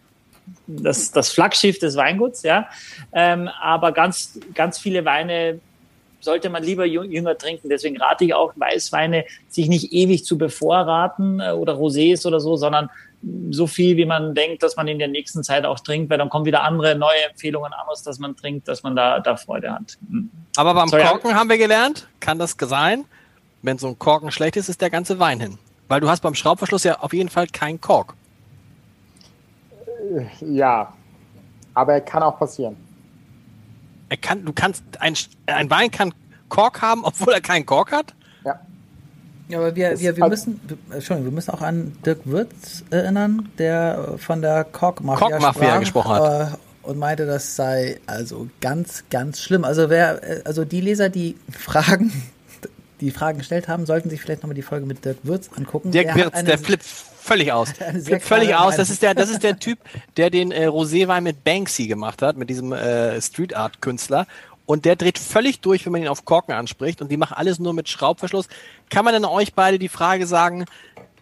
das, 0.67 1.13
das 1.13 1.31
Flaggschiff 1.33 1.79
des 1.79 1.97
Weinguts, 1.97 2.43
ja. 2.43 2.69
Ähm, 3.13 3.49
aber 3.61 3.93
ganz, 3.93 4.39
ganz 4.55 4.79
viele 4.79 5.05
Weine 5.05 5.61
sollte 6.21 6.51
man 6.51 6.63
lieber 6.63 6.85
jünger 6.85 7.37
trinken. 7.37 7.69
Deswegen 7.69 8.01
rate 8.01 8.25
ich 8.25 8.35
auch 8.35 8.53
Weißweine, 8.57 9.25
sich 9.49 9.69
nicht 9.69 9.93
ewig 9.93 10.25
zu 10.25 10.39
bevorraten 10.39 11.41
äh, 11.41 11.51
oder 11.51 11.75
Rosés 11.75 12.27
oder 12.27 12.41
so, 12.41 12.57
sondern 12.57 12.91
so 13.51 13.67
viel, 13.67 13.97
wie 13.97 14.05
man 14.05 14.35
denkt, 14.35 14.63
dass 14.63 14.77
man 14.77 14.89
in 14.89 14.99
der 14.99 15.09
nächsten 15.09 15.45
Zeit 15.45 15.65
auch 15.65 15.79
trinkt, 15.81 16.11
weil 16.11 16.19
dann 16.19 16.29
kommen 16.29 16.45
wieder 16.45 16.63
andere 16.65 16.97
neue 16.97 17.31
Empfehlungen 17.31 17.73
aus, 17.73 18.03
dass 18.03 18.19
man 18.19 18.37
trinkt, 18.37 18.67
dass 18.67 18.83
man 18.83 18.97
da, 18.97 19.21
da 19.21 19.37
Freude 19.37 19.73
hat. 19.73 19.97
Hm. 20.11 20.31
Aber 20.57 20.75
beim 20.75 20.89
Sorry, 20.89 21.05
Korken 21.05 21.35
haben 21.35 21.49
wir 21.49 21.59
gelernt, 21.59 22.09
kann 22.19 22.39
das 22.39 22.57
sein, 22.59 23.05
wenn 23.63 23.79
so 23.79 23.87
ein 23.87 23.99
Korken 23.99 24.33
schlecht 24.33 24.57
ist, 24.57 24.69
ist 24.69 24.81
der 24.81 24.91
ganze 24.91 25.19
Wein 25.21 25.41
hin. 25.41 25.59
Weil 25.89 26.01
du 26.01 26.09
hast 26.09 26.21
beim 26.21 26.35
Schraubverschluss 26.35 26.85
ja 26.85 26.99
auf 27.01 27.13
jeden 27.13 27.29
Fall 27.29 27.47
keinen 27.47 27.81
Kork. 27.81 28.15
Ja, 30.41 30.93
aber 31.75 31.95
er 31.95 32.01
kann 32.01 32.23
auch 32.23 32.39
passieren. 32.39 32.77
Er 34.09 34.17
kann, 34.17 34.45
du 34.45 34.53
kannst, 34.53 34.83
ein, 35.01 35.15
ein 35.47 35.71
Wein 35.71 35.91
kann 35.91 36.13
Kork 36.49 36.83
haben, 36.83 37.05
obwohl 37.05 37.33
er 37.33 37.41
keinen 37.41 37.67
Kork 37.67 37.93
hat? 37.93 38.15
Ja. 38.45 38.61
Ja, 39.49 39.59
aber 39.59 39.75
wir, 39.75 39.99
wir, 39.99 40.17
wir 40.17 40.29
müssen, 40.29 40.61
Entschuldigung, 40.91 41.31
wir 41.31 41.35
müssen 41.35 41.51
auch 41.51 41.63
an 41.63 41.97
Dirk 42.05 42.21
Würz 42.25 42.85
erinnern, 42.91 43.51
der 43.59 44.15
von 44.19 44.41
der 44.41 44.65
Kork-Mafia 44.65 45.39
Kork 45.39 45.81
gesprochen 45.81 46.11
hat. 46.11 46.53
Äh, 46.53 46.57
und 46.83 46.99
meinte, 46.99 47.27
das 47.27 47.55
sei 47.55 48.01
also 48.07 48.49
ganz, 48.61 49.05
ganz 49.11 49.41
schlimm. 49.41 49.65
Also 49.65 49.89
wer, 49.89 50.21
also 50.45 50.65
die 50.65 50.81
Leser, 50.81 51.09
die 51.09 51.37
Fragen, 51.51 52.13
die 53.01 53.11
Fragen 53.11 53.39
gestellt 53.39 53.69
haben, 53.69 53.87
sollten 53.87 54.11
sich 54.11 54.21
vielleicht 54.21 54.43
nochmal 54.43 54.55
die 54.55 54.63
Folge 54.63 54.87
mit 54.87 55.05
Dirk 55.05 55.19
Würz 55.23 55.49
angucken. 55.57 55.93
Dirk 55.93 56.15
Würz, 56.15 56.45
der 56.45 56.59
flippt 56.59 56.85
völlig 57.23 57.53
aus. 57.53 57.73
völlig 58.21 58.55
aus. 58.55 58.77
Das 58.77 58.91
ist 58.91 59.03
der, 59.03 59.15
das 59.15 59.31
ist 59.31 59.43
der 59.43 59.59
Typ, 59.59 59.79
der 60.17 60.31
den 60.31 60.53
äh, 60.53 60.67
Roséwein 60.67 61.23
mit 61.23 61.45
Banksy 61.45 61.87
gemacht 61.87 62.23
hat, 62.23 62.37
mit 62.37 62.51
diesem 62.51 62.73
äh, 62.73 63.21
Street 63.21 63.55
Art 63.55 63.81
Künstler. 63.81 64.27
Und 64.67 64.85
der 64.85 64.97
dreht 64.97 65.19
völlig 65.19 65.61
durch, 65.61 65.85
wenn 65.85 65.93
man 65.93 66.03
ihn 66.03 66.09
auf 66.09 66.25
Korken 66.25 66.55
anspricht. 66.55 67.03
Und 67.03 67.11
die 67.11 67.17
machen 67.17 67.35
alles 67.37 67.59
nur 67.59 67.73
mit 67.73 67.89
Schraubverschluss. 67.89 68.49
Kann 68.91 69.05
man 69.05 69.15
denn 69.15 69.25
euch 69.25 69.55
beide 69.55 69.79
die 69.79 69.89
Frage 69.89 70.27
sagen, 70.27 70.67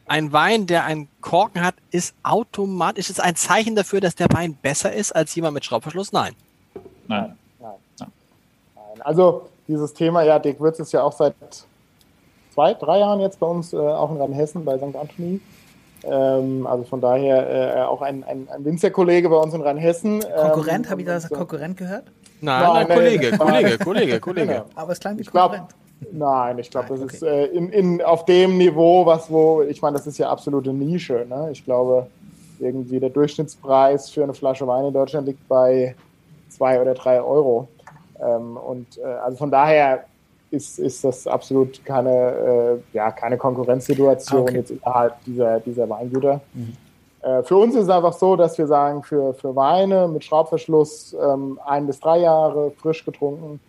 ein 0.06 0.32
Wein, 0.32 0.66
der 0.66 0.84
einen 0.84 1.08
Korken 1.20 1.62
hat, 1.62 1.76
ist 1.90 2.14
automatisch, 2.24 3.08
ist 3.08 3.18
es 3.18 3.20
ein 3.20 3.36
Zeichen 3.36 3.76
dafür, 3.76 4.00
dass 4.00 4.16
der 4.16 4.26
Wein 4.32 4.58
besser 4.60 4.92
ist 4.92 5.12
als 5.12 5.34
jemand 5.34 5.54
mit 5.54 5.64
Schraubverschluss? 5.64 6.12
Nein. 6.12 6.34
Nein. 7.06 7.36
Nein. 7.60 7.74
Nein. 7.98 8.10
Also 9.00 9.48
dieses 9.68 9.94
Thema, 9.94 10.22
ja, 10.22 10.38
Dick 10.38 10.58
Würz 10.58 10.80
ist 10.80 10.92
ja 10.92 11.02
auch 11.02 11.12
seit 11.12 11.34
zwei, 12.52 12.74
drei 12.74 12.98
Jahren 12.98 13.20
jetzt 13.20 13.38
bei 13.38 13.46
uns, 13.46 13.72
äh, 13.72 13.76
auch 13.76 14.10
in 14.10 14.16
Rheinhessen 14.16 14.64
bei 14.64 14.76
St. 14.76 14.96
Anthony. 14.96 15.40
Ähm, 16.04 16.66
also 16.66 16.84
von 16.84 17.00
daher 17.00 17.76
äh, 17.76 17.82
auch 17.82 18.02
ein, 18.02 18.24
ein, 18.24 18.48
ein 18.48 18.64
Winzerkollege 18.64 19.28
bei 19.28 19.36
uns 19.36 19.52
in 19.54 19.60
Rheinhessen. 19.60 20.20
Konkurrent, 20.20 20.86
ähm, 20.86 20.90
habe 20.90 21.00
ich 21.02 21.06
da 21.06 21.20
so 21.20 21.28
Konkurrent 21.28 21.76
gehört? 21.76 22.04
Nein, 22.40 22.62
nein, 22.62 22.72
nein 22.72 22.96
Kollege, 22.96 23.38
Kollege, 23.38 23.78
Kollege, 23.84 24.20
Kollege. 24.20 24.46
Genau. 24.46 24.64
Aber 24.74 24.92
es 24.92 25.00
klang 25.00 25.18
wie 25.18 25.24
Konkurrent. 25.24 25.68
Glaub, 26.00 26.12
nein, 26.12 26.58
ich 26.58 26.70
glaube, 26.70 26.88
das 26.88 27.00
okay. 27.00 27.14
ist 27.14 27.22
äh, 27.22 27.46
in, 27.46 27.70
in, 27.70 28.02
auf 28.02 28.24
dem 28.24 28.56
Niveau, 28.56 29.04
was 29.04 29.30
wo, 29.30 29.62
ich 29.62 29.82
meine, 29.82 29.98
das 29.98 30.06
ist 30.06 30.18
ja 30.18 30.30
absolute 30.30 30.72
Nische. 30.72 31.26
Ne? 31.28 31.50
Ich 31.52 31.64
glaube, 31.64 32.06
irgendwie 32.58 33.00
der 33.00 33.10
Durchschnittspreis 33.10 34.10
für 34.10 34.22
eine 34.22 34.34
Flasche 34.34 34.66
Wein 34.66 34.86
in 34.86 34.92
Deutschland 34.92 35.26
liegt 35.26 35.46
bei 35.48 35.94
zwei 36.48 36.80
oder 36.80 36.94
drei 36.94 37.20
Euro. 37.20 37.68
Ähm, 38.20 38.56
und 38.56 38.98
äh, 38.98 39.04
also 39.04 39.36
von 39.36 39.50
daher 39.50 40.04
ist, 40.50 40.78
ist 40.78 41.04
das 41.04 41.26
absolut 41.26 41.84
keine, 41.84 42.10
äh, 42.10 42.96
ja, 42.96 43.10
keine 43.10 43.36
Konkurrenzsituation 43.36 44.42
okay. 44.42 44.56
jetzt 44.56 44.70
innerhalb 44.70 45.24
dieser, 45.24 45.60
dieser 45.60 45.88
Weingüter. 45.88 46.40
Mhm. 46.52 46.76
Äh, 47.22 47.42
für 47.42 47.56
uns 47.56 47.74
ist 47.74 47.84
es 47.84 47.88
einfach 47.88 48.12
so, 48.12 48.36
dass 48.36 48.58
wir 48.58 48.66
sagen, 48.66 49.02
für, 49.02 49.34
für 49.34 49.54
Weine 49.54 50.08
mit 50.08 50.24
Schraubverschluss 50.24 51.14
ähm, 51.20 51.60
ein 51.64 51.86
bis 51.86 52.00
drei 52.00 52.18
Jahre 52.18 52.72
frisch 52.72 53.04
getrunken, 53.04 53.60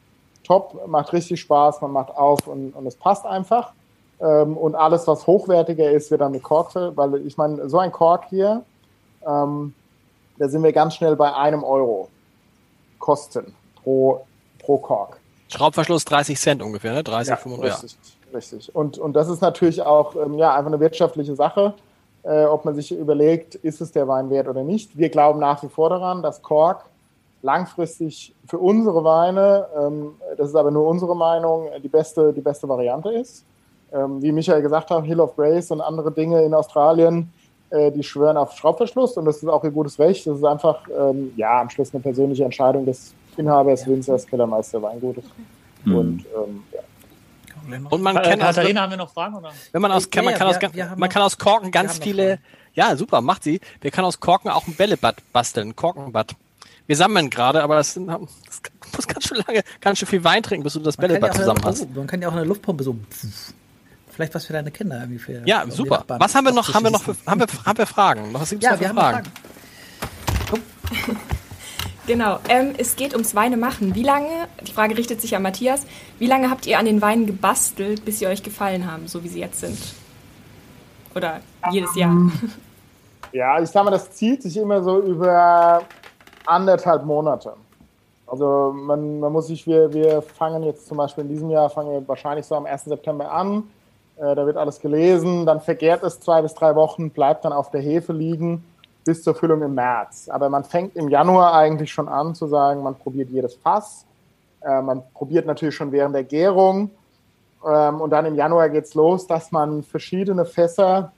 top, 0.44 0.88
macht 0.88 1.14
richtig 1.14 1.42
Spaß, 1.42 1.82
man 1.82 1.92
macht 1.92 2.16
auf 2.16 2.48
und, 2.48 2.72
und 2.72 2.86
es 2.86 2.96
passt 2.96 3.26
einfach. 3.26 3.74
Ähm, 4.20 4.58
und 4.58 4.76
alles, 4.76 5.08
was 5.08 5.28
hochwertiger 5.28 5.92
ist, 5.92 6.12
wird 6.12 6.22
dann 6.22 6.32
mit 6.32 6.44
Kork, 6.44 6.72
weil 6.76 7.26
ich 7.26 7.38
meine, 7.38 7.70
so 7.70 7.80
ein 7.80 7.92
Kork 7.92 8.26
hier, 8.30 8.64
ähm, 9.28 9.74
da 10.38 10.48
sind 10.48 10.64
wir 10.64 10.74
ganz 10.74 10.96
schnell 10.96 11.16
bei 11.16 11.34
einem 11.34 11.64
Euro 11.64 12.10
Kosten 13.00 13.54
pro, 13.84 14.26
pro 14.60 14.78
Kork. 14.78 15.21
Schraubverschluss 15.52 16.06
30 16.06 16.40
Cent 16.40 16.62
ungefähr, 16.62 16.94
ne? 16.94 17.04
30, 17.04 17.30
ja, 17.30 17.36
35. 17.36 17.84
Richtig, 17.84 18.00
ja. 18.32 18.38
richtig. 18.38 18.76
Und, 18.76 18.98
und 18.98 19.14
das 19.14 19.28
ist 19.28 19.42
natürlich 19.42 19.82
auch 19.82 20.16
ähm, 20.16 20.36
ja, 20.36 20.56
einfach 20.56 20.72
eine 20.72 20.80
wirtschaftliche 20.80 21.36
Sache, 21.36 21.74
äh, 22.24 22.46
ob 22.46 22.66
man 22.66 22.76
sich 22.76 22.92
überlegt, 22.92 23.56
ist 23.56 23.82
es 23.82 23.92
der 23.92 24.08
Wein 24.08 24.30
wert 24.30 24.48
oder 24.48 24.64
nicht. 24.64 24.98
Wir 24.98 25.10
glauben 25.10 25.40
nach 25.40 25.62
wie 25.64 25.70
vor 25.70 25.90
daran, 25.90 26.22
dass 26.22 26.42
Kork 26.42 26.86
langfristig 27.42 28.34
für 28.48 28.60
unsere 28.60 29.04
Weine, 29.04 29.68
ähm, 29.78 30.14
das 30.38 30.50
ist 30.50 30.56
aber 30.56 30.72
nur 30.72 30.88
unsere 30.88 31.16
Meinung, 31.16 31.70
die 31.84 31.90
beste, 31.90 32.32
die 32.32 32.42
beste 32.42 32.70
Variante 32.70 33.12
ist. 33.12 33.44
Ähm, 33.92 34.22
wie 34.22 34.32
Michael 34.32 34.62
gesagt 34.62 34.90
hat, 34.90 35.04
Hill 35.04 35.20
of 35.20 35.36
Grace 35.36 35.72
und 35.72 35.82
andere 35.82 36.12
Dinge 36.12 36.44
in 36.44 36.54
Australien, 36.54 37.34
äh, 37.72 37.92
die 37.92 38.04
schwören 38.04 38.38
auf 38.38 38.54
Schraubverschluss 38.54 39.18
und 39.18 39.26
das 39.26 39.38
ist 39.38 39.50
auch 39.50 39.64
ihr 39.64 39.72
gutes 39.72 39.98
Recht. 40.00 40.28
Das 40.28 40.38
ist 40.38 40.46
einfach, 40.46 40.88
ähm, 40.98 41.34
ja, 41.36 41.60
am 41.60 41.70
Schluss 41.70 41.94
eine 41.94 42.02
persönliche 42.02 42.46
Entscheidung 42.46 42.86
des 42.86 43.14
Inhabers, 43.38 43.88
Winzers, 43.88 44.26
Kellermeister, 44.26 44.82
Weingutes. 44.82 45.26
Mhm. 45.86 45.96
Und 45.96 46.26
ähm, 46.36 46.64
ja. 46.74 46.80
Und 47.90 48.02
man 48.02 48.16
kann 48.16 48.40
Katharina, 48.40 48.82
haben 48.82 48.92
wir 48.92 48.98
noch 48.98 49.14
Fragen? 49.14 49.36
Oder? 49.36 49.52
Wenn 49.72 49.82
man 49.82 49.92
aus, 49.92 50.10
kann, 50.10 50.26
man, 50.26 50.34
kann 50.34 50.48
aus, 50.48 50.58
man 50.98 51.10
kann 51.10 51.22
aus 51.22 51.38
Korken 51.38 51.72
ganz 51.72 52.00
viele, 52.00 52.40
ja 52.74 52.96
super, 52.96 53.22
macht 53.22 53.44
sie. 53.44 53.62
Wir 53.82 53.92
können 53.92 54.06
aus 54.06 54.20
Korken 54.20 54.50
auch 54.50 54.68
ein 54.68 54.76
Bällebad 54.76 55.18
basteln, 55.32 55.76
Korkenbad. 55.76 56.36
Wir 56.88 56.96
sammeln 56.98 57.30
gerade, 57.30 57.62
aber 57.64 57.76
das, 57.76 57.94
sind, 57.94 58.08
das 58.08 58.18
muss 58.98 59.08
ganz 59.08 59.28
schön 59.28 59.38
lange, 59.48 59.64
ganz 59.80 60.00
schön 60.00 60.08
viel 60.08 60.24
Wein 60.24 60.44
trinken, 60.44 60.64
bis 60.64 60.74
du 60.74 60.80
das 60.80 60.98
man 60.98 61.08
Bällebad 61.08 61.34
ja 61.34 61.40
zusammen 61.40 61.62
hast. 61.64 61.94
Man 61.96 62.08
kann 62.08 62.22
ja 62.22 62.30
auch 62.30 62.34
eine 62.34 62.44
Luftpumpe 62.44 62.84
so. 62.84 62.96
Vielleicht 64.10 64.36
was 64.36 64.46
für 64.46 64.54
deine 64.54 64.72
Kinder 64.72 65.00
irgendwie 65.00 65.20
für. 65.20 65.42
Ja, 65.46 65.64
super. 65.70 66.04
Was 66.08 66.36
haben 66.36 66.46
wir 66.46 66.52
noch? 66.52 66.74
Haben 66.74 66.84
wir 66.84 66.92
noch? 66.92 67.04
Für, 67.04 67.16
haben 67.26 67.40
wir, 67.40 67.48
haben 67.66 67.78
wir 67.78 67.86
Fragen? 67.86 68.34
Was 68.34 68.50
gibt's 68.50 68.66
ja, 68.66 68.72
noch 68.72 68.78
für 68.80 68.86
wir 68.86 68.94
Fragen? 68.94 69.28
Haben 70.50 70.62
Fragen? 70.84 71.20
Genau, 72.12 72.40
ähm, 72.50 72.74
es 72.78 72.98
geht 72.98 73.14
ums 73.14 73.36
Weine 73.36 73.56
machen. 73.56 73.96
Wie 73.96 74.04
lange, 74.04 74.50
die 74.68 74.74
Frage 74.74 74.98
richtet 74.98 75.22
sich 75.22 75.34
an 75.34 75.44
Matthias, 75.44 75.88
wie 76.20 76.28
lange 76.28 76.50
habt 76.50 76.68
ihr 76.68 76.78
an 76.78 76.84
den 76.84 77.02
Weinen 77.02 77.26
gebastelt, 77.26 78.04
bis 78.04 78.20
sie 78.20 78.28
euch 78.28 78.44
gefallen 78.44 78.92
haben, 78.92 79.08
so 79.08 79.24
wie 79.24 79.30
sie 79.30 79.40
jetzt 79.40 79.62
sind? 79.62 79.78
Oder 81.16 81.40
jedes 81.72 81.96
Jahr? 81.96 82.14
Ja, 83.32 83.62
ich 83.62 83.70
sag 83.70 83.86
mal, 83.86 83.92
das 83.92 84.12
zieht 84.12 84.44
sich 84.44 84.58
immer 84.58 84.84
so 84.84 85.00
über 85.00 85.84
anderthalb 86.46 87.06
Monate. 87.06 87.54
Also 88.28 88.74
man, 88.76 89.22
man 89.22 89.32
muss 89.32 89.48
sich, 89.48 89.66
wir, 89.66 89.94
wir 89.94 90.22
fangen 90.22 90.64
jetzt 90.64 90.88
zum 90.88 90.98
Beispiel 90.98 91.24
in 91.24 91.30
diesem 91.30 91.50
Jahr, 91.50 91.70
fangen 91.70 91.94
wir 91.94 92.06
wahrscheinlich 92.10 92.46
so 92.46 92.56
am 92.56 92.66
1. 92.66 92.84
September 92.84 93.32
an. 93.32 93.64
Äh, 94.18 94.36
da 94.36 94.46
wird 94.46 94.58
alles 94.58 94.82
gelesen, 94.82 95.46
dann 95.46 95.62
vergärt 95.62 96.04
es 96.04 96.20
zwei 96.20 96.42
bis 96.42 96.56
drei 96.56 96.76
Wochen, 96.76 97.10
bleibt 97.10 97.46
dann 97.46 97.54
auf 97.54 97.72
der 97.72 97.80
Hefe 97.80 98.12
liegen 98.12 98.66
bis 99.06 99.24
zur 99.24 99.36
Füllung 99.36 99.62
im 99.62 99.76
März. 99.76 100.30
Aber 100.30 100.50
man 100.50 100.64
fängt 100.64 100.96
im 100.96 101.10
Januar 101.10 101.54
eigentlich 101.54 101.92
schon 101.92 102.08
an 102.08 102.36
zu 102.36 102.48
sagen, 102.48 102.84
man 102.84 102.96
probiert 102.96 103.30
jedes 103.30 103.56
Fass. 103.56 104.06
Äh, 104.62 104.82
man 104.82 105.04
probiert 105.14 105.46
natürlich 105.46 105.76
schon 105.76 105.92
während 105.92 106.16
der 106.16 106.24
Gärung. 106.24 106.92
Ähm, 107.66 108.02
und 108.02 108.10
dann 108.12 108.26
im 108.26 108.36
Januar 108.36 108.70
geht's 108.70 108.94
los, 108.94 109.28
dass 109.28 109.52
man 109.52 109.84
verschiedene 109.84 110.46
Fässer, 110.46 111.12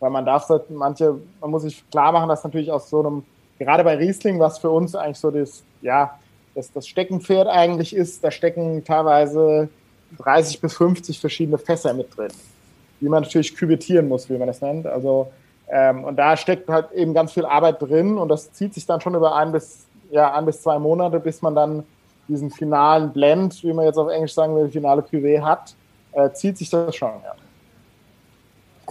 weil 0.00 0.10
man 0.10 0.24
darf 0.24 0.50
manche, 0.68 1.18
man 1.40 1.50
muss 1.50 1.62
sich 1.62 1.88
klar 1.90 2.12
machen, 2.12 2.28
dass 2.28 2.44
natürlich 2.44 2.70
aus 2.70 2.90
so 2.90 3.00
einem, 3.00 3.24
gerade 3.58 3.84
bei 3.84 3.96
Riesling, 3.96 4.38
was 4.38 4.58
für 4.58 4.70
uns 4.70 4.94
eigentlich 4.94 5.18
so 5.18 5.30
das, 5.30 5.62
ja, 5.82 6.18
das, 6.54 6.72
das 6.72 6.86
Steckenpferd 6.88 7.48
eigentlich 7.48 7.94
ist, 7.94 8.24
da 8.24 8.30
stecken 8.30 8.84
teilweise 8.84 9.68
30 10.18 10.60
bis 10.60 10.74
50 10.74 11.20
verschiedene 11.20 11.58
Fässer 11.58 11.92
mit 11.92 12.16
drin, 12.16 12.32
die 13.00 13.08
man 13.08 13.22
natürlich 13.22 13.54
küvettieren 13.54 14.08
muss, 14.08 14.28
wie 14.30 14.38
man 14.38 14.46
das 14.46 14.60
nennt. 14.60 14.86
Also 14.86 15.30
ähm, 15.68 16.04
und 16.04 16.16
da 16.16 16.36
steckt 16.36 16.68
halt 16.68 16.92
eben 16.92 17.14
ganz 17.14 17.32
viel 17.32 17.44
Arbeit 17.44 17.82
drin 17.82 18.18
und 18.18 18.28
das 18.28 18.52
zieht 18.52 18.74
sich 18.74 18.86
dann 18.86 19.00
schon 19.00 19.14
über 19.14 19.34
ein 19.34 19.52
bis, 19.52 19.86
ja, 20.10 20.32
ein 20.34 20.46
bis 20.46 20.62
zwei 20.62 20.78
Monate, 20.78 21.18
bis 21.18 21.42
man 21.42 21.54
dann 21.54 21.84
diesen 22.28 22.50
finalen 22.50 23.12
Blend, 23.12 23.62
wie 23.62 23.72
man 23.72 23.84
jetzt 23.84 23.98
auf 23.98 24.08
Englisch 24.08 24.34
sagen 24.34 24.54
will, 24.56 24.68
finale 24.68 25.02
Cuvée 25.02 25.42
hat, 25.42 25.74
äh, 26.12 26.30
zieht 26.32 26.58
sich 26.58 26.70
das 26.70 26.94
schon, 26.94 27.10
ja. 27.22 27.34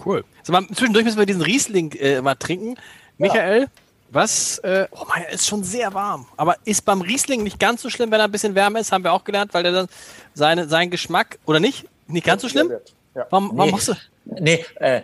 Cool. 0.04 0.24
So, 0.42 0.52
mal, 0.52 0.66
zwischendurch 0.68 1.04
müssen 1.04 1.18
wir 1.18 1.26
diesen 1.26 1.42
Riesling 1.42 1.92
äh, 1.92 2.20
mal 2.20 2.34
trinken. 2.34 2.76
Michael, 3.16 3.62
ja. 3.62 3.66
was, 4.10 4.58
äh, 4.58 4.86
oh 4.90 5.04
mein, 5.08 5.24
ist 5.32 5.46
schon 5.46 5.64
sehr 5.64 5.94
warm. 5.94 6.26
Aber 6.36 6.56
ist 6.64 6.84
beim 6.84 7.00
Riesling 7.00 7.42
nicht 7.42 7.58
ganz 7.58 7.80
so 7.80 7.88
schlimm, 7.88 8.10
wenn 8.10 8.20
er 8.20 8.24
ein 8.24 8.30
bisschen 8.30 8.54
wärmer 8.54 8.80
ist, 8.80 8.92
haben 8.92 9.04
wir 9.04 9.12
auch 9.14 9.24
gelernt, 9.24 9.54
weil 9.54 9.62
der 9.62 9.72
dann 9.72 9.88
seine, 10.34 10.68
seinen 10.68 10.90
Geschmack, 10.90 11.38
oder 11.46 11.60
nicht? 11.60 11.86
Nicht 12.08 12.26
ganz 12.26 12.42
so 12.42 12.48
schlimm? 12.50 12.70
Ja. 13.14 13.26
Warum, 13.30 13.50
warum 13.54 13.66
nee, 13.66 13.72
machst 13.72 13.88
du? 13.88 13.94
Nee, 14.26 14.64
äh, 14.76 15.02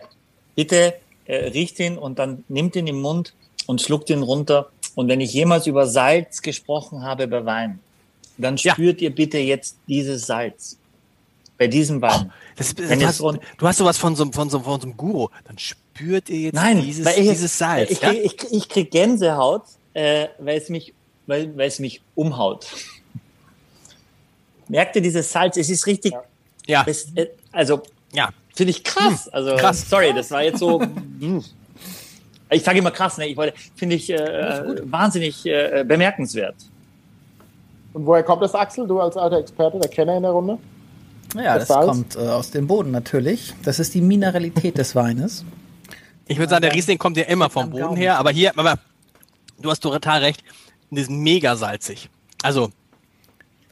bitte 0.54 0.94
äh, 1.32 1.48
riecht 1.48 1.78
ihn 1.80 1.96
und 1.96 2.18
dann 2.18 2.44
nimmt 2.48 2.76
ihn 2.76 2.86
im 2.86 3.00
Mund 3.00 3.32
und 3.66 3.80
schluckt 3.80 4.10
ihn 4.10 4.22
runter. 4.22 4.70
Und 4.94 5.08
wenn 5.08 5.20
ich 5.22 5.32
jemals 5.32 5.66
über 5.66 5.86
Salz 5.86 6.42
gesprochen 6.42 7.02
habe 7.02 7.26
bei 7.26 7.44
Wein, 7.46 7.78
dann 8.36 8.58
spürt 8.58 9.00
ja. 9.00 9.08
ihr 9.08 9.14
bitte 9.14 9.38
jetzt 9.38 9.78
dieses 9.88 10.26
Salz. 10.26 10.76
Bei 11.56 11.68
diesem 11.68 12.02
Wein. 12.02 12.26
Oh, 12.26 12.32
das, 12.56 12.74
das, 12.74 12.98
du, 12.98 13.06
hast, 13.06 13.20
du 13.20 13.66
hast 13.66 13.78
sowas 13.78 13.96
von 13.96 14.14
so, 14.14 14.30
von, 14.30 14.50
so, 14.50 14.60
von 14.60 14.80
so 14.80 14.86
einem 14.86 14.96
Guru. 14.96 15.28
Dann 15.44 15.56
spürt 15.58 16.28
ihr 16.28 16.40
jetzt 16.40 16.54
Nein, 16.54 16.82
dieses, 16.82 17.06
ich, 17.16 17.28
dieses 17.30 17.56
Salz. 17.56 17.90
Ich, 17.90 18.02
ja? 18.02 18.10
ich, 18.10 18.24
ich, 18.24 18.52
ich 18.52 18.68
krieg 18.68 18.90
Gänsehaut, 18.90 19.62
äh, 19.94 20.28
weil, 20.38 20.58
es 20.58 20.68
mich, 20.68 20.92
weil, 21.26 21.56
weil 21.56 21.68
es 21.68 21.78
mich 21.78 22.02
umhaut. 22.14 22.66
Merkt 24.68 24.96
ihr 24.96 25.02
dieses 25.02 25.32
Salz? 25.32 25.56
Es 25.56 25.70
ist 25.70 25.86
richtig. 25.86 26.12
Ja. 26.66 26.84
Es, 26.86 27.14
äh, 27.14 27.28
also, 27.52 27.82
ja. 28.12 28.30
Finde 28.62 28.70
ich 28.78 28.84
krass. 28.84 29.24
Hm. 29.24 29.32
Also, 29.32 29.56
krass. 29.56 29.90
sorry, 29.90 30.12
das 30.14 30.30
war 30.30 30.44
jetzt 30.44 30.60
so. 30.60 30.80
Hm. 30.80 31.42
ich 32.50 32.62
sage 32.62 32.78
immer 32.78 32.92
krass, 32.92 33.18
ne? 33.18 33.26
Ich 33.26 33.36
wollte, 33.36 33.58
finde 33.74 33.96
ich 33.96 34.08
äh, 34.08 34.76
wahnsinnig 34.84 35.44
äh, 35.46 35.84
bemerkenswert. 35.84 36.54
Und 37.92 38.06
woher 38.06 38.22
kommt 38.22 38.40
das, 38.40 38.54
Axel? 38.54 38.86
Du 38.86 39.00
als 39.00 39.16
alter 39.16 39.38
Experte, 39.38 39.80
der 39.80 39.90
Kenner 39.90 40.16
in 40.16 40.22
der 40.22 40.30
Runde? 40.30 40.58
Ja, 41.34 41.58
das, 41.58 41.66
das 41.66 41.86
kommt 41.86 42.14
äh, 42.14 42.20
aus 42.20 42.52
dem 42.52 42.68
Boden 42.68 42.92
natürlich. 42.92 43.52
Das 43.64 43.80
ist 43.80 43.94
die 43.94 44.00
Mineralität 44.00 44.78
des 44.78 44.94
Weines. 44.94 45.44
Ich 46.28 46.38
würde 46.38 46.50
sagen, 46.50 46.62
der 46.62 46.72
Riesling 46.72 46.98
kommt 46.98 47.16
ja 47.16 47.24
immer 47.24 47.50
vom 47.50 47.68
Boden 47.70 47.96
her, 47.96 48.16
aber 48.16 48.30
hier, 48.30 48.56
aber 48.56 48.78
du 49.60 49.70
hast 49.72 49.80
total 49.80 50.20
recht, 50.20 50.44
das 50.92 51.02
ist 51.02 51.10
mega 51.10 51.56
salzig. 51.56 52.08
Also, 52.44 52.70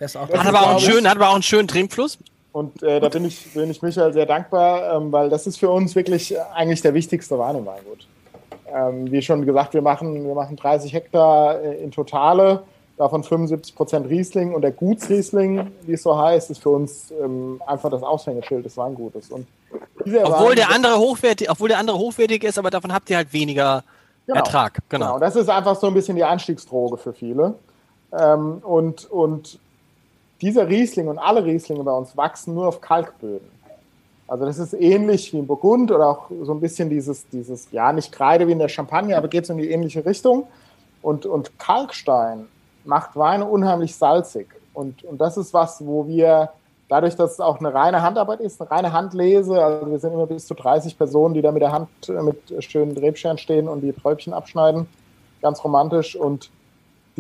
hat 0.01 0.16
aber, 0.16 0.62
auch 0.62 0.70
einen 0.70 0.80
schönen, 0.80 1.09
hat 1.09 1.16
aber 1.16 1.28
auch 1.28 1.34
einen 1.34 1.45
schönen 1.45 1.68
Trinkfluss. 1.68 2.18
Und 2.53 2.82
äh, 2.82 3.01
da 3.01 3.09
bin 3.09 3.24
ich, 3.24 3.53
bin 3.55 3.70
ich 3.70 3.80
Michael 3.80 4.12
sehr 4.12 4.26
dankbar, 4.26 4.96
ähm, 4.96 5.12
weil 5.12 5.30
das 5.30 5.46
ist 5.46 5.59
für 5.59 5.70
uns 5.70 5.94
wirklich 5.94 6.34
eigentlich 6.55 6.82
der 6.82 6.94
wichtigste 6.94 7.38
Wein 7.38 7.57
im 7.57 7.66
Weingut. 7.66 8.07
Ähm, 8.72 9.11
wie 9.11 9.22
schon 9.22 9.46
gesagt, 9.46 9.74
wir 9.74 9.82
machen, 9.82 10.26
wir 10.26 10.34
machen 10.34 10.57
30 10.57 10.92
Hektar 10.92 11.61
äh, 11.61 11.82
in 11.82 11.90
Totale 11.90 12.62
davon 13.01 13.24
75 13.24 13.74
Prozent 13.74 14.11
Riesling 14.11 14.53
und 14.53 14.61
der 14.61 14.72
Gutsriesling, 14.72 15.70
wie 15.86 15.94
es 15.94 16.03
so 16.03 16.18
heißt, 16.18 16.51
ist 16.51 16.62
für 16.62 16.68
uns 16.68 17.11
ähm, 17.12 17.61
einfach 17.66 17.90
das 17.90 18.03
Aushängeschild 18.03 18.66
des 18.66 18.76
Weingutes. 18.76 19.30
Und 19.30 19.46
obwohl 20.22 20.55
der 20.55 20.70
andere 20.70 20.98
hochwertig, 20.98 21.51
obwohl 21.51 21.70
der 21.70 21.78
andere 21.78 21.96
hochwertig 21.96 22.44
ist, 22.44 22.59
aber 22.59 22.68
davon 22.68 22.92
habt 22.92 23.09
ihr 23.09 23.16
halt 23.16 23.32
weniger 23.32 23.84
genau, 24.26 24.40
Ertrag. 24.40 24.80
Genau. 24.90 25.07
genau. 25.07 25.18
Das 25.18 25.34
ist 25.34 25.48
einfach 25.48 25.76
so 25.76 25.86
ein 25.86 25.94
bisschen 25.94 26.16
die 26.16 26.24
Anstiegsdroge 26.24 26.98
für 26.98 27.14
viele. 27.14 27.55
Ähm, 28.12 28.59
und, 28.59 29.11
und 29.11 29.59
dieser 30.41 30.68
Riesling 30.68 31.09
und 31.09 31.18
alle 31.18 31.45
Rieslinge 31.45 31.84
bei 31.84 31.93
uns 31.93 32.16
wachsen 32.16 32.55
nur 32.55 32.68
auf 32.68 32.80
Kalkböden. 32.80 33.49
Also 34.26 34.45
das 34.45 34.59
ist 34.59 34.74
ähnlich 34.74 35.32
wie 35.32 35.38
in 35.38 35.47
Burgund 35.47 35.91
oder 35.91 36.09
auch 36.09 36.30
so 36.43 36.53
ein 36.53 36.61
bisschen 36.61 36.88
dieses, 36.88 37.28
dieses 37.30 37.70
ja 37.72 37.93
nicht 37.93 38.12
Kreide 38.12 38.47
wie 38.47 38.53
in 38.53 38.61
der 38.61 38.68
Champagne, 38.68 39.16
aber 39.16 39.26
geht 39.26 39.45
es 39.45 39.51
in 39.51 39.59
die 39.59 39.70
ähnliche 39.70 40.07
Richtung. 40.07 40.47
Und, 41.03 41.26
und 41.26 41.59
Kalkstein 41.59 42.47
macht 42.84 43.16
Weine 43.16 43.47
unheimlich 43.47 43.97
salzig. 43.97 44.47
Und, 44.72 45.03
und 45.03 45.20
das 45.20 45.36
ist 45.36 45.53
was, 45.53 45.84
wo 45.84 46.07
wir, 46.07 46.51
dadurch, 46.88 47.16
dass 47.16 47.32
es 47.32 47.41
auch 47.41 47.59
eine 47.59 47.74
reine 47.74 48.03
Handarbeit 48.03 48.41
ist, 48.41 48.61
eine 48.61 48.70
reine 48.70 48.93
Handlese, 48.93 49.62
also 49.62 49.91
wir 49.91 49.99
sind 49.99 50.12
immer 50.12 50.26
bis 50.26 50.47
zu 50.47 50.55
30 50.55 50.97
Personen, 50.97 51.34
die 51.34 51.43
da 51.43 51.51
mit 51.51 51.62
der 51.62 51.72
Hand 51.72 51.88
äh, 52.09 52.22
mit 52.22 52.64
schönen 52.64 52.95
Drehscheren 52.95 53.36
stehen 53.36 53.66
und 53.66 53.80
die 53.80 53.93
Träubchen 53.93 54.32
abschneiden. 54.32 54.86
Ganz 55.43 55.64
romantisch. 55.64 56.14
Und 56.14 56.51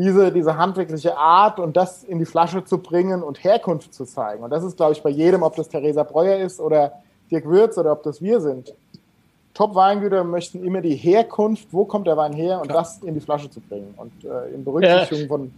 diese, 0.00 0.32
diese 0.32 0.56
handwerkliche 0.56 1.16
Art 1.16 1.58
und 1.58 1.76
das 1.76 2.04
in 2.04 2.18
die 2.18 2.24
Flasche 2.24 2.64
zu 2.64 2.78
bringen 2.78 3.22
und 3.22 3.42
Herkunft 3.44 3.92
zu 3.94 4.04
zeigen. 4.04 4.42
Und 4.42 4.50
das 4.50 4.64
ist, 4.64 4.76
glaube 4.76 4.92
ich, 4.92 5.02
bei 5.02 5.10
jedem, 5.10 5.42
ob 5.42 5.56
das 5.56 5.68
Theresa 5.68 6.02
Breuer 6.02 6.38
ist 6.38 6.60
oder 6.60 6.92
Dirk 7.30 7.44
Würz 7.46 7.78
oder 7.78 7.92
ob 7.92 8.02
das 8.02 8.20
wir 8.22 8.40
sind. 8.40 8.74
Top-Weingüter 9.54 10.24
möchten 10.24 10.64
immer 10.64 10.80
die 10.80 10.94
Herkunft, 10.94 11.68
wo 11.72 11.84
kommt 11.84 12.06
der 12.06 12.16
Wein 12.16 12.32
her 12.32 12.60
und 12.60 12.70
das 12.70 12.98
in 13.02 13.14
die 13.14 13.20
Flasche 13.20 13.50
zu 13.50 13.60
bringen. 13.60 13.94
Und 13.96 14.12
äh, 14.24 14.54
in 14.54 14.64
Berücksichtigung 14.64 15.24
äh, 15.24 15.28
von. 15.28 15.52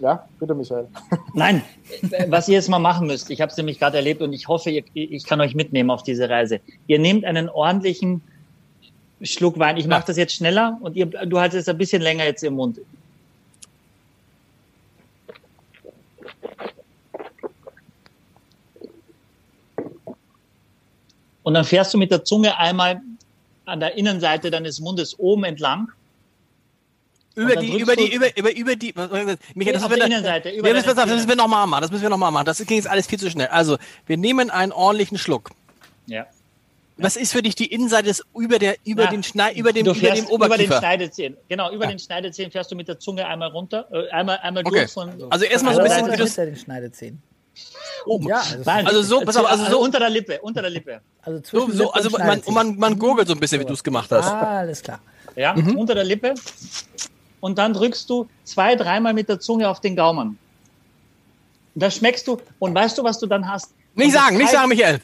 Ja, 0.00 0.26
bitte, 0.40 0.54
Michael. 0.54 0.88
Nein, 1.34 1.62
was 2.28 2.48
ihr 2.48 2.54
jetzt 2.54 2.68
mal 2.68 2.80
machen 2.80 3.06
müsst, 3.06 3.30
ich 3.30 3.40
habe 3.40 3.50
es 3.50 3.56
nämlich 3.56 3.78
gerade 3.78 3.96
erlebt 3.96 4.22
und 4.22 4.32
ich 4.32 4.48
hoffe, 4.48 4.70
ihr, 4.70 4.82
ich 4.94 5.24
kann 5.24 5.40
euch 5.40 5.54
mitnehmen 5.54 5.90
auf 5.90 6.02
diese 6.02 6.28
Reise. 6.28 6.60
Ihr 6.88 6.98
nehmt 6.98 7.24
einen 7.24 7.48
ordentlichen 7.48 8.22
Schluck 9.22 9.58
Wein. 9.58 9.76
Ich 9.76 9.86
mache 9.86 10.04
das 10.06 10.16
jetzt 10.16 10.34
schneller 10.34 10.78
und 10.80 10.96
ihr, 10.96 11.06
du 11.06 11.38
haltest 11.38 11.62
es 11.62 11.68
ein 11.68 11.78
bisschen 11.78 12.02
länger 12.02 12.24
jetzt 12.24 12.42
im 12.42 12.54
Mund. 12.54 12.80
Und 21.44 21.54
dann 21.54 21.64
fährst 21.64 21.94
du 21.94 21.98
mit 21.98 22.10
der 22.10 22.24
Zunge 22.24 22.58
einmal 22.58 23.00
an 23.66 23.78
der 23.78 23.96
Innenseite 23.96 24.50
deines 24.50 24.80
Mundes 24.80 25.16
oben 25.18 25.44
entlang. 25.44 25.92
Über 27.36 27.56
die, 27.56 27.78
über 27.78 27.96
die, 27.96 28.14
über, 28.14 28.36
über, 28.36 28.56
über 28.56 28.76
die, 28.76 28.94
Michael, 29.54 29.74
das, 29.74 29.82
auf 29.82 29.90
wir, 29.90 30.04
Innenseite, 30.04 30.50
über 30.50 30.68
ja, 30.68 30.74
das, 30.74 30.94
das 30.94 31.06
müssen 31.06 31.28
wir 31.28 31.36
nochmal 31.36 31.66
machen, 31.66 31.82
das 31.82 31.90
müssen 31.90 32.02
wir 32.02 32.10
nochmal 32.10 32.30
machen. 32.30 32.46
Das 32.46 32.58
ging 32.58 32.76
jetzt 32.76 32.86
alles 32.86 33.06
viel 33.06 33.18
zu 33.18 33.28
schnell. 33.28 33.48
Also, 33.48 33.76
wir 34.06 34.16
nehmen 34.16 34.50
einen 34.50 34.72
ordentlichen 34.72 35.18
Schluck. 35.18 35.50
Ja. 36.06 36.26
Was 36.96 37.16
ist 37.16 37.32
für 37.32 37.42
dich 37.42 37.56
die 37.56 37.66
Innenseite 37.66 38.06
des, 38.06 38.22
über 38.38 38.60
der, 38.60 38.76
über 38.84 39.04
ja, 39.04 39.10
den 39.10 39.24
Schneid, 39.24 39.56
über 39.56 39.72
dem, 39.72 39.84
über 39.84 39.94
dem 39.94 40.26
Oberkiefer? 40.26 40.44
Über 40.46 40.58
den 40.58 40.78
Schneidezähnen. 40.78 41.38
Genau, 41.48 41.72
über 41.72 41.84
ja. 41.84 41.90
den 41.90 41.98
Schneidezähnen 41.98 42.52
fährst 42.52 42.70
du 42.70 42.76
mit 42.76 42.86
der 42.86 43.00
Zunge 43.00 43.26
einmal 43.26 43.50
runter, 43.50 43.88
äh, 43.90 44.08
einmal, 44.10 44.38
einmal 44.38 44.64
okay. 44.64 44.78
durch 44.78 44.92
von, 44.92 45.10
Also 45.30 45.44
erstmal 45.44 45.74
so 45.74 45.80
ein 45.80 45.86
bisschen, 45.86 46.12
wie 46.12 46.16
das, 46.16 46.34
den 46.36 46.56
Schneidezähnen. 46.56 47.20
Oben. 48.06 48.28
Ja, 48.28 48.42
Nein, 48.64 48.86
also 48.86 49.02
so, 49.02 49.20
pass 49.20 49.36
auf, 49.36 49.46
also 49.46 49.64
so 49.66 49.80
unter 49.80 49.98
der 49.98 50.10
Lippe, 50.10 50.40
unter 50.40 50.62
der 50.62 50.70
Lippe. 50.70 51.00
Also, 51.22 51.40
so, 51.44 51.70
so, 51.70 51.92
also 51.92 52.10
man, 52.10 52.42
man, 52.50 52.76
man 52.76 52.98
gurgelt 52.98 53.28
so 53.28 53.34
ein 53.34 53.40
bisschen, 53.40 53.60
wie 53.60 53.64
du 53.64 53.72
es 53.72 53.82
gemacht 53.82 54.10
hast. 54.10 54.26
Ah, 54.26 54.58
alles 54.58 54.82
klar. 54.82 55.00
Ja, 55.36 55.54
mhm. 55.54 55.76
unter 55.76 55.94
der 55.94 56.04
Lippe. 56.04 56.34
Und 57.40 57.58
dann 57.58 57.72
drückst 57.72 58.08
du 58.08 58.28
zwei, 58.44 58.74
dreimal 58.76 59.12
mit 59.12 59.28
der 59.28 59.40
Zunge 59.40 59.68
auf 59.68 59.80
den 59.80 59.96
Gaumen. 59.96 60.38
Und 61.74 61.82
das 61.82 61.96
schmeckst 61.96 62.26
du. 62.26 62.38
Und 62.58 62.74
weißt 62.74 62.96
du, 62.98 63.04
was 63.04 63.18
du 63.18 63.26
dann 63.26 63.48
hast? 63.48 63.74
Nicht 63.94 64.12
sagen, 64.12 64.36
nicht 64.36 64.50
sagen, 64.50 64.68
Michael. 64.68 65.00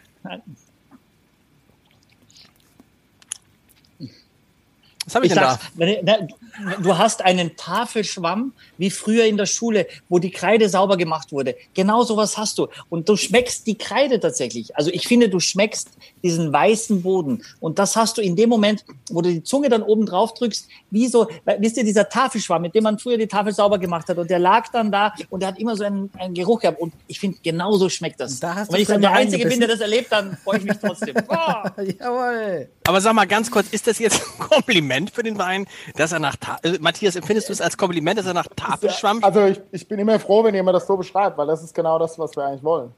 Was 5.11 5.17
habe 5.17 5.27
ich, 5.27 5.33
ich 5.33 5.39
denn 5.39 6.07
da? 6.07 6.77
Du 6.83 6.97
hast 6.97 7.23
einen 7.23 7.57
Tafelschwamm 7.57 8.53
wie 8.79 8.91
früher 8.91 9.25
in 9.25 9.37
der 9.37 9.47
Schule, 9.47 9.89
wo 10.09 10.21
die 10.21 10.31
Kreide 10.31 10.69
sauber 10.69 10.97
gemacht 10.97 11.33
wurde. 11.33 11.57
Genau 11.75 12.05
sowas 12.05 12.39
hast 12.39 12.59
du. 12.59 12.69
Und 12.91 13.09
du 13.09 13.17
schmeckst 13.17 13.67
die 13.67 13.77
Kreide 13.77 14.21
tatsächlich. 14.21 14.77
Also 14.77 14.91
ich 14.93 15.09
finde, 15.09 15.29
du 15.29 15.41
schmeckst 15.41 15.91
diesen 16.23 16.53
weißen 16.53 17.03
Boden. 17.03 17.43
Und 17.61 17.79
das 17.79 17.97
hast 17.97 18.19
du 18.19 18.23
in 18.23 18.37
dem 18.37 18.49
Moment, 18.49 18.85
wo 19.11 19.23
du 19.23 19.31
die 19.31 19.43
Zunge 19.43 19.69
dann 19.69 19.83
oben 19.83 20.07
drauf 20.07 20.35
drückst, 20.35 20.69
wie 20.91 21.07
so, 21.07 21.29
wisst 21.59 21.77
ihr, 21.77 21.85
dieser 21.85 22.09
Tafelschwamm, 22.09 22.63
mit 22.63 22.75
dem 22.75 22.85
man 22.85 22.99
früher 22.99 23.19
die 23.19 23.27
Tafel 23.27 23.53
sauber 23.53 23.79
gemacht 23.79 24.09
hat. 24.09 24.19
Und 24.19 24.31
der 24.31 24.39
lag 24.39 24.69
dann 24.73 24.91
da 24.93 25.15
und 25.31 25.41
der 25.41 25.49
hat 25.49 25.59
immer 25.59 25.77
so 25.77 25.85
einen, 25.85 26.11
einen 26.19 26.35
Geruch 26.35 26.61
gehabt. 26.61 26.81
Und 26.81 26.93
ich 27.07 27.21
finde, 27.21 27.39
genau 27.43 27.73
so 27.73 27.89
schmeckt 27.89 28.21
das. 28.21 28.41
Da 28.41 28.63
und 28.63 28.73
wenn 28.73 28.81
ich 28.81 28.89
dann 28.89 29.01
der 29.01 29.13
Einzige 29.13 29.49
bin, 29.49 29.61
der 29.61 29.69
das 29.69 29.81
erlebt, 29.81 30.13
dann 30.13 30.37
freue 30.37 30.59
ich 30.59 30.65
mich 30.65 30.79
trotzdem. 30.79 31.15
Oh. 31.33 31.83
Jawohl. 31.83 32.69
Aber 32.87 33.01
sag 33.01 33.15
mal 33.15 33.27
ganz 33.27 33.51
kurz, 33.51 33.69
ist 33.69 33.87
das 33.87 33.99
jetzt 33.99 34.21
ein 34.21 34.49
Kompliment 34.49 35.11
für 35.11 35.23
den 35.23 35.39
Wein, 35.39 35.67
dass 35.97 36.13
er 36.13 36.19
nach, 36.19 36.37
Ta 36.37 36.59
äh, 36.63 36.79
Matthias, 36.81 37.15
empfindest 37.15 37.49
du 37.49 37.53
es 37.53 37.61
als 37.61 37.77
Kompliment, 37.77 38.19
dass 38.19 38.27
er 38.27 38.35
nach 38.35 38.49
Tafelschwamm? 38.57 39.23
Also 39.23 39.47
ich, 39.47 39.61
ich 39.71 39.87
bin 39.87 39.99
immer 39.99 40.19
froh, 40.19 40.43
wenn 40.43 40.55
jemand 40.55 40.75
das 40.75 40.87
so 40.87 40.97
beschreibt, 40.97 41.39
weil 41.39 41.47
das 41.47 41.63
ist 41.63 41.75
genau 41.75 41.99
das, 41.99 42.19
was 42.19 42.35
wir 42.37 42.45
eigentlich 42.45 42.65
wollen. 42.65 42.93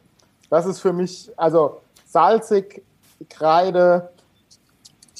Das 0.49 0.67
ist 0.67 0.81
für 0.81 0.93
mich, 0.93 1.31
also 1.37 1.81
salzig, 2.07 2.83
Kreide, 3.25 4.11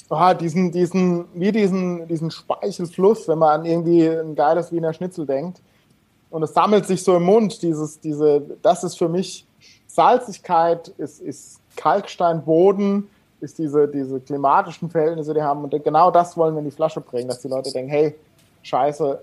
oh, 0.09 0.33
diesen, 0.33 0.71
diesen, 0.71 1.25
wie 1.33 1.51
diesen, 1.51 2.07
diesen 2.07 2.31
Speichelfluss, 2.31 3.27
wenn 3.27 3.39
man 3.39 3.61
an 3.61 3.65
irgendwie 3.65 4.07
ein 4.07 4.35
geiles 4.35 4.71
Wiener 4.71 4.93
Schnitzel 4.93 5.25
denkt. 5.25 5.61
Und 6.29 6.43
es 6.43 6.53
sammelt 6.53 6.85
sich 6.85 7.03
so 7.03 7.15
im 7.15 7.23
Mund, 7.23 7.61
dieses, 7.61 7.99
diese, 7.99 8.41
das 8.61 8.83
ist 8.83 8.97
für 8.97 9.09
mich 9.09 9.45
Salzigkeit, 9.87 10.87
ist, 10.97 11.21
ist 11.21 11.59
Kalksteinboden, 11.75 13.07
ist 13.39 13.57
diese, 13.57 13.87
diese 13.87 14.19
klimatischen 14.19 14.89
Verhältnisse, 14.89 15.33
die 15.33 15.41
haben. 15.41 15.63
Und 15.63 15.83
genau 15.83 16.09
das 16.09 16.35
wollen 16.35 16.55
wir 16.55 16.59
in 16.59 16.65
die 16.65 16.75
Flasche 16.75 17.01
bringen, 17.01 17.27
dass 17.27 17.41
die 17.41 17.49
Leute 17.49 17.71
denken, 17.71 17.91
hey, 17.91 18.15
scheiße, 18.63 19.21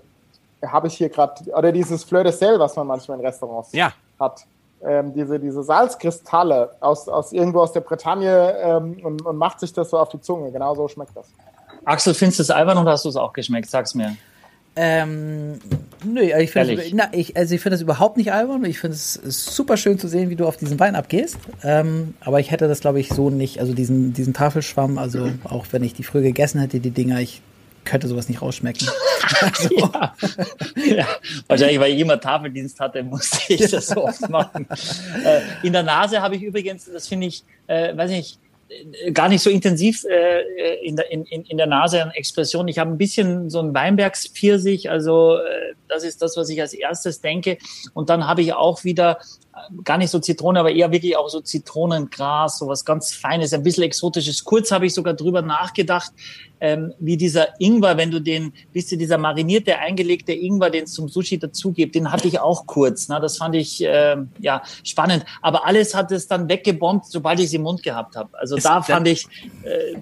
habe 0.65 0.87
ich 0.87 0.93
hier 0.93 1.09
gerade, 1.09 1.51
oder 1.51 1.71
dieses 1.71 2.03
Fleur 2.03 2.23
de 2.23 2.31
Sel, 2.31 2.59
was 2.59 2.75
man 2.75 2.87
manchmal 2.87 3.19
in 3.19 3.25
Restaurants 3.25 3.71
ja. 3.73 3.91
hat 4.19 4.45
ähm, 4.85 5.13
diese, 5.13 5.39
diese 5.39 5.63
Salzkristalle 5.63 6.71
aus, 6.79 7.07
aus 7.07 7.31
irgendwo 7.31 7.59
aus 7.61 7.73
der 7.73 7.81
Bretagne 7.81 8.55
ähm, 8.59 8.97
und, 9.03 9.25
und 9.25 9.37
macht 9.37 9.59
sich 9.59 9.73
das 9.73 9.89
so 9.89 9.97
auf 9.97 10.09
die 10.09 10.21
Zunge. 10.21 10.51
Genau 10.51 10.75
so 10.75 10.87
schmeckt 10.87 11.15
das. 11.15 11.27
Axel, 11.85 12.13
findest 12.13 12.39
du 12.39 12.43
es 12.43 12.49
albern 12.51 12.77
oder 12.77 12.91
hast 12.91 13.05
du 13.05 13.09
es 13.09 13.15
auch 13.15 13.33
geschmeckt? 13.33 13.69
Sag's 13.69 13.95
mir. 13.95 14.15
Ähm, 14.75 15.59
nö, 16.05 16.21
ich 16.21 16.51
finde 16.51 16.81
ich, 17.11 17.35
also 17.35 17.55
ich 17.55 17.61
finde 17.61 17.75
es 17.75 17.81
überhaupt 17.81 18.15
nicht 18.15 18.31
albern. 18.31 18.63
Ich 18.63 18.79
finde 18.79 18.95
es 18.95 19.13
super 19.13 19.75
schön 19.75 19.99
zu 19.99 20.07
sehen, 20.07 20.29
wie 20.29 20.37
du 20.37 20.45
auf 20.45 20.55
diesen 20.55 20.79
Wein 20.79 20.95
abgehst. 20.95 21.37
Ähm, 21.63 22.13
aber 22.21 22.39
ich 22.39 22.51
hätte 22.51 22.67
das, 22.67 22.79
glaube 22.79 22.99
ich, 22.99 23.09
so 23.09 23.29
nicht, 23.29 23.59
also 23.59 23.73
diesen, 23.73 24.13
diesen 24.13 24.33
Tafelschwamm, 24.33 24.97
also 24.97 25.29
auch 25.43 25.65
wenn 25.71 25.83
ich 25.83 25.93
die 25.93 26.03
früher 26.03 26.21
gegessen 26.21 26.61
hätte, 26.61 26.79
die 26.79 26.91
Dinger, 26.91 27.19
ich 27.19 27.41
könnte 27.83 28.07
sowas 28.07 28.29
nicht 28.29 28.41
rausschmecken. 28.41 28.87
Also. 29.41 29.75
ja. 29.77 30.15
ja. 30.95 31.07
Wahrscheinlich, 31.47 31.79
weil 31.79 31.93
ich 31.93 31.99
immer 31.99 32.19
Tafeldienst 32.19 32.79
hatte, 32.79 33.03
musste 33.03 33.53
ich 33.53 33.69
das 33.69 33.87
so 33.87 34.05
oft 34.05 34.29
machen. 34.29 34.67
Äh, 35.23 35.41
in 35.63 35.73
der 35.73 35.83
Nase 35.83 36.21
habe 36.21 36.35
ich 36.35 36.41
übrigens, 36.41 36.89
das 36.91 37.07
finde 37.07 37.27
ich, 37.27 37.43
äh, 37.67 37.95
weiß 37.95 38.09
nicht, 38.09 38.39
äh, 38.69 39.11
gar 39.11 39.29
nicht 39.29 39.41
so 39.41 39.49
intensiv 39.49 40.03
äh, 40.05 40.75
in, 40.83 40.95
der, 40.95 41.11
in, 41.11 41.25
in 41.25 41.57
der 41.57 41.67
Nase 41.67 42.01
an 42.01 42.11
Expression. 42.11 42.67
Ich 42.67 42.79
habe 42.79 42.89
ein 42.89 42.97
bisschen 42.97 43.49
so 43.49 43.59
ein 43.59 43.73
Weinbergspfirsich, 43.73 44.89
also 44.89 45.37
äh, 45.37 45.73
Das 45.87 46.03
ist 46.03 46.21
das, 46.21 46.37
was 46.37 46.49
ich 46.49 46.61
als 46.61 46.73
erstes 46.73 47.21
denke. 47.21 47.57
Und 47.93 48.09
dann 48.09 48.27
habe 48.27 48.41
ich 48.41 48.53
auch 48.53 48.83
wieder 48.83 49.19
äh, 49.50 49.50
gar 49.83 49.97
nicht 49.97 50.09
so 50.09 50.19
Zitrone, 50.19 50.59
aber 50.59 50.71
eher 50.71 50.91
wirklich 50.91 51.17
auch 51.17 51.29
so 51.29 51.41
Zitronengras, 51.41 52.59
so 52.59 52.67
was 52.67 52.85
ganz 52.85 53.13
Feines, 53.13 53.53
ein 53.53 53.63
bisschen 53.63 53.83
Exotisches. 53.83 54.43
Kurz 54.43 54.71
habe 54.71 54.85
ich 54.85 54.93
sogar 54.93 55.13
drüber 55.13 55.41
nachgedacht, 55.41 56.11
ähm, 56.61 56.93
wie 56.99 57.17
dieser 57.17 57.59
Ingwer, 57.59 57.97
wenn 57.97 58.11
du 58.11 58.21
den, 58.21 58.53
wisst 58.71 58.91
ihr, 58.91 58.97
dieser 58.97 59.17
marinierte, 59.17 59.79
eingelegte 59.79 60.31
Ingwer, 60.31 60.69
den 60.69 60.83
es 60.83 60.93
zum 60.93 61.09
Sushi 61.09 61.39
dazu 61.39 61.71
gibt, 61.71 61.95
den 61.95 62.11
hatte 62.11 62.27
ich 62.27 62.39
auch 62.39 62.67
kurz. 62.67 63.09
Ne? 63.09 63.19
Das 63.19 63.37
fand 63.37 63.55
ich 63.55 63.83
äh, 63.83 64.17
ja 64.39 64.61
spannend. 64.83 65.25
Aber 65.41 65.65
alles 65.65 65.95
hat 65.95 66.11
es 66.11 66.27
dann 66.27 66.47
weggebombt, 66.47 67.07
sobald 67.07 67.39
ich 67.39 67.47
es 67.47 67.53
im 67.53 67.63
Mund 67.63 67.81
gehabt 67.81 68.15
habe. 68.15 68.29
Also 68.37 68.57
ist 68.57 68.65
da 68.65 68.83
fand 68.83 69.07
ich 69.07 69.25
äh, 69.63 69.95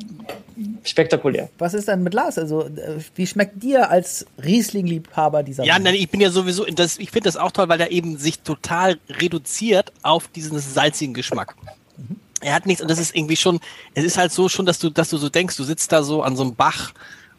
spektakulär. 0.83 1.49
Was 1.57 1.73
ist 1.73 1.87
denn 1.87 2.03
mit 2.03 2.13
Lars? 2.13 2.37
Also 2.37 2.63
äh, 2.63 2.99
wie 3.15 3.25
schmeckt 3.25 3.63
dir 3.63 3.89
als 3.89 4.25
Riesling-Liebhaber 4.43 5.43
dieser? 5.43 5.63
Ja, 5.63 5.79
nein, 5.79 5.95
ich 5.95 6.09
bin 6.09 6.19
ja 6.19 6.29
sowieso, 6.29 6.65
das, 6.65 6.97
ich 6.97 7.11
finde 7.11 7.29
das 7.29 7.37
auch 7.37 7.51
toll, 7.51 7.69
weil 7.69 7.79
er 7.79 7.91
eben 7.91 8.17
sich 8.17 8.41
total 8.41 8.99
reduziert 9.09 9.48
auf 10.01 10.27
diesen 10.27 10.59
salzigen 10.59 11.13
Geschmack. 11.13 11.55
Mhm 11.97 12.17
er 12.41 12.53
hat 12.53 12.65
nichts 12.65 12.81
und 12.81 12.89
das 12.89 12.99
ist 12.99 13.15
irgendwie 13.15 13.35
schon, 13.35 13.59
es 13.93 14.03
ist 14.03 14.17
halt 14.17 14.31
so 14.31 14.49
schon, 14.49 14.65
dass 14.65 14.79
du, 14.79 14.89
dass 14.89 15.09
du 15.09 15.17
so 15.17 15.29
denkst, 15.29 15.57
du 15.57 15.63
sitzt 15.63 15.91
da 15.91 16.03
so 16.03 16.23
an 16.23 16.35
so 16.35 16.43
einem 16.43 16.55
Bach 16.55 16.93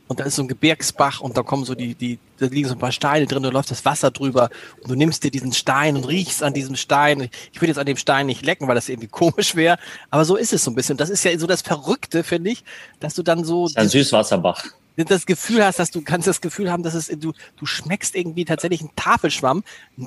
und 0.09 0.19
da 0.19 0.25
ist 0.25 0.37
so 0.37 0.43
ein 0.43 0.49
Gebirgsbach 0.49 1.21
und 1.21 1.37
da 1.37 1.43
kommen 1.43 1.65
so 1.65 1.75
die, 1.75 1.95
die, 1.95 2.19
da 2.39 2.47
liegen 2.47 2.69
so 2.69 2.75
ein 2.75 2.81
paar 2.81 2.93
Steine 2.93 3.27
drin, 3.27 3.43
da 3.43 3.49
läuft 3.49 3.71
das 3.71 3.85
Wasser 3.85 4.11
drüber 4.11 4.51
und 4.83 4.91
du 4.91 4.95
nimmst 4.97 5.23
dir 5.23 5.31
diesen 5.31 5.53
Stein 5.53 5.97
und 5.97 6.05
riechst 6.05 6.43
an 6.43 6.53
diesem 6.53 6.77
Stein. 6.77 7.31
Ich 7.53 7.61
würde 7.61 7.69
jetzt 7.69 7.79
an 7.79 7.87
dem 7.87 7.97
Stein 7.97 8.27
nicht 8.27 8.45
lecken, 8.45 8.67
weil 8.67 8.75
das 8.75 8.89
irgendwie 8.89 9.09
komisch 9.09 9.55
wäre, 9.55 9.79
aber 10.11 10.25
so 10.25 10.37
ist 10.37 10.53
es 10.53 10.65
so 10.65 10.71
ein 10.71 10.75
bisschen. 10.75 10.97
Das 10.97 11.11
ist 11.11 11.25
ja 11.25 11.39
so 11.39 11.47
das 11.47 11.63
Verrückte, 11.63 12.25
finde 12.25 12.51
ich, 12.51 12.65
dass 12.99 13.15
du 13.15 13.23
dann 13.23 13.45
so. 13.45 13.71
Ein 13.75 13.89
Süßwasserbach 13.89 14.65
das 15.05 15.27
Gefühl 15.27 15.65
hast, 15.65 15.79
dass 15.79 15.91
du 15.91 16.03
kannst 16.03 16.27
das 16.27 16.41
Gefühl 16.41 16.71
haben, 16.71 16.83
dass 16.83 16.95
es 16.95 17.09
du 17.09 17.33
du 17.57 17.67
schmeckst 17.67 18.15
irgendwie 18.15 18.45
tatsächlich 18.45 18.81
einen 18.81 18.95
Tafelschwamm. 18.97 19.65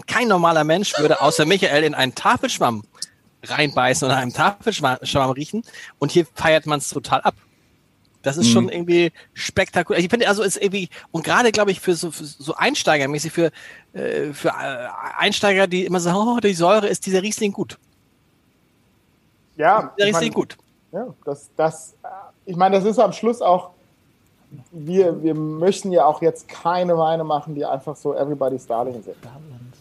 Kein 0.08 0.28
normaler 0.28 0.64
Mensch 0.64 0.98
würde 1.00 1.22
außer 1.22 1.46
Michael 1.46 1.84
in 1.84 1.94
einen 1.94 2.16
Tafelschwamm 2.16 2.84
reinbeißen 3.44 4.06
oder 4.06 4.18
einem 4.18 4.34
Tafelschwamm 4.34 5.32
riechen. 5.32 5.64
Und 6.00 6.12
hier 6.12 6.26
feiert 6.34 6.66
man 6.66 6.80
es 6.80 6.90
total 6.90 7.22
ab. 7.22 7.36
Das 8.24 8.38
ist 8.38 8.48
mhm. 8.48 8.52
schon 8.52 8.70
irgendwie 8.70 9.12
spektakulär. 9.34 10.02
Ich 10.02 10.10
finde, 10.10 10.28
also 10.30 10.44
ist 10.44 10.56
irgendwie, 10.56 10.90
und 11.12 11.26
gerade 11.26 11.52
glaube 11.52 11.72
ich, 11.72 11.82
für 11.82 11.94
so, 11.94 12.10
für 12.10 12.24
so 12.24 12.56
Einsteigermäßig, 12.56 13.34
für, 13.34 13.52
äh, 13.92 14.32
für 14.32 14.48
äh, 14.48 14.88
Einsteiger, 15.18 15.68
die 15.68 15.86
immer 15.86 16.00
sagen, 16.00 16.18
oh, 16.18 16.40
die 16.40 16.54
Säure 16.54 16.88
ist 16.88 17.06
dieser 17.06 17.22
Riesling 17.22 17.52
gut. 17.52 17.78
Ja. 19.58 19.94
Der 20.00 20.08
Riesling 20.08 20.30
mein, 20.30 20.34
gut. 20.34 20.58
Ja, 20.94 21.14
das, 21.26 21.50
das, 21.58 21.96
ich 22.46 22.56
meine, 22.56 22.78
das 22.78 22.86
ist 22.86 22.98
am 22.98 23.12
Schluss 23.12 23.42
auch, 23.42 23.72
wir, 24.72 25.22
wir 25.24 25.36
möchten 25.36 25.92
ja 25.92 26.06
auch 26.06 26.22
jetzt 26.22 26.48
keine 26.48 26.98
Weine 26.98 27.24
machen, 27.24 27.56
die 27.56 27.66
einfach 27.66 27.96
so 27.96 28.14
Everybody's 28.14 28.66
Darling 28.66 29.02
sind. 29.02 29.16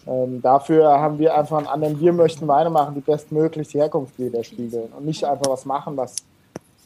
Ähm, 0.07 0.43
dafür 0.43 0.89
haben 0.89 1.18
wir 1.18 1.37
einfach 1.37 1.59
einen 1.59 1.66
anderen, 1.66 2.01
wir 2.01 2.12
möchten 2.12 2.49
Weine 2.49 2.70
machen, 2.70 2.95
die 2.95 3.01
bestmöglich 3.01 3.68
die 3.68 3.79
Herkunft 3.79 4.18
widerspiegeln 4.18 4.93
und 4.97 5.05
nicht 5.05 5.25
einfach 5.25 5.49
was 5.49 5.64
machen, 5.64 5.97
was 5.97 6.16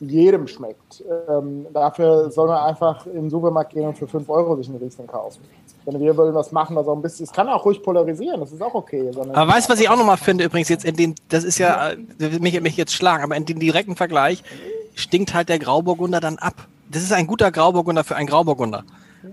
jedem 0.00 0.46
schmeckt. 0.46 1.02
Ähm, 1.28 1.66
dafür 1.72 2.30
soll 2.30 2.48
man 2.48 2.58
einfach 2.58 3.06
in 3.06 3.14
den 3.14 3.30
Supermarkt 3.30 3.72
gehen 3.72 3.86
und 3.86 3.96
für 3.96 4.06
5 4.06 4.28
Euro 4.28 4.56
sich 4.56 4.68
einen 4.68 4.78
Riesling 4.78 5.06
kaufen. 5.06 5.42
Wenn 5.86 6.00
wir 6.00 6.16
wollen 6.16 6.34
was 6.34 6.52
machen, 6.52 6.76
was 6.76 6.86
auch 6.88 6.96
ein 6.96 7.02
bisschen, 7.02 7.24
es 7.24 7.32
kann 7.32 7.48
auch 7.48 7.64
ruhig 7.64 7.82
polarisieren, 7.82 8.40
das 8.40 8.52
ist 8.52 8.60
auch 8.60 8.74
okay. 8.74 9.10
Aber 9.16 9.48
weißt 9.48 9.68
du, 9.68 9.72
was 9.72 9.80
ich 9.80 9.88
auch 9.88 9.96
nochmal 9.96 10.16
finde, 10.16 10.44
übrigens 10.44 10.68
jetzt 10.68 10.84
in 10.84 10.96
den, 10.96 11.14
das 11.28 11.44
ist 11.44 11.58
ja, 11.58 11.90
äh, 11.90 11.96
mich, 12.40 12.60
mich 12.60 12.76
jetzt 12.76 12.92
schlagen, 12.92 13.22
aber 13.22 13.36
in 13.36 13.46
dem 13.46 13.58
direkten 13.58 13.96
Vergleich 13.96 14.42
stinkt 14.94 15.32
halt 15.32 15.48
der 15.48 15.58
Grauburgunder 15.58 16.20
dann 16.20 16.38
ab. 16.38 16.66
Das 16.90 17.02
ist 17.02 17.12
ein 17.12 17.26
guter 17.26 17.50
Grauburgunder 17.50 18.04
für 18.04 18.16
einen 18.16 18.28
Grauburgunder. 18.28 18.84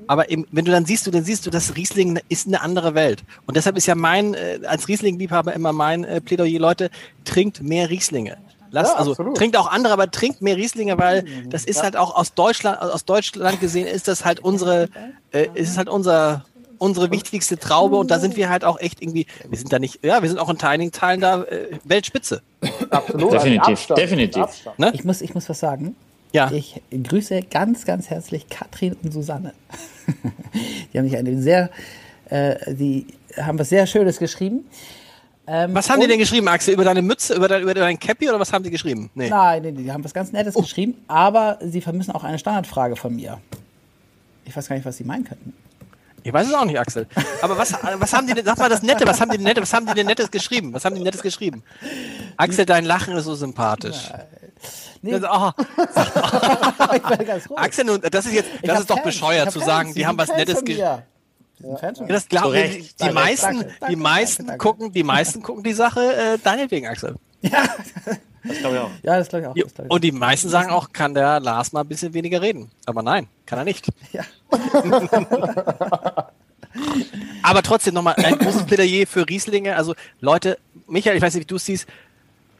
Aber 0.08 0.30
eben, 0.30 0.47
wenn 0.51 0.66
du 0.66 0.72
dann 0.72 0.86
siehst, 0.86 1.06
du, 1.08 1.12
dann 1.12 1.24
siehst 1.24 1.45
du, 1.45 1.49
dass 1.49 1.76
Riesling 1.76 2.20
ist 2.30 2.47
eine 2.47 2.62
andere 2.62 2.95
Welt. 2.95 3.24
Und 3.45 3.58
deshalb 3.58 3.78
ist 3.78 3.86
ja 3.86 3.95
mein, 3.95 4.34
äh, 4.34 4.60
als 4.66 4.88
Riesling-Liebhaber 4.88 5.54
immer 5.54 5.72
mein 5.72 6.04
äh, 6.04 6.22
Plädoyer, 6.22 6.60
Leute, 6.60 6.89
trinkt 7.26 7.62
mehr 7.62 7.89
Rieslinge. 7.89 8.38
Lasst, 8.72 8.93
ja, 8.93 8.97
also 8.97 9.12
absolut. 9.12 9.38
trinkt 9.38 9.56
auch 9.56 9.72
andere, 9.72 9.93
aber 9.93 10.10
trinkt 10.10 10.41
mehr 10.41 10.58
Rieslinge, 10.58 10.97
weil 10.97 11.26
das 11.47 11.64
ist 11.64 11.78
ja. 11.78 11.84
halt 11.84 11.95
auch 11.95 12.16
aus 12.16 12.34
Deutschland, 12.34 12.82
aus 12.82 13.06
Deutschland 13.06 13.60
gesehen, 13.60 13.86
ist 13.86 14.08
das 14.08 14.26
halt 14.26 14.39
unsere, 14.39 14.89
äh, 15.32 15.47
ist 15.54 15.78
halt 15.78 15.89
unser, 15.89 16.43
unsere 16.80 17.12
wichtigste 17.12 17.60
Traube 17.60 17.97
und 17.97 18.10
da 18.10 18.20
sind 18.20 18.36
wir 18.36 18.49
halt 18.49 18.66
auch 18.66 18.80
echt 18.80 18.99
irgendwie, 18.99 19.28
wir 19.47 19.60
sind 19.60 19.72
da 19.72 19.78
nicht, 19.78 20.04
ja, 20.04 20.24
wir 20.24 20.30
sind 20.30 20.39
auch 20.39 20.49
in 20.49 20.60
einigen 20.60 20.91
Teilen 20.91 21.22
da 21.22 21.43
äh, 21.43 21.78
Weltspitze. 21.84 22.41
Absolut. 22.89 23.34
Definitiv, 23.34 23.68
Abstand, 23.68 23.99
definitiv. 23.99 24.45
Ne? 24.78 24.91
Ich 24.95 25.04
muss, 25.04 25.22
ich 25.22 25.36
muss 25.36 25.47
was 25.47 25.60
sagen. 25.60 25.95
Ja. 26.34 26.51
Ich 26.51 26.81
grüße 26.91 27.43
ganz, 27.43 27.86
ganz 27.86 28.09
herzlich 28.09 28.49
Katrin 28.49 28.97
und 29.03 29.13
Susanne. 29.13 29.53
die 30.93 30.97
haben 30.97 31.05
mich 31.05 31.15
eine 31.15 31.39
sehr, 31.41 31.69
äh, 32.29 32.73
die 32.73 33.05
haben 33.38 33.59
was 33.59 33.69
sehr 33.69 33.86
Schönes 33.86 34.17
geschrieben. 34.17 34.65
Ähm, 35.45 35.75
was 35.75 35.89
haben 35.89 36.01
die 36.01 36.07
denn 36.07 36.17
geschrieben, 36.17 36.47
Axel? 36.47 36.73
Über 36.73 36.86
deine 36.86 37.01
Mütze, 37.01 37.36
über 37.36 37.47
dein, 37.47 37.61
über 37.61 37.73
dein 37.73 37.99
Cappy 37.99 38.29
oder 38.29 38.39
was 38.39 38.51
haben 38.51 38.63
die 38.63 38.71
geschrieben? 38.71 39.11
Nee. 39.13 39.29
Nein, 39.29 39.61
nee, 39.61 39.71
die 39.73 39.91
haben 39.91 40.03
was 40.03 40.13
ganz 40.13 40.31
Nettes 40.31 40.55
oh. 40.55 40.61
geschrieben, 40.61 40.95
aber 41.07 41.59
sie 41.61 41.81
vermissen 41.81 42.11
auch 42.11 42.23
eine 42.23 42.39
Standardfrage 42.39 42.95
von 42.95 43.15
mir. 43.15 43.39
Ich 44.45 44.55
weiß 44.55 44.67
gar 44.67 44.75
nicht, 44.75 44.86
was 44.86 44.97
sie 44.97 45.03
meinen 45.03 45.25
könnten. 45.25 45.53
Ich 46.23 46.31
weiß 46.31 46.47
es 46.47 46.53
auch 46.53 46.65
nicht, 46.65 46.79
Axel. 46.79 47.05
Aber 47.41 47.57
was, 47.57 47.73
was 47.73 48.13
haben 48.13 48.25
die 48.25 48.34
denn, 48.34 48.45
sag 48.45 48.57
mal 48.57 48.69
das 48.69 48.81
Nette, 48.81 49.05
was 49.05 49.19
haben 49.19 49.29
die 49.29 49.38
denn 49.38 49.45
Nette, 49.45 49.61
was 49.61 49.73
haben 49.73 49.86
die 49.86 49.93
denn 49.93 50.07
Nettes 50.07 50.31
geschrieben? 50.31 50.73
Was 50.73 50.86
haben 50.86 50.95
die 50.95 51.01
Nettes 51.01 51.21
geschrieben? 51.21 51.63
Axel, 52.38 52.65
dein 52.65 52.86
Lachen 52.86 53.15
ist 53.15 53.25
so 53.25 53.36
sympathisch. 53.36 54.09
Nee. 55.04 55.20
Das, 55.20 55.24
oh. 57.49 57.56
Axel, 57.56 57.99
das 57.99 58.26
ist 58.26 58.34
jetzt, 58.34 58.49
das 58.64 58.80
ist 58.80 58.89
doch 58.89 58.95
Fans. 58.95 59.06
bescheuert 59.06 59.51
zu 59.51 59.60
sagen, 59.60 59.93
die 59.93 60.08
haben 60.08 60.18
was 60.18 60.30
Nettes 60.30 60.62
geschrieben. 60.62 60.80
Ja. 60.80 61.04
Das 62.08 62.30
glaube 62.30 62.60
ich. 62.60 62.95
Die 62.95 63.10
meisten, 63.10 63.60
danke, 63.60 63.76
die 63.89 63.95
meisten 63.97 64.47
danke, 64.47 64.58
gucken, 64.58 64.93
die 64.93 65.04
meisten 65.04 65.43
gucken 65.43 65.64
die 65.64 65.74
Sache 65.74 66.16
äh, 66.16 66.38
deinetwegen, 66.39 66.88
Axel. 66.88 67.16
Ja. 67.41 67.66
Das 68.45 68.60
glaube 68.60 68.76
ich 68.76 68.82
auch. 68.82 68.89
Ja, 69.04 69.18
das 69.18 69.28
glaube 69.28 69.41
ich 69.41 69.49
auch. 69.49 69.56
Glaub 69.74 69.86
ich 69.86 69.91
Und 69.91 70.04
die 70.06 70.14
meisten 70.14 70.47
sagen 70.47 70.70
auch, 70.70 70.93
kann 70.93 71.14
der 71.14 71.41
Lars 71.41 71.74
mal 71.74 71.82
ein 71.82 71.88
bisschen 71.88 72.14
weniger 72.14 72.41
reden. 72.41 72.72
Aber 72.86 73.04
nein, 73.04 73.28
kann 73.45 73.60
er 73.60 73.66
nicht. 73.66 73.89
Ja. 74.14 74.24
Aber 77.43 77.62
trotzdem 77.64 77.93
nochmal 77.93 78.16
ein 78.16 78.38
großes 78.38 78.66
Plädoyer 78.66 79.06
für 79.08 79.28
Rieslinge. 79.28 79.76
Also 79.76 79.93
Leute, 80.22 80.58
Michael, 80.88 81.18
ich 81.18 81.22
weiß 81.22 81.34
nicht, 81.34 81.43
wie 81.43 81.47
du 81.47 81.58
es 81.58 81.66
siehst, 81.66 81.86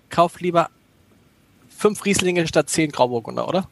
kauf 0.10 0.42
lieber 0.42 0.70
fünf 1.84 2.06
Rieslinge 2.06 2.48
statt 2.48 2.70
zehn 2.70 2.92
Grauburgunder, 2.92 3.46
oder? 3.46 3.68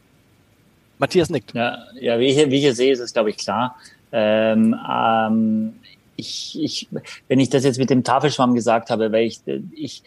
Matthias 0.97 1.29
nickt. 1.29 1.53
Ja, 1.53 1.77
ja 1.97 2.19
wie, 2.19 2.25
ich, 2.25 2.49
wie 2.49 2.55
ich 2.55 2.61
hier 2.61 2.75
sehe, 2.75 2.91
ist 2.91 2.99
es, 2.99 3.13
glaube 3.13 3.29
ich, 3.29 3.37
klar. 3.37 3.77
Ähm, 4.11 4.75
ähm, 4.85 5.73
ich, 6.17 6.61
ich, 6.61 6.89
wenn 7.29 7.39
ich 7.39 7.49
das 7.49 7.63
jetzt 7.63 7.79
mit 7.79 7.89
dem 7.89 8.03
Tafelschwamm 8.03 8.53
gesagt 8.53 8.89
habe, 8.89 9.13
weil 9.13 9.27
ich, 9.27 9.39
ich 9.73 10.03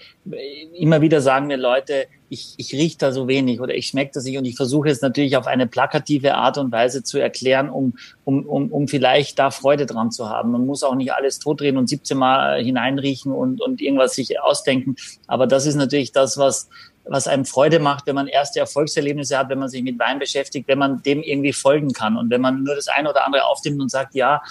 immer 0.74 1.00
wieder 1.00 1.22
sagen 1.22 1.46
mir 1.46 1.56
Leute, 1.56 2.06
ich, 2.28 2.52
ich 2.58 2.74
rieche 2.74 2.98
da 2.98 3.10
so 3.10 3.26
wenig 3.26 3.60
oder 3.60 3.74
ich 3.74 3.86
schmecke 3.86 4.12
das 4.12 4.24
nicht 4.24 4.36
und 4.36 4.44
ich 4.44 4.56
versuche 4.56 4.90
es 4.90 5.00
natürlich 5.00 5.38
auf 5.38 5.46
eine 5.46 5.66
plakative 5.66 6.34
Art 6.34 6.58
und 6.58 6.72
Weise 6.72 7.04
zu 7.04 7.18
erklären, 7.18 7.70
um, 7.70 7.94
um, 8.24 8.44
um, 8.44 8.70
um 8.70 8.86
vielleicht 8.86 9.38
da 9.38 9.50
Freude 9.50 9.86
dran 9.86 10.10
zu 10.10 10.28
haben. 10.28 10.50
Man 10.50 10.66
muss 10.66 10.82
auch 10.82 10.94
nicht 10.94 11.12
alles 11.12 11.38
totdrehen 11.38 11.78
und 11.78 11.88
17 11.88 12.18
Mal 12.18 12.62
hineinriechen 12.62 13.32
und, 13.32 13.62
und 13.62 13.80
irgendwas 13.80 14.14
sich 14.14 14.40
ausdenken. 14.40 14.96
Aber 15.26 15.46
das 15.46 15.64
ist 15.64 15.76
natürlich 15.76 16.12
das, 16.12 16.36
was, 16.36 16.68
was 17.06 17.26
einem 17.26 17.44
Freude 17.44 17.78
macht, 17.78 18.06
wenn 18.06 18.14
man 18.14 18.26
erste 18.26 18.60
Erfolgserlebnisse 18.60 19.36
hat, 19.36 19.48
wenn 19.50 19.58
man 19.58 19.68
sich 19.68 19.82
mit 19.82 19.98
Wein 19.98 20.18
beschäftigt, 20.18 20.68
wenn 20.68 20.78
man 20.78 21.02
dem 21.02 21.22
irgendwie 21.22 21.52
folgen 21.52 21.92
kann. 21.92 22.16
Und 22.16 22.30
wenn 22.30 22.40
man 22.40 22.62
nur 22.62 22.74
das 22.74 22.88
eine 22.88 23.10
oder 23.10 23.26
andere 23.26 23.44
aufnimmt 23.44 23.80
und 23.80 23.90
sagt, 23.90 24.14
ja, 24.14 24.42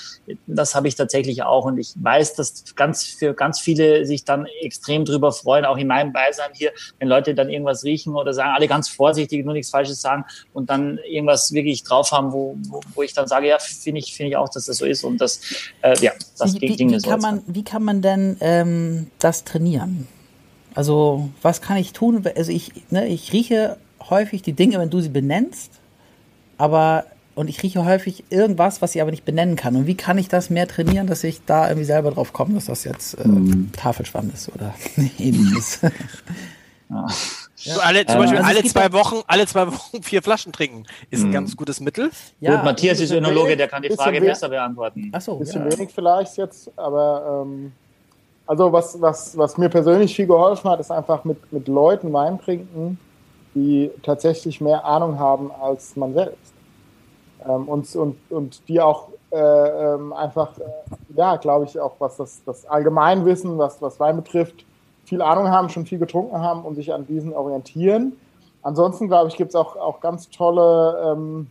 das 0.46 0.76
habe 0.76 0.88
ich 0.88 0.96
tatsächlich 0.96 1.44
auch. 1.44 1.66
Und 1.66 1.80
ich 1.80 1.94
weiß, 1.96 2.36
dass 2.36 2.76
ganz 2.76 3.04
für 3.04 3.34
ganz 3.34 3.60
viele 3.60 4.06
sich 4.06 4.24
dann 4.24 4.46
extrem 4.62 5.06
drüber 5.06 5.32
freuen, 5.32 5.66
auch 5.66 5.78
in 5.78 5.88
meinem 5.88 6.14
Beisein 6.14 6.52
hier, 6.54 6.72
wenn 7.00 7.08
Leute 7.08 7.34
dann 7.34 7.50
irgendwas 7.50 7.84
riechen 7.84 8.16
oder 8.16 8.34
sagen, 8.34 8.52
alle 8.56 8.68
ganz 8.68 8.90
vorsichtig, 8.90 9.44
nur 9.44 9.54
nichts 9.54 9.72
Falsches 9.72 10.02
sagen 10.02 10.26
und 10.54 10.70
dann 10.70 11.00
irgendwas 11.00 11.54
wirklich 11.54 11.84
drauf 11.84 12.12
haben, 12.12 12.32
wo, 12.32 12.56
wo, 12.68 12.82
wo 12.94 13.02
ich 13.02 13.14
dann 13.14 13.28
sage, 13.28 13.48
ja, 13.48 13.58
finde 13.60 14.00
ich 14.00 14.16
finde 14.16 14.30
ich 14.32 14.38
auch, 14.38 14.50
dass 14.50 14.66
das 14.66 14.78
so 14.78 14.86
ist 14.86 15.04
und 15.04 15.20
das 15.20 15.42
äh, 15.82 15.98
ja, 16.00 16.12
das 16.38 16.56
wie, 16.56 16.62
wie, 16.62 16.78
wie 16.78 16.98
kann 17.02 17.20
man 17.20 17.44
wie 17.48 17.64
kann 17.64 17.84
man 17.84 18.02
denn 18.02 18.38
ähm, 18.42 19.12
das 19.20 19.44
trainieren? 19.44 20.08
Also, 20.76 21.30
was 21.42 21.62
kann 21.62 21.78
ich 21.78 21.94
tun? 21.94 22.24
Also, 22.36 22.52
ich, 22.52 22.72
ne, 22.90 23.08
ich 23.08 23.34
rieche 23.34 23.78
häufig 24.10 24.42
die 24.42 24.54
Dinge, 24.54 24.80
wenn 24.80 24.90
du 24.90 25.00
sie 25.02 25.10
benennst, 25.10 25.72
aber 26.58 27.06
und 27.36 27.50
ich 27.50 27.64
rieche 27.64 27.84
häufig 27.84 28.24
irgendwas, 28.30 28.82
was 28.82 28.94
ich 28.94 29.02
aber 29.02 29.12
nicht 29.12 29.26
benennen 29.26 29.56
kann. 29.56 29.76
Und 29.76 29.88
wie 29.88 29.96
kann 29.96 30.18
ich 30.18 30.28
das 30.28 30.50
mehr 30.50 30.68
trainieren, 30.68 31.08
dass 31.08 31.24
ich 31.24 31.44
da 31.46 31.68
irgendwie 31.68 31.86
selber 31.86 32.12
drauf 32.12 32.32
komme, 32.32 32.54
dass 32.54 32.66
das 32.66 32.84
jetzt 32.84 33.16
äh, 33.16 33.28
mhm. 33.28 33.72
Tafelschwamm 33.72 34.32
ist 34.34 34.50
oder 34.54 34.74
ähnliches? 35.18 35.80
ja. 36.90 37.08
So 37.56 37.80
alle, 37.80 38.06
zum 38.06 38.18
Beispiel 38.18 38.40
also 38.40 38.50
alle 38.50 38.64
zwei 38.66 38.92
Wochen, 38.92 39.22
alle 39.26 39.48
zwei 39.48 39.68
Wochen 39.68 40.04
vier 40.04 40.22
Flaschen 40.22 40.52
trinken 40.52 40.84
ist 41.10 41.24
ein 41.24 41.30
mhm. 41.30 41.34
ganz 41.34 41.56
gutes 41.56 41.80
Mittel. 41.80 42.12
Ja, 42.42 42.56
Gut, 42.56 42.66
Matthias 42.66 43.00
ist 43.00 43.12
Önologe, 43.12 43.56
der 43.56 43.70
kann 43.70 43.82
die 43.82 43.90
Frage 43.90 44.20
besser 44.20 44.50
beantworten. 44.50 45.10
Ach 45.14 45.22
so, 45.22 45.38
bisschen 45.38 45.64
ja. 45.64 45.72
wenig 45.72 45.92
vielleicht 45.96 46.36
jetzt, 46.38 46.70
aber 46.78 47.46
ähm, 47.46 47.72
also 48.46 48.72
was, 48.72 49.00
was, 49.00 49.38
was 49.38 49.58
mir 49.58 49.70
persönlich 49.70 50.16
viel 50.16 50.28
geholfen 50.28 50.70
hat, 50.70 50.80
ist 50.80 50.92
einfach 50.92 51.24
mit, 51.24 51.52
mit 51.52 51.68
Leuten 51.68 52.12
Wein 52.12 52.40
trinken, 52.40 53.00
die 53.56 53.92
tatsächlich 54.04 54.60
mehr 54.60 54.84
Ahnung 54.84 55.18
haben 55.20 55.52
als 55.52 55.96
man 55.96 56.14
selbst. 56.14 56.54
Ähm, 57.48 57.68
und, 57.68 57.96
und, 57.96 58.18
und 58.30 58.68
die 58.68 58.82
auch 58.82 59.10
äh, 59.32 59.38
ähm, 59.38 60.14
einfach 60.14 60.58
äh, 60.58 60.64
ja, 61.16 61.38
glaube 61.38 61.66
ich, 61.66 61.80
auch 61.80 61.94
was 62.00 62.18
das, 62.18 62.44
das 62.46 62.66
Allgemeinwissen, 62.66 63.58
was, 63.58 63.82
was 63.82 64.00
Wein 64.00 64.18
betrifft, 64.18 64.66
viel 65.06 65.22
Ahnung 65.22 65.50
haben, 65.50 65.70
schon 65.70 65.86
viel 65.86 66.00
getrunken 66.00 66.40
haben 66.40 66.64
und 66.64 66.76
sich 66.76 66.94
an 66.94 67.06
diesen 67.06 67.34
orientieren. 67.34 68.14
Ansonsten, 68.62 69.08
glaube 69.08 69.30
ich, 69.30 69.36
gibt 69.36 69.50
es 69.50 69.56
auch, 69.56 69.76
auch 69.76 70.00
ganz 70.00 70.30
tolle 70.30 71.14
ähm, 71.14 71.48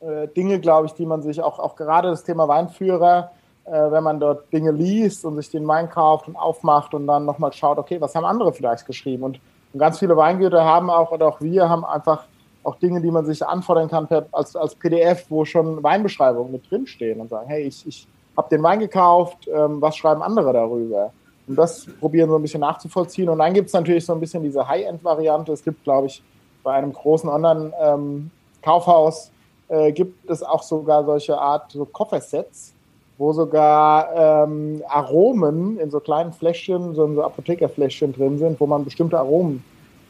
äh, 0.00 0.28
Dinge, 0.28 0.58
glaube 0.60 0.86
ich, 0.86 0.94
die 0.94 1.04
man 1.04 1.22
sich 1.22 1.42
auch, 1.42 1.58
auch 1.58 1.76
gerade 1.76 2.08
das 2.08 2.24
Thema 2.24 2.48
Weinführer, 2.48 3.30
wenn 3.66 4.02
man 4.02 4.18
dort 4.18 4.52
Dinge 4.52 4.72
liest 4.72 5.24
und 5.24 5.36
sich 5.36 5.50
den 5.50 5.66
Wein 5.68 5.88
kauft 5.88 6.28
und 6.28 6.36
aufmacht 6.36 6.94
und 6.94 7.06
dann 7.06 7.24
nochmal 7.24 7.52
schaut, 7.52 7.78
okay, 7.78 8.00
was 8.00 8.14
haben 8.14 8.24
andere 8.24 8.52
vielleicht 8.52 8.86
geschrieben? 8.86 9.24
Und, 9.24 9.40
und 9.72 9.78
ganz 9.78 9.98
viele 9.98 10.16
Weingüter 10.16 10.64
haben 10.64 10.90
auch, 10.90 11.12
oder 11.12 11.28
auch 11.28 11.40
wir 11.40 11.68
haben 11.68 11.84
einfach 11.84 12.24
auch 12.62 12.76
Dinge, 12.76 13.00
die 13.00 13.10
man 13.10 13.24
sich 13.24 13.46
anfordern 13.46 13.88
kann 13.88 14.06
per, 14.06 14.26
als, 14.32 14.54
als 14.56 14.74
PDF, 14.74 15.26
wo 15.28 15.44
schon 15.44 15.82
Weinbeschreibungen 15.82 16.52
mit 16.52 16.70
drinstehen 16.70 17.20
und 17.20 17.28
sagen, 17.28 17.48
hey, 17.48 17.62
ich, 17.62 17.86
ich 17.86 18.06
habe 18.36 18.48
den 18.48 18.62
Wein 18.62 18.80
gekauft, 18.80 19.48
ähm, 19.52 19.80
was 19.80 19.96
schreiben 19.96 20.22
andere 20.22 20.52
darüber? 20.52 21.12
Und 21.46 21.56
das 21.56 21.86
probieren 21.98 22.28
so 22.30 22.36
ein 22.36 22.42
bisschen 22.42 22.60
nachzuvollziehen. 22.60 23.28
Und 23.28 23.38
dann 23.38 23.52
gibt 23.52 23.66
es 23.68 23.72
natürlich 23.72 24.06
so 24.06 24.12
ein 24.12 24.20
bisschen 24.20 24.42
diese 24.42 24.66
High-End-Variante. 24.66 25.52
Es 25.52 25.64
gibt, 25.64 25.84
glaube 25.84 26.06
ich, 26.06 26.22
bei 26.62 26.74
einem 26.74 26.92
großen 26.92 27.28
Online-Kaufhaus 27.28 29.32
ähm, 29.68 29.78
äh, 29.78 29.92
gibt 29.92 30.30
es 30.30 30.42
auch 30.42 30.62
sogar 30.62 31.04
solche 31.04 31.38
Art 31.38 31.72
so 31.72 31.84
Koffersets, 31.84 32.72
wo 33.20 33.34
sogar 33.34 34.46
ähm, 34.46 34.82
Aromen 34.88 35.78
in 35.78 35.90
so 35.90 36.00
kleinen 36.00 36.32
Fläschchen, 36.32 36.94
so 36.94 37.04
in 37.04 37.16
so 37.16 37.22
Apothekerfläschchen 37.22 38.14
drin 38.14 38.38
sind, 38.38 38.58
wo 38.58 38.66
man 38.66 38.82
bestimmte 38.82 39.18
Aromen 39.18 39.62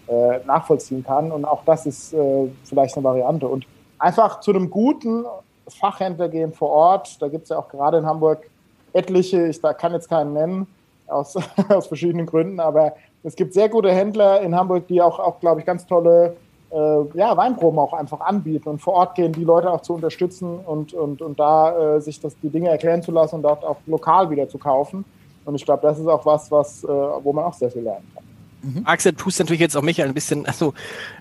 äh, 0.06 0.38
nachvollziehen 0.46 1.02
kann. 1.02 1.32
Und 1.32 1.44
auch 1.44 1.64
das 1.64 1.86
ist 1.86 2.14
äh, 2.14 2.48
vielleicht 2.62 2.96
eine 2.96 3.02
Variante. 3.02 3.48
Und 3.48 3.66
einfach 3.98 4.38
zu 4.38 4.52
einem 4.52 4.70
guten 4.70 5.24
Fachhändler 5.66 6.28
gehen 6.28 6.52
vor 6.52 6.70
Ort. 6.70 7.20
Da 7.20 7.26
gibt 7.26 7.42
es 7.44 7.48
ja 7.48 7.58
auch 7.58 7.68
gerade 7.68 7.98
in 7.98 8.06
Hamburg 8.06 8.48
etliche, 8.92 9.48
ich 9.48 9.60
da 9.60 9.72
kann 9.74 9.92
jetzt 9.92 10.08
keinen 10.08 10.32
nennen, 10.32 10.68
aus, 11.08 11.34
aus 11.68 11.88
verschiedenen 11.88 12.26
Gründen, 12.26 12.60
aber 12.60 12.94
es 13.24 13.34
gibt 13.34 13.54
sehr 13.54 13.68
gute 13.68 13.90
Händler 13.90 14.40
in 14.40 14.54
Hamburg, 14.54 14.86
die 14.86 15.02
auch, 15.02 15.18
auch 15.18 15.40
glaube 15.40 15.60
ich, 15.60 15.66
ganz 15.66 15.84
tolle 15.84 16.36
äh, 16.70 17.18
ja, 17.18 17.36
Weinproben 17.36 17.78
auch 17.78 17.92
einfach 17.92 18.20
anbieten 18.20 18.68
und 18.68 18.80
vor 18.80 18.94
Ort 18.94 19.14
gehen, 19.14 19.32
die 19.32 19.44
Leute 19.44 19.70
auch 19.70 19.82
zu 19.82 19.94
unterstützen 19.94 20.58
und, 20.58 20.92
und, 20.92 21.20
und 21.20 21.38
da 21.38 21.96
äh, 21.96 22.00
sich 22.00 22.20
das, 22.20 22.36
die 22.42 22.48
Dinge 22.48 22.68
erklären 22.68 23.02
zu 23.02 23.12
lassen 23.12 23.36
und 23.36 23.42
dort 23.42 23.64
auch 23.64 23.78
lokal 23.86 24.30
wieder 24.30 24.48
zu 24.48 24.58
kaufen. 24.58 25.04
Und 25.44 25.54
ich 25.54 25.64
glaube, 25.64 25.82
das 25.82 25.98
ist 25.98 26.06
auch 26.06 26.24
was, 26.26 26.50
was 26.50 26.84
äh, 26.84 26.86
wo 26.86 27.32
man 27.32 27.44
auch 27.44 27.54
sehr 27.54 27.70
viel 27.70 27.82
lernen 27.82 28.06
kann. 28.14 28.24
Mhm. 28.62 28.82
Axel, 28.84 29.14
tust 29.14 29.38
natürlich 29.38 29.60
jetzt 29.60 29.76
auch 29.76 29.82
Michael 29.82 30.08
ein 30.08 30.14
bisschen, 30.14 30.46
also 30.46 30.74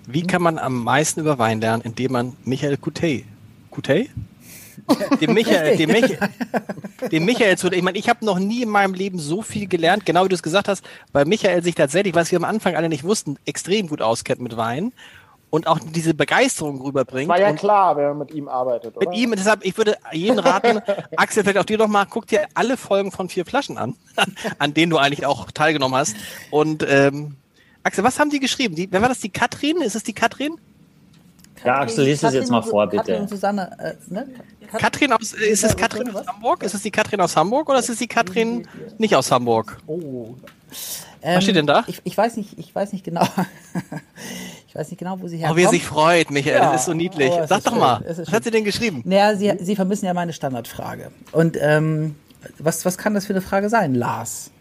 wie 0.06 0.22
kann 0.22 0.42
man 0.42 0.58
am 0.58 0.84
meisten 0.84 1.20
über 1.20 1.38
Wein 1.38 1.60
lernen, 1.60 1.82
indem 1.84 2.12
man 2.12 2.36
Michael 2.44 2.76
Coutet, 2.76 3.24
Coutet? 3.70 4.10
dem 5.20 5.34
Michael, 5.34 5.76
dem 5.76 5.90
Michael, 5.90 6.18
dem 7.10 7.24
Michael 7.24 7.58
zu, 7.58 7.70
ich 7.70 7.82
meine, 7.82 7.98
ich 7.98 8.08
habe 8.08 8.24
noch 8.24 8.38
nie 8.38 8.62
in 8.62 8.68
meinem 8.68 8.94
Leben 8.94 9.18
so 9.18 9.42
viel 9.42 9.66
gelernt, 9.68 10.06
genau 10.06 10.24
wie 10.24 10.28
du 10.28 10.34
es 10.34 10.42
gesagt 10.42 10.68
hast, 10.68 10.84
weil 11.12 11.24
Michael 11.24 11.62
sich 11.62 11.74
tatsächlich, 11.74 12.14
was 12.14 12.30
wir 12.30 12.38
am 12.38 12.44
Anfang 12.44 12.76
alle 12.76 12.88
nicht 12.88 13.04
wussten, 13.04 13.36
extrem 13.44 13.88
gut 13.88 14.02
auskennt 14.02 14.40
mit 14.40 14.56
Wein 14.56 14.92
und 15.50 15.66
auch 15.66 15.78
diese 15.78 16.14
Begeisterung 16.14 16.80
rüberbringt. 16.80 17.28
war 17.28 17.40
ja 17.40 17.52
klar, 17.52 17.96
wer 17.96 18.14
mit 18.14 18.32
ihm 18.32 18.48
arbeitet. 18.48 18.96
Oder? 18.96 19.08
Mit 19.08 19.18
ihm, 19.18 19.32
deshalb, 19.32 19.64
ich 19.64 19.76
würde 19.76 19.96
jeden 20.12 20.38
raten, 20.38 20.80
Axel, 21.16 21.42
vielleicht 21.42 21.58
auch 21.58 21.64
dir 21.64 21.78
noch 21.78 21.88
mal, 21.88 22.06
guck 22.06 22.26
dir 22.26 22.46
alle 22.54 22.76
Folgen 22.76 23.10
von 23.10 23.28
vier 23.28 23.44
Flaschen 23.44 23.76
an, 23.76 23.96
an 24.58 24.74
denen 24.74 24.90
du 24.90 24.98
eigentlich 24.98 25.26
auch 25.26 25.50
teilgenommen 25.50 25.98
hast. 25.98 26.16
Und 26.50 26.86
ähm, 26.88 27.36
Axel, 27.82 28.04
was 28.04 28.18
haben 28.18 28.30
die 28.30 28.40
geschrieben? 28.40 28.74
Die, 28.74 28.90
wer 28.90 29.02
war 29.02 29.08
das? 29.08 29.20
Die 29.20 29.30
Katrin? 29.30 29.80
Ist 29.80 29.96
es 29.96 30.02
die 30.02 30.12
Katrin? 30.12 30.56
Ja, 31.64 31.80
Axel, 31.80 32.04
lies 32.04 32.22
es 32.22 32.32
jetzt 32.32 32.50
mal 32.50 32.62
vor, 32.62 32.86
bitte. 32.86 32.98
Katrin 32.98 33.20
und 33.22 33.28
Susanne, 33.28 33.76
äh, 33.78 34.12
ne? 34.12 34.28
Katrin 34.78 35.12
aus, 35.12 35.32
ist 35.32 35.64
es 35.64 35.76
Katrin 35.76 36.14
aus 36.14 36.26
Hamburg? 36.26 36.62
Ist 36.62 36.74
es 36.74 36.82
die 36.82 36.90
Katrin 36.90 37.20
aus 37.20 37.36
Hamburg 37.36 37.68
oder 37.68 37.80
ist 37.80 37.88
es 37.90 37.98
die 37.98 38.06
Katrin 38.06 38.66
nicht 38.98 39.16
aus 39.16 39.30
Hamburg? 39.30 39.78
Oh. 39.86 40.34
Ähm, 41.22 41.36
Was 41.36 41.42
steht 41.44 41.56
denn 41.56 41.66
da? 41.66 41.84
Ich, 41.86 42.00
ich, 42.04 42.16
weiß 42.16 42.36
nicht, 42.36 42.58
ich 42.58 42.74
weiß 42.74 42.92
nicht 42.92 43.04
genau. 43.04 43.26
ich 44.70 44.76
weiß 44.76 44.88
nicht 44.88 45.00
genau, 45.00 45.20
wo 45.20 45.26
sie 45.26 45.38
herkommt. 45.38 45.58
Oh, 45.58 45.60
wie 45.60 45.64
er 45.64 45.70
sich 45.70 45.84
freut, 45.84 46.30
Michael, 46.30 46.58
ja, 46.58 46.70
das 46.70 46.82
ist 46.82 46.86
so 46.86 46.92
niedlich. 46.92 47.32
Oh, 47.32 47.44
Sag 47.44 47.64
doch 47.64 47.72
schön. 47.72 47.80
mal, 47.80 48.04
was 48.06 48.30
hat 48.30 48.44
sie 48.44 48.52
denn 48.52 48.62
geschrieben? 48.62 49.02
Naja, 49.04 49.34
sie, 49.34 49.52
sie 49.58 49.74
vermissen 49.74 50.06
ja 50.06 50.14
meine 50.14 50.32
Standardfrage. 50.32 51.10
Und 51.32 51.58
ähm, 51.60 52.14
was, 52.60 52.84
was 52.84 52.96
kann 52.96 53.12
das 53.14 53.26
für 53.26 53.32
eine 53.32 53.40
Frage 53.40 53.68
sein, 53.68 53.96
Lars? 53.96 54.52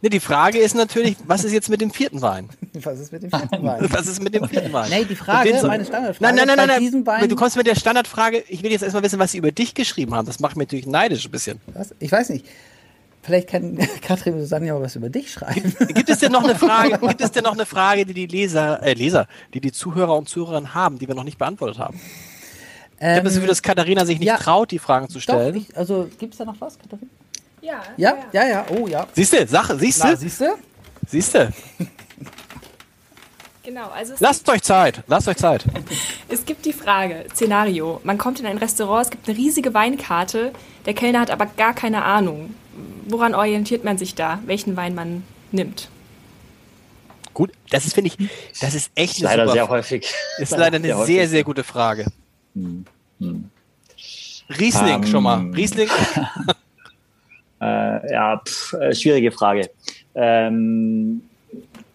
Ne, 0.00 0.10
die 0.10 0.20
Frage 0.20 0.58
ist 0.58 0.76
natürlich, 0.76 1.16
was 1.26 1.42
ist 1.42 1.52
jetzt 1.52 1.70
mit 1.70 1.80
dem 1.80 1.90
vierten 1.90 2.22
Wein? 2.22 2.48
Was 2.84 3.00
ist 3.00 3.10
mit 3.10 3.24
dem 3.24 3.30
vierten 3.30 3.64
Wein? 3.64 3.80
Was 3.90 4.06
ist 4.06 4.22
mit 4.22 4.32
dem 4.32 4.48
vierten 4.48 4.72
Wein? 4.72 4.90
Nee, 4.90 5.04
die 5.04 5.16
Frage, 5.16 5.50
meine 5.66 5.84
Standardfrage. 5.84 6.18
Nein, 6.20 6.36
nein, 6.36 6.56
nein, 6.56 6.68
nein, 6.68 7.02
nein. 7.04 7.28
Du 7.28 7.34
kommst 7.34 7.56
mit 7.56 7.66
der 7.66 7.74
Standardfrage, 7.74 8.44
ich 8.46 8.62
will 8.62 8.70
jetzt 8.70 8.82
erstmal 8.82 9.02
wissen, 9.02 9.18
was 9.18 9.32
sie 9.32 9.38
über 9.38 9.50
dich 9.50 9.74
geschrieben 9.74 10.14
haben. 10.14 10.26
Das 10.26 10.38
macht 10.38 10.56
mich 10.56 10.68
natürlich 10.68 10.86
neidisch 10.86 11.24
ein 11.24 11.32
bisschen. 11.32 11.60
Was? 11.74 11.92
Ich 11.98 12.12
weiß 12.12 12.28
nicht. 12.28 12.46
Vielleicht 13.28 13.50
kann 13.50 13.76
Katrin 14.00 14.32
und 14.34 14.40
Susanne 14.40 14.68
ja 14.68 14.72
mal 14.72 14.80
was 14.80 14.96
über 14.96 15.10
dich 15.10 15.30
schreiben. 15.30 15.74
Gibt 15.88 16.08
es 16.08 16.20
denn 16.20 16.32
noch 16.32 16.44
eine 16.44 16.54
Frage, 16.54 16.98
gibt 16.98 17.20
es 17.20 17.30
denn 17.30 17.44
noch 17.44 17.52
eine 17.52 17.66
Frage, 17.66 18.06
die 18.06 18.14
die 18.14 18.26
Leser, 18.26 18.82
äh, 18.82 18.94
Leser, 18.94 19.26
die 19.52 19.60
die 19.60 19.70
Zuhörer 19.70 20.16
und 20.16 20.30
Zuhörerinnen 20.30 20.72
haben, 20.72 20.98
die 20.98 21.06
wir 21.08 21.14
noch 21.14 21.24
nicht 21.24 21.36
beantwortet 21.36 21.78
haben? 21.78 22.00
ich 22.98 23.06
habe 23.06 23.24
das 23.24 23.34
Gefühl, 23.34 23.48
dass 23.48 23.60
Katharina 23.60 24.06
sich 24.06 24.18
nicht 24.18 24.28
ja, 24.28 24.38
traut, 24.38 24.70
die 24.70 24.78
Fragen 24.78 25.10
zu 25.10 25.20
stellen. 25.20 25.52
Doch, 25.52 25.60
ich, 25.60 25.76
also 25.76 26.08
gibt 26.18 26.32
es 26.32 26.38
da 26.38 26.46
noch 26.46 26.58
was, 26.58 26.78
Katharina? 26.78 27.10
Ja. 27.60 27.82
Ja, 27.98 28.16
ja, 28.32 28.46
ja, 28.46 28.66
oh 28.70 28.88
ja. 28.88 29.06
Siehst 29.12 29.34
du, 29.34 29.46
Sache, 29.46 29.78
siehst 29.78 30.02
du? 30.02 30.16
Siehst 30.16 30.40
du? 30.40 30.56
Siehst 31.06 31.34
du? 31.34 31.52
Genau, 33.62 33.90
also 33.90 34.14
lasst 34.20 34.48
euch 34.48 34.62
Zeit, 34.62 35.02
lasst 35.06 35.28
euch 35.28 35.36
Zeit. 35.36 35.66
Es 36.30 36.46
gibt 36.46 36.64
die 36.64 36.72
Frage, 36.72 37.26
Szenario, 37.34 38.00
man 38.04 38.16
kommt 38.16 38.40
in 38.40 38.46
ein 38.46 38.56
Restaurant, 38.56 39.04
es 39.04 39.10
gibt 39.10 39.28
eine 39.28 39.36
riesige 39.36 39.74
Weinkarte, 39.74 40.52
der 40.86 40.94
Kellner 40.94 41.20
hat 41.20 41.30
aber 41.30 41.44
gar 41.44 41.74
keine 41.74 42.02
Ahnung. 42.04 42.54
Woran 43.06 43.34
orientiert 43.34 43.84
man 43.84 43.98
sich 43.98 44.14
da, 44.14 44.40
welchen 44.46 44.76
Wein 44.76 44.94
man 44.94 45.22
nimmt? 45.52 45.88
Gut, 47.34 47.52
das 47.70 47.86
ist, 47.86 47.94
finde 47.94 48.08
ich, 48.08 48.30
das 48.60 48.74
ist 48.74 48.90
echt 48.94 49.20
leider 49.20 49.44
super, 49.44 49.52
sehr 49.52 49.68
häufig. 49.68 50.12
Ist 50.38 50.56
leider 50.56 50.76
eine 50.76 50.88
sehr, 50.88 51.06
sehr, 51.06 51.28
sehr 51.28 51.44
gute 51.44 51.62
Frage. 51.62 52.06
Hm. 52.54 52.84
Hm. 53.20 53.50
Riesling 54.58 54.96
um, 54.96 55.06
schon 55.06 55.22
mal. 55.22 55.38
Ähm. 55.38 55.54
Riesling? 55.54 55.88
äh, 57.60 58.12
ja, 58.12 58.40
pff, 58.44 58.72
äh, 58.74 58.94
schwierige 58.94 59.30
Frage. 59.30 59.70
Ähm, 60.14 61.27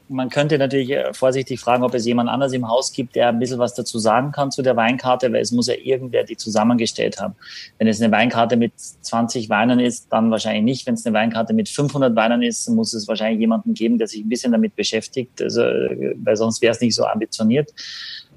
man 0.10 0.30
könnte 0.30 0.58
natürlich 0.58 0.92
äh, 0.92 1.14
vorsichtig 1.14 1.60
fragen, 1.60 1.84
ob 1.84 1.94
es 1.94 2.06
jemand 2.06 2.30
anders 2.30 2.54
im 2.54 2.68
Haus 2.68 2.92
gibt, 2.92 3.16
der 3.16 3.30
ein 3.30 3.40
bisschen 3.40 3.60
was 3.60 3.74
dazu 3.74 4.00
sagen 4.00 4.32
kann 4.32 4.52
zu 4.52 4.62
der 4.62 4.76
Weinkarte, 4.76 5.32
weil 5.32 5.42
es 5.42 5.52
muss 5.52 5.68
ja 5.68 5.76
irgendwer 5.76 6.24
die 6.24 6.38
zusammengestellt 6.38 7.20
haben. 7.20 7.36
Wenn 7.78 7.88
es 7.88 8.02
eine 8.02 8.12
Weinkarte 8.12 8.58
mit 8.58 8.74
20 8.78 9.50
Weinen 9.50 9.80
ist, 9.80 10.12
dann 10.12 10.32
wahrscheinlich 10.32 10.64
nicht. 10.64 10.88
Wenn 10.88 10.96
es 10.96 11.06
eine 11.06 11.16
Weinkarte 11.16 11.54
mit 11.54 11.70
500 11.70 12.16
Weinen 12.16 12.42
ist, 12.42 12.70
muss 12.70 12.94
es 12.94 13.08
wahrscheinlich 13.08 13.40
jemanden 13.40 13.74
geben, 13.74 13.98
der 13.98 14.08
sich 14.08 14.24
ein 14.24 14.30
bisschen 14.30 14.52
damit 14.52 14.76
beschäftigt, 14.76 15.42
also, 15.42 15.62
äh, 15.62 16.16
weil 16.24 16.36
sonst 16.36 16.62
wäre 16.62 16.74
es 16.74 16.82
nicht 16.82 16.96
so 16.96 17.06
ambitioniert. 17.06 17.72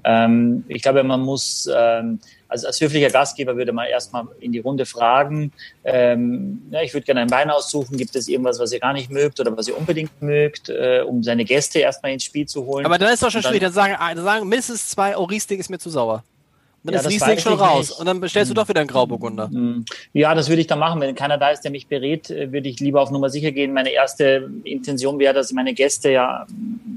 Ähm, 0.03 0.63
ich 0.67 0.81
glaube, 0.81 1.03
man 1.03 1.21
muss, 1.21 1.69
ähm, 1.73 2.19
also 2.47 2.67
als 2.67 2.79
höflicher 2.79 3.09
Gastgeber 3.09 3.57
würde 3.57 3.73
man 3.73 3.87
erstmal 3.87 4.25
in 4.39 4.51
die 4.51 4.59
Runde 4.59 4.85
fragen, 4.85 5.51
ähm, 5.83 6.61
ja, 6.71 6.81
ich 6.81 6.93
würde 6.93 7.05
gerne 7.05 7.21
einen 7.21 7.31
Wein 7.31 7.49
aussuchen, 7.49 7.97
gibt 7.97 8.15
es 8.15 8.27
irgendwas, 8.27 8.59
was 8.59 8.71
ihr 8.71 8.79
gar 8.79 8.93
nicht 8.93 9.11
mögt 9.11 9.39
oder 9.39 9.55
was 9.55 9.67
ihr 9.67 9.77
unbedingt 9.77 10.21
mögt, 10.21 10.69
äh, 10.69 11.01
um 11.05 11.23
seine 11.23 11.45
Gäste 11.45 11.79
erstmal 11.79 12.13
ins 12.13 12.23
Spiel 12.23 12.45
zu 12.47 12.65
holen. 12.65 12.85
Aber 12.85 12.97
dann 12.97 13.13
ist 13.13 13.21
doch 13.23 13.31
schon 13.31 13.43
schwierig, 13.43 13.61
dann 13.61 13.73
sagen, 13.73 13.95
dann 13.99 14.23
sagen 14.23 14.47
mindestens 14.47 14.89
zwei, 14.89 15.17
oh, 15.17 15.25
Riesling 15.25 15.59
ist 15.59 15.69
mir 15.69 15.79
zu 15.79 15.89
sauer. 15.89 16.23
Dann 16.83 16.93
ja, 16.93 17.01
ist 17.01 17.09
Riesling 17.09 17.39
schon 17.39 17.53
raus 17.53 17.89
nicht. 17.89 17.99
und 17.99 18.05
dann 18.05 18.21
bestellst 18.21 18.49
du 18.49 18.53
hm. 18.53 18.55
doch 18.55 18.69
wieder 18.69 18.79
einen 18.79 18.87
Grauburgunder. 18.87 19.49
Hm. 19.49 19.83
Ja, 20.13 20.33
das 20.33 20.47
würde 20.47 20.61
ich 20.61 20.67
dann 20.67 20.79
machen. 20.79 21.01
Wenn 21.01 21.15
keiner 21.15 21.37
da 21.37 21.49
ist, 21.49 21.61
der 21.61 21.71
mich 21.71 21.87
berät, 21.87 22.29
äh, 22.29 22.51
würde 22.51 22.69
ich 22.69 22.79
lieber 22.79 23.01
auf 23.01 23.11
Nummer 23.11 23.29
sicher 23.29 23.51
gehen. 23.51 23.73
Meine 23.73 23.89
erste 23.89 24.49
Intention 24.63 25.19
wäre, 25.19 25.33
dass 25.33 25.51
meine 25.51 25.73
Gäste 25.73 26.11
ja 26.11 26.47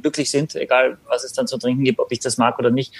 glücklich 0.03 0.31
sind, 0.31 0.55
egal 0.55 0.99
was 1.07 1.25
es 1.25 1.33
dann 1.33 1.47
zu 1.47 1.59
trinken 1.59 1.85
gibt, 1.85 1.99
ob 1.99 2.13
ich 2.13 2.21
das 2.21 2.39
mag 2.39 2.59
oder 2.59 2.71
nicht. 2.71 2.93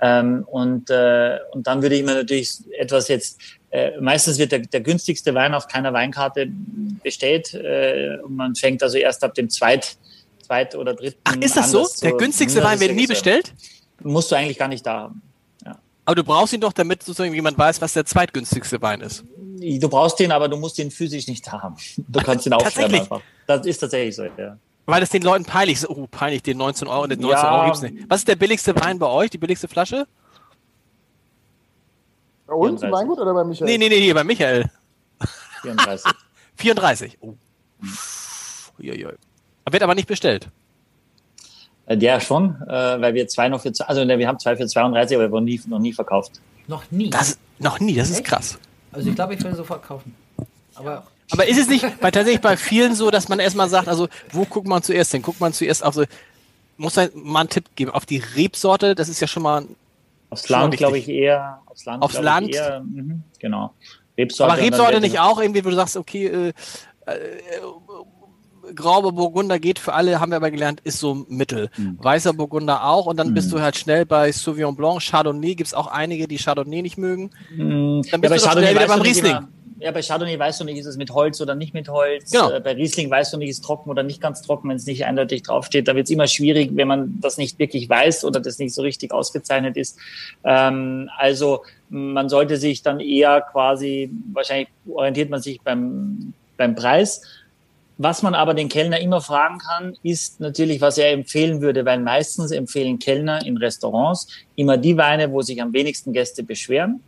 Ähm, 0.00 0.44
und, 0.50 0.90
äh, 0.90 1.38
und 1.52 1.66
dann 1.66 1.82
würde 1.82 1.96
ich 1.96 2.04
mir 2.04 2.14
natürlich 2.14 2.52
etwas 2.78 3.08
jetzt 3.08 3.38
äh, 3.70 4.00
meistens 4.00 4.38
wird 4.38 4.52
der, 4.52 4.60
der 4.60 4.80
günstigste 4.80 5.34
Wein 5.34 5.54
auf 5.54 5.68
keiner 5.68 5.92
Weinkarte 5.92 6.48
bestellt 7.02 7.52
äh, 7.52 8.16
und 8.22 8.34
man 8.34 8.54
fängt 8.54 8.82
also 8.82 8.96
erst 8.96 9.22
ab 9.22 9.34
dem 9.34 9.50
zweit, 9.50 9.98
zweit 10.42 10.74
oder 10.74 10.94
dritten. 10.94 11.20
Ach, 11.24 11.36
ist 11.36 11.56
das 11.56 11.70
so? 11.70 11.86
Der 12.02 12.12
günstigste 12.12 12.62
Wein 12.62 12.80
wird 12.80 12.94
nie 12.94 13.06
bestellt? 13.06 13.52
Musst 14.02 14.30
du 14.30 14.36
eigentlich 14.36 14.58
gar 14.58 14.68
nicht 14.68 14.86
da 14.86 15.00
haben. 15.00 15.22
Aber 16.08 16.14
du 16.14 16.24
brauchst 16.24 16.54
ihn 16.54 16.60
doch, 16.62 16.72
damit 16.72 17.02
sozusagen 17.02 17.34
jemand 17.34 17.58
weiß, 17.58 17.82
was 17.82 17.92
der 17.92 18.06
zweitgünstigste 18.06 18.80
Wein 18.80 19.02
ist. 19.02 19.24
Du 19.60 19.90
brauchst 19.90 20.18
ihn, 20.20 20.32
aber 20.32 20.48
du 20.48 20.56
musst 20.56 20.78
ihn 20.78 20.90
physisch 20.90 21.26
nicht 21.26 21.52
haben. 21.52 21.76
Du 21.98 22.20
kannst 22.22 22.46
ihn 22.46 22.54
aufschreiben 22.54 23.00
einfach. 23.00 23.20
Das 23.46 23.66
ist 23.66 23.76
tatsächlich 23.76 24.16
so, 24.16 24.24
ja. 24.24 24.56
Weil 24.86 25.02
es 25.02 25.10
den 25.10 25.20
Leuten 25.20 25.44
peinlich 25.44 25.76
ist. 25.76 25.90
Oh, 25.90 26.06
peinlich, 26.10 26.42
den 26.42 26.56
19 26.56 26.88
Euro, 26.88 27.06
den 27.08 27.20
19 27.20 27.44
ja. 27.44 27.54
Euro 27.54 27.64
gibt's 27.66 27.82
nicht. 27.82 28.08
Was 28.08 28.20
ist 28.20 28.28
der 28.28 28.36
billigste 28.36 28.74
Wein 28.76 28.98
bei 28.98 29.06
euch, 29.06 29.28
die 29.28 29.36
billigste 29.36 29.68
Flasche? 29.68 30.06
Bei 32.46 32.54
uns 32.54 32.82
im 32.82 32.90
Weingut 32.90 33.18
oder 33.18 33.34
bei 33.34 33.44
Michael? 33.44 33.66
Nee, 33.66 33.76
nee, 33.76 33.90
nee, 33.90 34.00
hier 34.00 34.14
bei 34.14 34.24
Michael. 34.24 34.70
34. 35.60 36.10
34. 36.56 37.18
Oh. 37.20 37.34
Uiuiui. 38.80 39.12
Wird 39.70 39.82
aber 39.82 39.94
nicht 39.94 40.08
bestellt. 40.08 40.48
Äh, 41.88 41.96
ja, 41.98 42.20
schon, 42.20 42.56
äh, 42.68 43.00
weil 43.00 43.14
wir 43.14 43.26
zwei 43.28 43.48
noch 43.48 43.62
für, 43.62 43.72
also 43.86 44.04
ne, 44.04 44.18
wir 44.18 44.28
haben 44.28 44.38
zwei 44.38 44.56
für 44.56 44.66
32, 44.66 45.16
aber 45.16 45.26
wir 45.26 45.32
wurden 45.32 45.46
nie, 45.46 45.60
noch 45.66 45.78
nie 45.78 45.92
verkauft. 45.92 46.40
Noch 46.66 46.90
nie? 46.90 47.08
Das, 47.10 47.38
noch 47.58 47.80
nie, 47.80 47.94
das 47.94 48.10
ist 48.10 48.24
krass. 48.24 48.58
Also 48.92 49.08
ich 49.08 49.14
glaube, 49.14 49.34
ich 49.34 49.42
würde 49.42 49.56
sofort 49.56 49.82
kaufen. 49.82 50.14
Aber 50.74 51.06
Aber 51.30 51.46
ist 51.46 51.58
es 51.58 51.68
nicht 51.68 51.84
bei, 52.00 52.10
tatsächlich 52.10 52.42
bei 52.42 52.56
vielen 52.56 52.94
so, 52.94 53.10
dass 53.10 53.28
man 53.28 53.38
erstmal 53.38 53.68
sagt, 53.68 53.88
also 53.88 54.08
wo 54.32 54.44
guckt 54.44 54.66
man 54.66 54.82
zuerst 54.82 55.12
hin? 55.12 55.22
Guckt 55.22 55.40
man 55.40 55.52
zuerst 55.52 55.82
auf 55.82 55.94
so, 55.94 56.04
muss 56.76 56.96
man 56.96 57.10
mal 57.14 57.40
einen 57.40 57.48
Tipp 57.48 57.64
geben, 57.74 57.90
auf 57.90 58.06
die 58.06 58.18
Rebsorte, 58.18 58.94
das 58.94 59.08
ist 59.08 59.20
ja 59.20 59.26
schon 59.26 59.42
mal. 59.42 59.64
Aufs 60.30 60.48
Land, 60.50 60.76
glaube 60.76 60.98
ich, 60.98 61.08
eher. 61.08 61.60
Aufs 61.66 61.86
Land. 61.86 62.02
Aufs 62.02 62.20
Land? 62.20 62.54
Eher, 62.54 62.80
mh, 62.80 63.20
genau. 63.38 63.72
Rebsorte 64.16 64.52
Aber 64.52 64.62
Rebsorte 64.62 65.00
nicht 65.00 65.18
auch 65.18 65.40
irgendwie, 65.40 65.64
wo 65.64 65.70
du 65.70 65.76
sagst, 65.76 65.96
okay, 65.96 66.26
äh, 66.26 66.52
äh, 67.06 67.12
grauer 68.74 69.12
Burgunder 69.12 69.58
geht 69.58 69.78
für 69.78 69.92
alle, 69.92 70.20
haben 70.20 70.32
wir 70.32 70.36
aber 70.36 70.50
gelernt, 70.50 70.80
ist 70.84 70.98
so 70.98 71.26
Mittel. 71.28 71.70
Mhm. 71.76 71.98
Weißer 72.00 72.32
Burgunder 72.32 72.84
auch 72.84 73.06
und 73.06 73.16
dann 73.16 73.30
mhm. 73.30 73.34
bist 73.34 73.52
du 73.52 73.60
halt 73.60 73.76
schnell 73.76 74.06
bei 74.06 74.32
Sauvignon 74.32 74.76
Blanc, 74.76 75.02
Chardonnay, 75.02 75.54
gibt 75.54 75.68
es 75.68 75.74
auch 75.74 75.86
einige, 75.86 76.28
die 76.28 76.38
Chardonnay 76.38 76.82
nicht 76.82 76.98
mögen. 76.98 77.30
Mhm. 77.54 78.02
Dann 78.10 78.20
bist 78.20 78.44
ja, 78.44 78.52
du 78.52 78.58
schnell 78.58 78.74
wieder 78.74 78.86
beim 78.86 79.00
Riesling. 79.00 79.36
Immer, 79.36 79.48
ja, 79.80 79.92
bei 79.92 80.02
Chardonnay 80.02 80.38
weißt 80.38 80.60
du 80.60 80.64
nicht, 80.64 80.78
ist 80.78 80.86
es 80.86 80.96
mit 80.96 81.10
Holz 81.10 81.40
oder 81.40 81.54
nicht 81.54 81.72
mit 81.72 81.88
Holz. 81.88 82.32
Genau. 82.32 82.50
Äh, 82.50 82.60
bei 82.60 82.72
Riesling 82.72 83.10
weißt 83.10 83.32
du 83.32 83.36
nicht, 83.36 83.50
ist 83.50 83.58
es 83.58 83.62
trocken 83.62 83.90
oder 83.90 84.02
nicht 84.02 84.20
ganz 84.20 84.42
trocken, 84.42 84.68
wenn 84.68 84.76
es 84.76 84.86
nicht 84.86 85.04
eindeutig 85.04 85.44
draufsteht. 85.44 85.86
Da 85.86 85.94
wird 85.94 86.06
es 86.06 86.10
immer 86.10 86.26
schwierig, 86.26 86.70
wenn 86.74 86.88
man 86.88 87.18
das 87.20 87.38
nicht 87.38 87.58
wirklich 87.58 87.88
weiß 87.88 88.24
oder 88.24 88.40
das 88.40 88.58
nicht 88.58 88.74
so 88.74 88.82
richtig 88.82 89.12
ausgezeichnet 89.12 89.76
ist. 89.76 89.96
Ähm, 90.42 91.08
also 91.16 91.62
man 91.90 92.28
sollte 92.28 92.56
sich 92.56 92.82
dann 92.82 92.98
eher 92.98 93.40
quasi, 93.40 94.10
wahrscheinlich 94.32 94.68
orientiert 94.88 95.30
man 95.30 95.40
sich 95.40 95.60
beim, 95.60 96.32
beim 96.56 96.74
Preis. 96.74 97.22
Was 98.00 98.22
man 98.22 98.34
aber 98.34 98.54
den 98.54 98.68
Kellner 98.68 99.00
immer 99.00 99.20
fragen 99.20 99.58
kann, 99.58 99.96
ist 100.04 100.38
natürlich, 100.38 100.80
was 100.80 100.98
er 100.98 101.10
empfehlen 101.10 101.60
würde, 101.60 101.84
weil 101.84 101.98
meistens 101.98 102.52
empfehlen 102.52 103.00
Kellner 103.00 103.44
in 103.44 103.56
Restaurants 103.56 104.28
immer 104.54 104.76
die 104.76 104.96
Weine, 104.96 105.32
wo 105.32 105.42
sich 105.42 105.60
am 105.60 105.72
wenigsten 105.72 106.12
Gäste 106.12 106.44
beschweren. 106.44 107.00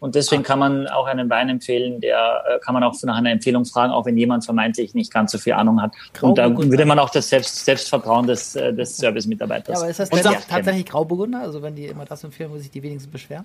Und 0.00 0.14
deswegen 0.14 0.42
kann 0.42 0.58
man 0.58 0.86
auch 0.88 1.06
einen 1.06 1.28
Wein 1.30 1.48
empfehlen, 1.48 2.00
der 2.00 2.42
äh, 2.46 2.58
kann 2.60 2.74
man 2.74 2.84
auch 2.84 2.94
nach 3.02 3.16
einer 3.16 3.30
Empfehlung 3.30 3.64
fragen, 3.64 3.92
auch 3.92 4.06
wenn 4.06 4.16
jemand 4.16 4.44
vermeintlich 4.44 4.94
nicht 4.94 5.12
ganz 5.12 5.32
so 5.32 5.38
viel 5.38 5.54
Ahnung 5.54 5.82
hat. 5.82 5.92
Und 6.20 6.38
da 6.38 6.56
würde 6.56 6.84
man 6.84 6.98
auch 6.98 7.10
das 7.10 7.28
Selbst, 7.28 7.64
Selbstvertrauen 7.64 8.26
des, 8.26 8.54
äh, 8.54 8.72
des 8.72 8.96
Service-Mitarbeiters. 8.96 9.74
Ja, 9.74 9.80
aber 9.80 9.90
ist 9.90 9.98
das 9.98 10.46
tatsächlich 10.46 10.86
Grauburgunder? 10.86 11.40
Also 11.40 11.62
wenn 11.62 11.74
die 11.74 11.86
immer 11.86 12.04
das 12.04 12.22
empfehlen, 12.22 12.50
wo 12.52 12.58
sich 12.58 12.70
die 12.70 12.82
wenigsten 12.82 13.10
beschweren? 13.10 13.44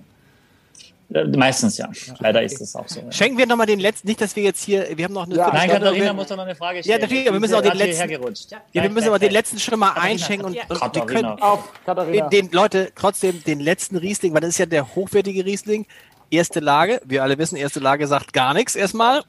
Äh, 1.14 1.24
meistens 1.36 1.78
ja. 1.78 1.88
Leider 2.18 2.42
ist 2.42 2.60
das 2.60 2.74
auch 2.74 2.88
so. 2.88 3.00
Ja. 3.00 3.12
Schenken 3.12 3.38
wir 3.38 3.46
nochmal 3.46 3.66
den 3.66 3.78
letzten, 3.78 4.08
nicht, 4.08 4.20
dass 4.20 4.34
wir 4.34 4.42
jetzt 4.42 4.64
hier, 4.64 4.88
wir 4.96 5.04
haben 5.04 5.14
noch 5.14 5.26
eine. 5.26 5.36
Ja, 5.36 5.52
nein, 5.52 5.70
Katharina 5.70 6.12
muss 6.12 6.26
doch 6.26 6.36
noch 6.36 6.44
eine 6.44 6.56
Frage 6.56 6.82
stellen. 6.82 7.00
Ja, 7.00 7.06
natürlich, 7.06 7.24
wir 7.24 7.40
müssen 7.40 7.54
auch 7.54 7.62
den 7.62 7.76
letzten. 7.76 8.10
Ja, 8.10 8.62
ja, 8.72 8.82
wir 8.82 8.90
müssen 8.90 9.08
aber 9.08 9.18
den 9.20 9.30
letzten 9.30 9.60
schon 9.60 9.78
mal 9.78 9.92
einschenken 9.92 10.46
und, 10.46 10.56
und 10.68 10.94
wir 10.94 11.06
können 11.06 11.26
auf 11.26 11.68
den, 11.86 12.30
den 12.30 12.50
Leute 12.50 12.90
trotzdem 12.96 13.44
den 13.44 13.60
letzten 13.60 13.96
Riesling, 13.96 14.34
weil 14.34 14.40
das 14.40 14.50
ist 14.50 14.58
ja 14.58 14.66
der 14.66 14.96
hochwertige 14.96 15.44
Riesling, 15.44 15.86
erste 16.30 16.58
Lage. 16.58 17.00
Wir 17.04 17.22
alle 17.22 17.38
wissen, 17.38 17.56
erste 17.56 17.78
Lage 17.78 18.08
sagt 18.08 18.32
gar 18.32 18.52
nichts 18.52 18.74
erstmal. 18.74 19.22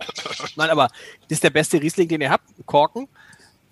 Nein, 0.55 0.71
aber 0.71 0.87
das 1.21 1.37
ist 1.37 1.43
der 1.43 1.51
beste 1.51 1.79
Riesling, 1.79 2.07
den 2.07 2.21
ihr 2.21 2.31
habt. 2.31 2.45
Korken. 2.65 3.07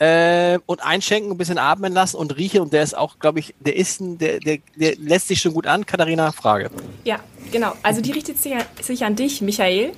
Äh, 0.04 0.60
und 0.66 0.84
einschenken, 0.84 1.32
ein 1.32 1.38
bisschen 1.38 1.58
atmen 1.58 1.94
lassen 1.94 2.18
und 2.18 2.36
rieche. 2.36 2.62
Und 2.62 2.74
der 2.74 2.84
ist 2.84 2.98
auch, 2.98 3.20
glaube 3.20 3.40
ich, 3.40 3.56
der 3.62 3.78
ist 3.78 4.02
ein, 4.02 4.18
der, 4.18 4.40
der, 4.40 4.58
der 4.76 4.98
lässt 4.98 5.30
sich 5.30 5.40
schon 5.40 5.54
gut 5.54 5.66
an. 5.66 5.86
Katharina, 5.86 6.34
Frage. 6.34 6.70
Ja, 7.06 7.20
genau. 7.54 7.72
Also 7.84 8.02
die 8.02 8.12
richtet 8.12 8.38
sich 8.38 9.06
an 9.06 9.16
dich, 9.16 9.42
Michael. 9.42 9.94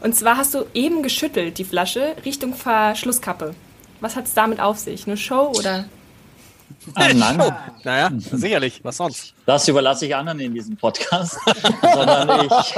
Und 0.00 0.14
zwar 0.14 0.36
hast 0.36 0.52
du 0.52 0.66
eben 0.74 1.02
geschüttelt, 1.02 1.56
die 1.56 1.64
Flasche, 1.64 2.16
Richtung 2.26 2.52
Verschlusskappe. 2.52 3.54
Was 4.00 4.14
hat 4.14 4.26
es 4.26 4.34
damit 4.34 4.60
auf 4.60 4.78
sich? 4.78 5.06
Nur 5.06 5.16
Show 5.16 5.52
oder? 5.56 5.86
Ah, 6.94 7.12
nein. 7.12 7.40
Oh, 7.40 7.52
naja, 7.84 8.10
sicherlich. 8.32 8.80
Was 8.82 8.96
sonst? 8.96 9.34
Das 9.44 9.66
überlasse 9.68 10.06
ich 10.06 10.14
anderen 10.14 10.40
in 10.40 10.54
diesem 10.54 10.76
Podcast. 10.76 11.38
sondern, 11.82 12.46
ich, 12.46 12.76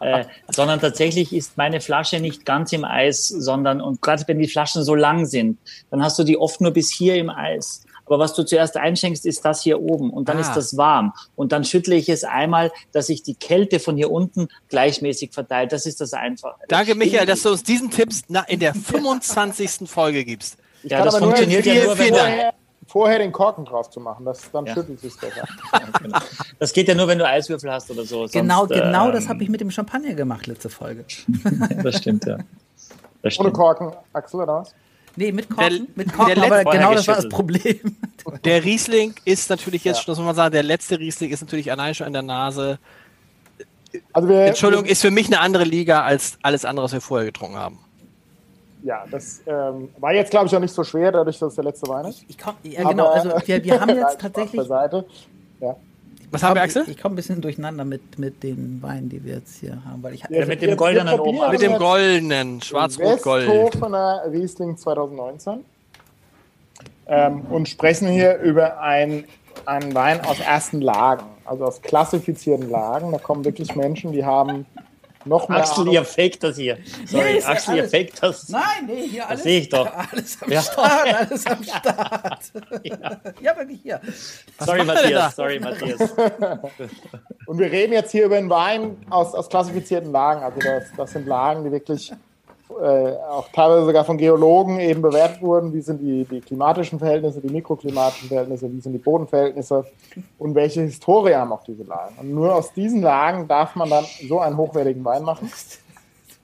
äh, 0.00 0.24
sondern 0.50 0.80
tatsächlich 0.80 1.32
ist 1.32 1.56
meine 1.56 1.80
Flasche 1.80 2.20
nicht 2.20 2.44
ganz 2.44 2.72
im 2.72 2.84
Eis, 2.84 3.28
sondern, 3.28 3.80
und 3.80 4.00
gerade 4.02 4.22
wenn 4.26 4.38
die 4.38 4.48
Flaschen 4.48 4.84
so 4.84 4.94
lang 4.94 5.26
sind, 5.26 5.58
dann 5.90 6.02
hast 6.02 6.18
du 6.18 6.24
die 6.24 6.38
oft 6.38 6.60
nur 6.60 6.72
bis 6.72 6.92
hier 6.92 7.16
im 7.16 7.30
Eis. 7.30 7.84
Aber 8.06 8.18
was 8.18 8.34
du 8.34 8.44
zuerst 8.44 8.76
einschenkst, 8.76 9.24
ist 9.24 9.44
das 9.44 9.62
hier 9.62 9.80
oben 9.80 10.10
und 10.10 10.28
dann 10.28 10.36
ah. 10.36 10.40
ist 10.40 10.52
das 10.52 10.76
warm. 10.76 11.14
Und 11.36 11.52
dann 11.52 11.64
schüttle 11.64 11.96
ich 11.96 12.08
es 12.08 12.24
einmal, 12.24 12.70
dass 12.92 13.06
sich 13.06 13.22
die 13.22 13.34
Kälte 13.34 13.80
von 13.80 13.96
hier 13.96 14.10
unten 14.10 14.48
gleichmäßig 14.68 15.32
verteilt. 15.32 15.72
Das 15.72 15.86
ist 15.86 16.00
das 16.00 16.12
Einfache. 16.12 16.56
Danke, 16.68 16.94
Michael, 16.94 17.26
dass 17.26 17.42
du 17.42 17.50
uns 17.50 17.62
diesen 17.62 17.90
Tipps 17.90 18.22
in 18.48 18.60
der 18.60 18.74
25. 18.74 19.88
Folge 19.88 20.24
gibst. 20.24 20.58
Ja, 20.82 21.02
das 21.02 21.16
funktioniert 21.16 21.64
ja 21.64 21.82
nur, 21.84 21.98
wenn 21.98 22.14
vorher 22.86 23.18
den 23.18 23.32
Korken 23.32 23.64
drauf 23.64 23.90
zu 23.90 24.00
machen, 24.00 24.24
das, 24.24 24.50
dann 24.50 24.66
ja. 24.66 24.74
schüttelt 24.74 25.00
sich 25.00 25.18
besser. 25.18 25.46
genau. 26.02 26.18
Das 26.58 26.72
geht 26.72 26.88
ja 26.88 26.94
nur, 26.94 27.08
wenn 27.08 27.18
du 27.18 27.26
Eiswürfel 27.26 27.70
hast 27.70 27.90
oder 27.90 28.04
so. 28.04 28.26
Genau, 28.32 28.60
Sonst, 28.60 28.72
genau, 28.72 28.84
genau 28.84 29.06
ähm, 29.06 29.12
das 29.12 29.28
habe 29.28 29.42
ich 29.42 29.48
mit 29.48 29.60
dem 29.60 29.70
Champagner 29.70 30.14
gemacht, 30.14 30.46
letzte 30.46 30.68
Folge. 30.68 31.04
das 31.82 31.98
stimmt, 31.98 32.24
ja. 32.26 32.38
Das 33.22 33.34
stimmt. 33.34 33.48
Ohne 33.48 33.52
Korken, 33.52 33.92
Axel, 34.12 34.40
oder 34.40 34.54
was? 34.60 34.74
Nee, 35.16 35.32
mit 35.32 35.48
Korken, 35.48 35.86
der, 35.86 36.04
mit 36.04 36.12
Korken 36.12 36.42
aber 36.42 36.64
genau 36.64 36.92
das 36.92 37.06
war 37.06 37.16
das 37.16 37.28
Problem. 37.28 37.78
Der 38.44 38.64
Riesling 38.64 39.14
ist 39.26 39.50
natürlich 39.50 39.84
jetzt, 39.84 39.98
ja. 39.98 40.04
das 40.06 40.16
muss 40.16 40.24
man 40.24 40.34
sagen, 40.34 40.52
der 40.54 40.62
letzte 40.62 40.98
Riesling 40.98 41.30
ist 41.30 41.42
natürlich 41.42 41.70
allein 41.70 41.94
schon 41.94 42.06
in 42.06 42.14
der 42.14 42.22
Nase. 42.22 42.78
Also 44.14 44.28
wir, 44.28 44.46
Entschuldigung, 44.46 44.86
ist 44.86 45.02
für 45.02 45.10
mich 45.10 45.26
eine 45.26 45.40
andere 45.40 45.64
Liga 45.64 46.02
als 46.02 46.38
alles 46.42 46.64
andere, 46.64 46.86
was 46.86 46.94
wir 46.94 47.02
vorher 47.02 47.26
getrunken 47.26 47.58
haben 47.58 47.83
ja, 48.84 49.04
das 49.10 49.42
ähm, 49.46 49.88
war 49.98 50.12
jetzt, 50.12 50.30
glaube 50.30 50.46
ich, 50.46 50.54
auch 50.54 50.60
nicht 50.60 50.74
so 50.74 50.84
schwer, 50.84 51.10
dadurch, 51.10 51.38
dass 51.38 51.48
es 51.48 51.54
der 51.54 51.64
letzte 51.64 51.88
Wein 51.88 52.04
ist. 52.04 52.22
Ich, 52.22 52.30
ich 52.30 52.38
komm, 52.38 52.54
ja, 52.62 52.86
genau, 52.86 53.08
also 53.08 53.30
wir, 53.46 53.64
wir 53.64 53.80
haben 53.80 53.88
jetzt 53.96 54.20
tatsächlich. 54.20 54.60
Beiseite. 54.60 55.06
Ja. 55.58 55.74
Was 56.30 56.42
haben 56.42 56.54
wir, 56.54 56.62
Axel? 56.62 56.84
Ich 56.88 57.00
komme 57.00 57.14
ein 57.14 57.16
bisschen 57.16 57.40
durcheinander 57.40 57.86
mit, 57.86 58.18
mit 58.18 58.42
den 58.42 58.82
Weinen, 58.82 59.08
die 59.08 59.24
wir 59.24 59.36
jetzt 59.36 59.56
hier 59.56 59.82
haben. 59.86 60.02
Weil 60.02 60.14
ich 60.14 60.24
ja, 60.28 60.44
mit 60.44 60.60
dem 60.60 60.76
goldenen 60.76 61.18
oben. 61.18 61.50
Mit 61.50 61.62
dem 61.62 61.78
goldenen, 61.78 62.60
schwarz-rot-gold. 62.60 63.48
Westhofener 63.48 64.24
Riesling 64.30 64.76
2019. 64.76 65.64
Ähm, 67.06 67.40
und 67.50 67.68
sprechen 67.68 68.08
hier 68.08 68.38
über 68.38 68.80
ein, 68.80 69.24
einen 69.64 69.94
Wein 69.94 70.20
aus 70.26 70.40
ersten 70.40 70.82
Lagen, 70.82 71.24
also 71.46 71.64
aus 71.64 71.80
klassifizierten 71.80 72.68
Lagen. 72.68 73.12
Da 73.12 73.18
kommen 73.18 73.44
wirklich 73.44 73.74
Menschen, 73.76 74.12
die 74.12 74.24
haben 74.24 74.66
noch 75.24 75.48
mehr 75.48 75.58
Axel, 75.58 75.88
ihr 75.88 76.04
fake 76.04 76.40
das 76.40 76.56
hier. 76.56 76.78
Sorry, 77.06 77.34
yes, 77.34 77.46
Axel, 77.46 77.74
alles, 77.74 77.92
ihr 77.92 77.98
fake 77.98 78.20
das. 78.20 78.48
Nein, 78.48 78.62
nee, 78.86 79.08
hier 79.08 79.28
alles. 79.28 79.40
Das 79.40 79.42
sehe 79.42 79.60
ich 79.60 79.68
doch. 79.68 79.90
Alles 80.12 80.42
am 80.42 80.52
ja. 80.52 80.62
Start, 80.62 81.14
alles 81.14 81.46
am 81.46 81.62
Start. 81.64 82.52
ja. 82.82 83.20
ja, 83.40 83.56
wirklich 83.56 83.80
hier. 83.82 84.00
Was 84.58 84.66
sorry, 84.66 84.84
Matthias, 84.84 85.36
sorry, 85.36 85.60
Matthias. 85.60 86.00
Und 87.46 87.58
wir 87.58 87.70
reden 87.70 87.92
jetzt 87.92 88.10
hier 88.12 88.26
über 88.26 88.36
einen 88.36 88.50
Wein 88.50 88.96
aus, 89.10 89.34
aus 89.34 89.48
klassifizierten 89.48 90.12
Lagen. 90.12 90.42
Also 90.42 90.60
das, 90.60 90.84
das 90.96 91.12
sind 91.12 91.26
Lagen, 91.26 91.64
die 91.64 91.72
wirklich 91.72 92.12
äh, 92.70 93.16
auch 93.30 93.48
teilweise 93.52 93.84
sogar 93.84 94.04
von 94.04 94.16
Geologen 94.16 94.80
eben 94.80 95.02
bewertet 95.02 95.42
wurden, 95.42 95.72
wie 95.74 95.82
sind 95.82 96.00
die, 96.00 96.24
die 96.24 96.40
klimatischen 96.40 96.98
Verhältnisse, 96.98 97.40
die 97.40 97.52
mikroklimatischen 97.52 98.28
Verhältnisse, 98.28 98.72
wie 98.72 98.80
sind 98.80 98.94
die 98.94 98.98
Bodenverhältnisse 98.98 99.84
und 100.38 100.54
welche 100.54 100.80
Historie 100.80 101.34
haben 101.34 101.52
auch 101.52 101.62
diese 101.62 101.82
Lagen. 101.82 102.16
Und 102.18 102.32
nur 102.32 102.54
aus 102.54 102.72
diesen 102.72 103.02
Lagen 103.02 103.46
darf 103.48 103.76
man 103.76 103.90
dann 103.90 104.04
so 104.28 104.40
einen 104.40 104.56
hochwertigen 104.56 105.04
Wein 105.04 105.24
machen. 105.24 105.52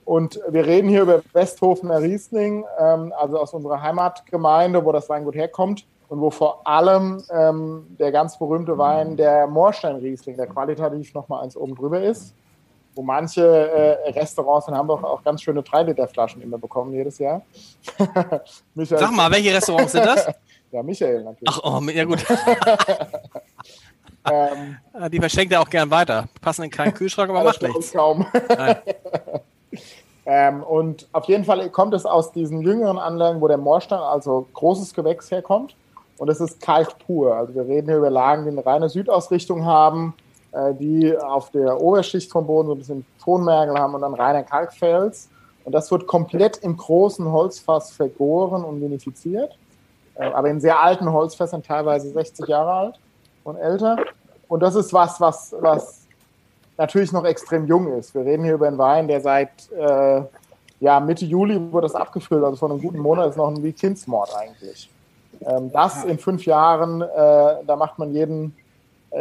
Und 0.05 0.40
wir 0.48 0.66
reden 0.66 0.90
hier 0.90 1.02
über 1.02 1.22
Westhofener 1.32 2.02
Riesling, 2.02 2.64
ähm, 2.78 3.12
also 3.18 3.38
aus 3.38 3.55
unserer 3.55 3.80
Heimatgemeinde, 3.80 4.84
wo 4.84 4.92
das 4.92 5.09
Weingut 5.09 5.36
herkommt 5.36 5.86
und 6.09 6.20
wo 6.20 6.30
vor 6.30 6.66
allem 6.66 7.22
ähm, 7.30 7.86
der 7.98 8.12
ganz 8.12 8.38
berühmte 8.38 8.76
Wein, 8.76 9.16
der 9.16 9.47
Moorstein 9.47 9.97
Riesling, 9.97 10.36
der 10.36 10.48
qualitativ 10.48 11.14
nochmal 11.14 11.44
eins 11.44 11.56
oben 11.56 11.74
drüber 11.74 12.02
ist 12.02 12.34
wo 12.95 13.03
manche 13.03 13.43
äh, 13.43 14.11
Restaurants 14.11 14.69
in 14.69 14.75
Hamburg 14.75 15.05
auch 15.05 15.23
ganz 15.23 15.43
schöne 15.43 15.61
3-Liter-Flaschen 15.61 16.43
immer 16.43 16.59
bekommen 16.59 16.93
jedes 16.93 17.19
Jahr. 17.19 17.43
Sag 18.75 19.12
mal, 19.12 19.31
welche 19.31 19.55
Restaurants 19.55 19.93
sind 19.93 20.05
das? 20.05 20.29
ja, 20.73 20.83
Michael 20.83 21.25
natürlich. 21.25 21.49
Ach, 21.49 21.61
oh, 21.62 21.81
ja 21.89 22.05
gut. 22.05 22.19
ähm, 24.31 24.77
Die 25.11 25.19
verschenkt 25.19 25.53
er 25.53 25.61
auch 25.61 25.71
gern 25.71 25.91
weiter. 25.91 26.29
Passen 26.41 26.65
in 26.65 26.71
keinen 26.71 26.95
Kühlschrank, 26.95 27.31
aber 27.31 27.45
macht 27.45 27.62
nichts. 27.62 27.93
Kaum. 27.93 28.27
ähm, 30.27 30.62
und 30.62 31.09
auf 31.12 31.25
jeden 31.27 31.45
Fall 31.45 31.69
kommt 31.71 31.95
es 31.95 32.05
aus 32.05 32.33
diesen 32.33 32.62
jüngeren 32.62 32.99
Anlagen, 32.99 33.41
wo 33.41 33.49
der 33.49 33.59
Moorstein, 33.59 34.01
also 34.01 34.49
großes 34.53 34.95
Gewächs, 34.95 35.31
herkommt. 35.31 35.77
Und 36.19 36.29
es 36.29 36.41
ist 36.41 36.61
Kalk 36.61 36.99
pur. 36.99 37.35
Also 37.35 37.55
wir 37.55 37.67
reden 37.67 37.89
hier 37.89 37.97
über 37.97 38.11
Lagen, 38.11 38.45
die 38.45 38.51
eine 38.51 38.67
reine 38.67 38.91
Südausrichtung 38.91 39.65
haben 39.65 40.15
die 40.78 41.16
auf 41.16 41.51
der 41.51 41.81
Oberschicht 41.81 42.31
vom 42.31 42.47
Boden 42.47 42.68
so 42.68 42.74
ein 42.74 42.78
bisschen 42.78 43.06
Tonmergel 43.22 43.78
haben 43.78 43.94
und 43.94 44.01
dann 44.01 44.14
reiner 44.14 44.43
Kalkfels. 44.43 45.28
Und 45.64 45.72
das 45.72 45.90
wird 45.90 46.06
komplett 46.06 46.59
im 46.59 46.77
großen 46.77 47.31
Holzfass 47.31 47.93
vergoren 47.93 48.64
und 48.64 48.81
vinifiziert. 48.81 49.56
Äh, 50.14 50.24
aber 50.24 50.51
in 50.51 50.60
sehr 50.60 50.81
alten 50.81 51.10
Holzfässern, 51.10 51.62
teilweise 51.62 52.10
60 52.10 52.47
Jahre 52.48 52.72
alt 52.72 53.01
und 53.44 53.56
älter. 53.56 53.97
Und 54.48 54.60
das 54.62 54.74
ist 54.74 54.93
was, 54.93 55.20
was, 55.20 55.55
was 55.60 56.06
natürlich 56.77 57.12
noch 57.12 57.24
extrem 57.24 57.66
jung 57.66 57.93
ist. 57.98 58.14
Wir 58.14 58.24
reden 58.24 58.44
hier 58.44 58.55
über 58.55 58.66
einen 58.66 58.78
Wein, 58.78 59.09
der 59.09 59.20
seit 59.20 59.51
äh, 59.72 60.22
ja, 60.81 60.98
Mitte 60.98 61.27
Juli 61.27 61.60
wurde 61.72 61.86
das 61.86 61.94
abgefüllt, 61.94 62.43
also 62.43 62.56
vor 62.56 62.70
einem 62.70 62.81
guten 62.81 62.98
Monat 62.98 63.31
ist 63.31 63.36
noch 63.36 63.48
ein 63.48 63.62
wie 63.62 63.72
Kindsmord 63.72 64.35
eigentlich. 64.35 64.90
Ähm, 65.43 65.70
das 65.72 66.05
in 66.05 66.18
fünf 66.18 66.47
Jahren, 66.47 67.02
äh, 67.02 67.06
da 67.66 67.77
macht 67.77 67.98
man 67.98 68.12
jeden 68.12 68.47
äh, 68.47 68.60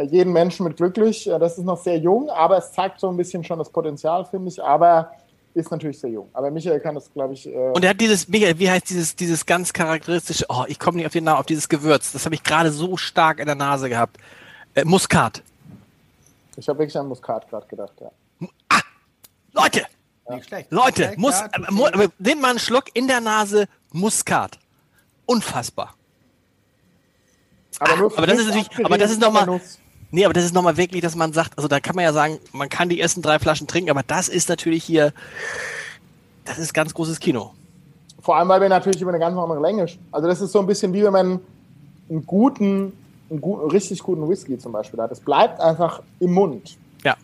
jeden 0.04 0.32
Menschen 0.32 0.64
mit 0.64 0.76
glücklich. 0.76 1.28
Äh, 1.28 1.38
das 1.38 1.58
ist 1.58 1.64
noch 1.64 1.78
sehr 1.78 1.98
jung, 1.98 2.28
aber 2.30 2.58
es 2.58 2.72
zeigt 2.72 3.00
so 3.00 3.08
ein 3.08 3.16
bisschen 3.16 3.44
schon 3.44 3.58
das 3.58 3.70
Potenzial, 3.70 4.24
finde 4.24 4.48
ich. 4.48 4.62
Aber 4.62 5.12
ist 5.54 5.70
natürlich 5.70 5.98
sehr 5.98 6.10
jung. 6.10 6.28
Aber 6.32 6.50
Michael 6.50 6.80
kann 6.80 6.94
das, 6.94 7.12
glaube 7.12 7.34
ich. 7.34 7.46
Äh 7.46 7.70
und 7.72 7.82
er 7.84 7.90
hat 7.90 8.00
dieses, 8.00 8.28
Michael, 8.28 8.58
wie 8.58 8.70
heißt 8.70 8.88
dieses, 8.88 9.16
dieses 9.16 9.44
ganz 9.44 9.72
charakteristische, 9.72 10.46
oh, 10.48 10.64
ich 10.68 10.78
komme 10.78 10.98
nicht 10.98 11.06
auf 11.06 11.12
den 11.12 11.24
Namen, 11.24 11.38
auf 11.40 11.46
dieses 11.46 11.68
Gewürz. 11.68 12.12
Das 12.12 12.24
habe 12.24 12.34
ich 12.34 12.42
gerade 12.42 12.70
so 12.70 12.96
stark 12.96 13.40
in 13.40 13.46
der 13.46 13.56
Nase 13.56 13.88
gehabt. 13.88 14.18
Äh, 14.74 14.84
Muskat. 14.84 15.42
Ich 16.56 16.68
habe 16.68 16.78
wirklich 16.78 16.96
an 16.96 17.08
Muskat 17.08 17.48
gerade 17.48 17.66
gedacht, 17.66 17.94
ja. 18.00 18.10
Ah, 18.68 18.80
Leute! 19.52 19.86
Nicht 20.28 20.46
schlecht. 20.46 20.70
Leute, 20.70 21.14
muss, 21.16 21.40
ja, 21.40 21.46
äh, 21.46 21.98
weh. 21.98 22.04
äh, 22.04 22.08
nehmt 22.18 22.40
mal 22.40 22.50
einen 22.50 22.58
Schluck 22.60 22.84
in 22.94 23.08
der 23.08 23.20
Nase 23.20 23.66
Muskat. 23.92 24.58
Unfassbar. 25.26 25.94
Aber, 27.80 27.96
nur 27.96 28.16
aber 28.16 28.26
das 28.26 28.38
ist 28.38 28.46
natürlich- 28.46 28.84
aber 28.84 28.98
das 28.98 29.10
ist 29.10 29.20
noch 29.20 29.32
mal- 29.32 29.40
abgeredet 29.40 29.62
Nuss. 29.64 29.78
Nee, 30.12 30.24
aber 30.24 30.34
das 30.34 30.44
ist 30.44 30.54
nochmal 30.54 30.76
wirklich, 30.76 31.02
dass 31.02 31.14
man 31.14 31.32
sagt, 31.32 31.56
also 31.56 31.68
da 31.68 31.78
kann 31.80 31.94
man 31.94 32.04
ja 32.04 32.12
sagen, 32.12 32.38
man 32.52 32.68
kann 32.68 32.88
die 32.88 33.00
ersten 33.00 33.22
drei 33.22 33.38
Flaschen 33.38 33.66
trinken, 33.66 33.90
aber 33.90 34.02
das 34.04 34.28
ist 34.28 34.48
natürlich 34.48 34.82
hier, 34.84 35.12
das 36.44 36.58
ist 36.58 36.74
ganz 36.74 36.94
großes 36.94 37.20
Kino. 37.20 37.52
Vor 38.20 38.36
allem, 38.36 38.48
weil 38.48 38.60
wir 38.60 38.68
natürlich 38.68 39.00
über 39.00 39.10
eine 39.10 39.18
ganz 39.20 39.36
andere 39.36 39.60
Länge. 39.60 39.86
Also, 40.12 40.28
das 40.28 40.40
ist 40.40 40.52
so 40.52 40.60
ein 40.60 40.66
bisschen 40.66 40.92
wie 40.92 41.02
wenn 41.04 41.12
man 41.12 41.40
einen 42.10 42.26
guten, 42.26 42.92
einen 43.30 43.40
guten, 43.40 43.70
richtig 43.70 44.02
guten 44.02 44.28
Whisky 44.28 44.58
zum 44.58 44.72
Beispiel 44.72 45.00
hat. 45.00 45.12
Es 45.12 45.20
bleibt 45.20 45.60
einfach 45.60 46.02
im 46.18 46.32
Mund. 46.32 46.76
Ja. 47.04 47.14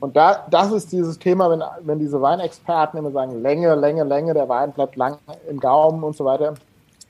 Und 0.00 0.14
da, 0.14 0.46
das 0.50 0.70
ist 0.70 0.92
dieses 0.92 1.18
Thema, 1.18 1.50
wenn, 1.50 1.62
wenn 1.80 1.98
diese 1.98 2.20
Weinexperten 2.20 2.98
immer 2.98 3.10
sagen, 3.10 3.42
Länge, 3.42 3.74
Länge, 3.74 4.04
Länge, 4.04 4.34
der 4.34 4.48
Wein 4.48 4.70
bleibt 4.72 4.96
lang 4.96 5.16
im 5.48 5.58
Gaumen 5.58 6.04
und 6.04 6.14
so 6.14 6.24
weiter. 6.26 6.54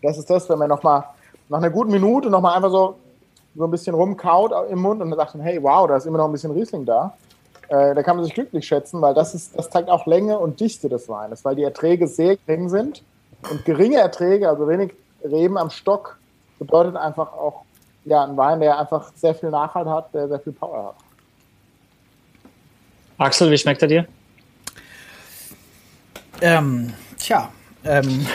Das 0.01 0.17
ist 0.17 0.31
das, 0.31 0.49
wenn 0.49 0.59
man 0.59 0.69
nochmal 0.69 1.05
nach 1.49 1.59
einer 1.59 1.71
guten 1.71 1.91
Minute 1.91 2.31
nochmal 2.31 2.57
einfach 2.57 2.71
so, 2.71 2.97
so 3.55 3.65
ein 3.65 3.71
bisschen 3.71 3.95
rumkaut 3.95 4.53
im 4.71 4.81
Mund 4.81 5.01
und 5.03 5.11
dann 5.11 5.19
sagt 5.19 5.35
man, 5.35 5.45
hey, 5.45 5.63
wow, 5.63 5.87
da 5.87 5.97
ist 5.97 6.07
immer 6.07 6.19
noch 6.19 6.27
ein 6.27 6.33
bisschen 6.33 6.53
Riesling 6.53 6.85
da. 6.85 7.17
Äh, 7.69 7.95
da 7.95 8.03
kann 8.03 8.17
man 8.17 8.25
sich 8.25 8.35
glücklich 8.35 8.67
schätzen, 8.67 9.01
weil 9.01 9.15
das, 9.15 9.35
ist, 9.35 9.57
das 9.59 9.71
zeigt 9.71 9.89
auch 9.89 10.07
Länge 10.07 10.39
und 10.39 10.61
Dichte 10.61 10.89
des 10.89 11.09
Weines, 11.09 11.45
weil 11.45 11.57
die 11.57 11.63
Erträge 11.63 12.07
sehr 12.07 12.37
gering 12.37 12.69
sind. 12.69 13.03
Und 13.51 13.65
geringe 13.65 13.99
Erträge, 13.99 14.49
also 14.49 14.69
wenig 14.69 14.93
Reben 15.23 15.57
am 15.57 15.71
Stock, 15.71 16.19
bedeutet 16.59 16.97
einfach 16.97 17.33
auch 17.33 17.63
ja, 18.05 18.25
ein 18.25 18.37
Wein, 18.37 18.61
der 18.61 18.79
einfach 18.79 19.13
sehr 19.15 19.35
viel 19.35 19.51
Nachhalt 19.51 19.89
hat, 19.89 20.15
der 20.15 20.29
sehr 20.29 20.41
viel 20.41 20.53
Power 20.53 20.89
hat. 20.89 20.95
Axel, 23.17 23.51
wie 23.51 23.59
schmeckt 23.59 23.81
er 23.83 23.89
dir? 23.89 24.07
Ähm, 26.41 26.93
tja, 27.19 27.49
ähm, 27.85 28.27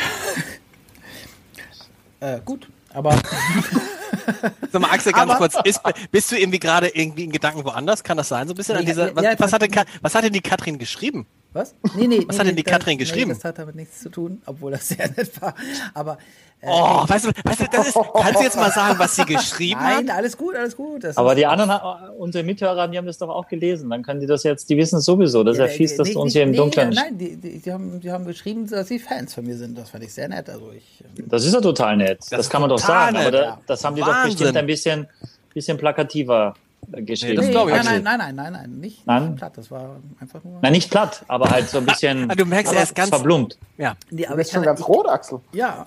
äh, 2.19 2.39
gut, 2.45 2.67
aber 2.93 3.15
Sag 4.71 4.81
mal, 4.81 4.91
Axel, 4.91 5.11
ganz 5.11 5.31
Aber- 5.31 5.37
kurz, 5.37 5.55
ist, 5.63 5.81
bist 6.11 6.31
du 6.31 6.37
irgendwie 6.37 6.59
gerade 6.59 6.87
irgendwie 6.89 7.23
in 7.23 7.31
Gedanken 7.31 7.63
woanders? 7.65 8.03
Kann 8.03 8.17
das 8.17 8.29
sein? 8.29 8.47
So 8.47 8.53
ein 8.53 8.57
bisschen 8.57 8.77
an 8.77 8.85
dieser, 8.85 9.15
was, 9.15 9.23
ja, 9.23 9.33
was, 9.37 9.53
hat 9.53 9.61
denn, 9.61 9.71
das- 9.71 9.85
Ka- 9.85 9.91
was 10.01 10.15
hat 10.15 10.23
denn 10.23 10.33
die 10.33 10.41
Katrin 10.41 10.77
geschrieben? 10.77 11.25
Was? 11.53 11.73
Nee, 11.95 12.07
nee, 12.07 12.19
Was 12.19 12.35
nee, 12.35 12.39
hat 12.39 12.47
denn 12.47 12.47
nee, 12.47 12.53
die 12.55 12.63
Katrin 12.63 12.97
das, 12.97 13.07
geschrieben? 13.07 13.29
Nee, 13.29 13.35
das 13.35 13.43
hat 13.43 13.57
damit 13.57 13.75
nichts 13.75 14.01
zu 14.01 14.09
tun, 14.09 14.41
obwohl 14.45 14.71
das 14.71 14.87
sehr 14.87 15.09
nett 15.09 15.41
war. 15.41 15.55
Aber 15.93 16.17
äh, 16.61 16.67
Oh, 16.69 17.05
weißt 17.07 17.25
du, 17.25 17.29
weißt 17.43 17.61
du, 17.61 17.65
das 17.71 17.87
ist, 17.87 17.93
kannst 17.93 18.39
du 18.39 18.43
jetzt 18.43 18.55
mal 18.57 18.71
sagen, 18.71 18.99
was 18.99 19.15
sie 19.15 19.23
geschrieben 19.25 19.79
nein, 19.81 20.09
hat? 20.09 20.17
alles 20.17 20.37
gut, 20.37 20.55
alles 20.55 20.75
gut. 20.75 21.05
Das 21.05 21.17
Aber 21.17 21.33
die 21.33 21.45
anderen, 21.45 21.71
unsere 22.17 22.43
Mithörer, 22.43 22.87
die 22.87 22.97
haben 22.97 23.07
das 23.07 23.17
doch 23.17 23.29
auch 23.29 23.47
gelesen. 23.47 23.89
Dann 23.89 24.03
können 24.03 24.19
die 24.19 24.27
das 24.27 24.43
jetzt, 24.43 24.69
die 24.69 24.77
wissen 24.77 24.97
es 24.97 25.05
sowieso. 25.05 25.43
Das 25.43 25.53
ist 25.53 25.59
ja, 25.59 25.65
Ja, 25.65 25.71
fies, 25.71 25.95
dass 25.95 26.07
nee, 26.09 26.13
du 26.13 26.21
uns 26.21 26.33
hier 26.33 26.43
im 26.43 26.51
nee, 26.51 26.57
Dunkeln. 26.57 26.89
Nein, 26.89 27.17
die, 27.17 27.37
die, 27.37 27.59
die, 27.59 27.71
haben, 27.71 27.99
die 27.99 28.11
haben 28.11 28.25
geschrieben, 28.25 28.67
dass 28.67 28.87
sie 28.89 28.99
Fans 28.99 29.33
von 29.33 29.45
mir 29.45 29.55
sind. 29.55 29.77
Das 29.77 29.89
fand 29.89 30.03
ich 30.03 30.13
sehr 30.13 30.27
nett. 30.27 30.49
Also 30.49 30.71
ich, 30.75 31.03
ähm, 31.17 31.29
Das 31.29 31.45
ist 31.45 31.53
ja 31.53 31.61
total 31.61 31.97
nett. 31.97 32.19
Das, 32.29 32.41
ist 32.41 32.49
kann 32.49 32.61
man 32.61 32.69
doch 32.69 32.77
sagen. 32.77 33.15
nett, 33.15 33.27
Aber 33.27 33.37
da, 33.37 33.61
das 33.65 33.83
haben 33.85 33.95
die 33.95 34.01
doch 34.01 34.23
bestimmt 34.23 34.57
ein 34.57 34.65
bisschen, 34.67 35.07
bisschen 35.53 35.77
plakativer 35.77 36.55
geschrieben. 36.91 37.35
das 37.37 37.45
nee, 37.45 37.51
glaub 37.51 37.67
ich 37.69 37.75
nein, 37.75 37.85
nein, 37.85 38.03
nein, 38.03 38.17
nein, 38.19 38.35
nein, 38.35 38.53
nein, 38.53 38.71
nicht, 38.79 39.05
Nein? 39.05 39.23
nicht 39.29 39.37
platt. 39.37 39.53
Das 39.57 39.69
war 39.71 39.97
einfach 40.19 40.43
nur. 40.43 40.59
Nein, 40.61 40.71
nicht 40.71 40.89
platt, 40.89 41.23
aber 41.27 41.49
halt 41.49 41.69
so 41.69 41.77
ein 41.79 41.85
bisschen. 41.85 42.29
Ah, 42.31 42.35
du 42.35 42.45
merkst, 42.45 42.73
er 42.73 42.83
ist 42.83 42.95
ganz- 42.95 43.09
verblumpt. 43.09 43.57
Ja. 43.77 43.95
Nee, 44.09 44.23
Du 44.23 44.27
aber 44.27 44.37
bist 44.37 44.49
ich 44.49 44.53
schon 44.55 44.63
ganz 44.63 44.81
rot, 44.87 45.07
Axel. 45.07 45.39
Ja, 45.53 45.85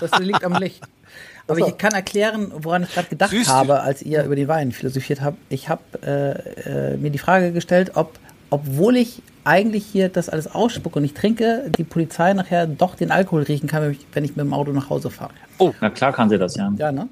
das 0.00 0.18
liegt 0.20 0.44
am 0.44 0.54
Licht. 0.54 0.82
Aber 1.46 1.58
ich 1.66 1.78
kann 1.78 1.92
erklären, 1.92 2.52
woran 2.58 2.82
ich 2.82 2.92
gerade 2.92 3.08
gedacht 3.08 3.30
Süß. 3.30 3.48
habe, 3.48 3.80
als 3.80 4.02
ihr 4.02 4.22
über 4.24 4.36
den 4.36 4.48
Wein 4.48 4.70
philosophiert 4.70 5.22
habt. 5.22 5.38
Ich 5.48 5.70
habe 5.70 5.80
äh, 6.04 6.92
äh, 6.92 6.96
mir 6.98 7.10
die 7.10 7.18
Frage 7.18 7.52
gestellt, 7.52 7.92
ob, 7.94 8.18
obwohl 8.50 8.96
ich 8.98 9.22
eigentlich 9.44 9.86
hier 9.86 10.10
das 10.10 10.28
alles 10.28 10.46
ausspucke 10.54 10.98
und 10.98 11.06
ich 11.06 11.14
trinke, 11.14 11.70
die 11.78 11.84
Polizei 11.84 12.34
nachher 12.34 12.66
doch 12.66 12.96
den 12.96 13.10
Alkohol 13.10 13.44
riechen 13.44 13.66
kann, 13.66 13.82
wenn 13.82 13.92
ich, 13.92 14.06
wenn 14.12 14.24
ich 14.24 14.36
mit 14.36 14.44
dem 14.44 14.52
Auto 14.52 14.72
nach 14.72 14.90
Hause 14.90 15.08
fahre. 15.08 15.30
Na 15.80 15.88
klar 15.88 16.12
kann 16.12 16.28
sie 16.28 16.36
das, 16.36 16.54
ja. 16.54 16.70
Ja, 16.76 16.92
ne? 16.92 17.08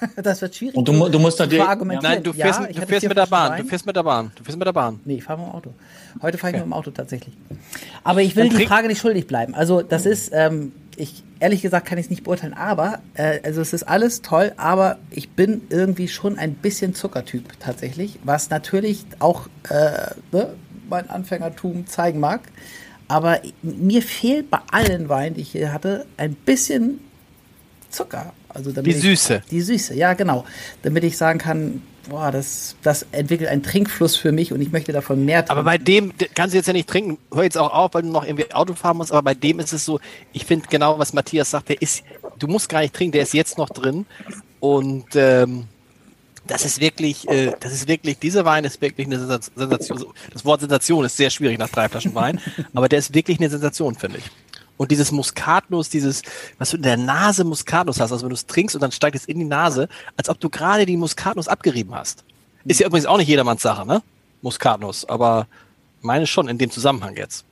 Das 0.22 0.42
wird 0.42 0.54
schwierig. 0.54 0.76
Und 0.76 0.86
du 0.88 1.08
du 1.08 1.18
musst 1.18 1.38
natürlich-. 1.38 2.02
Nein, 2.02 2.22
du 2.22 2.32
fährst, 2.32 2.60
ja, 2.60 2.66
du 2.66 2.86
fährst 2.86 3.08
mit 3.08 3.16
der 3.16 3.26
Bahn. 3.26 3.58
Du 3.58 3.64
fährst 3.68 3.86
mit 3.86 3.96
der 3.96 4.02
Bahn. 4.02 4.32
Du 4.34 4.44
fährst 4.44 4.58
mit 4.58 4.66
der 4.66 4.72
Bahn. 4.72 5.00
Nee, 5.04 5.16
ich 5.16 5.24
fahre 5.24 5.38
mit 5.40 5.48
dem 5.48 5.54
Auto. 5.54 5.74
Heute 6.22 6.38
fahre 6.38 6.52
ich 6.52 6.56
mit 6.58 6.66
dem 6.66 6.72
Auto 6.72 6.90
tatsächlich. 6.90 7.34
Aber 8.04 8.22
ich 8.22 8.36
will 8.36 8.48
die 8.48 8.66
Frage 8.66 8.88
nicht 8.88 9.00
schuldig 9.00 9.26
bleiben. 9.26 9.54
Also 9.54 9.82
das 9.82 10.06
ist, 10.06 10.30
ähm, 10.32 10.72
ich 10.96 11.22
ehrlich 11.40 11.62
gesagt 11.62 11.86
kann 11.86 11.98
ich 11.98 12.06
es 12.06 12.10
nicht 12.10 12.24
beurteilen, 12.24 12.54
aber 12.54 13.00
äh, 13.14 13.40
also 13.44 13.60
es 13.60 13.72
ist 13.72 13.82
alles 13.82 14.22
toll, 14.22 14.52
aber 14.56 14.98
ich 15.10 15.30
bin 15.30 15.62
irgendwie 15.68 16.08
schon 16.08 16.38
ein 16.38 16.54
bisschen 16.54 16.94
Zuckertyp 16.94 17.58
tatsächlich, 17.60 18.18
was 18.24 18.50
natürlich 18.50 19.04
auch 19.18 19.48
äh, 19.68 20.14
ne, 20.32 20.54
mein 20.88 21.10
Anfängertum 21.10 21.86
zeigen 21.86 22.20
mag. 22.20 22.40
Aber 23.08 23.40
mir 23.62 24.02
fehlt 24.02 24.50
bei 24.50 24.58
allen 24.72 25.08
Weinen, 25.08 25.36
die 25.36 25.42
ich 25.42 25.52
hier 25.52 25.72
hatte, 25.72 26.06
ein 26.16 26.34
bisschen 26.34 27.00
Zucker. 27.88 28.32
Also 28.56 28.72
Die 28.72 28.90
ich- 28.90 29.00
Süße. 29.00 29.42
Die 29.50 29.60
Süße, 29.60 29.94
ja, 29.94 30.14
genau. 30.14 30.44
Damit 30.82 31.04
ich 31.04 31.16
sagen 31.16 31.38
kann, 31.38 31.82
boah, 32.08 32.30
das, 32.30 32.76
das 32.82 33.06
entwickelt 33.12 33.50
einen 33.50 33.62
Trinkfluss 33.62 34.16
für 34.16 34.32
mich 34.32 34.52
und 34.52 34.60
ich 34.60 34.72
möchte 34.72 34.92
davon 34.92 35.24
mehr 35.24 35.40
trinken. 35.44 35.50
Aber 35.52 35.64
bei 35.64 35.78
dem 35.78 36.12
kannst 36.34 36.54
du 36.54 36.56
jetzt 36.58 36.66
ja 36.66 36.72
nicht 36.72 36.88
trinken. 36.88 37.18
Hör 37.32 37.42
jetzt 37.44 37.58
auch 37.58 37.72
auf, 37.72 37.94
weil 37.94 38.02
du 38.02 38.08
noch 38.08 38.24
irgendwie 38.24 38.50
Auto 38.52 38.74
fahren 38.74 38.96
musst. 38.96 39.12
Aber 39.12 39.22
bei 39.22 39.34
dem 39.34 39.58
ist 39.60 39.72
es 39.72 39.84
so, 39.84 40.00
ich 40.32 40.44
finde 40.46 40.66
genau, 40.70 40.98
was 40.98 41.12
Matthias 41.12 41.50
sagt, 41.50 41.68
der 41.68 41.82
ist, 41.82 42.02
du 42.38 42.46
musst 42.46 42.68
gar 42.68 42.80
nicht 42.80 42.94
trinken, 42.94 43.12
der 43.12 43.22
ist 43.22 43.34
jetzt 43.34 43.58
noch 43.58 43.68
drin. 43.70 44.06
Und 44.60 45.06
ähm, 45.14 45.64
das 46.46 46.64
ist 46.64 46.80
wirklich, 46.80 47.28
äh, 47.28 47.52
das 47.60 47.72
ist 47.72 47.88
wirklich, 47.88 48.18
dieser 48.18 48.44
Wein 48.44 48.64
ist 48.64 48.80
wirklich 48.80 49.06
eine 49.08 49.18
Sensation. 49.18 50.06
Das 50.32 50.44
Wort 50.44 50.60
Sensation 50.60 51.04
ist 51.04 51.16
sehr 51.16 51.30
schwierig 51.30 51.58
nach 51.58 51.68
drei 51.68 51.88
Flaschen 51.88 52.14
Wein, 52.14 52.40
aber 52.72 52.88
der 52.88 53.00
ist 53.00 53.12
wirklich 53.14 53.38
eine 53.40 53.50
Sensation, 53.50 53.96
finde 53.96 54.18
ich. 54.18 54.24
Und 54.76 54.90
dieses 54.90 55.10
Muskatnuss, 55.10 55.88
dieses, 55.88 56.22
was 56.58 56.70
du 56.70 56.76
in 56.76 56.82
der 56.82 56.96
Nase 56.96 57.44
Muskatnuss 57.44 58.00
hast, 58.00 58.12
also 58.12 58.24
wenn 58.24 58.30
du 58.30 58.34
es 58.34 58.46
trinkst 58.46 58.74
und 58.74 58.82
dann 58.82 58.92
steigt 58.92 59.16
es 59.16 59.24
in 59.24 59.38
die 59.38 59.44
Nase, 59.44 59.88
als 60.16 60.28
ob 60.28 60.38
du 60.40 60.50
gerade 60.50 60.86
die 60.86 60.96
Muskatnuss 60.96 61.48
abgerieben 61.48 61.94
hast. 61.94 62.24
Ist 62.64 62.80
ja 62.80 62.86
übrigens 62.86 63.06
auch 63.06 63.16
nicht 63.16 63.28
jedermanns 63.28 63.62
Sache, 63.62 63.86
ne? 63.86 64.02
Muskatnuss, 64.42 65.08
aber 65.08 65.46
meine 66.02 66.26
schon 66.26 66.48
in 66.48 66.58
dem 66.58 66.70
Zusammenhang 66.70 67.16
jetzt. 67.16 67.44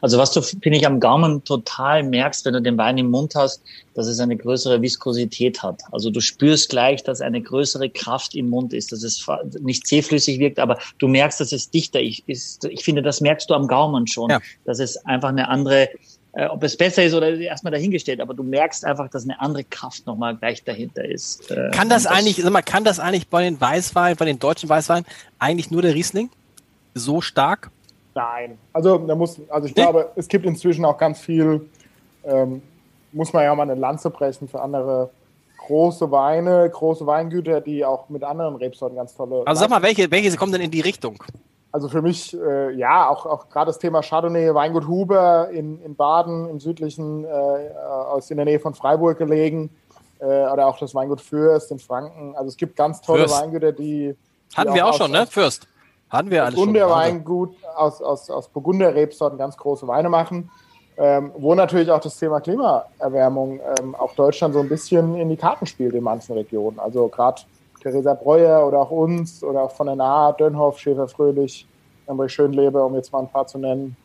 Also 0.00 0.18
was 0.18 0.32
du, 0.32 0.42
finde 0.42 0.76
ich, 0.78 0.86
am 0.86 1.00
Gaumen 1.00 1.44
total 1.44 2.02
merkst, 2.02 2.44
wenn 2.44 2.54
du 2.54 2.62
den 2.62 2.78
Wein 2.78 2.98
im 2.98 3.10
Mund 3.10 3.34
hast, 3.34 3.62
dass 3.94 4.06
es 4.06 4.18
eine 4.20 4.36
größere 4.36 4.82
Viskosität 4.82 5.62
hat. 5.62 5.82
Also 5.92 6.10
du 6.10 6.20
spürst 6.20 6.68
gleich, 6.68 7.02
dass 7.02 7.20
eine 7.20 7.40
größere 7.40 7.90
Kraft 7.90 8.34
im 8.34 8.50
Mund 8.50 8.72
ist, 8.72 8.92
dass 8.92 9.02
es 9.02 9.26
nicht 9.60 9.86
zähflüssig 9.86 10.38
wirkt, 10.38 10.58
aber 10.58 10.78
du 10.98 11.08
merkst, 11.08 11.40
dass 11.40 11.52
es 11.52 11.70
dichter 11.70 12.00
ist. 12.02 12.64
Ich 12.64 12.84
finde, 12.84 13.02
das 13.02 13.20
merkst 13.20 13.48
du 13.50 13.54
am 13.54 13.66
Gaumen 13.66 14.06
schon, 14.06 14.30
Ja. 14.30 14.40
dass 14.64 14.78
es 14.78 14.96
einfach 15.06 15.28
eine 15.30 15.48
andere, 15.48 15.88
äh, 16.32 16.46
ob 16.46 16.62
es 16.64 16.76
besser 16.76 17.04
ist 17.04 17.14
oder 17.14 17.34
erstmal 17.34 17.72
dahingestellt, 17.72 18.20
aber 18.20 18.34
du 18.34 18.42
merkst 18.42 18.84
einfach, 18.84 19.08
dass 19.08 19.24
eine 19.24 19.40
andere 19.40 19.64
Kraft 19.64 20.06
nochmal 20.06 20.36
gleich 20.36 20.64
dahinter 20.64 21.04
ist. 21.04 21.50
Äh, 21.50 21.70
Kann 21.72 21.88
das 21.88 22.06
und 22.06 22.12
eigentlich, 22.12 22.36
sag 22.36 22.52
mal, 22.52 22.62
kann 22.62 22.84
das 22.84 22.98
eigentlich 22.98 23.28
bei 23.28 23.42
den 23.44 23.60
Weißweinen, 23.60 24.16
bei 24.16 24.24
den 24.24 24.38
deutschen 24.38 24.68
Weißweinen 24.68 25.04
eigentlich 25.38 25.70
nur 25.70 25.82
der 25.82 25.94
Riesling? 25.94 26.30
So 26.94 27.20
stark? 27.20 27.70
Nein. 28.14 28.58
Also, 28.72 28.98
da 28.98 29.14
muss, 29.14 29.40
also 29.48 29.66
ich 29.66 29.74
glaube, 29.74 30.10
es 30.16 30.28
gibt 30.28 30.46
inzwischen 30.46 30.84
auch 30.84 30.98
ganz 30.98 31.20
viel, 31.20 31.68
ähm, 32.24 32.62
muss 33.12 33.32
man 33.32 33.44
ja 33.44 33.54
mal 33.54 33.62
eine 33.62 33.74
Lanze 33.74 34.10
brechen 34.10 34.48
für 34.48 34.60
andere 34.60 35.10
große 35.66 36.10
Weine, 36.10 36.68
große 36.68 37.06
Weingüter, 37.06 37.60
die 37.60 37.84
auch 37.84 38.08
mit 38.08 38.22
anderen 38.22 38.56
Rebsorten 38.56 38.96
ganz 38.96 39.14
tolle. 39.14 39.42
Also 39.46 39.60
sag 39.60 39.70
mal, 39.70 39.82
welche, 39.82 40.10
welche 40.10 40.36
kommen 40.36 40.52
denn 40.52 40.60
in 40.60 40.70
die 40.70 40.80
Richtung? 40.80 41.22
Also 41.72 41.88
für 41.88 42.02
mich, 42.02 42.36
äh, 42.38 42.70
ja, 42.72 43.08
auch, 43.08 43.26
auch 43.26 43.48
gerade 43.48 43.66
das 43.66 43.78
Thema 43.78 44.00
Chardonnay, 44.02 44.54
Weingut 44.54 44.86
Huber 44.86 45.48
in, 45.50 45.82
in 45.82 45.96
Baden, 45.96 46.48
im 46.48 46.60
südlichen, 46.60 47.24
äh, 47.24 47.28
aus 47.28 48.30
in 48.30 48.36
der 48.36 48.46
Nähe 48.46 48.60
von 48.60 48.74
Freiburg 48.74 49.18
gelegen, 49.18 49.70
äh, 50.20 50.24
oder 50.24 50.66
auch 50.66 50.78
das 50.78 50.94
Weingut 50.94 51.20
Fürst 51.20 51.70
in 51.72 51.78
Franken. 51.78 52.36
Also 52.36 52.48
es 52.48 52.56
gibt 52.56 52.76
ganz 52.76 53.00
tolle 53.00 53.26
Fürst. 53.26 53.42
Weingüter, 53.42 53.72
die. 53.72 54.14
die 54.52 54.56
Hatten 54.56 54.74
wir 54.74 54.86
auch 54.86 54.94
schon, 54.94 55.10
ne? 55.10 55.26
Fürst. 55.26 55.66
Hatten 56.14 56.30
wir 56.30 56.44
alles 56.44 56.54
schon. 56.54 56.72
Burgunder 56.72 56.86
Also, 56.86 56.96
Weingut 56.96 57.56
aus, 57.74 58.00
aus, 58.00 58.30
aus 58.30 58.48
Burgunder 58.48 58.94
Rebsorten 58.94 59.36
ganz 59.36 59.56
große 59.56 59.86
Weine 59.88 60.08
machen, 60.08 60.50
ähm, 60.96 61.32
wo 61.36 61.54
natürlich 61.54 61.90
auch 61.90 62.00
das 62.00 62.16
Thema 62.16 62.40
Klimaerwärmung 62.40 63.60
ähm, 63.80 63.94
auch 63.96 64.14
Deutschland 64.14 64.54
so 64.54 64.60
ein 64.60 64.68
bisschen 64.68 65.16
in 65.16 65.28
die 65.28 65.36
Karten 65.36 65.66
spielt 65.66 65.94
in 65.94 66.04
manchen 66.04 66.34
Regionen. 66.36 66.78
Also 66.78 67.08
gerade 67.08 67.42
Theresa 67.82 68.14
Breuer 68.14 68.66
oder 68.66 68.80
auch 68.80 68.90
uns 68.90 69.42
oder 69.42 69.62
auch 69.62 69.72
von 69.72 69.86
der 69.86 69.96
Nahe, 69.96 70.34
Dönhoff, 70.38 70.78
Schäfer 70.78 71.08
Fröhlich, 71.08 71.66
Emre 72.06 72.28
Schönleber, 72.28 72.86
um 72.86 72.94
jetzt 72.94 73.12
mal 73.12 73.20
ein 73.20 73.28
paar 73.28 73.46
zu 73.46 73.58
nennen. 73.58 73.96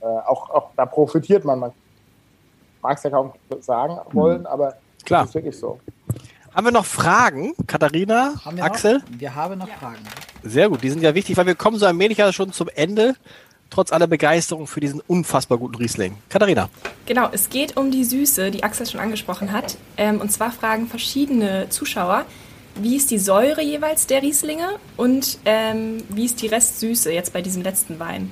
Äh, 0.00 0.04
auch, 0.04 0.50
auch 0.50 0.70
da 0.76 0.84
profitiert 0.84 1.44
man. 1.44 1.60
Man 1.60 1.72
mag 2.82 2.96
es 2.96 3.04
ja 3.04 3.10
kaum 3.10 3.32
sagen 3.60 3.98
wollen, 4.12 4.46
aber 4.46 4.74
Klar. 5.04 5.22
das 5.22 5.30
ist 5.30 5.34
wirklich 5.36 5.58
so. 5.58 5.78
Haben 6.54 6.66
wir 6.66 6.72
noch 6.72 6.86
Fragen? 6.86 7.54
Katharina, 7.66 8.32
Haben 8.44 8.56
wir 8.56 8.64
Axel? 8.64 8.98
Noch? 8.98 9.20
Wir 9.20 9.34
haben 9.34 9.58
noch 9.58 9.68
Fragen. 9.68 10.02
Sehr 10.48 10.68
gut, 10.68 10.82
die 10.82 10.90
sind 10.90 11.02
ja 11.02 11.14
wichtig, 11.14 11.36
weil 11.36 11.46
wir 11.46 11.54
kommen 11.54 11.78
so 11.78 11.86
allmählich 11.86 12.18
ja 12.18 12.32
schon 12.32 12.52
zum 12.52 12.68
Ende. 12.74 13.14
trotz 13.68 13.92
aller 13.92 14.06
Begeisterung 14.06 14.68
für 14.68 14.78
diesen 14.78 15.02
unfassbar 15.08 15.58
guten 15.58 15.74
Riesling. 15.74 16.16
Katharina. 16.28 16.68
Genau, 17.04 17.28
es 17.32 17.50
geht 17.50 17.76
um 17.76 17.90
die 17.90 18.04
Süße, 18.04 18.52
die 18.52 18.62
Axel 18.62 18.86
schon 18.86 19.00
angesprochen 19.00 19.50
hat. 19.50 19.76
Ähm, 19.96 20.20
und 20.20 20.30
zwar 20.30 20.52
fragen 20.52 20.86
verschiedene 20.86 21.68
Zuschauer, 21.68 22.26
wie 22.76 22.94
ist 22.94 23.10
die 23.10 23.18
Säure 23.18 23.62
jeweils 23.62 24.06
der 24.06 24.22
Rieslinge 24.22 24.68
und 24.96 25.38
ähm, 25.46 26.04
wie 26.10 26.26
ist 26.26 26.42
die 26.42 26.46
Restsüße 26.46 27.12
jetzt 27.12 27.32
bei 27.32 27.42
diesem 27.42 27.62
letzten 27.62 27.98
Wein? 27.98 28.30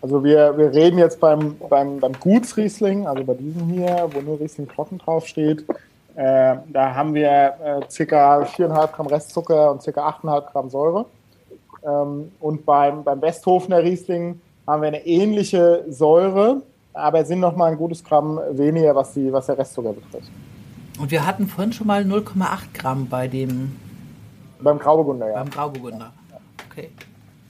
Also 0.00 0.24
wir, 0.24 0.56
wir 0.56 0.72
reden 0.72 0.98
jetzt 0.98 1.20
beim, 1.20 1.56
beim, 1.68 2.00
beim 2.00 2.12
Gutsriesling, 2.18 3.06
also 3.06 3.24
bei 3.24 3.34
diesem 3.34 3.68
hier, 3.68 4.08
wo 4.12 4.20
nur 4.20 4.40
Riesling 4.40 4.68
trocken 4.68 4.98
draufsteht. 4.98 5.64
Äh, 6.16 6.56
da 6.68 6.94
haben 6.94 7.14
wir 7.14 7.28
äh, 7.28 8.04
ca. 8.06 8.42
4,5 8.42 8.92
Gramm 8.92 9.06
Restzucker 9.06 9.72
und 9.72 9.84
ca. 9.84 10.08
8,5 10.08 10.52
Gramm 10.52 10.70
Säure. 10.70 11.06
Ähm, 11.84 12.32
und 12.40 12.64
beim, 12.64 13.02
beim 13.02 13.20
Westhofener 13.20 13.82
Riesling 13.82 14.40
haben 14.66 14.82
wir 14.82 14.88
eine 14.88 15.04
ähnliche 15.06 15.84
Säure, 15.88 16.62
aber 16.92 17.24
sind 17.24 17.40
noch 17.40 17.56
mal 17.56 17.72
ein 17.72 17.76
gutes 17.76 18.02
Gramm 18.02 18.40
weniger, 18.52 18.94
was, 18.94 19.12
die, 19.12 19.32
was 19.32 19.46
der 19.46 19.58
Restzucker 19.58 19.92
betrifft. 19.92 20.30
Und 20.98 21.10
wir 21.10 21.26
hatten 21.26 21.48
vorhin 21.48 21.72
schon 21.72 21.88
mal 21.88 22.02
0,8 22.02 22.58
Gramm 22.72 23.08
bei 23.08 23.26
dem. 23.26 23.76
Beim 24.60 24.78
Grauburgunder, 24.78 25.28
ja. 25.28 25.34
Beim 25.34 25.50
Grauburgunder. 25.50 26.12
Okay. 26.70 26.90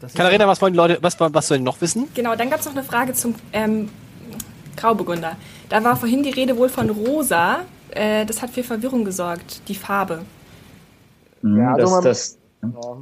Katharina, 0.01 0.47
was 0.47 0.61
wollen 0.61 0.73
die 0.73 0.79
Leute, 0.79 0.99
was, 1.01 1.19
was 1.19 1.49
sollen 1.49 1.61
die 1.61 1.65
noch 1.65 1.81
wissen? 1.81 2.09
Genau, 2.15 2.35
dann 2.35 2.51
gab 2.51 2.61
es 2.61 2.67
noch 2.67 2.73
eine 2.73 2.83
Frage 2.83 3.13
zum 3.13 3.35
ähm, 3.53 3.91
Grauburgunder. 4.77 5.37
Da 5.69 5.85
war 5.85 5.97
vorhin 5.97 6.23
die 6.23 6.31
Rede 6.31 6.57
wohl 6.57 6.69
von 6.69 6.91
rosa. 6.91 7.61
Äh, 7.95 8.27
das 8.27 8.43
hat 8.43 8.51
für 8.51 8.63
Verwirrung 8.63 9.05
gesorgt, 9.05 9.67
die 9.69 9.75
Farbe. 9.75 10.21
Mhm, 11.43 11.59
ja, 11.59 11.75
also 11.75 12.01
das, 12.01 12.39
das, 12.61 12.73
ja. 12.73 12.97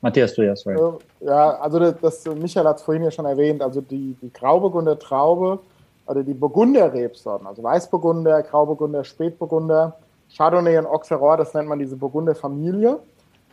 Matthias, 0.00 0.34
du 0.34 0.42
ja, 0.42 0.54
sorry. 0.54 0.78
Ja, 1.20 1.58
also 1.58 1.78
das, 1.78 1.94
das 2.00 2.34
Michael 2.36 2.66
hat 2.66 2.76
es 2.76 2.82
vorhin 2.82 3.02
ja 3.02 3.10
schon 3.10 3.24
erwähnt, 3.24 3.62
also 3.62 3.80
die, 3.80 4.16
die 4.22 4.32
Grauburgunder 4.32 4.98
Traube 4.98 5.58
oder 6.06 6.22
die 6.22 6.34
Burgunder 6.34 6.92
Rebsorten, 6.92 7.46
also 7.46 7.62
Weißburgunder, 7.62 8.42
Grauburgunder, 8.42 9.04
Spätburgunder, 9.04 9.96
Chardonnay 10.34 10.78
und 10.78 10.86
Auxerrois, 10.86 11.36
das 11.36 11.52
nennt 11.54 11.68
man 11.68 11.78
diese 11.78 11.96
Burgunder 11.96 12.34
Familie. 12.34 12.98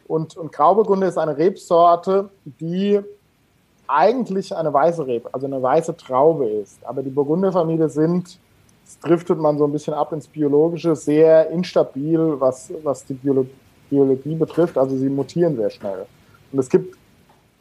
Und, 0.08 0.38
und 0.38 0.52
Grauburgunder 0.52 1.08
ist 1.08 1.18
eine 1.18 1.36
Rebsorte, 1.36 2.30
die 2.46 3.02
eigentlich 3.88 4.56
eine 4.56 4.72
weiße 4.72 5.06
Rebe, 5.06 5.30
also 5.32 5.48
eine 5.48 5.62
weiße 5.62 5.98
Traube 5.98 6.48
ist. 6.48 6.80
Aber 6.86 7.02
die 7.02 7.10
Burgunderfamilie 7.10 7.90
sind, 7.90 8.40
driftet 9.02 9.40
man 9.40 9.58
so 9.58 9.66
ein 9.66 9.72
bisschen 9.72 9.94
ab 9.94 10.14
ins 10.14 10.28
Biologische, 10.28 10.96
sehr 10.96 11.50
instabil, 11.50 12.36
was, 12.40 12.72
was 12.84 13.06
die 13.06 13.14
Biolo 13.14 13.46
Biologie 13.90 14.36
betrifft. 14.36 14.78
Also 14.78 14.98
sie 14.98 15.10
mutieren 15.10 15.56
sehr 15.56 15.70
schnell. 15.70 16.06
Und 16.52 16.60
es 16.60 16.70
gibt 16.70 16.98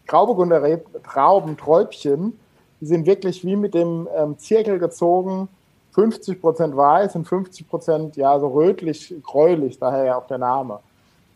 Grauburgunder 0.06 0.62
Trauben, 1.02 1.56
Träubchen, 1.56 2.38
die 2.80 2.86
sind 2.86 3.06
wirklich 3.06 3.44
wie 3.44 3.56
mit 3.56 3.74
dem 3.74 4.08
ähm, 4.16 4.38
Zirkel 4.38 4.78
gezogen, 4.78 5.48
50% 5.94 6.76
weiß 6.76 7.14
und 7.16 7.26
50% 7.26 8.18
ja 8.18 8.38
so 8.38 8.48
rötlich, 8.48 9.14
gräulich, 9.22 9.78
daher 9.78 10.04
ja 10.04 10.18
auch 10.18 10.26
der 10.26 10.38
Name. 10.38 10.80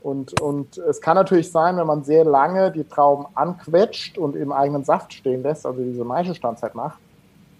Und, 0.00 0.40
und 0.40 0.78
es 0.78 1.00
kann 1.00 1.16
natürlich 1.16 1.50
sein, 1.50 1.76
wenn 1.76 1.86
man 1.86 2.04
sehr 2.04 2.24
lange 2.24 2.70
die 2.70 2.84
Trauben 2.84 3.26
anquetscht 3.34 4.18
und 4.18 4.36
im 4.36 4.52
eigenen 4.52 4.84
Saft 4.84 5.12
stehen 5.12 5.42
lässt, 5.42 5.66
also 5.66 5.82
diese 5.82 6.04
Maischestandzeit 6.04 6.74
macht, 6.74 6.98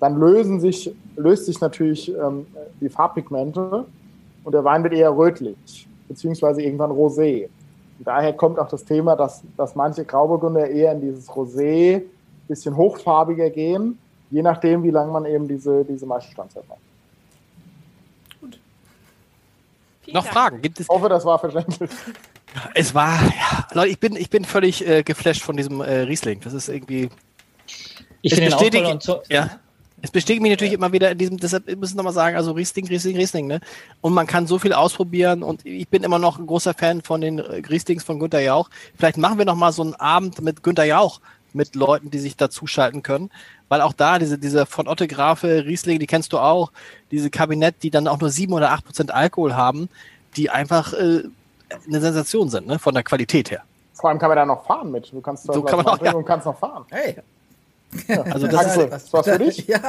dann 0.01 0.19
lösen 0.19 0.61
sich, 0.61 0.95
löst 1.17 1.47
sich 1.47 1.61
natürlich 1.61 2.15
ähm, 2.15 2.47
die 2.81 2.89
Farbpigmente 2.89 3.85
und 4.45 4.53
der 4.53 4.65
Wein 4.65 4.83
wird 4.83 4.95
eher 4.95 5.17
rötlich, 5.17 5.89
beziehungsweise 6.09 6.63
irgendwann 6.63 6.91
rosé. 6.91 7.49
Und 7.99 8.07
daher 8.07 8.33
kommt 8.33 8.59
auch 8.59 8.69
das 8.69 8.85
Thema, 8.85 9.17
dass, 9.17 9.43
dass 9.57 9.75
manche 9.75 10.05
Grauburgunder 10.05 10.69
eher 10.69 10.93
in 10.93 11.01
dieses 11.01 11.29
Rosé, 11.29 12.03
bisschen 12.47 12.77
hochfarbiger 12.77 13.51
gehen, 13.51 13.99
je 14.31 14.43
nachdem, 14.43 14.83
wie 14.83 14.91
lange 14.91 15.13
man 15.13 15.27
eben 15.27 15.47
diese, 15.47 15.85
diese 15.85 16.07
Maischestandzeit 16.07 16.67
macht. 16.67 16.81
Noch 20.13 20.25
Dank. 20.25 20.35
Fragen? 20.35 20.63
Gibt 20.63 20.81
es? 20.81 20.87
Ich 20.87 20.89
hoffe, 20.89 21.09
das 21.09 21.25
war 21.25 21.39
verständlich. 21.39 21.91
Es 22.75 22.95
war, 22.95 23.23
ja, 23.23 23.67
Leute, 23.75 23.91
ich 23.91 24.01
bin, 24.01 24.17
ich 24.17 24.31
bin 24.31 24.43
völlig 24.43 24.85
äh, 24.85 25.03
geflasht 25.03 25.43
von 25.43 25.59
diesem 25.59 25.83
äh, 25.83 26.01
Riesling. 26.01 26.41
Das 26.41 26.55
ist 26.55 26.71
irgendwie. 26.71 27.11
Ich 28.23 28.35
finde 28.35 28.71
den 28.71 28.87
auch 28.87 29.01
so. 29.03 29.23
Ja. 29.29 29.61
Es 30.01 30.11
bestätigt 30.13 30.43
mich 30.43 30.53
natürlich 30.53 30.75
immer 30.75 30.93
wieder 30.93 31.11
in 31.11 31.19
diesem, 31.19 31.39
deshalb 31.39 31.67
müssen 31.67 31.95
wir 31.95 31.99
nochmal 31.99 32.13
sagen, 32.13 32.37
also 32.37 32.53
Riesling, 32.53 32.87
Riesling, 32.87 33.17
Riesling, 33.17 33.47
ne? 33.49 33.61
Und 34.01 34.13
man 34.13 34.27
kann 34.27 34.47
so 34.47 34.59
viel 34.59 34.73
ausprobieren 34.73 35.43
und 35.43 35.67
ich 35.67 35.89
bin 35.89 36.05
immer 36.05 36.21
noch 36.21 36.39
ein 36.39 36.47
großer 36.47 36.73
Fan 36.75 37.03
von 37.03 37.21
den 37.21 37.41
äh, 37.41 37.63
Rieslings 37.69 38.05
von 38.05 38.21
Günter 38.21 38.41
Jauch. 38.41 38.71
Vielleicht 38.97 39.17
machen 39.17 39.39
wir 39.39 39.45
nochmal 39.45 39.73
so 39.73 39.83
einen 39.83 39.95
Abend 39.95 40.41
mit 40.41 40.63
Günter 40.63 40.85
Jauch 40.85 41.21
mit 41.53 41.75
Leuten, 41.75 42.11
die 42.11 42.19
sich 42.19 42.37
dazuschalten 42.37 43.03
können, 43.03 43.31
weil 43.69 43.81
auch 43.81 43.93
da 43.93 44.19
diese, 44.19 44.39
diese 44.39 44.67
von 44.67 44.87
Otte 44.87 45.09
Grafe 45.09 45.65
Riesling, 45.67 45.99
die 45.99 46.07
kennst 46.07 46.33
du 46.33 46.39
auch, 46.39 46.71
diese 47.11 47.31
Kabinett, 47.31 47.83
die 47.83 47.91
dann 47.91 48.07
auch 48.07 48.21
nur 48.21 48.31
sieben 48.31 48.53
oder 48.53 48.71
acht 48.71 48.85
Prozent 48.85 49.13
Alkohol 49.13 49.57
haben, 49.57 49.89
die 50.37 50.51
einfach 50.51 50.93
äh, 50.93 51.25
eine 51.87 52.01
Sensation 52.01 52.49
sind, 52.49 52.67
ne? 52.67 52.79
von 52.79 52.95
der 52.95 53.03
Qualität 53.03 53.51
her. 53.51 53.63
Vor 53.95 54.11
allem 54.11 54.19
kann 54.19 54.29
man 54.29 54.37
da 54.37 54.47
noch 54.47 54.65
fahren 54.65 54.93
mit. 54.93 55.13
Du 55.13 55.21
kannst 55.21 55.45
so 55.45 55.63
kann 55.63 55.79
man 55.79 55.87
auch, 55.87 56.01
ja. 56.01 56.13
und 56.13 56.25
kannst 56.25 56.47
noch 56.47 56.57
fahren. 56.57 56.85
Hey. 56.91 57.17
Ja, 58.07 58.23
also 58.23 58.47
das 58.47 58.67
Axel, 58.67 58.85
ist 58.85 58.93
was, 58.93 59.13
was 59.13 59.27
für 59.27 59.39
dich? 59.39 59.67
Ja. 59.69 59.81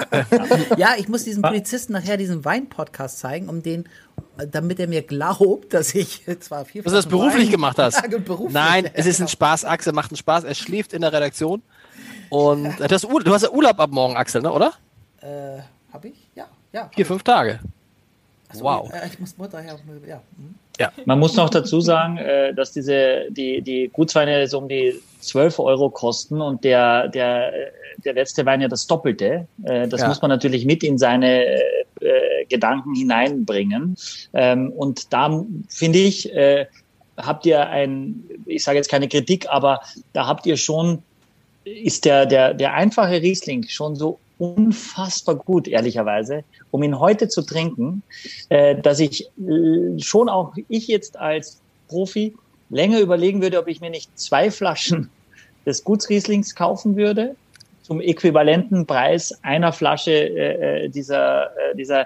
ja, 0.78 0.90
ich 0.98 1.10
muss 1.10 1.24
diesem 1.24 1.42
Polizisten 1.42 1.94
nachher 1.94 2.18
diesen 2.18 2.46
Wein-Podcast 2.46 3.20
zeigen, 3.20 3.50
um 3.50 3.62
den, 3.62 3.90
damit 4.38 4.80
er 4.80 4.88
mir 4.88 5.02
glaubt, 5.02 5.74
dass 5.74 5.94
ich 5.94 6.24
zwar 6.40 6.66
vier 6.66 6.84
Dass 6.84 6.94
du 6.94 6.98
das 6.98 7.08
beruflich 7.08 7.46
Wein 7.46 7.52
gemacht 7.52 7.78
hast. 7.78 8.02
beruflich. 8.26 8.54
Nein, 8.54 8.90
es 8.94 9.06
ist 9.06 9.22
ein 9.22 9.28
Spaß. 9.28 9.66
Axel 9.66 9.94
macht 9.94 10.12
einen 10.12 10.18
Spaß. 10.18 10.46
Er 10.46 10.56
schläft 10.56 10.94
in 10.94 11.02
der 11.02 11.12
Redaktion. 11.12 11.62
Und 12.30 12.80
das, 12.80 13.02
du 13.02 13.34
hast 13.34 13.42
ja 13.42 13.50
Urlaub 13.50 13.80
ab 13.80 13.90
morgen, 13.92 14.16
Axel, 14.16 14.42
ne, 14.42 14.52
oder? 14.52 14.74
Äh, 15.22 15.62
hab 15.92 16.06
ich? 16.06 16.16
Ja, 16.36 16.46
ja. 16.72 16.90
Vier, 16.94 17.06
fünf 17.06 17.24
Tage. 17.24 17.60
So, 18.54 18.64
wow. 18.64 18.92
Äh, 18.94 19.08
ich 19.08 19.20
muss 19.20 19.38
Mutter 19.38 19.60
her. 19.60 19.78
Ja. 20.08 20.22
Mhm. 20.38 20.56
Ja. 20.80 20.94
Man 21.06 21.20
muss 21.20 21.36
noch 21.36 21.50
dazu 21.50 21.82
sagen, 21.82 22.18
äh, 22.18 22.54
dass 22.54 22.72
diese, 22.72 23.26
die, 23.30 23.62
die 23.62 23.90
Gutsweine 23.92 24.48
so 24.48 24.60
um 24.60 24.70
die 24.70 24.96
12 25.20 25.60
Euro 25.60 25.90
kosten 25.90 26.42
und 26.42 26.64
der, 26.64 27.10
der, 27.10 27.52
der 28.06 28.14
letzte 28.14 28.46
Wein 28.46 28.62
ja 28.62 28.70
das 28.70 28.88
Doppelte. 28.88 29.46
Äh, 29.64 29.90
das 29.90 30.02
ja. 30.02 30.08
muss 30.08 30.22
man 30.22 30.30
natürlich 30.30 30.66
mit 30.66 30.84
in 30.84 30.98
seine 30.98 31.44
äh, 31.46 32.46
Gedanken 32.48 32.96
hineinbringen. 32.96 33.98
Ähm, 34.34 34.72
und 34.72 35.12
da 35.12 35.44
finde 35.68 36.00
ich, 36.00 36.34
äh, 36.34 36.66
habt 37.18 37.46
ihr 37.46 37.68
ein, 37.68 38.24
ich 38.46 38.64
sage 38.64 38.78
jetzt 38.78 38.90
keine 38.90 39.10
Kritik, 39.10 39.48
aber 39.50 39.82
da 40.14 40.28
habt 40.28 40.46
ihr 40.46 40.56
schon, 40.56 41.04
ist 41.66 42.06
der, 42.06 42.26
der, 42.26 42.54
der 42.54 42.74
einfache 42.74 43.22
Riesling 43.22 43.68
schon 43.68 43.98
so 43.98 44.18
unfassbar 44.40 45.36
gut, 45.36 45.68
ehrlicherweise, 45.68 46.44
um 46.72 46.82
ihn 46.82 47.00
heute 47.00 47.28
zu 47.28 47.44
trinken, 47.44 48.02
äh, 48.50 48.76
dass 48.82 49.00
ich 49.00 49.30
äh, 49.38 50.00
schon 50.00 50.30
auch 50.30 50.56
ich 50.68 50.88
jetzt 50.88 51.18
als 51.18 51.62
Profi 51.88 52.36
länger 52.70 53.00
überlegen 53.00 53.42
würde, 53.42 53.60
ob 53.60 53.68
ich 53.68 53.82
mir 53.82 53.90
nicht 53.90 54.18
zwei 54.18 54.50
Flaschen 54.50 55.10
des 55.66 55.84
Gutsrieslings 55.84 56.56
kaufen 56.56 56.96
würde 56.96 57.36
zum 57.90 58.02
äquivalenten 58.02 58.86
Preis 58.86 59.34
einer 59.42 59.74
Flasche 59.74 60.12
äh, 60.12 60.86
äh 60.86 60.90
dieser, 60.90 61.46
äh, 61.46 61.76
dieser 61.76 62.06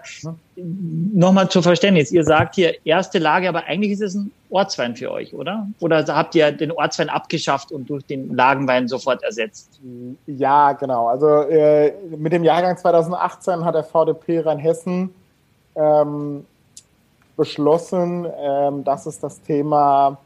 nochmal 0.55 1.49
zur 1.49 1.61
Verständnis. 1.61 2.09
Ihr 2.13 2.23
sagt 2.23 2.55
hier 2.55 2.73
erste 2.85 3.19
Lage, 3.19 3.49
aber 3.49 3.65
eigentlich 3.65 3.91
ist 3.91 4.01
es 4.01 4.15
ein 4.15 4.31
Ortswein 4.49 4.95
für 4.95 5.11
euch, 5.11 5.33
oder? 5.33 5.67
Oder 5.81 6.05
habt 6.07 6.35
ihr 6.35 6.53
den 6.53 6.71
Ortswein 6.71 7.09
abgeschafft 7.09 7.73
und 7.73 7.89
durch 7.89 8.05
den 8.05 8.33
Lagenwein 8.33 8.87
sofort 8.87 9.21
ersetzt? 9.23 9.81
Ja, 10.25 10.71
genau. 10.71 11.07
Also 11.07 11.27
äh, 11.49 11.91
mit 12.17 12.31
dem 12.31 12.45
Jahrgang 12.45 12.77
2018 12.77 13.65
hat 13.65 13.75
der 13.75 13.83
VDP 13.83 14.39
Rheinhessen 14.39 15.13
ähm, 15.75 16.45
beschlossen, 17.35 18.25
ähm, 18.39 18.85
dass 18.85 19.05
es 19.05 19.19
das 19.19 19.41
Thema 19.41 20.17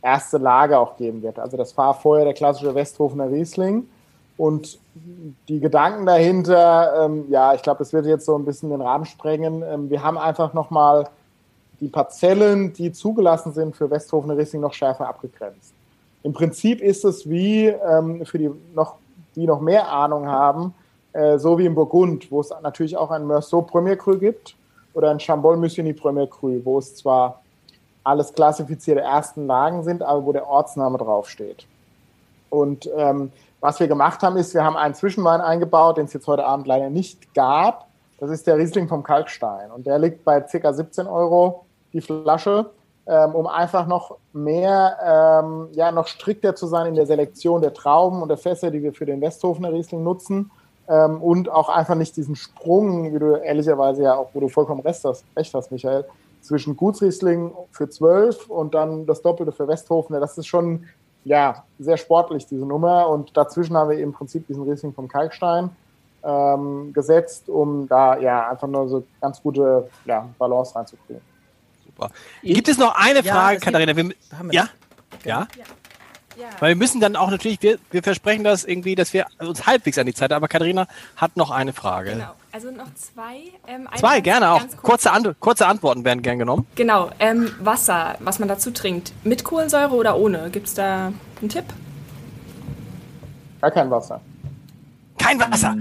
erste 0.00 0.38
Lage 0.38 0.78
auch 0.78 0.96
geben 0.96 1.22
wird. 1.22 1.38
Also 1.38 1.58
das 1.58 1.76
war 1.76 1.92
vorher 1.92 2.24
der 2.24 2.34
klassische 2.34 2.74
Westhofener 2.74 3.30
Riesling. 3.30 3.86
Und 4.36 4.78
die 5.48 5.60
Gedanken 5.60 6.06
dahinter, 6.06 7.04
ähm, 7.04 7.26
ja, 7.28 7.54
ich 7.54 7.62
glaube, 7.62 7.78
das 7.78 7.92
wird 7.92 8.06
jetzt 8.06 8.24
so 8.24 8.36
ein 8.36 8.44
bisschen 8.44 8.70
den 8.70 8.80
Rahmen 8.80 9.04
sprengen. 9.04 9.62
Ähm, 9.62 9.90
wir 9.90 10.02
haben 10.02 10.18
einfach 10.18 10.54
nochmal 10.54 11.08
die 11.80 11.88
Parzellen, 11.88 12.72
die 12.72 12.92
zugelassen 12.92 13.52
sind 13.52 13.76
für 13.76 13.90
Westhofener 13.90 14.36
Riesling, 14.36 14.62
noch 14.62 14.72
schärfer 14.72 15.08
abgegrenzt. 15.08 15.74
Im 16.22 16.32
Prinzip 16.32 16.80
ist 16.80 17.04
es 17.04 17.28
wie 17.28 17.66
ähm, 17.66 18.24
für 18.24 18.38
die 18.38 18.50
noch, 18.74 18.96
die 19.34 19.46
noch 19.46 19.60
mehr 19.60 19.90
Ahnung 19.90 20.26
haben, 20.26 20.74
äh, 21.12 21.38
so 21.38 21.58
wie 21.58 21.66
im 21.66 21.74
Burgund, 21.74 22.30
wo 22.30 22.40
es 22.40 22.50
natürlich 22.62 22.96
auch 22.96 23.10
ein 23.10 23.26
Meursault 23.26 23.66
Premier 23.66 23.96
Cru 23.96 24.16
gibt 24.16 24.56
oder 24.94 25.10
ein 25.10 25.18
Chambol 25.18 25.56
Musigny 25.56 25.92
Premier 25.92 26.26
Cru, 26.26 26.60
wo 26.64 26.78
es 26.78 26.94
zwar 26.94 27.42
alles 28.04 28.32
klassifizierte 28.32 29.00
ersten 29.00 29.46
Lagen 29.46 29.82
sind, 29.82 30.02
aber 30.02 30.24
wo 30.24 30.32
der 30.32 30.46
Ortsname 30.46 30.98
draufsteht. 30.98 31.66
Und 32.50 32.88
ähm, 32.96 33.32
was 33.62 33.78
wir 33.78 33.86
gemacht 33.86 34.22
haben, 34.22 34.36
ist, 34.36 34.54
wir 34.54 34.64
haben 34.64 34.76
einen 34.76 34.94
Zwischenwein 34.94 35.40
eingebaut, 35.40 35.96
den 35.96 36.06
es 36.06 36.12
jetzt 36.12 36.26
heute 36.26 36.44
Abend 36.44 36.66
leider 36.66 36.90
nicht 36.90 37.32
gab. 37.32 37.86
Das 38.18 38.28
ist 38.28 38.46
der 38.46 38.58
Riesling 38.58 38.88
vom 38.88 39.04
Kalkstein. 39.04 39.70
Und 39.70 39.86
der 39.86 40.00
liegt 40.00 40.24
bei 40.24 40.40
ca. 40.40 40.72
17 40.72 41.06
Euro 41.06 41.64
die 41.92 42.00
Flasche. 42.00 42.70
ähm, 43.06 43.34
um 43.34 43.46
einfach 43.46 43.86
noch 43.86 44.16
mehr, 44.32 45.42
ähm, 45.44 45.68
ja, 45.72 45.90
noch 45.90 46.06
strikter 46.06 46.54
zu 46.54 46.66
sein 46.66 46.86
in 46.86 46.94
der 46.94 47.06
Selektion 47.06 47.60
der 47.60 47.74
Trauben 47.74 48.22
und 48.22 48.28
der 48.28 48.36
Fässer, 48.36 48.70
die 48.70 48.82
wir 48.82 48.92
für 48.92 49.06
den 49.06 49.20
Westhofener 49.20 49.72
Riesling 49.72 50.02
nutzen. 50.02 50.50
Ähm, 50.88 51.22
und 51.22 51.48
auch 51.48 51.68
einfach 51.68 51.94
nicht 51.94 52.16
diesen 52.16 52.36
Sprung, 52.36 53.12
wie 53.12 53.18
du 53.18 53.34
ehrlicherweise 53.36 54.02
ja 54.02 54.16
auch, 54.16 54.30
wo 54.34 54.40
du 54.40 54.48
vollkommen 54.48 54.80
recht 54.80 55.04
hast, 55.04 55.24
recht 55.36 55.54
hast 55.54 55.70
Michael, 55.70 56.04
zwischen 56.40 56.76
Gutsriesling 56.76 57.52
für 57.70 57.88
12 57.88 58.50
und 58.50 58.74
dann 58.74 59.06
das 59.06 59.22
Doppelte 59.22 59.52
für 59.52 59.68
Westhofener. 59.68 60.18
Das 60.20 60.36
ist 60.38 60.46
schon, 60.46 60.86
ja, 61.24 61.64
sehr 61.78 61.96
sportlich, 61.96 62.46
diese 62.46 62.64
Nummer. 62.66 63.08
Und 63.08 63.36
dazwischen 63.36 63.76
haben 63.76 63.90
wir 63.90 63.98
im 63.98 64.12
Prinzip 64.12 64.46
diesen 64.46 64.68
Riesling 64.68 64.92
vom 64.92 65.08
Kalkstein 65.08 65.70
ähm, 66.24 66.92
gesetzt, 66.92 67.48
um 67.48 67.88
da 67.88 68.16
ja 68.18 68.48
einfach 68.50 68.68
nur 68.68 68.88
so 68.88 69.04
ganz 69.20 69.42
gute 69.42 69.88
ja, 70.04 70.28
Balance 70.38 70.74
reinzukriegen. 70.74 71.22
Super. 71.84 72.10
Gibt 72.42 72.68
es 72.68 72.78
noch 72.78 72.94
eine 72.96 73.20
Ja, 73.22 73.32
Frage, 73.34 73.56
gibt- 73.56 73.64
Katharina? 73.66 73.96
Wir, 73.96 74.14
Haben 74.36 74.50
wir 74.50 74.54
ja? 74.54 74.62
noch. 74.62 75.24
Ja? 75.24 75.46
Ja. 76.38 76.46
Weil 76.60 76.70
wir 76.70 76.76
müssen 76.76 77.00
dann 77.00 77.16
auch 77.16 77.30
natürlich, 77.30 77.60
wir, 77.62 77.78
wir 77.90 78.02
versprechen 78.02 78.44
das 78.44 78.64
irgendwie, 78.64 78.94
dass 78.94 79.12
wir 79.12 79.26
uns 79.38 79.66
halbwegs 79.66 79.98
an 79.98 80.06
die 80.06 80.14
Zeit, 80.14 80.32
aber 80.32 80.48
Katharina 80.48 80.86
hat 81.16 81.36
noch 81.36 81.50
eine 81.50 81.72
Frage. 81.72 82.12
Genau. 82.12 82.32
Also 82.52 82.70
noch 82.70 82.92
zwei. 82.94 83.36
Ähm, 83.66 83.86
eine 83.88 83.96
Zwei, 83.98 84.14
ganz- 84.20 84.24
gerne 84.24 84.50
auch. 84.50 84.60
kurz. 84.60 84.76
Kurze, 84.82 85.12
Ant 85.12 85.40
kurze 85.40 85.66
Antworten 85.66 86.04
werden 86.04 86.22
gern 86.22 86.38
genommen. 86.38 86.66
Genau. 86.74 87.10
Ähm, 87.18 87.50
Wasser, 87.60 88.16
was 88.20 88.38
man 88.38 88.48
dazu 88.48 88.70
trinkt. 88.70 89.12
Mit 89.24 89.42
Kohlensäure 89.44 89.94
oder 89.94 90.16
ohne? 90.16 90.50
Gibt 90.50 90.66
es 90.68 90.74
da 90.74 91.12
einen 91.40 91.48
Tipp? 91.48 91.64
Gar 93.60 93.70
kein 93.70 93.90
Wasser. 93.90 94.20
Kein 95.18 95.38
Wasser. 95.40 95.76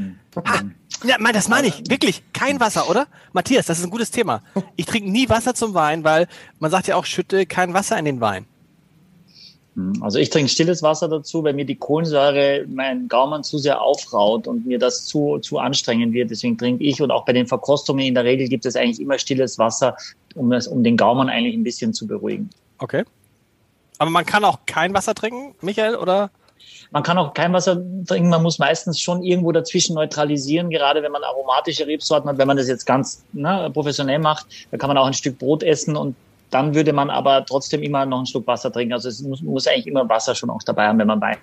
Ha, 0.48 0.62
ja, 1.04 1.16
mein, 1.20 1.34
das 1.34 1.50
meine 1.50 1.68
ich. 1.68 1.90
Wirklich. 1.90 2.24
Kein 2.32 2.60
Wasser, 2.60 2.90
oder? 2.90 3.08
Matthias, 3.34 3.66
das 3.66 3.80
ist 3.80 3.86
ein 3.86 3.90
gutes 3.90 4.12
Thema. 4.12 4.42
Ich 4.76 4.86
trinke 4.86 5.10
nie 5.10 5.28
Wasser 5.30 5.54
zum 5.56 5.74
Wein, 5.74 6.04
weil 6.04 6.28
man 6.60 6.70
sagt 6.72 6.88
ja 6.88 6.96
auch, 6.96 7.06
schütte 7.06 7.46
kein 7.46 7.74
Wasser 7.74 7.98
in 7.98 8.06
den 8.06 8.22
Wein. 8.22 8.46
Also 10.02 10.20
ich 10.20 10.30
trinke 10.30 10.50
stilles 10.50 10.84
Wasser 10.84 11.08
dazu, 11.08 11.44
weil 11.44 11.54
mir 11.54 11.66
die 11.66 11.78
Kohlensäure 11.78 12.66
meinen 12.68 13.08
Gaumen 13.08 13.42
zu 13.44 13.58
sehr 13.58 13.82
aufraut 13.82 14.46
und 14.46 14.66
mir 14.66 14.80
das 14.80 15.06
zu, 15.06 15.40
zu 15.40 15.60
anstrengend 15.60 16.14
wird. 16.14 16.30
Deswegen 16.30 16.58
trinke 16.58 16.84
ich 16.84 17.02
und 17.02 17.10
auch 17.10 17.24
bei 17.24 17.32
den 17.32 17.48
Verkostungen 17.48 18.06
in 18.06 18.14
der 18.14 18.26
Regel 18.26 18.50
gibt 18.50 18.66
es 18.66 18.76
eigentlich 18.76 19.00
immer 19.00 19.18
stilles 19.18 19.58
Wasser, 19.60 19.96
um, 20.36 20.52
es, 20.52 20.68
um 20.68 20.84
den 20.84 20.98
Gaumen 20.98 21.30
eigentlich 21.30 21.56
ein 21.56 21.64
bisschen 21.64 21.94
zu 21.94 22.06
beruhigen. 22.06 22.50
Okay. 22.80 23.06
Aber 23.98 24.10
man 24.10 24.26
kann 24.26 24.44
auch 24.44 24.60
kein 24.66 24.94
Wasser 24.94 25.16
trinken, 25.16 25.56
Michael, 25.62 25.96
oder? 25.96 26.32
Man 26.92 27.04
kann 27.04 27.18
auch 27.18 27.34
kein 27.34 27.54
Wasser 27.54 27.82
trinken, 28.06 28.30
man 28.30 28.44
muss 28.44 28.60
meistens 28.60 29.00
schon 29.00 29.24
irgendwo 29.24 29.54
dazwischen 29.54 29.96
neutralisieren, 29.96 30.70
gerade 30.70 31.02
wenn 31.02 31.14
man 31.14 31.24
aromatische 31.24 31.88
Rebsorten 31.88 32.30
hat. 32.30 32.38
Wenn 32.38 32.48
man 32.48 32.58
das 32.58 32.68
jetzt 32.68 32.86
ganz 32.86 33.24
ne, 33.32 33.70
professionell 33.74 34.20
macht, 34.20 34.48
da 34.70 34.78
kann 34.78 34.90
man 34.90 34.98
auch 34.98 35.06
ein 35.06 35.14
Stück 35.14 35.40
Brot 35.40 35.64
essen 35.64 35.96
und 35.96 36.16
dann 36.52 36.76
würde 36.76 36.94
man 36.94 37.10
aber 37.10 37.46
trotzdem 37.46 37.82
immer 37.82 38.06
noch 38.06 38.18
einen 38.18 38.28
Schluck 38.28 38.46
Wasser 38.46 38.72
trinken. 38.72 38.94
Also 38.94 39.10
es 39.10 39.22
muss, 39.22 39.42
muss 39.42 39.68
eigentlich 39.68 39.88
immer 39.88 40.08
Wasser 40.08 40.36
schon 40.36 40.50
auch 40.50 40.64
dabei 40.64 40.88
haben, 40.88 41.00
wenn 41.00 41.08
man 41.08 41.20
Wein 41.22 41.38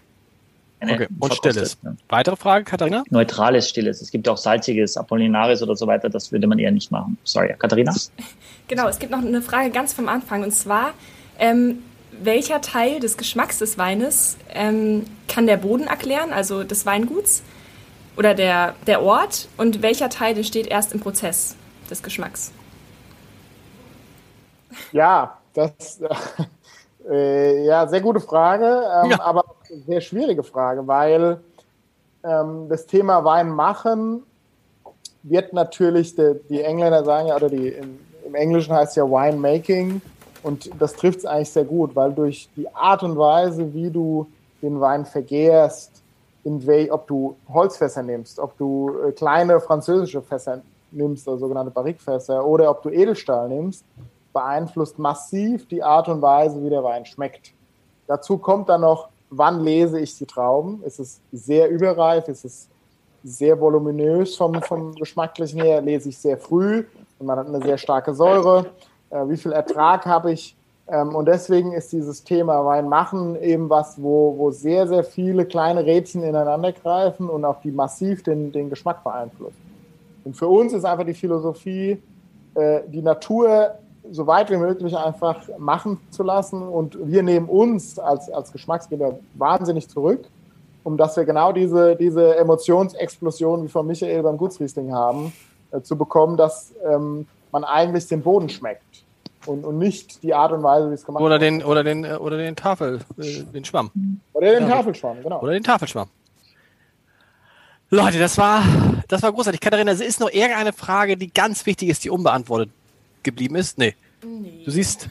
Okay. 0.81 1.09
Und 1.19 1.35
stilles. 1.35 1.77
Weitere 2.09 2.37
Frage, 2.37 2.65
Katharina? 2.65 3.03
neutrales 3.11 3.69
Stilles. 3.69 4.01
Es 4.01 4.11
gibt 4.11 4.27
ja 4.27 4.33
auch 4.33 4.37
salziges, 4.37 4.97
Apollinaris 4.97 5.63
oder 5.63 5.75
so 5.75 5.87
weiter. 5.87 6.09
Das 6.09 6.31
würde 6.31 6.47
man 6.47 6.59
eher 6.59 6.71
nicht 6.71 6.91
machen. 6.91 7.19
Sorry, 7.25 7.55
Katharina? 7.59 7.95
Genau, 8.69 8.87
es 8.87 8.99
gibt 8.99 9.11
noch 9.11 9.21
eine 9.21 9.41
Frage 9.41 9.71
ganz 9.71 9.95
vom 9.95 10.09
Anfang 10.09 10.43
und 10.43 10.51
zwar, 10.51 10.93
ähm, 11.39 11.79
welcher 12.23 12.61
Teil 12.61 13.01
des 13.01 13.17
Geschmacks 13.17 13.59
des 13.59 13.79
Weines 13.79 14.37
ähm, 14.53 15.07
kann 15.27 15.47
der 15.47 15.57
Boden 15.57 15.87
erklären, 15.87 16.35
also 16.35 16.65
des 16.65 16.85
Weinguts 16.85 17.43
oder 18.19 18.35
der, 18.35 18.75
der 18.87 19.01
Ort 19.01 19.49
und 19.57 19.81
welcher 19.81 20.11
Teil 20.11 20.37
entsteht 20.37 20.67
erst 20.67 20.93
im 20.93 21.01
Prozess 21.01 21.57
des 21.91 22.03
Geschmacks? 22.03 22.53
Ja, 24.93 25.39
das 25.55 26.01
äh, 27.09 27.65
ja 27.65 27.87
sehr 27.87 28.01
gute 28.01 28.21
Frage, 28.21 28.65
ähm, 28.65 29.11
Ja. 29.11 29.21
aber 29.21 29.45
sehr 29.87 30.01
schwierige 30.01 30.43
Frage, 30.43 30.87
weil 30.87 31.41
ähm, 32.25 32.69
das 32.69 32.87
Thema 32.87 33.25
Wein 33.25 33.51
machen 33.51 34.23
wird 35.23 35.53
natürlich, 35.53 36.15
de, 36.15 36.41
die 36.49 36.63
Engländer 36.63 37.05
sagen 37.05 37.29
ja, 37.29 37.37
oder 37.37 37.49
die 37.49 37.69
im, 37.69 37.99
im 38.27 38.35
Englischen 38.35 38.75
heißt 38.75 38.97
ja 38.97 39.05
Winemaking 39.05 40.01
und 40.43 40.71
das 40.81 40.95
trifft 40.95 41.19
es 41.19 41.27
eigentlich 41.27 41.51
sehr 41.51 41.65
gut, 41.65 41.95
weil 41.97 42.13
durch 42.13 42.49
die 42.57 42.69
Art 42.75 43.03
und 43.03 43.19
Weise, 43.19 43.73
wie 43.75 43.91
du 43.91 44.27
den 44.63 44.81
Wein 44.81 45.05
vergärst, 45.05 46.03
ob 46.91 47.07
du 47.07 47.37
Holzfässer 47.53 48.03
nimmst, 48.03 48.39
ob 48.39 48.57
du 48.57 48.91
äh, 49.07 49.13
kleine 49.13 49.61
französische 49.61 50.23
Fässer 50.23 50.63
nimmst, 50.91 51.29
also 51.29 51.41
sogenannte 51.41 51.71
Barrikfässer, 51.71 52.45
oder 52.47 52.71
ob 52.71 52.83
du 52.83 52.89
Edelstahl 52.89 53.49
nimmst, 53.49 53.85
beeinflusst 54.33 54.99
massiv 54.99 55.67
die 55.69 55.83
Art 55.83 56.09
und 56.09 56.23
Weise, 56.23 56.63
wie 56.63 56.71
der 56.71 56.85
Wein 56.85 57.05
schmeckt. 57.05 57.53
Dazu 58.07 58.39
kommt 58.39 58.69
dann 58.69 58.83
noch, 58.83 59.09
wann 59.31 59.61
lese 59.61 60.01
ich 60.01 60.17
die 60.17 60.27
Trauben? 60.27 60.83
Ist 60.85 60.99
es 60.99 61.21
sehr 61.33 61.69
überreif? 61.69 62.29
Ist 62.29 62.45
es 62.45 62.69
sehr 63.25 63.61
voluminös 63.61 64.37
vom, 64.37 64.63
vom 64.63 64.95
Geschmacklichen 64.95 65.63
her? 65.63 65.81
Lese 65.81 66.09
ich 66.09 66.19
sehr 66.19 66.39
früh 66.39 66.85
und 67.19 67.27
man 67.27 67.39
hat 67.39 67.47
eine 67.47 67.63
sehr 67.63 67.79
starke 67.79 68.15
Säure? 68.15 68.67
Äh, 69.11 69.29
wie 69.29 69.37
viel 69.37 69.53
Ertrag 69.53 70.07
habe 70.07 70.33
ich? 70.33 70.57
Ähm, 70.89 71.15
und 71.15 71.27
deswegen 71.27 71.73
ist 71.73 71.93
dieses 71.93 72.25
Thema 72.25 72.65
Wein 72.65 72.89
machen 72.89 73.41
eben 73.43 73.69
was, 73.69 74.03
wo, 74.03 74.35
wo 74.39 74.51
sehr, 74.51 74.89
sehr 74.89 75.05
viele 75.05 75.45
kleine 75.45 75.85
Rädchen 75.85 76.23
ineinander 76.23 76.73
greifen 76.73 77.29
und 77.29 77.45
auch 77.45 77.61
die 77.61 77.71
massiv 77.71 78.23
den, 78.23 78.53
den 78.53 78.71
Geschmack 78.71 79.05
beeinflussen. 79.05 79.69
Und 80.25 80.35
für 80.37 80.49
uns 80.49 80.73
ist 80.73 80.85
einfach 80.85 81.05
die 81.05 81.15
Philosophie, 81.15 82.03
äh, 82.55 82.81
die 82.89 83.03
Natur 83.03 83.75
so 84.11 84.27
weit 84.27 84.51
wie 84.51 84.57
möglich 84.57 84.97
einfach 84.97 85.41
machen 85.59 86.01
zu 86.11 86.23
lassen. 86.23 86.63
Und 86.63 86.99
wir 87.01 87.23
nehmen 87.23 87.49
uns 87.49 87.99
als, 87.99 88.31
als 88.31 88.53
Geschmacksgeber 88.53 89.19
wahnsinnig 89.35 89.89
zurück, 89.89 90.25
um 90.85 90.97
dass 90.97 91.17
wir 91.17 91.25
genau 91.25 91.53
diese, 91.53 91.97
diese 91.97 92.37
Emotionsexplosion 92.37 93.65
wie 93.65 93.69
von 93.69 93.87
Michael 93.87 94.23
beim 94.23 94.37
Gutsriesling 94.37 94.93
haben, 94.93 95.33
äh, 95.71 95.81
zu 95.81 95.97
bekommen, 95.97 96.37
dass 96.37 96.73
ähm, 96.85 97.27
man 97.53 97.65
eigentlich 97.65 98.07
den 98.07 98.23
Boden 98.23 98.49
schmeckt 98.49 99.05
und, 99.47 99.65
und 99.65 99.79
nicht 99.79 100.23
die 100.23 100.35
Art 100.35 100.53
und 100.53 100.63
Weise, 100.63 100.91
wie 100.91 100.95
es 100.95 101.05
gemacht 101.05 101.23
Oder 101.23 101.41
wird. 101.41 101.43
den, 101.43 101.65
oder 101.65 101.85
den, 101.85 102.05
äh, 102.05 102.15
oder 102.15 102.37
den 102.37 102.57
Tafel, 102.57 103.01
äh, 103.19 103.43
den 103.43 103.65
Schwamm. 103.65 103.91
Oder 104.33 104.59
den 104.59 104.69
Tafelschwamm, 104.69 105.23
genau. 105.23 105.41
Oder 105.41 105.53
den 105.53 105.63
Tafelschwamm. 105.63 106.09
Leute, 107.91 108.19
das 108.19 108.37
war, 108.37 108.63
das 109.09 109.23
war 109.23 109.33
großartig. 109.33 109.61
Katharina, 109.61 109.93
es 109.93 110.03
ist 110.03 110.21
noch 110.21 110.31
irgendeine 110.31 110.75
Frage, 110.75 111.17
die 111.17 111.33
ganz 111.33 111.65
wichtig 111.65 111.89
ist, 111.89 112.05
die 112.05 112.11
unbeantwortet 112.11 112.71
geblieben 113.29 113.57
ist? 113.57 113.79
Nee. 113.79 113.95
Nee. 114.25 114.63
Du 114.65 114.71
siehst, 114.71 115.09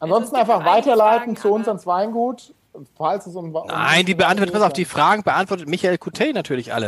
Ansonsten 0.00 0.36
einfach 0.36 0.64
weiterleiten 0.64 1.34
Fragen, 1.34 1.36
zu 1.36 1.52
uns 1.52 1.68
ans 1.68 1.86
Weingut, 1.86 2.52
falls 2.96 3.26
es 3.26 3.34
um... 3.36 3.54
um 3.54 3.66
nein, 3.66 4.04
die 4.06 4.14
beantwortet, 4.14 4.52
pass 4.54 4.62
auf, 4.62 4.72
die 4.72 4.84
Fragen 4.84 5.22
beantwortet 5.22 5.68
Michael 5.68 5.98
Coutet 5.98 6.34
natürlich 6.34 6.72
alle. 6.74 6.86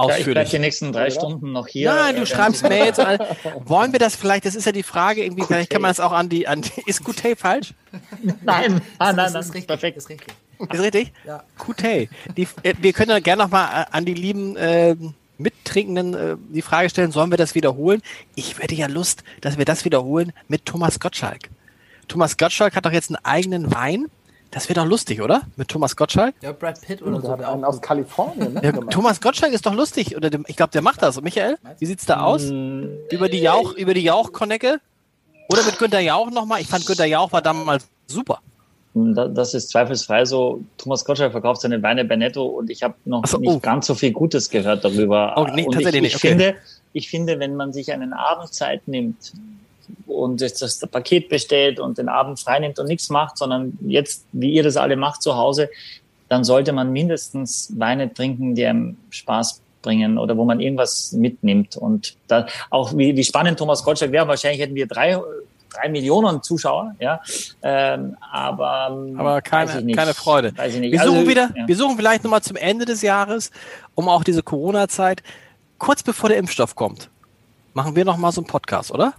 Ja, 0.00 0.04
ich 0.04 0.06
bleibe 0.06 0.18
Ausführlich. 0.20 0.50
die 0.50 0.58
nächsten 0.60 0.92
drei 0.92 1.10
Stunden 1.10 1.50
noch 1.52 1.66
hier. 1.66 1.92
Nein, 1.92 2.14
du 2.14 2.22
Äh, 2.22 2.26
schreibst 2.26 2.62
Mails. 2.62 3.00
all- 3.00 3.18
Wollen 3.64 3.90
wir 3.90 3.98
das 3.98 4.14
vielleicht, 4.14 4.44
das 4.44 4.54
ist 4.54 4.64
ja 4.64 4.70
die 4.70 4.84
Frage, 4.84 5.24
irgendwie, 5.24 5.44
vielleicht 5.44 5.70
kann 5.70 5.82
man 5.82 5.90
das 5.90 5.98
auch 5.98 6.12
an 6.12 6.28
die, 6.28 6.46
an 6.46 6.62
die 6.62 6.70
ist 6.86 7.02
Coutet 7.02 7.36
falsch? 7.38 7.74
Nein, 8.22 8.36
nein, 8.44 8.80
nein, 8.98 9.16
das 9.16 9.46
ist 9.46 9.54
richtig. 9.54 9.66
perfekt. 9.66 9.96
Ist 9.96 10.08
richtig. 10.08 10.34
Ist 10.72 10.80
richtig? 10.82 11.12
Ja. 11.24 11.42
Coutet. 11.58 12.10
Die, 12.36 12.46
äh, 12.62 12.74
wir 12.80 12.92
können 12.92 13.10
ja 13.10 13.18
gerne 13.18 13.42
nochmal 13.42 13.86
an 13.90 14.04
die 14.04 14.14
lieben 14.14 14.56
äh, 14.56 14.94
Mittrinkenden 15.38 16.14
äh, 16.14 16.36
die 16.50 16.62
Frage 16.62 16.90
stellen, 16.90 17.12
sollen 17.12 17.30
wir 17.30 17.38
das 17.38 17.54
wiederholen? 17.54 18.02
Ich 18.34 18.58
hätte 18.58 18.74
ja 18.74 18.86
Lust, 18.86 19.22
dass 19.40 19.56
wir 19.58 19.64
das 19.64 19.84
wiederholen 19.84 20.32
mit 20.48 20.66
Thomas 20.66 21.00
Gottschalk. 21.00 21.48
Thomas 22.08 22.36
Gottschalk 22.36 22.74
hat 22.74 22.84
doch 22.86 22.92
jetzt 22.92 23.10
einen 23.10 23.24
eigenen 23.24 23.72
Wein. 23.74 24.06
Das 24.50 24.68
wäre 24.68 24.80
doch 24.80 24.86
lustig, 24.86 25.20
oder? 25.20 25.42
Mit 25.56 25.68
Thomas 25.68 25.94
Gottschalk? 25.94 26.34
Ja, 26.40 26.52
Brad 26.52 26.80
Pitt 26.80 27.02
oder 27.02 27.20
Der 27.20 27.22
so. 27.22 27.32
einen 27.34 27.64
auch 27.64 27.68
aus. 27.68 27.82
Kalifornien. 27.82 28.54
Ne. 28.54 28.72
Thomas 28.90 29.20
Gottschalk 29.20 29.52
ist 29.52 29.66
doch 29.66 29.74
lustig. 29.74 30.16
Oder 30.16 30.30
dem, 30.30 30.44
ich 30.48 30.56
glaube, 30.56 30.72
der 30.72 30.80
macht 30.80 31.02
das. 31.02 31.18
Und 31.18 31.24
Michael, 31.24 31.58
wie 31.78 31.86
sieht's 31.86 32.06
da 32.06 32.22
aus? 32.22 32.44
Über 32.44 33.28
die 33.28 33.40
Jauch, 33.40 33.74
über 33.74 33.92
die 33.92 34.02
Jauch-Konecke? 34.02 34.80
Oder 35.50 35.64
mit 35.64 35.78
Günter 35.78 36.00
Jauch 36.00 36.30
nochmal? 36.30 36.62
Ich 36.62 36.66
fand 36.66 36.86
Günter 36.86 37.04
Jauch 37.04 37.30
war 37.32 37.42
damals 37.42 37.88
super. 38.06 38.40
Da- 39.14 39.28
Das 39.28 39.54
ist 39.54 39.70
zweifelsfrei 39.70 40.24
so. 40.24 40.62
Thomas 40.76 41.04
Gottschalk 41.04 41.32
verkauft 41.32 41.60
seine 41.60 41.82
Weine 41.82 42.04
bei 42.04 42.16
Netto 42.16 42.44
und 42.44 42.70
ich 42.70 42.82
habe 42.82 42.94
noch 43.04 43.26
so, 43.26 43.38
nicht 43.38 43.50
oh. 43.50 43.58
ganz 43.58 43.86
so 43.86 43.94
viel 43.94 44.12
Gutes 44.12 44.50
gehört 44.50 44.84
darüber. 44.84 45.34
Oh, 45.36 45.46
nee, 45.54 45.64
und 45.64 45.80
ich, 45.80 45.86
ich 45.94 46.16
okay. 46.16 46.28
finde, 46.28 46.54
ich 46.92 47.08
finde, 47.08 47.38
wenn 47.38 47.56
man 47.56 47.72
sich 47.72 47.92
einen 47.92 48.12
Abend 48.12 48.52
Zeit 48.52 48.86
nimmt 48.86 49.32
und 50.06 50.40
jetzt 50.40 50.62
das 50.62 50.78
Paket 50.80 51.28
bestellt 51.28 51.80
und 51.80 51.98
den 51.98 52.08
Abend 52.08 52.38
frei 52.40 52.58
nimmt 52.58 52.78
und 52.78 52.86
nichts 52.86 53.10
macht, 53.10 53.38
sondern 53.38 53.78
jetzt, 53.86 54.24
wie 54.32 54.52
ihr 54.52 54.62
das 54.62 54.76
alle 54.76 54.96
macht 54.96 55.22
zu 55.22 55.36
Hause, 55.36 55.70
dann 56.28 56.44
sollte 56.44 56.72
man 56.72 56.92
mindestens 56.92 57.72
Weine 57.78 58.12
trinken, 58.12 58.54
die 58.54 58.66
einem 58.66 58.96
Spaß 59.10 59.62
bringen 59.82 60.18
oder 60.18 60.36
wo 60.36 60.44
man 60.44 60.60
irgendwas 60.60 61.12
mitnimmt. 61.12 61.76
Und 61.76 62.16
da 62.26 62.46
auch 62.70 62.96
wie, 62.96 63.16
wie 63.16 63.24
spannend 63.24 63.58
Thomas 63.58 63.82
Gottschalk 63.82 64.12
wäre, 64.12 64.28
wahrscheinlich 64.28 64.60
hätten 64.60 64.74
wir 64.74 64.86
drei, 64.86 65.18
drei 65.72 65.88
Millionen 65.88 66.42
Zuschauer, 66.42 66.94
ja. 66.98 67.20
Ähm, 67.62 68.16
aber 68.20 68.90
Aber 69.16 69.34
weiß 69.36 69.42
keine, 69.44 69.92
keine 69.92 70.14
Freude. 70.14 70.52
Wir 70.56 71.00
suchen 71.00 71.18
Also, 71.18 71.28
wieder, 71.28 71.50
ja. 71.54 71.68
wir 71.68 71.76
suchen 71.76 71.96
vielleicht 71.96 72.24
nochmal 72.24 72.42
zum 72.42 72.56
Ende 72.56 72.84
des 72.84 73.02
Jahres, 73.02 73.50
um 73.94 74.08
auch 74.08 74.24
diese 74.24 74.42
Corona-Zeit, 74.42 75.22
kurz 75.78 76.02
bevor 76.02 76.28
der 76.28 76.38
Impfstoff 76.38 76.74
kommt, 76.74 77.10
machen 77.74 77.94
wir 77.96 78.04
nochmal 78.04 78.32
so 78.32 78.40
einen 78.40 78.48
Podcast, 78.48 78.90
oder? 78.90 79.14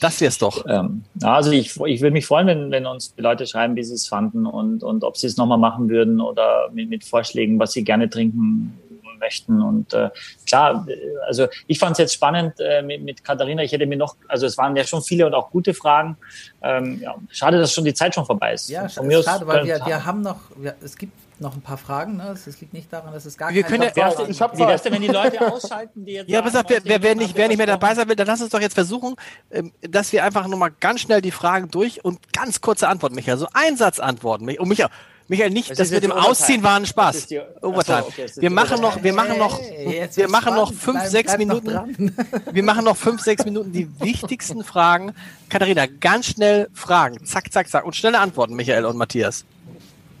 Das 0.00 0.20
wär's 0.20 0.38
doch. 0.38 0.64
Ähm, 0.68 1.04
also 1.22 1.50
ich, 1.52 1.76
ich 1.86 2.00
würde 2.00 2.10
mich 2.10 2.26
freuen, 2.26 2.46
wenn, 2.46 2.70
wenn 2.70 2.86
uns 2.86 3.14
die 3.14 3.22
Leute 3.22 3.46
schreiben, 3.46 3.76
wie 3.76 3.84
sie 3.84 3.94
es 3.94 4.08
fanden 4.08 4.44
und, 4.44 4.82
und 4.82 5.04
ob 5.04 5.16
sie 5.16 5.28
es 5.28 5.36
nochmal 5.36 5.58
machen 5.58 5.88
würden 5.88 6.20
oder 6.20 6.68
mit, 6.72 6.90
mit 6.90 7.04
Vorschlägen, 7.04 7.58
was 7.58 7.72
sie 7.72 7.84
gerne 7.84 8.10
trinken 8.10 8.78
möchten. 9.24 9.62
Und 9.62 9.92
äh, 9.94 10.10
klar, 10.46 10.86
also 11.26 11.48
ich 11.66 11.78
fand 11.78 11.92
es 11.92 11.98
jetzt 11.98 12.14
spannend 12.14 12.54
äh, 12.60 12.82
mit, 12.82 13.02
mit 13.02 13.24
Katharina. 13.24 13.62
Ich 13.62 13.72
hätte 13.72 13.86
mir 13.86 13.96
noch, 13.96 14.16
also 14.28 14.46
es 14.46 14.58
waren 14.58 14.76
ja 14.76 14.84
schon 14.84 15.02
viele 15.02 15.26
und 15.26 15.34
auch 15.34 15.50
gute 15.50 15.72
Fragen. 15.74 16.16
Ähm, 16.62 17.00
ja, 17.00 17.14
schade, 17.30 17.58
dass 17.58 17.72
schon 17.72 17.84
die 17.84 17.94
Zeit 17.94 18.14
schon 18.14 18.26
vorbei 18.26 18.52
ist. 18.54 18.68
Ja, 18.68 18.88
Von 18.88 19.10
schade, 19.22 19.46
weil 19.46 19.64
wir, 19.64 19.80
wir 19.84 20.04
haben 20.04 20.20
noch, 20.20 20.40
wir, 20.56 20.74
es 20.82 20.96
gibt 20.96 21.12
noch 21.44 21.54
ein 21.54 21.60
paar 21.60 21.78
Fragen. 21.78 22.16
Ne? 22.16 22.34
Es 22.34 22.60
liegt 22.60 22.72
nicht 22.72 22.92
daran, 22.92 23.12
dass 23.12 23.24
es 23.24 23.36
gar 23.36 23.54
wir 23.54 23.62
keine 23.62 23.78
können 23.78 23.92
ja, 23.96 24.28
ich 24.28 24.40
hab 24.40 24.58
Wie 24.58 24.66
wär's 24.66 24.82
denn, 24.82 24.94
wenn 24.94 25.02
die 25.02 25.08
Leute 25.08 25.40
ausschalten, 25.52 26.04
die 26.04 26.14
jetzt 26.14 26.28
Ja, 26.28 26.42
pass 26.42 26.56
auf, 26.56 26.64
wer, 26.66 26.84
wer, 26.84 27.02
wer, 27.02 27.14
nicht, 27.14 27.36
wer 27.36 27.46
nicht 27.46 27.58
mehr 27.58 27.66
dabei 27.66 27.94
sein 27.94 28.08
will, 28.08 28.16
dann 28.16 28.26
lass 28.26 28.42
uns 28.42 28.50
doch 28.50 28.60
jetzt 28.60 28.74
versuchen, 28.74 29.14
ähm, 29.52 29.72
dass 29.82 30.12
wir 30.12 30.24
einfach 30.24 30.48
nochmal 30.48 30.72
ganz 30.80 31.00
schnell 31.00 31.20
die 31.20 31.30
Fragen 31.30 31.70
durch 31.70 32.04
und 32.04 32.32
ganz 32.32 32.60
kurze 32.60 32.88
Antworten, 32.88 33.14
Michael. 33.14 33.38
So 33.38 33.46
Einsatzantworten. 33.52 34.48
Und 34.58 34.68
Michael, 34.68 34.90
Michael, 35.28 35.50
nicht, 35.50 35.70
das, 35.70 35.78
das 35.78 35.90
mit 35.90 36.02
dem 36.02 36.12
Ausziehen 36.12 36.62
war 36.62 36.76
ein 36.76 36.86
Spaß. 36.86 37.26
Die, 37.28 37.40
Overtime. 37.62 38.02
So, 38.02 38.08
okay, 38.08 38.26
wir 38.36 38.50
machen 38.50 38.80
noch, 38.80 39.02
wir 39.02 39.12
machen 39.12 39.38
noch, 39.38 39.58
wir 39.60 40.28
machen 40.28 40.54
noch 40.54 40.72
fünf, 40.72 40.98
bleib, 40.98 41.10
sechs 41.10 41.32
bleib 41.32 41.38
Minuten. 41.38 42.16
wir 42.52 42.62
machen 42.62 42.84
noch 42.84 42.96
fünf, 42.96 43.22
sechs 43.22 43.44
Minuten 43.44 43.72
die 43.72 43.88
wichtigsten 44.00 44.64
Fragen. 44.64 45.14
Katharina, 45.48 45.86
ganz 45.86 46.26
schnell 46.26 46.68
Fragen. 46.74 47.24
Zack, 47.24 47.52
zack, 47.52 47.68
zack. 47.68 47.84
Und 47.84 47.96
schnelle 47.96 48.18
Antworten, 48.18 48.54
Michael 48.54 48.84
und 48.84 48.96
Matthias. 48.96 49.44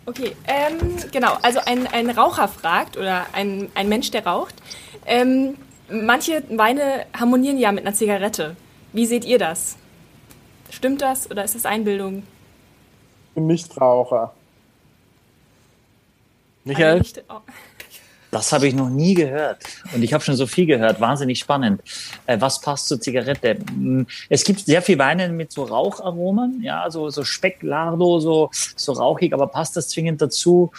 Okay, 0.06 0.36
ähm, 0.46 0.96
genau. 1.12 1.36
Also 1.42 1.60
ein, 1.64 1.86
ein 1.86 2.10
Raucher 2.10 2.48
fragt 2.48 2.96
oder 2.96 3.26
ein, 3.32 3.70
ein 3.74 3.88
Mensch, 3.88 4.10
der 4.10 4.26
raucht. 4.26 4.54
Ähm, 5.06 5.56
manche 5.88 6.44
Weine 6.50 7.06
harmonieren 7.18 7.58
ja 7.58 7.72
mit 7.72 7.86
einer 7.86 7.94
Zigarette. 7.94 8.56
Wie 8.92 9.06
seht 9.06 9.24
ihr 9.24 9.38
das? 9.38 9.76
Stimmt 10.70 11.00
das 11.02 11.30
oder 11.30 11.44
ist 11.44 11.54
das 11.54 11.66
Einbildung? 11.66 12.18
Ich 13.28 13.34
bin 13.34 13.46
Nichtraucher. 13.46 14.34
Michael? 16.64 17.02
Oh. 17.28 17.40
Das 18.34 18.50
habe 18.52 18.66
ich 18.66 18.74
noch 18.74 18.90
nie 18.90 19.14
gehört. 19.14 19.58
Und 19.94 20.02
ich 20.02 20.12
habe 20.12 20.24
schon 20.24 20.34
so 20.34 20.48
viel 20.48 20.66
gehört. 20.66 21.00
Wahnsinnig 21.00 21.38
spannend. 21.38 21.80
Äh, 22.26 22.40
was 22.40 22.60
passt 22.60 22.88
zur 22.88 23.00
Zigarette? 23.00 23.58
Hm, 23.68 24.08
es 24.28 24.42
gibt 24.42 24.58
sehr 24.58 24.82
viel 24.82 24.98
Weine 24.98 25.28
mit 25.28 25.52
so 25.52 25.62
Raucharomen, 25.62 26.60
ja, 26.60 26.90
so, 26.90 27.10
so 27.10 27.22
Specklardo, 27.22 28.18
so, 28.18 28.50
so 28.52 28.92
rauchig, 28.92 29.32
aber 29.32 29.46
passt 29.46 29.76
das 29.76 29.88
zwingend 29.88 30.20
dazu? 30.20 30.72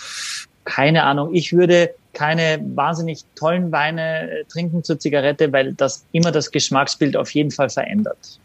Keine 0.65 1.03
Ahnung. 1.03 1.33
Ich 1.33 1.53
würde 1.53 1.95
keine 2.11 2.59
wahnsinnig 2.75 3.23
tollen 3.35 3.71
Weine 3.71 4.29
äh, 4.29 4.43
trinken 4.43 4.83
zur 4.83 4.99
Zigarette, 4.99 5.53
weil 5.53 5.71
das 5.71 6.03
immer 6.11 6.33
das 6.33 6.51
Geschmacksbild 6.51 7.15
auf 7.15 7.31
jeden 7.31 7.51
Fall 7.51 7.69
verändert. 7.69 8.41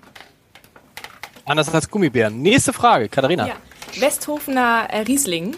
Anders 1.47 1.75
als 1.75 1.91
Gummibären. 1.91 2.41
Nächste 2.43 2.73
Frage, 2.73 3.09
Katharina. 3.09 3.49
Ja. 3.49 3.57
Westhofener 3.99 4.87
äh, 4.89 5.01
Riesling 5.01 5.57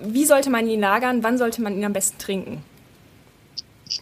wie 0.00 0.24
sollte 0.24 0.50
man 0.50 0.66
ihn 0.68 0.80
lagern? 0.80 1.22
Wann 1.22 1.38
sollte 1.38 1.62
man 1.62 1.74
ihn 1.74 1.84
am 1.84 1.92
besten 1.92 2.18
trinken? 2.18 2.62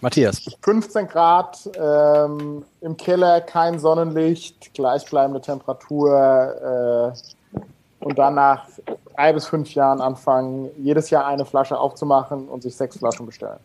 Matthias. 0.01 0.43
15 0.63 1.09
Grad 1.09 1.71
ähm, 1.79 2.65
im 2.81 2.97
Keller, 2.97 3.41
kein 3.41 3.79
Sonnenlicht, 3.79 4.75
gleichbleibende 4.75 5.41
Temperatur 5.41 7.15
äh, 7.15 8.05
und 8.05 8.19
dann 8.19 8.35
nach 8.35 8.69
drei 9.15 9.33
bis 9.33 9.47
fünf 9.47 9.75
Jahren 9.75 10.01
anfangen, 10.01 10.71
jedes 10.79 11.11
Jahr 11.11 11.27
eine 11.27 11.45
Flasche 11.45 11.79
aufzumachen 11.79 12.49
und 12.49 12.63
sich 12.63 12.77
sechs 12.77 12.99
Flaschen 12.99 13.27
bestellen. 13.27 13.59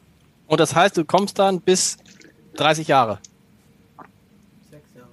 Und 0.47 0.59
das 0.59 0.75
heißt, 0.75 0.97
du 0.97 1.05
kommst 1.05 1.39
dann 1.39 1.61
bis 1.61 1.97
30 2.55 2.87
Jahre? 2.87 3.19
Sechs 4.69 4.93
Jahre. 4.95 5.07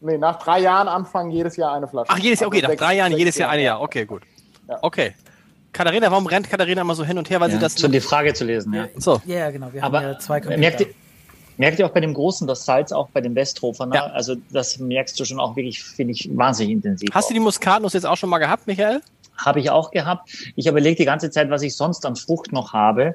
Nee, 0.00 0.18
nach 0.18 0.38
drei 0.38 0.60
Jahren 0.60 0.88
anfangen, 0.88 1.30
jedes 1.30 1.56
Jahr 1.56 1.74
eine 1.74 1.88
Flasche. 1.88 2.10
Ach, 2.10 2.18
jedes 2.18 2.40
Jahr, 2.40 2.48
okay, 2.48 2.58
also 2.58 2.72
nach 2.72 2.78
drei 2.78 2.96
Jahren, 2.96 3.12
jedes 3.12 3.36
Jahr 3.36 3.50
eine 3.50 3.62
Jahr. 3.62 3.80
Okay, 3.80 4.04
gut. 4.04 4.22
Ja. 4.68 4.78
Okay. 4.82 5.14
Katharina, 5.72 6.10
warum 6.10 6.26
rennt 6.26 6.48
Katharina 6.48 6.80
immer 6.80 6.94
so 6.94 7.04
hin 7.04 7.18
und 7.18 7.30
her, 7.30 7.40
weil 7.40 7.50
ja, 7.50 7.56
sie 7.56 7.60
das. 7.60 7.78
Schon 7.78 7.92
die 7.92 8.00
Frage 8.00 8.34
zu 8.34 8.44
lesen, 8.44 8.72
ja. 8.74 8.88
So. 8.96 9.20
Ja, 9.26 9.50
genau. 9.50 9.72
Wir 9.72 9.84
Aber 9.84 9.98
haben 9.98 10.12
ja 10.12 10.18
zwei 10.18 10.40
Computer. 10.40 10.58
Merkt 10.58 10.80
ihr, 10.80 10.86
merkt 11.56 11.78
ihr 11.78 11.86
auch 11.86 11.90
bei 11.90 12.00
dem 12.00 12.14
Großen 12.14 12.46
das 12.46 12.64
Salz 12.64 12.92
auch 12.92 13.08
bei 13.10 13.20
dem 13.20 13.34
Westhofer? 13.34 13.86
Ne? 13.86 13.96
Ja. 13.96 14.06
Also 14.06 14.36
das 14.50 14.78
merkst 14.78 15.18
du 15.20 15.24
schon 15.24 15.38
auch 15.38 15.56
wirklich, 15.56 15.82
finde 15.82 16.12
ich, 16.12 16.28
wahnsinnig 16.32 16.72
intensiv. 16.72 17.10
Hast 17.12 17.24
auch. 17.24 17.28
du 17.28 17.34
die 17.34 17.40
Muskatnuss 17.40 17.92
jetzt 17.92 18.06
auch 18.06 18.16
schon 18.16 18.30
mal 18.30 18.38
gehabt, 18.38 18.66
Michael? 18.66 19.02
Habe 19.36 19.60
ich 19.60 19.70
auch 19.70 19.90
gehabt. 19.90 20.30
Ich 20.56 20.66
überlege 20.66 20.96
die 20.96 21.04
ganze 21.04 21.30
Zeit, 21.30 21.50
was 21.50 21.62
ich 21.62 21.76
sonst 21.76 22.04
an 22.06 22.16
Frucht 22.16 22.52
noch 22.52 22.72
habe. 22.72 23.14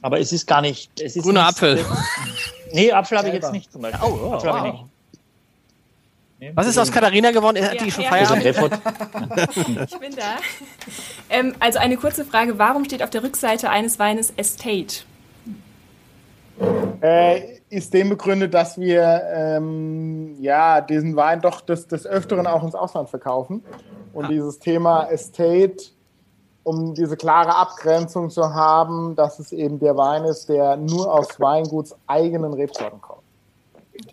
Aber 0.00 0.18
es 0.18 0.32
ist 0.32 0.46
gar 0.48 0.62
nicht. 0.62 1.00
Es 1.00 1.14
ist 1.14 1.22
Grüner 1.22 1.46
Apfel. 1.46 1.84
nee, 2.72 2.90
Apfel 2.90 3.18
habe 3.18 3.28
ich 3.28 3.34
jetzt 3.34 3.52
nicht 3.52 3.70
zum 3.70 3.82
Beispiel. 3.82 4.00
Oh, 4.04 4.18
oh, 4.24 4.32
Apfel 4.32 4.50
wow. 4.50 4.56
habe 4.56 4.68
ich 4.68 4.74
nicht. 4.74 4.84
Was 6.54 6.66
ist 6.66 6.78
aus 6.78 6.90
Katharina 6.90 7.30
geworden? 7.30 7.64
Hat 7.64 7.74
ja, 7.74 7.84
die 7.84 7.90
schon 7.90 8.04
ja, 8.04 8.10
Feierabend? 8.10 8.44
ich 9.90 9.98
bin 9.98 10.14
da. 10.16 10.36
Ähm, 11.30 11.54
also 11.60 11.78
eine 11.78 11.96
kurze 11.96 12.24
Frage. 12.24 12.58
Warum 12.58 12.84
steht 12.84 13.02
auf 13.02 13.10
der 13.10 13.22
Rückseite 13.22 13.70
eines 13.70 13.98
Weines 13.98 14.32
Estate? 14.36 15.04
Äh, 17.00 17.58
ist 17.70 17.94
dem 17.94 18.10
begründet, 18.10 18.54
dass 18.54 18.78
wir 18.78 19.22
ähm, 19.34 20.36
ja, 20.40 20.80
diesen 20.80 21.16
Wein 21.16 21.40
doch 21.40 21.60
des, 21.60 21.86
des 21.86 22.06
Öfteren 22.06 22.46
auch 22.46 22.62
ins 22.62 22.74
Ausland 22.74 23.08
verkaufen. 23.08 23.64
Und 24.12 24.26
ah. 24.26 24.28
dieses 24.28 24.58
Thema 24.58 25.04
Estate, 25.10 25.76
um 26.64 26.94
diese 26.94 27.16
klare 27.16 27.56
Abgrenzung 27.56 28.30
zu 28.30 28.52
haben, 28.52 29.14
dass 29.16 29.38
es 29.38 29.52
eben 29.52 29.78
der 29.78 29.96
Wein 29.96 30.24
ist, 30.24 30.48
der 30.48 30.76
nur 30.76 31.12
aus 31.12 31.40
Weinguts 31.40 31.96
eigenen 32.06 32.52
Rebsorten 32.52 33.00
kommt. 33.00 33.21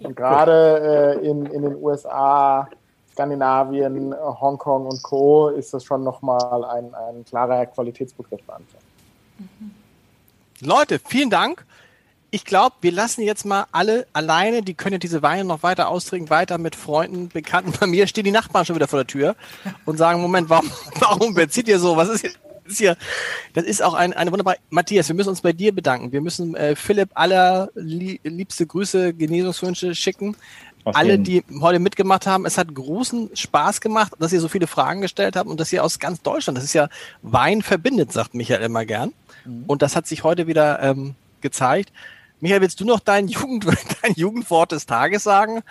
Und 0.02 0.16
gerade 0.16 1.18
äh, 1.22 1.28
in, 1.28 1.46
in 1.46 1.62
den 1.62 1.76
USA, 1.76 2.68
Skandinavien, 3.12 4.14
Hongkong 4.14 4.86
und 4.86 5.02
Co. 5.04 5.50
ist 5.50 5.74
das 5.74 5.84
schon 5.84 6.04
nochmal 6.04 6.64
ein, 6.66 6.94
ein 6.96 7.26
klarer 7.26 7.66
Qualitätsbegriff. 7.66 8.42
Mhm. 9.38 9.72
Leute, 10.62 11.00
vielen 11.00 11.30
Dank. 11.30 11.66
Ich 12.32 12.46
glaube, 12.46 12.76
wir 12.82 12.92
lassen 12.92 13.22
jetzt 13.22 13.46
mal 13.46 13.66
alle 13.72 14.06
alleine. 14.14 14.62
Die 14.62 14.76
können 14.76 14.94
ja 14.94 15.00
diese 15.00 15.24
Weine 15.24 15.44
noch 15.44 15.64
weiter 15.64 15.90
austrinken, 15.90 16.30
weiter 16.30 16.58
mit 16.58 16.76
Freunden, 16.76 17.30
Bekannten. 17.30 17.74
Bei 17.80 17.88
mir 17.88 18.08
stehen 18.08 18.26
die 18.26 18.32
Nachbarn 18.32 18.66
schon 18.66 18.76
wieder 18.76 18.88
vor 18.88 19.00
der 19.00 19.08
Tür 19.08 19.36
und 19.86 19.98
sagen, 19.98 20.22
Moment, 20.22 20.50
warum, 20.50 20.70
warum 21.00 21.34
bezieht 21.34 21.68
ihr 21.68 21.80
so? 21.80 21.98
Was 21.98 22.10
ist 22.10 22.22
hier? 22.22 22.32
Ist 22.70 22.78
hier, 22.80 22.98
das 23.54 23.66
ist 23.66 23.82
auch 23.82 23.94
ein, 23.94 24.14
eine 24.14 24.32
wunderbare. 24.32 24.58
Matthias, 24.70 25.08
wir 25.08 25.16
müssen 25.16 25.30
uns 25.30 25.42
bei 25.42 25.54
dir 25.54 25.74
bedanken. 25.74 26.12
Wir 26.12 26.22
müssen 26.22 26.56
äh, 26.56 26.76
Philipp 26.76 27.10
allerliebste 27.14 28.66
Grüße, 28.66 29.14
Genesungswünsche 29.14 29.96
schicken. 29.96 30.36
Auf 30.86 30.96
Alle, 30.96 31.12
jeden. 31.12 31.24
die 31.24 31.44
heute 31.62 31.80
mitgemacht 31.80 32.26
haben, 32.26 32.46
es 32.46 32.58
hat 32.58 32.74
großen 32.74 33.36
Spaß 33.36 33.82
gemacht, 33.82 34.14
dass 34.20 34.32
ihr 34.32 34.40
so 34.40 34.48
viele 34.48 34.66
Fragen 34.66 35.02
gestellt 35.02 35.36
habt 35.36 35.50
und 35.50 35.60
dass 35.60 35.74
ihr 35.74 35.84
aus 35.84 36.00
ganz 36.00 36.22
Deutschland, 36.22 36.58
das 36.58 36.64
ist 36.66 36.74
ja 36.74 36.88
Wein 37.22 37.62
verbindet, 37.62 38.14
sagt 38.14 38.34
Michael 38.34 38.62
immer 38.64 38.86
gern. 38.86 39.12
Mhm. 39.46 39.66
Und 39.68 39.82
das 39.82 39.96
hat 39.96 40.08
sich 40.08 40.24
heute 40.24 40.48
wieder 40.48 40.82
ähm, 40.82 41.16
gezeigt. 41.42 41.92
Michael, 42.40 42.62
willst 42.62 42.80
du 42.80 42.86
noch 42.86 43.02
dein, 43.02 43.28
Jugend, 43.28 43.66
dein 44.02 44.14
Jugendwort 44.16 44.72
des 44.72 44.86
Tages 44.86 45.24
sagen? 45.24 45.62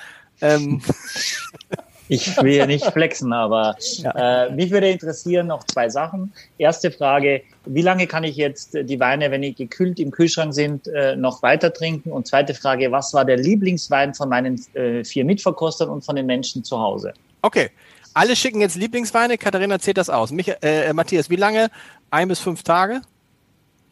Ähm. 0.41 0.83
Ich 2.09 2.37
will 2.43 2.55
ja 2.55 2.67
nicht 2.67 2.85
flexen, 2.87 3.33
aber 3.33 3.77
ja. 3.79 4.47
äh, 4.47 4.51
mich 4.53 4.71
würde 4.71 4.89
interessieren 4.89 5.47
noch 5.47 5.65
zwei 5.65 5.89
Sachen. 5.89 6.33
Erste 6.57 6.91
Frage, 6.91 7.43
wie 7.67 7.83
lange 7.83 8.07
kann 8.07 8.25
ich 8.25 8.37
jetzt 8.37 8.75
die 8.75 8.99
Weine, 8.99 9.31
wenn 9.31 9.43
die 9.43 9.55
gekühlt 9.55 10.01
im 10.01 10.11
Kühlschrank 10.11 10.55
sind, 10.55 10.89
äh, 10.89 11.17
noch 11.17 11.43
weiter 11.43 11.73
trinken? 11.73 12.11
Und 12.11 12.27
zweite 12.27 12.55
Frage, 12.55 12.91
was 12.91 13.13
war 13.13 13.25
der 13.25 13.37
Lieblingswein 13.37 14.15
von 14.15 14.29
meinen 14.29 14.61
äh, 14.75 15.05
vier 15.05 15.25
Mitverkostern 15.25 15.91
und 15.91 16.05
von 16.05 16.17
den 16.17 16.27
Menschen 16.27 16.65
zu 16.65 16.79
Hause? 16.79 17.13
Okay, 17.43 17.71
alle 18.15 18.35
schicken 18.35 18.61
jetzt 18.61 18.77
Lieblingsweine. 18.77 19.37
Katharina 19.39 19.79
zählt 19.79 19.99
das 19.99 20.11
aus. 20.11 20.31
Mich, 20.31 20.53
äh, 20.63 20.93
Matthias, 20.93 21.29
wie 21.31 21.37
lange? 21.37 21.69
Ein 22.11 22.29
bis 22.29 22.41
fünf 22.41 22.63
Tage? 22.63 23.03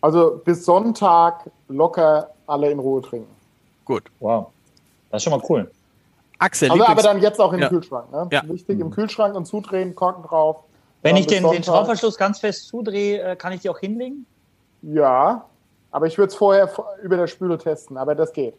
Also 0.01 0.40
bis 0.44 0.64
Sonntag 0.64 1.51
locker 1.68 2.30
alle 2.47 2.70
in 2.70 2.78
Ruhe 2.78 3.02
trinken. 3.02 3.34
Gut. 3.84 4.05
Wow. 4.20 4.48
Das 5.10 5.20
ist 5.20 5.24
schon 5.24 5.38
mal 5.38 5.44
cool. 5.48 5.70
Axel. 6.39 6.71
Also, 6.71 6.85
aber 6.85 7.03
dann 7.03 7.21
jetzt 7.21 7.41
auch 7.41 7.53
im 7.53 7.61
ja. 7.61 7.69
Kühlschrank. 7.69 8.11
Ne? 8.13 8.29
Ja. 8.31 8.43
Wichtig 8.49 8.81
im 8.81 8.91
Kühlschrank 8.91 9.35
und 9.35 9.47
zudrehen, 9.47 9.95
Korken 9.95 10.23
drauf. 10.25 10.65
Wenn 11.03 11.17
ich 11.17 11.27
den, 11.27 11.49
den 11.49 11.63
Schraubverschluss 11.63 12.17
ganz 12.17 12.41
fest 12.41 12.67
zudrehe, 12.69 13.23
äh, 13.23 13.37
kann 13.37 13.53
ich 13.53 13.61
die 13.61 13.71
auch 13.71 13.79
hinlegen? 13.79 14.27
Ja, 14.83 15.47
aber 15.91 16.07
ich 16.07 16.19
würde 16.19 16.31
es 16.31 16.35
vorher 16.35 16.71
über 17.03 17.17
der 17.17 17.27
Spüle 17.27 17.59
testen, 17.59 17.97
aber 17.97 18.15
das 18.15 18.33
geht. 18.33 18.55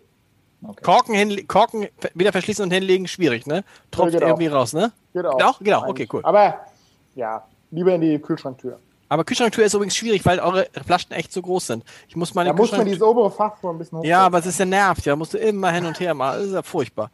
Okay. 0.63 0.83
Korken, 0.83 1.13
hin, 1.13 1.47
Korken 1.47 1.87
wieder 2.15 2.31
verschließen 2.31 2.63
und 2.63 2.71
hinlegen, 2.71 3.07
schwierig, 3.07 3.45
ne? 3.45 3.63
Tropft 3.91 4.13
ja, 4.13 4.21
irgendwie 4.21 4.49
auch. 4.49 4.55
raus, 4.55 4.73
ne? 4.73 4.91
Geht 5.13 5.25
auch. 5.25 5.39
Auch, 5.39 5.87
okay, 5.87 6.07
cool. 6.11 6.21
Aber 6.23 6.55
ja, 7.15 7.43
lieber 7.69 7.93
in 7.93 8.01
die 8.01 8.17
Kühlschranktür. 8.19 8.79
Aber 9.09 9.23
Kühlschranktür 9.23 9.65
ist 9.65 9.73
übrigens 9.73 9.95
schwierig, 9.95 10.25
weil 10.25 10.39
eure 10.39 10.67
Flaschen 10.85 11.11
echt 11.11 11.31
so 11.31 11.41
groß 11.41 11.67
sind. 11.67 11.83
Ich 12.09 12.15
muss 12.15 12.33
meine 12.33 12.49
da 12.49 12.55
muss 12.55 12.71
man 12.71 12.85
dieses 12.85 13.01
obere 13.01 13.31
Fach 13.31 13.53
so 13.61 13.69
ein 13.69 13.77
bisschen 13.77 13.99
hoch. 13.99 14.03
Ja, 14.03 14.25
aber 14.25 14.39
es 14.39 14.45
ist 14.47 14.59
ja 14.59 14.65
nervt, 14.65 15.05
ja. 15.05 15.15
Musst 15.15 15.33
du 15.33 15.37
immer 15.37 15.71
hin 15.71 15.85
und 15.85 15.99
her 15.99 16.13
machen. 16.13 16.39
Das 16.39 16.47
ist 16.47 16.53
ja 16.53 16.63
furchtbar. 16.63 17.09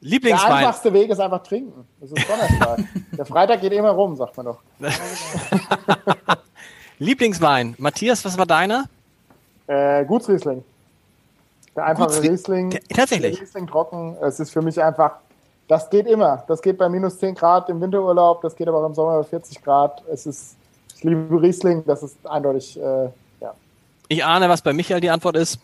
Lieblingswein. 0.00 0.48
Der 0.48 0.56
einfachste 0.58 0.92
Weg 0.92 1.10
ist 1.10 1.20
einfach 1.20 1.42
trinken. 1.42 1.86
Das 2.00 2.12
ist 2.12 2.28
Donnerstag. 2.28 2.78
Der 3.16 3.26
Freitag 3.26 3.60
geht 3.60 3.72
immer 3.72 3.90
rum, 3.90 4.16
sagt 4.16 4.36
man 4.36 4.46
doch. 4.46 4.58
Lieblingswein. 6.98 7.74
Matthias, 7.78 8.24
was 8.24 8.36
war 8.38 8.46
deiner? 8.46 8.84
Äh, 9.66 10.04
Gutsriesling. 10.04 10.62
Der 11.74 11.84
einfache 11.84 12.08
Gutsri 12.08 12.28
Riesling. 12.28 12.78
tatsächlich. 12.94 13.40
Riesling 13.40 13.66
trocken. 13.66 14.16
Es 14.22 14.40
ist 14.40 14.50
für 14.50 14.62
mich 14.62 14.82
einfach 14.82 15.16
Das 15.68 15.90
geht 15.90 16.06
immer. 16.06 16.44
Das 16.46 16.62
geht 16.62 16.78
bei 16.78 16.88
minus 16.88 17.18
10 17.18 17.34
Grad 17.34 17.68
im 17.68 17.80
Winterurlaub, 17.80 18.40
das 18.42 18.54
geht 18.54 18.68
aber 18.68 18.78
auch 18.78 18.86
im 18.86 18.94
Sommer 18.94 19.18
bei 19.18 19.24
40 19.24 19.62
Grad. 19.62 20.02
Es 20.10 20.26
ist, 20.26 20.56
ich 20.96 21.04
liebe 21.04 21.42
Riesling, 21.42 21.84
das 21.84 22.02
ist 22.02 22.16
eindeutig, 22.24 22.78
äh, 22.78 23.08
ja. 23.40 23.54
Ich 24.08 24.24
ahne, 24.24 24.48
was 24.48 24.62
bei 24.62 24.72
Michael 24.72 25.00
die 25.00 25.10
Antwort 25.10 25.36
ist. 25.36 25.58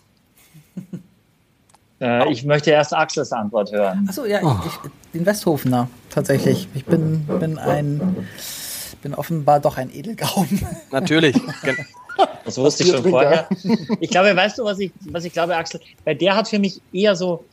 Äh, 2.02 2.32
ich 2.32 2.44
möchte 2.44 2.72
erst 2.72 2.92
Axels 2.92 3.32
Antwort 3.32 3.70
hören. 3.70 4.06
Achso, 4.08 4.24
ja, 4.24 4.40
oh. 4.42 4.56
ich, 4.66 4.72
ich, 4.72 4.90
den 5.14 5.24
Westhofener, 5.24 5.88
tatsächlich. 6.10 6.66
Ich 6.74 6.84
bin, 6.84 7.24
bin 7.26 7.58
ein, 7.58 8.26
bin 9.02 9.14
offenbar 9.14 9.60
doch 9.60 9.76
ein 9.76 9.94
Edelgaum. 9.94 10.48
Natürlich. 10.90 11.36
Das 12.44 12.58
wusste 12.58 12.82
ich 12.82 12.90
schon 12.90 13.08
vorher. 13.08 13.48
Ich 14.00 14.10
glaube, 14.10 14.36
weißt 14.36 14.58
du, 14.58 14.64
was 14.64 14.78
ich, 14.78 14.92
was 15.10 15.24
ich 15.24 15.32
glaube, 15.32 15.56
Axel? 15.56 15.80
Weil 16.04 16.14
der 16.14 16.36
hat 16.36 16.48
für 16.48 16.58
mich 16.58 16.82
eher 16.92 17.16
so, 17.16 17.44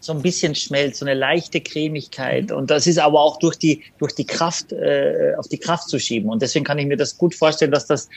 so 0.00 0.12
ein 0.12 0.20
bisschen 0.20 0.54
Schmelz, 0.56 0.98
so 0.98 1.04
eine 1.06 1.14
leichte 1.14 1.60
Cremigkeit. 1.60 2.50
Und 2.50 2.70
das 2.70 2.88
ist 2.88 2.98
aber 2.98 3.20
auch 3.20 3.38
durch 3.38 3.56
die, 3.56 3.84
durch 3.98 4.12
die 4.14 4.26
Kraft, 4.26 4.72
äh, 4.72 5.34
auf 5.38 5.46
die 5.46 5.58
Kraft 5.58 5.88
zu 5.88 6.00
schieben. 6.00 6.28
Und 6.28 6.42
deswegen 6.42 6.64
kann 6.64 6.78
ich 6.78 6.86
mir 6.86 6.96
das 6.96 7.16
gut 7.16 7.36
vorstellen, 7.36 7.70
dass 7.70 7.86
das, 7.86 8.08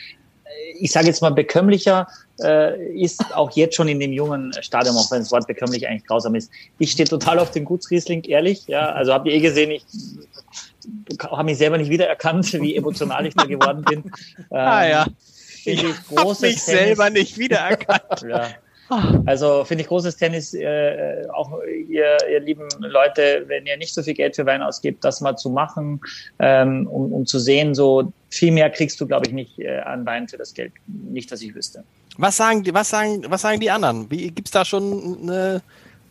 ich 0.79 0.91
sage 0.91 1.07
jetzt 1.07 1.21
mal, 1.21 1.31
bekömmlicher 1.31 2.07
äh, 2.41 2.91
ist, 2.93 3.35
auch 3.35 3.51
jetzt 3.51 3.75
schon 3.75 3.87
in 3.87 3.99
dem 3.99 4.13
jungen 4.13 4.53
Stadium, 4.61 4.97
auch 4.97 5.09
wenn 5.11 5.19
das 5.19 5.31
Wort 5.31 5.47
bekömmlich 5.47 5.87
eigentlich 5.87 6.05
grausam 6.05 6.35
ist. 6.35 6.51
Ich 6.79 6.91
stehe 6.91 7.07
total 7.07 7.39
auf 7.39 7.51
den 7.51 7.65
Gutsriesling, 7.65 8.23
ehrlich. 8.23 8.67
Ja, 8.67 8.89
also 8.89 9.13
habt 9.13 9.27
ihr 9.27 9.33
eh 9.33 9.39
gesehen, 9.39 9.71
ich 9.71 9.85
habe 11.23 11.43
mich 11.43 11.57
selber 11.57 11.77
nicht 11.77 11.89
wiedererkannt, 11.89 12.53
wie 12.53 12.75
emotional 12.75 13.25
ich 13.25 13.35
da 13.35 13.45
geworden 13.45 13.83
bin. 13.83 13.99
Ähm, 13.99 14.11
ah 14.51 14.87
ja. 14.87 15.05
Ich 15.65 15.83
habe 15.83 16.29
mich 16.29 16.39
Tennis. 16.39 16.65
selber 16.65 17.09
nicht 17.09 17.37
wiedererkannt. 17.37 18.21
ja. 18.29 18.47
Also 19.25 19.65
finde 19.65 19.81
ich 19.81 19.89
großes 19.89 20.15
Tennis, 20.15 20.53
äh, 20.53 21.25
auch 21.33 21.59
ihr, 21.89 22.17
ihr 22.31 22.39
lieben 22.39 22.69
Leute, 22.79 23.43
wenn 23.47 23.65
ihr 23.65 23.75
nicht 23.75 23.93
so 23.93 24.01
viel 24.01 24.13
Geld 24.13 24.37
für 24.37 24.45
Wein 24.45 24.61
ausgibt, 24.61 25.03
das 25.03 25.19
mal 25.19 25.35
zu 25.35 25.49
machen, 25.49 25.99
ähm, 26.39 26.87
um, 26.87 27.11
um 27.11 27.25
zu 27.25 27.37
sehen, 27.37 27.75
so 27.75 28.13
viel 28.29 28.51
mehr 28.51 28.69
kriegst 28.69 28.99
du, 28.99 29.07
glaube 29.07 29.27
ich, 29.27 29.33
nicht 29.33 29.59
äh, 29.59 29.79
an 29.79 30.05
Wein 30.05 30.27
für 30.27 30.37
das 30.37 30.53
Geld. 30.53 30.73
Nicht, 30.87 31.31
dass 31.31 31.41
ich 31.41 31.55
wüsste. 31.55 31.83
Was 32.17 32.37
sagen 32.37 32.63
die, 32.63 32.73
was 32.73 32.89
sagen, 32.89 33.25
was 33.27 33.41
sagen 33.41 33.59
die 33.59 33.69
anderen? 33.69 34.09
Gibt 34.09 34.47
es 34.47 34.51
da 34.51 34.65
schon 34.65 35.19
eine, 35.21 35.61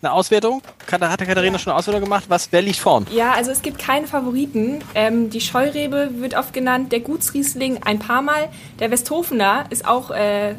eine 0.00 0.12
Auswertung? 0.12 0.62
Hat 0.90 1.00
Katharina 1.00 1.58
schon 1.58 1.72
eine 1.72 1.78
Auswertung 1.78 2.02
gemacht? 2.02 2.24
Was, 2.28 2.50
wer 2.52 2.62
liegt 2.62 2.78
vorn? 2.78 3.06
Ja, 3.10 3.32
also 3.32 3.50
es 3.50 3.60
gibt 3.60 3.78
keine 3.78 4.06
Favoriten. 4.06 4.80
Ähm, 4.94 5.30
die 5.30 5.40
Scheurebe 5.40 6.10
wird 6.20 6.36
oft 6.36 6.52
genannt, 6.52 6.92
der 6.92 7.00
Gutsriesling 7.00 7.82
ein 7.82 7.98
paar 7.98 8.22
Mal. 8.22 8.48
Der 8.78 8.90
Westhofener 8.90 9.66
ist 9.70 9.86
auch 9.86 10.10
äh, 10.10 10.54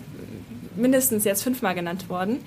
mindestens 0.75 1.23
jetzt 1.23 1.43
fünfmal 1.43 1.75
genannt 1.75 2.09
worden. 2.09 2.43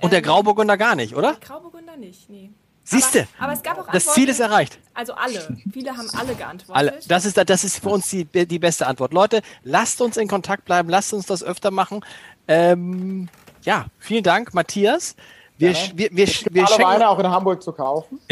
Und 0.00 0.12
der 0.12 0.20
ähm, 0.20 0.24
Grauburgunder 0.24 0.76
gar 0.76 0.96
nicht, 0.96 1.14
oder? 1.14 1.36
Der 1.40 1.48
Grauburgunder 1.48 1.96
nicht, 1.96 2.28
nee. 2.28 2.50
Siehste, 2.90 3.28
aber, 3.38 3.44
aber, 3.44 3.52
es 3.52 3.62
gab 3.62 3.78
auch 3.78 3.92
das 3.92 4.06
Ziel 4.06 4.28
ist 4.28 4.40
erreicht. 4.40 4.78
Also 4.94 5.14
alle. 5.14 5.56
Viele 5.72 5.96
haben 5.96 6.10
alle 6.18 6.34
geantwortet. 6.34 6.74
Alle. 6.74 6.98
Das 7.06 7.24
ist, 7.24 7.36
das 7.36 7.62
ist 7.62 7.78
für 7.78 7.90
uns 7.90 8.10
die, 8.10 8.24
die 8.24 8.58
beste 8.58 8.88
Antwort. 8.88 9.12
Leute, 9.12 9.42
lasst 9.62 10.00
uns 10.00 10.16
in 10.16 10.26
Kontakt 10.26 10.64
bleiben, 10.64 10.88
lasst 10.88 11.12
uns 11.12 11.26
das 11.26 11.44
öfter 11.44 11.70
machen. 11.70 12.04
Ähm, 12.48 13.28
ja, 13.62 13.86
vielen 14.00 14.24
Dank, 14.24 14.54
Matthias. 14.54 15.14
Wir, 15.56 15.70
ja, 15.70 15.78
wir, 15.94 16.10
wir, 16.10 16.26
wir, 16.26 16.26
wir 16.50 16.66
schenken 16.66 16.82
Weine 16.82 17.08
auch 17.08 17.18
in 17.20 17.28
Hamburg 17.28 17.62
zu 17.62 17.70
kaufen. 17.70 18.18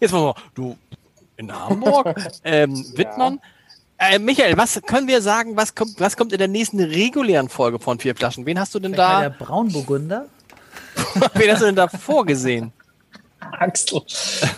Jetzt 0.00 0.12
mal 0.12 0.20
so, 0.20 0.34
du 0.54 0.78
in 1.36 1.52
Hamburg, 1.52 2.14
ähm, 2.44 2.76
Wittmann. 2.94 3.40
Ja. 4.00 4.08
Äh, 4.10 4.18
Michael, 4.20 4.56
was 4.56 4.80
können 4.82 5.08
wir 5.08 5.20
sagen, 5.20 5.56
was 5.56 5.74
kommt, 5.74 5.98
was 5.98 6.16
kommt 6.16 6.32
in 6.32 6.38
der 6.38 6.48
nächsten 6.48 6.80
regulären 6.80 7.48
Folge 7.48 7.80
von 7.80 7.98
Vier 7.98 8.14
Flaschen? 8.14 8.46
Wen 8.46 8.60
hast 8.60 8.74
du 8.74 8.78
denn 8.78 8.92
Vielleicht 8.92 9.10
da? 9.10 9.20
Der 9.20 9.30
Braunburgunder? 9.30 10.26
Wen 11.34 11.50
hast 11.50 11.62
du 11.62 11.66
denn 11.66 11.76
da 11.76 11.88
vorgesehen? 11.88 12.72
Axel. 13.52 14.02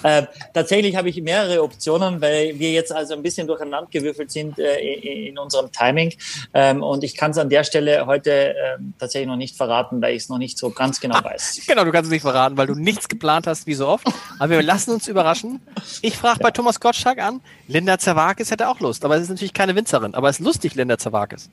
Äh, 0.03 0.25
tatsächlich 0.55 0.97
habe 0.97 1.09
ich 1.09 1.21
mehrere 1.21 1.63
Optionen, 1.63 2.21
weil 2.21 2.59
wir 2.59 2.71
jetzt 2.73 2.93
also 2.93 3.15
ein 3.15 3.23
bisschen 3.23 3.47
durcheinander 3.47 3.89
gewürfelt 3.91 4.31
sind 4.31 4.59
äh, 4.59 4.79
in, 4.79 5.29
in, 5.29 5.39
unserem 5.39 5.71
Timing. 5.73 6.15
Ähm, 6.55 6.83
und 6.83 7.05
ich 7.05 7.17
kann 7.17 7.31
es 7.31 7.39
an 7.39 7.49
der 7.49 7.65
Stelle 7.65 8.07
heute 8.07 8.51
äh, 8.51 8.55
tatsächlich 8.99 9.29
noch 9.29 9.37
nicht 9.37 9.57
verraten, 9.57 10.01
weil 10.01 10.15
ich 10.15 10.23
es 10.23 10.29
noch 10.29 10.39
nicht 10.39 10.59
so 10.59 10.71
ganz 10.71 11.01
genau 11.01 11.23
weiß. 11.23 11.63
genau, 11.67 11.85
du 11.85 11.93
kannst 11.93 12.09
es 12.09 12.13
nicht 12.13 12.23
verraten, 12.23 12.57
weil 12.57 12.67
du 12.67 12.75
nichts 12.75 13.09
geplant 13.09 13.47
hast, 13.47 13.67
wie 13.67 13.75
so 13.75 13.89
oft. 13.89 14.07
Aber 14.39 14.51
wir 14.51 14.63
lassen 14.63 14.93
uns 14.93 15.09
überraschen. 15.09 15.61
Ich 16.03 16.17
frage 16.17 16.41
ja. 16.41 16.45
bei 16.45 16.51
Thomas 16.51 16.81
Gottschalk 16.81 17.19
an. 17.19 17.41
Linda 17.69 17.99
Zerwakis 17.99 18.51
hätte 18.51 18.69
auch 18.69 18.81
Lust, 18.81 19.05
aber 19.05 19.17
es 19.17 19.23
ist 19.23 19.31
natürlich 19.31 19.55
keine 19.55 19.75
Winzerin. 19.75 20.15
Aber 20.15 20.29
es 20.29 20.39
ist 20.39 20.45
lustig, 20.45 20.75
Linda 20.75 20.99
Zerwakis. 20.99 21.51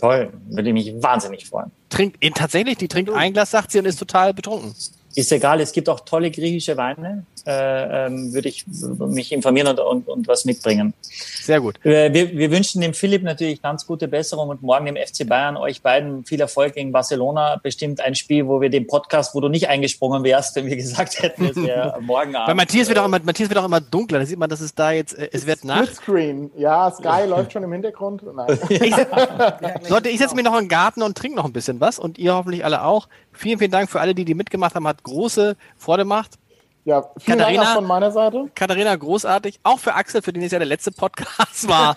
Toll, 0.00 0.30
würde 0.48 0.68
ich 0.68 0.74
mich 0.74 1.02
wahnsinnig 1.02 1.46
freuen. 1.46 1.70
Trinkt, 1.88 2.18
tatsächlich, 2.34 2.76
die 2.76 2.88
trinkt 2.88 3.10
ein 3.10 3.32
Glas, 3.32 3.50
sagt 3.50 3.70
sie, 3.70 3.78
und 3.78 3.86
ist 3.86 3.98
total 3.98 4.34
betrunken 4.34 4.74
ist 5.16 5.32
egal, 5.32 5.60
es 5.60 5.72
gibt 5.72 5.88
auch 5.88 6.00
tolle 6.00 6.30
griechische 6.30 6.76
Weine. 6.76 7.24
Äh, 7.46 8.06
ähm, 8.06 8.34
würde 8.34 8.48
ich 8.48 8.64
mich 8.98 9.30
informieren 9.30 9.68
und, 9.68 9.78
und, 9.78 10.08
und 10.08 10.26
was 10.26 10.44
mitbringen. 10.44 10.94
Sehr 11.00 11.60
gut. 11.60 11.78
Äh, 11.86 12.12
wir, 12.12 12.32
wir 12.36 12.50
wünschen 12.50 12.80
dem 12.80 12.92
Philipp 12.92 13.22
natürlich 13.22 13.62
ganz 13.62 13.86
gute 13.86 14.08
Besserung 14.08 14.48
und 14.48 14.62
morgen 14.62 14.86
dem 14.86 14.96
FC 14.96 15.28
Bayern, 15.28 15.56
euch 15.56 15.80
beiden 15.80 16.24
viel 16.24 16.40
Erfolg 16.40 16.74
gegen 16.74 16.90
Barcelona. 16.90 17.60
Bestimmt 17.62 18.00
ein 18.00 18.16
Spiel, 18.16 18.48
wo 18.48 18.60
wir 18.60 18.68
den 18.68 18.88
Podcast, 18.88 19.32
wo 19.36 19.40
du 19.40 19.48
nicht 19.48 19.68
eingesprungen 19.68 20.24
wärst, 20.24 20.56
wenn 20.56 20.66
wir 20.66 20.74
gesagt 20.74 21.22
hätten, 21.22 21.44
es 21.44 21.56
wäre 21.56 21.96
morgen 22.00 22.34
Abend. 22.34 22.48
Bei 22.48 22.54
Matthias 22.54 22.88
wird, 22.88 22.98
auch 22.98 23.04
immer, 23.04 23.20
Matthias 23.22 23.48
wird 23.48 23.60
auch 23.60 23.64
immer 23.64 23.80
dunkler. 23.80 24.18
Da 24.18 24.26
sieht 24.26 24.40
man, 24.40 24.50
dass 24.50 24.60
es 24.60 24.74
da 24.74 24.90
jetzt, 24.90 25.16
äh, 25.16 25.30
es 25.32 25.46
wird 25.46 25.64
Nacht. 25.64 25.94
Screen. 25.94 26.50
Ja, 26.56 26.90
Sky 26.90 27.26
läuft 27.28 27.52
schon 27.52 27.62
im 27.62 27.72
Hintergrund. 27.72 28.22
Nein. 28.34 28.58
ich, 28.68 29.88
Leute, 29.88 30.08
ich 30.08 30.18
setze 30.18 30.34
mich 30.34 30.44
noch 30.44 30.54
in 30.54 30.64
den 30.64 30.68
Garten 30.68 31.02
und 31.02 31.16
trinke 31.16 31.36
noch 31.36 31.44
ein 31.44 31.52
bisschen 31.52 31.80
was 31.80 32.00
und 32.00 32.18
ihr 32.18 32.34
hoffentlich 32.34 32.64
alle 32.64 32.82
auch. 32.82 33.06
Vielen, 33.36 33.58
vielen 33.58 33.70
Dank 33.70 33.90
für 33.90 34.00
alle, 34.00 34.14
die 34.14 34.24
die 34.24 34.34
mitgemacht 34.34 34.74
haben. 34.74 34.86
Hat 34.86 35.02
große 35.02 35.56
Freude 35.76 36.02
gemacht. 36.02 36.38
Ja, 36.84 37.02
vielen 37.18 37.38
Katharina, 37.38 37.62
Dank 37.62 37.70
auch 37.70 37.80
von 37.80 37.86
meiner 37.86 38.12
Seite. 38.12 38.50
Katharina, 38.54 38.94
großartig. 38.94 39.58
Auch 39.62 39.78
für 39.78 39.94
Axel, 39.94 40.22
für 40.22 40.32
den 40.32 40.42
es 40.42 40.52
ja 40.52 40.58
der 40.58 40.68
letzte 40.68 40.92
Podcast 40.92 41.68
war. 41.68 41.96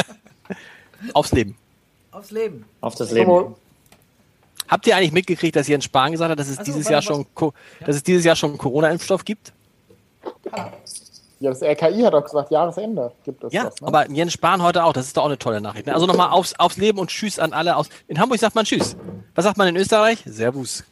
Aufs 1.12 1.32
Leben. 1.32 1.56
Aufs 2.10 2.30
Leben. 2.30 2.64
Auf 2.80 2.94
das 2.94 3.12
Leben. 3.12 3.54
Habt 4.68 4.86
ihr 4.86 4.96
eigentlich 4.96 5.12
mitgekriegt, 5.12 5.54
dass 5.54 5.68
Jens 5.68 5.84
Spahn 5.84 6.12
gesagt 6.12 6.30
hat, 6.30 6.38
dass 6.38 6.48
es, 6.48 6.58
also, 6.58 6.72
dieses, 6.72 6.88
Jahr 6.88 7.02
schon, 7.02 7.26
dass 7.84 7.96
es 7.96 8.02
dieses 8.02 8.24
Jahr 8.24 8.34
schon 8.34 8.58
Corona-Impfstoff 8.58 9.24
gibt? 9.24 9.52
Ja, 11.38 11.50
das 11.50 11.62
RKI 11.62 12.00
hat 12.02 12.14
auch 12.14 12.24
gesagt, 12.24 12.50
Jahresende 12.50 13.12
gibt 13.24 13.44
es 13.44 13.52
ja, 13.52 13.64
das. 13.64 13.80
Ne? 13.80 13.88
aber 13.88 14.10
Jens 14.10 14.32
Spahn 14.32 14.62
heute 14.62 14.84
auch, 14.84 14.94
das 14.94 15.06
ist 15.06 15.16
doch 15.16 15.22
auch 15.22 15.26
eine 15.26 15.38
tolle 15.38 15.60
Nachricht. 15.60 15.86
Ne? 15.86 15.94
Also 15.94 16.06
nochmal 16.06 16.30
aufs, 16.30 16.54
aufs 16.58 16.78
Leben 16.78 16.98
und 16.98 17.08
Tschüss 17.08 17.38
an 17.38 17.52
alle 17.52 17.76
aus. 17.76 17.90
In 18.08 18.18
Hamburg 18.18 18.38
sagt 18.40 18.54
man 18.54 18.64
Tschüss. 18.64 18.96
Was 19.34 19.44
sagt 19.44 19.58
man 19.58 19.68
in 19.68 19.76
Österreich? 19.76 20.22
Servus. 20.24 20.82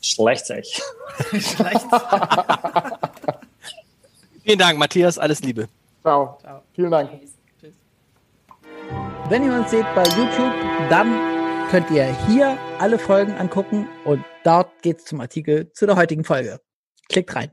Schlecht 0.00 0.46
sich. 0.46 0.82
Schlecht. 1.30 1.86
Vielen 4.44 4.58
Dank, 4.58 4.78
Matthias. 4.78 5.18
Alles 5.18 5.40
Liebe. 5.40 5.68
Ciao. 6.02 6.36
Ciao. 6.40 6.62
Vielen 6.74 6.90
Dank. 6.90 7.10
Tschüss. 7.60 7.74
Wenn 9.28 9.44
ihr 9.44 9.52
uns 9.52 9.70
seht 9.70 9.86
bei 9.94 10.02
YouTube, 10.02 10.52
dann 10.90 11.68
könnt 11.70 11.90
ihr 11.90 12.06
hier 12.26 12.58
alle 12.78 12.98
Folgen 12.98 13.32
angucken 13.32 13.88
und 14.04 14.24
dort 14.44 14.82
geht's 14.82 15.04
zum 15.04 15.20
Artikel 15.20 15.72
zu 15.72 15.86
der 15.86 15.96
heutigen 15.96 16.24
Folge. 16.24 16.60
Klickt 17.08 17.34
rein. 17.34 17.52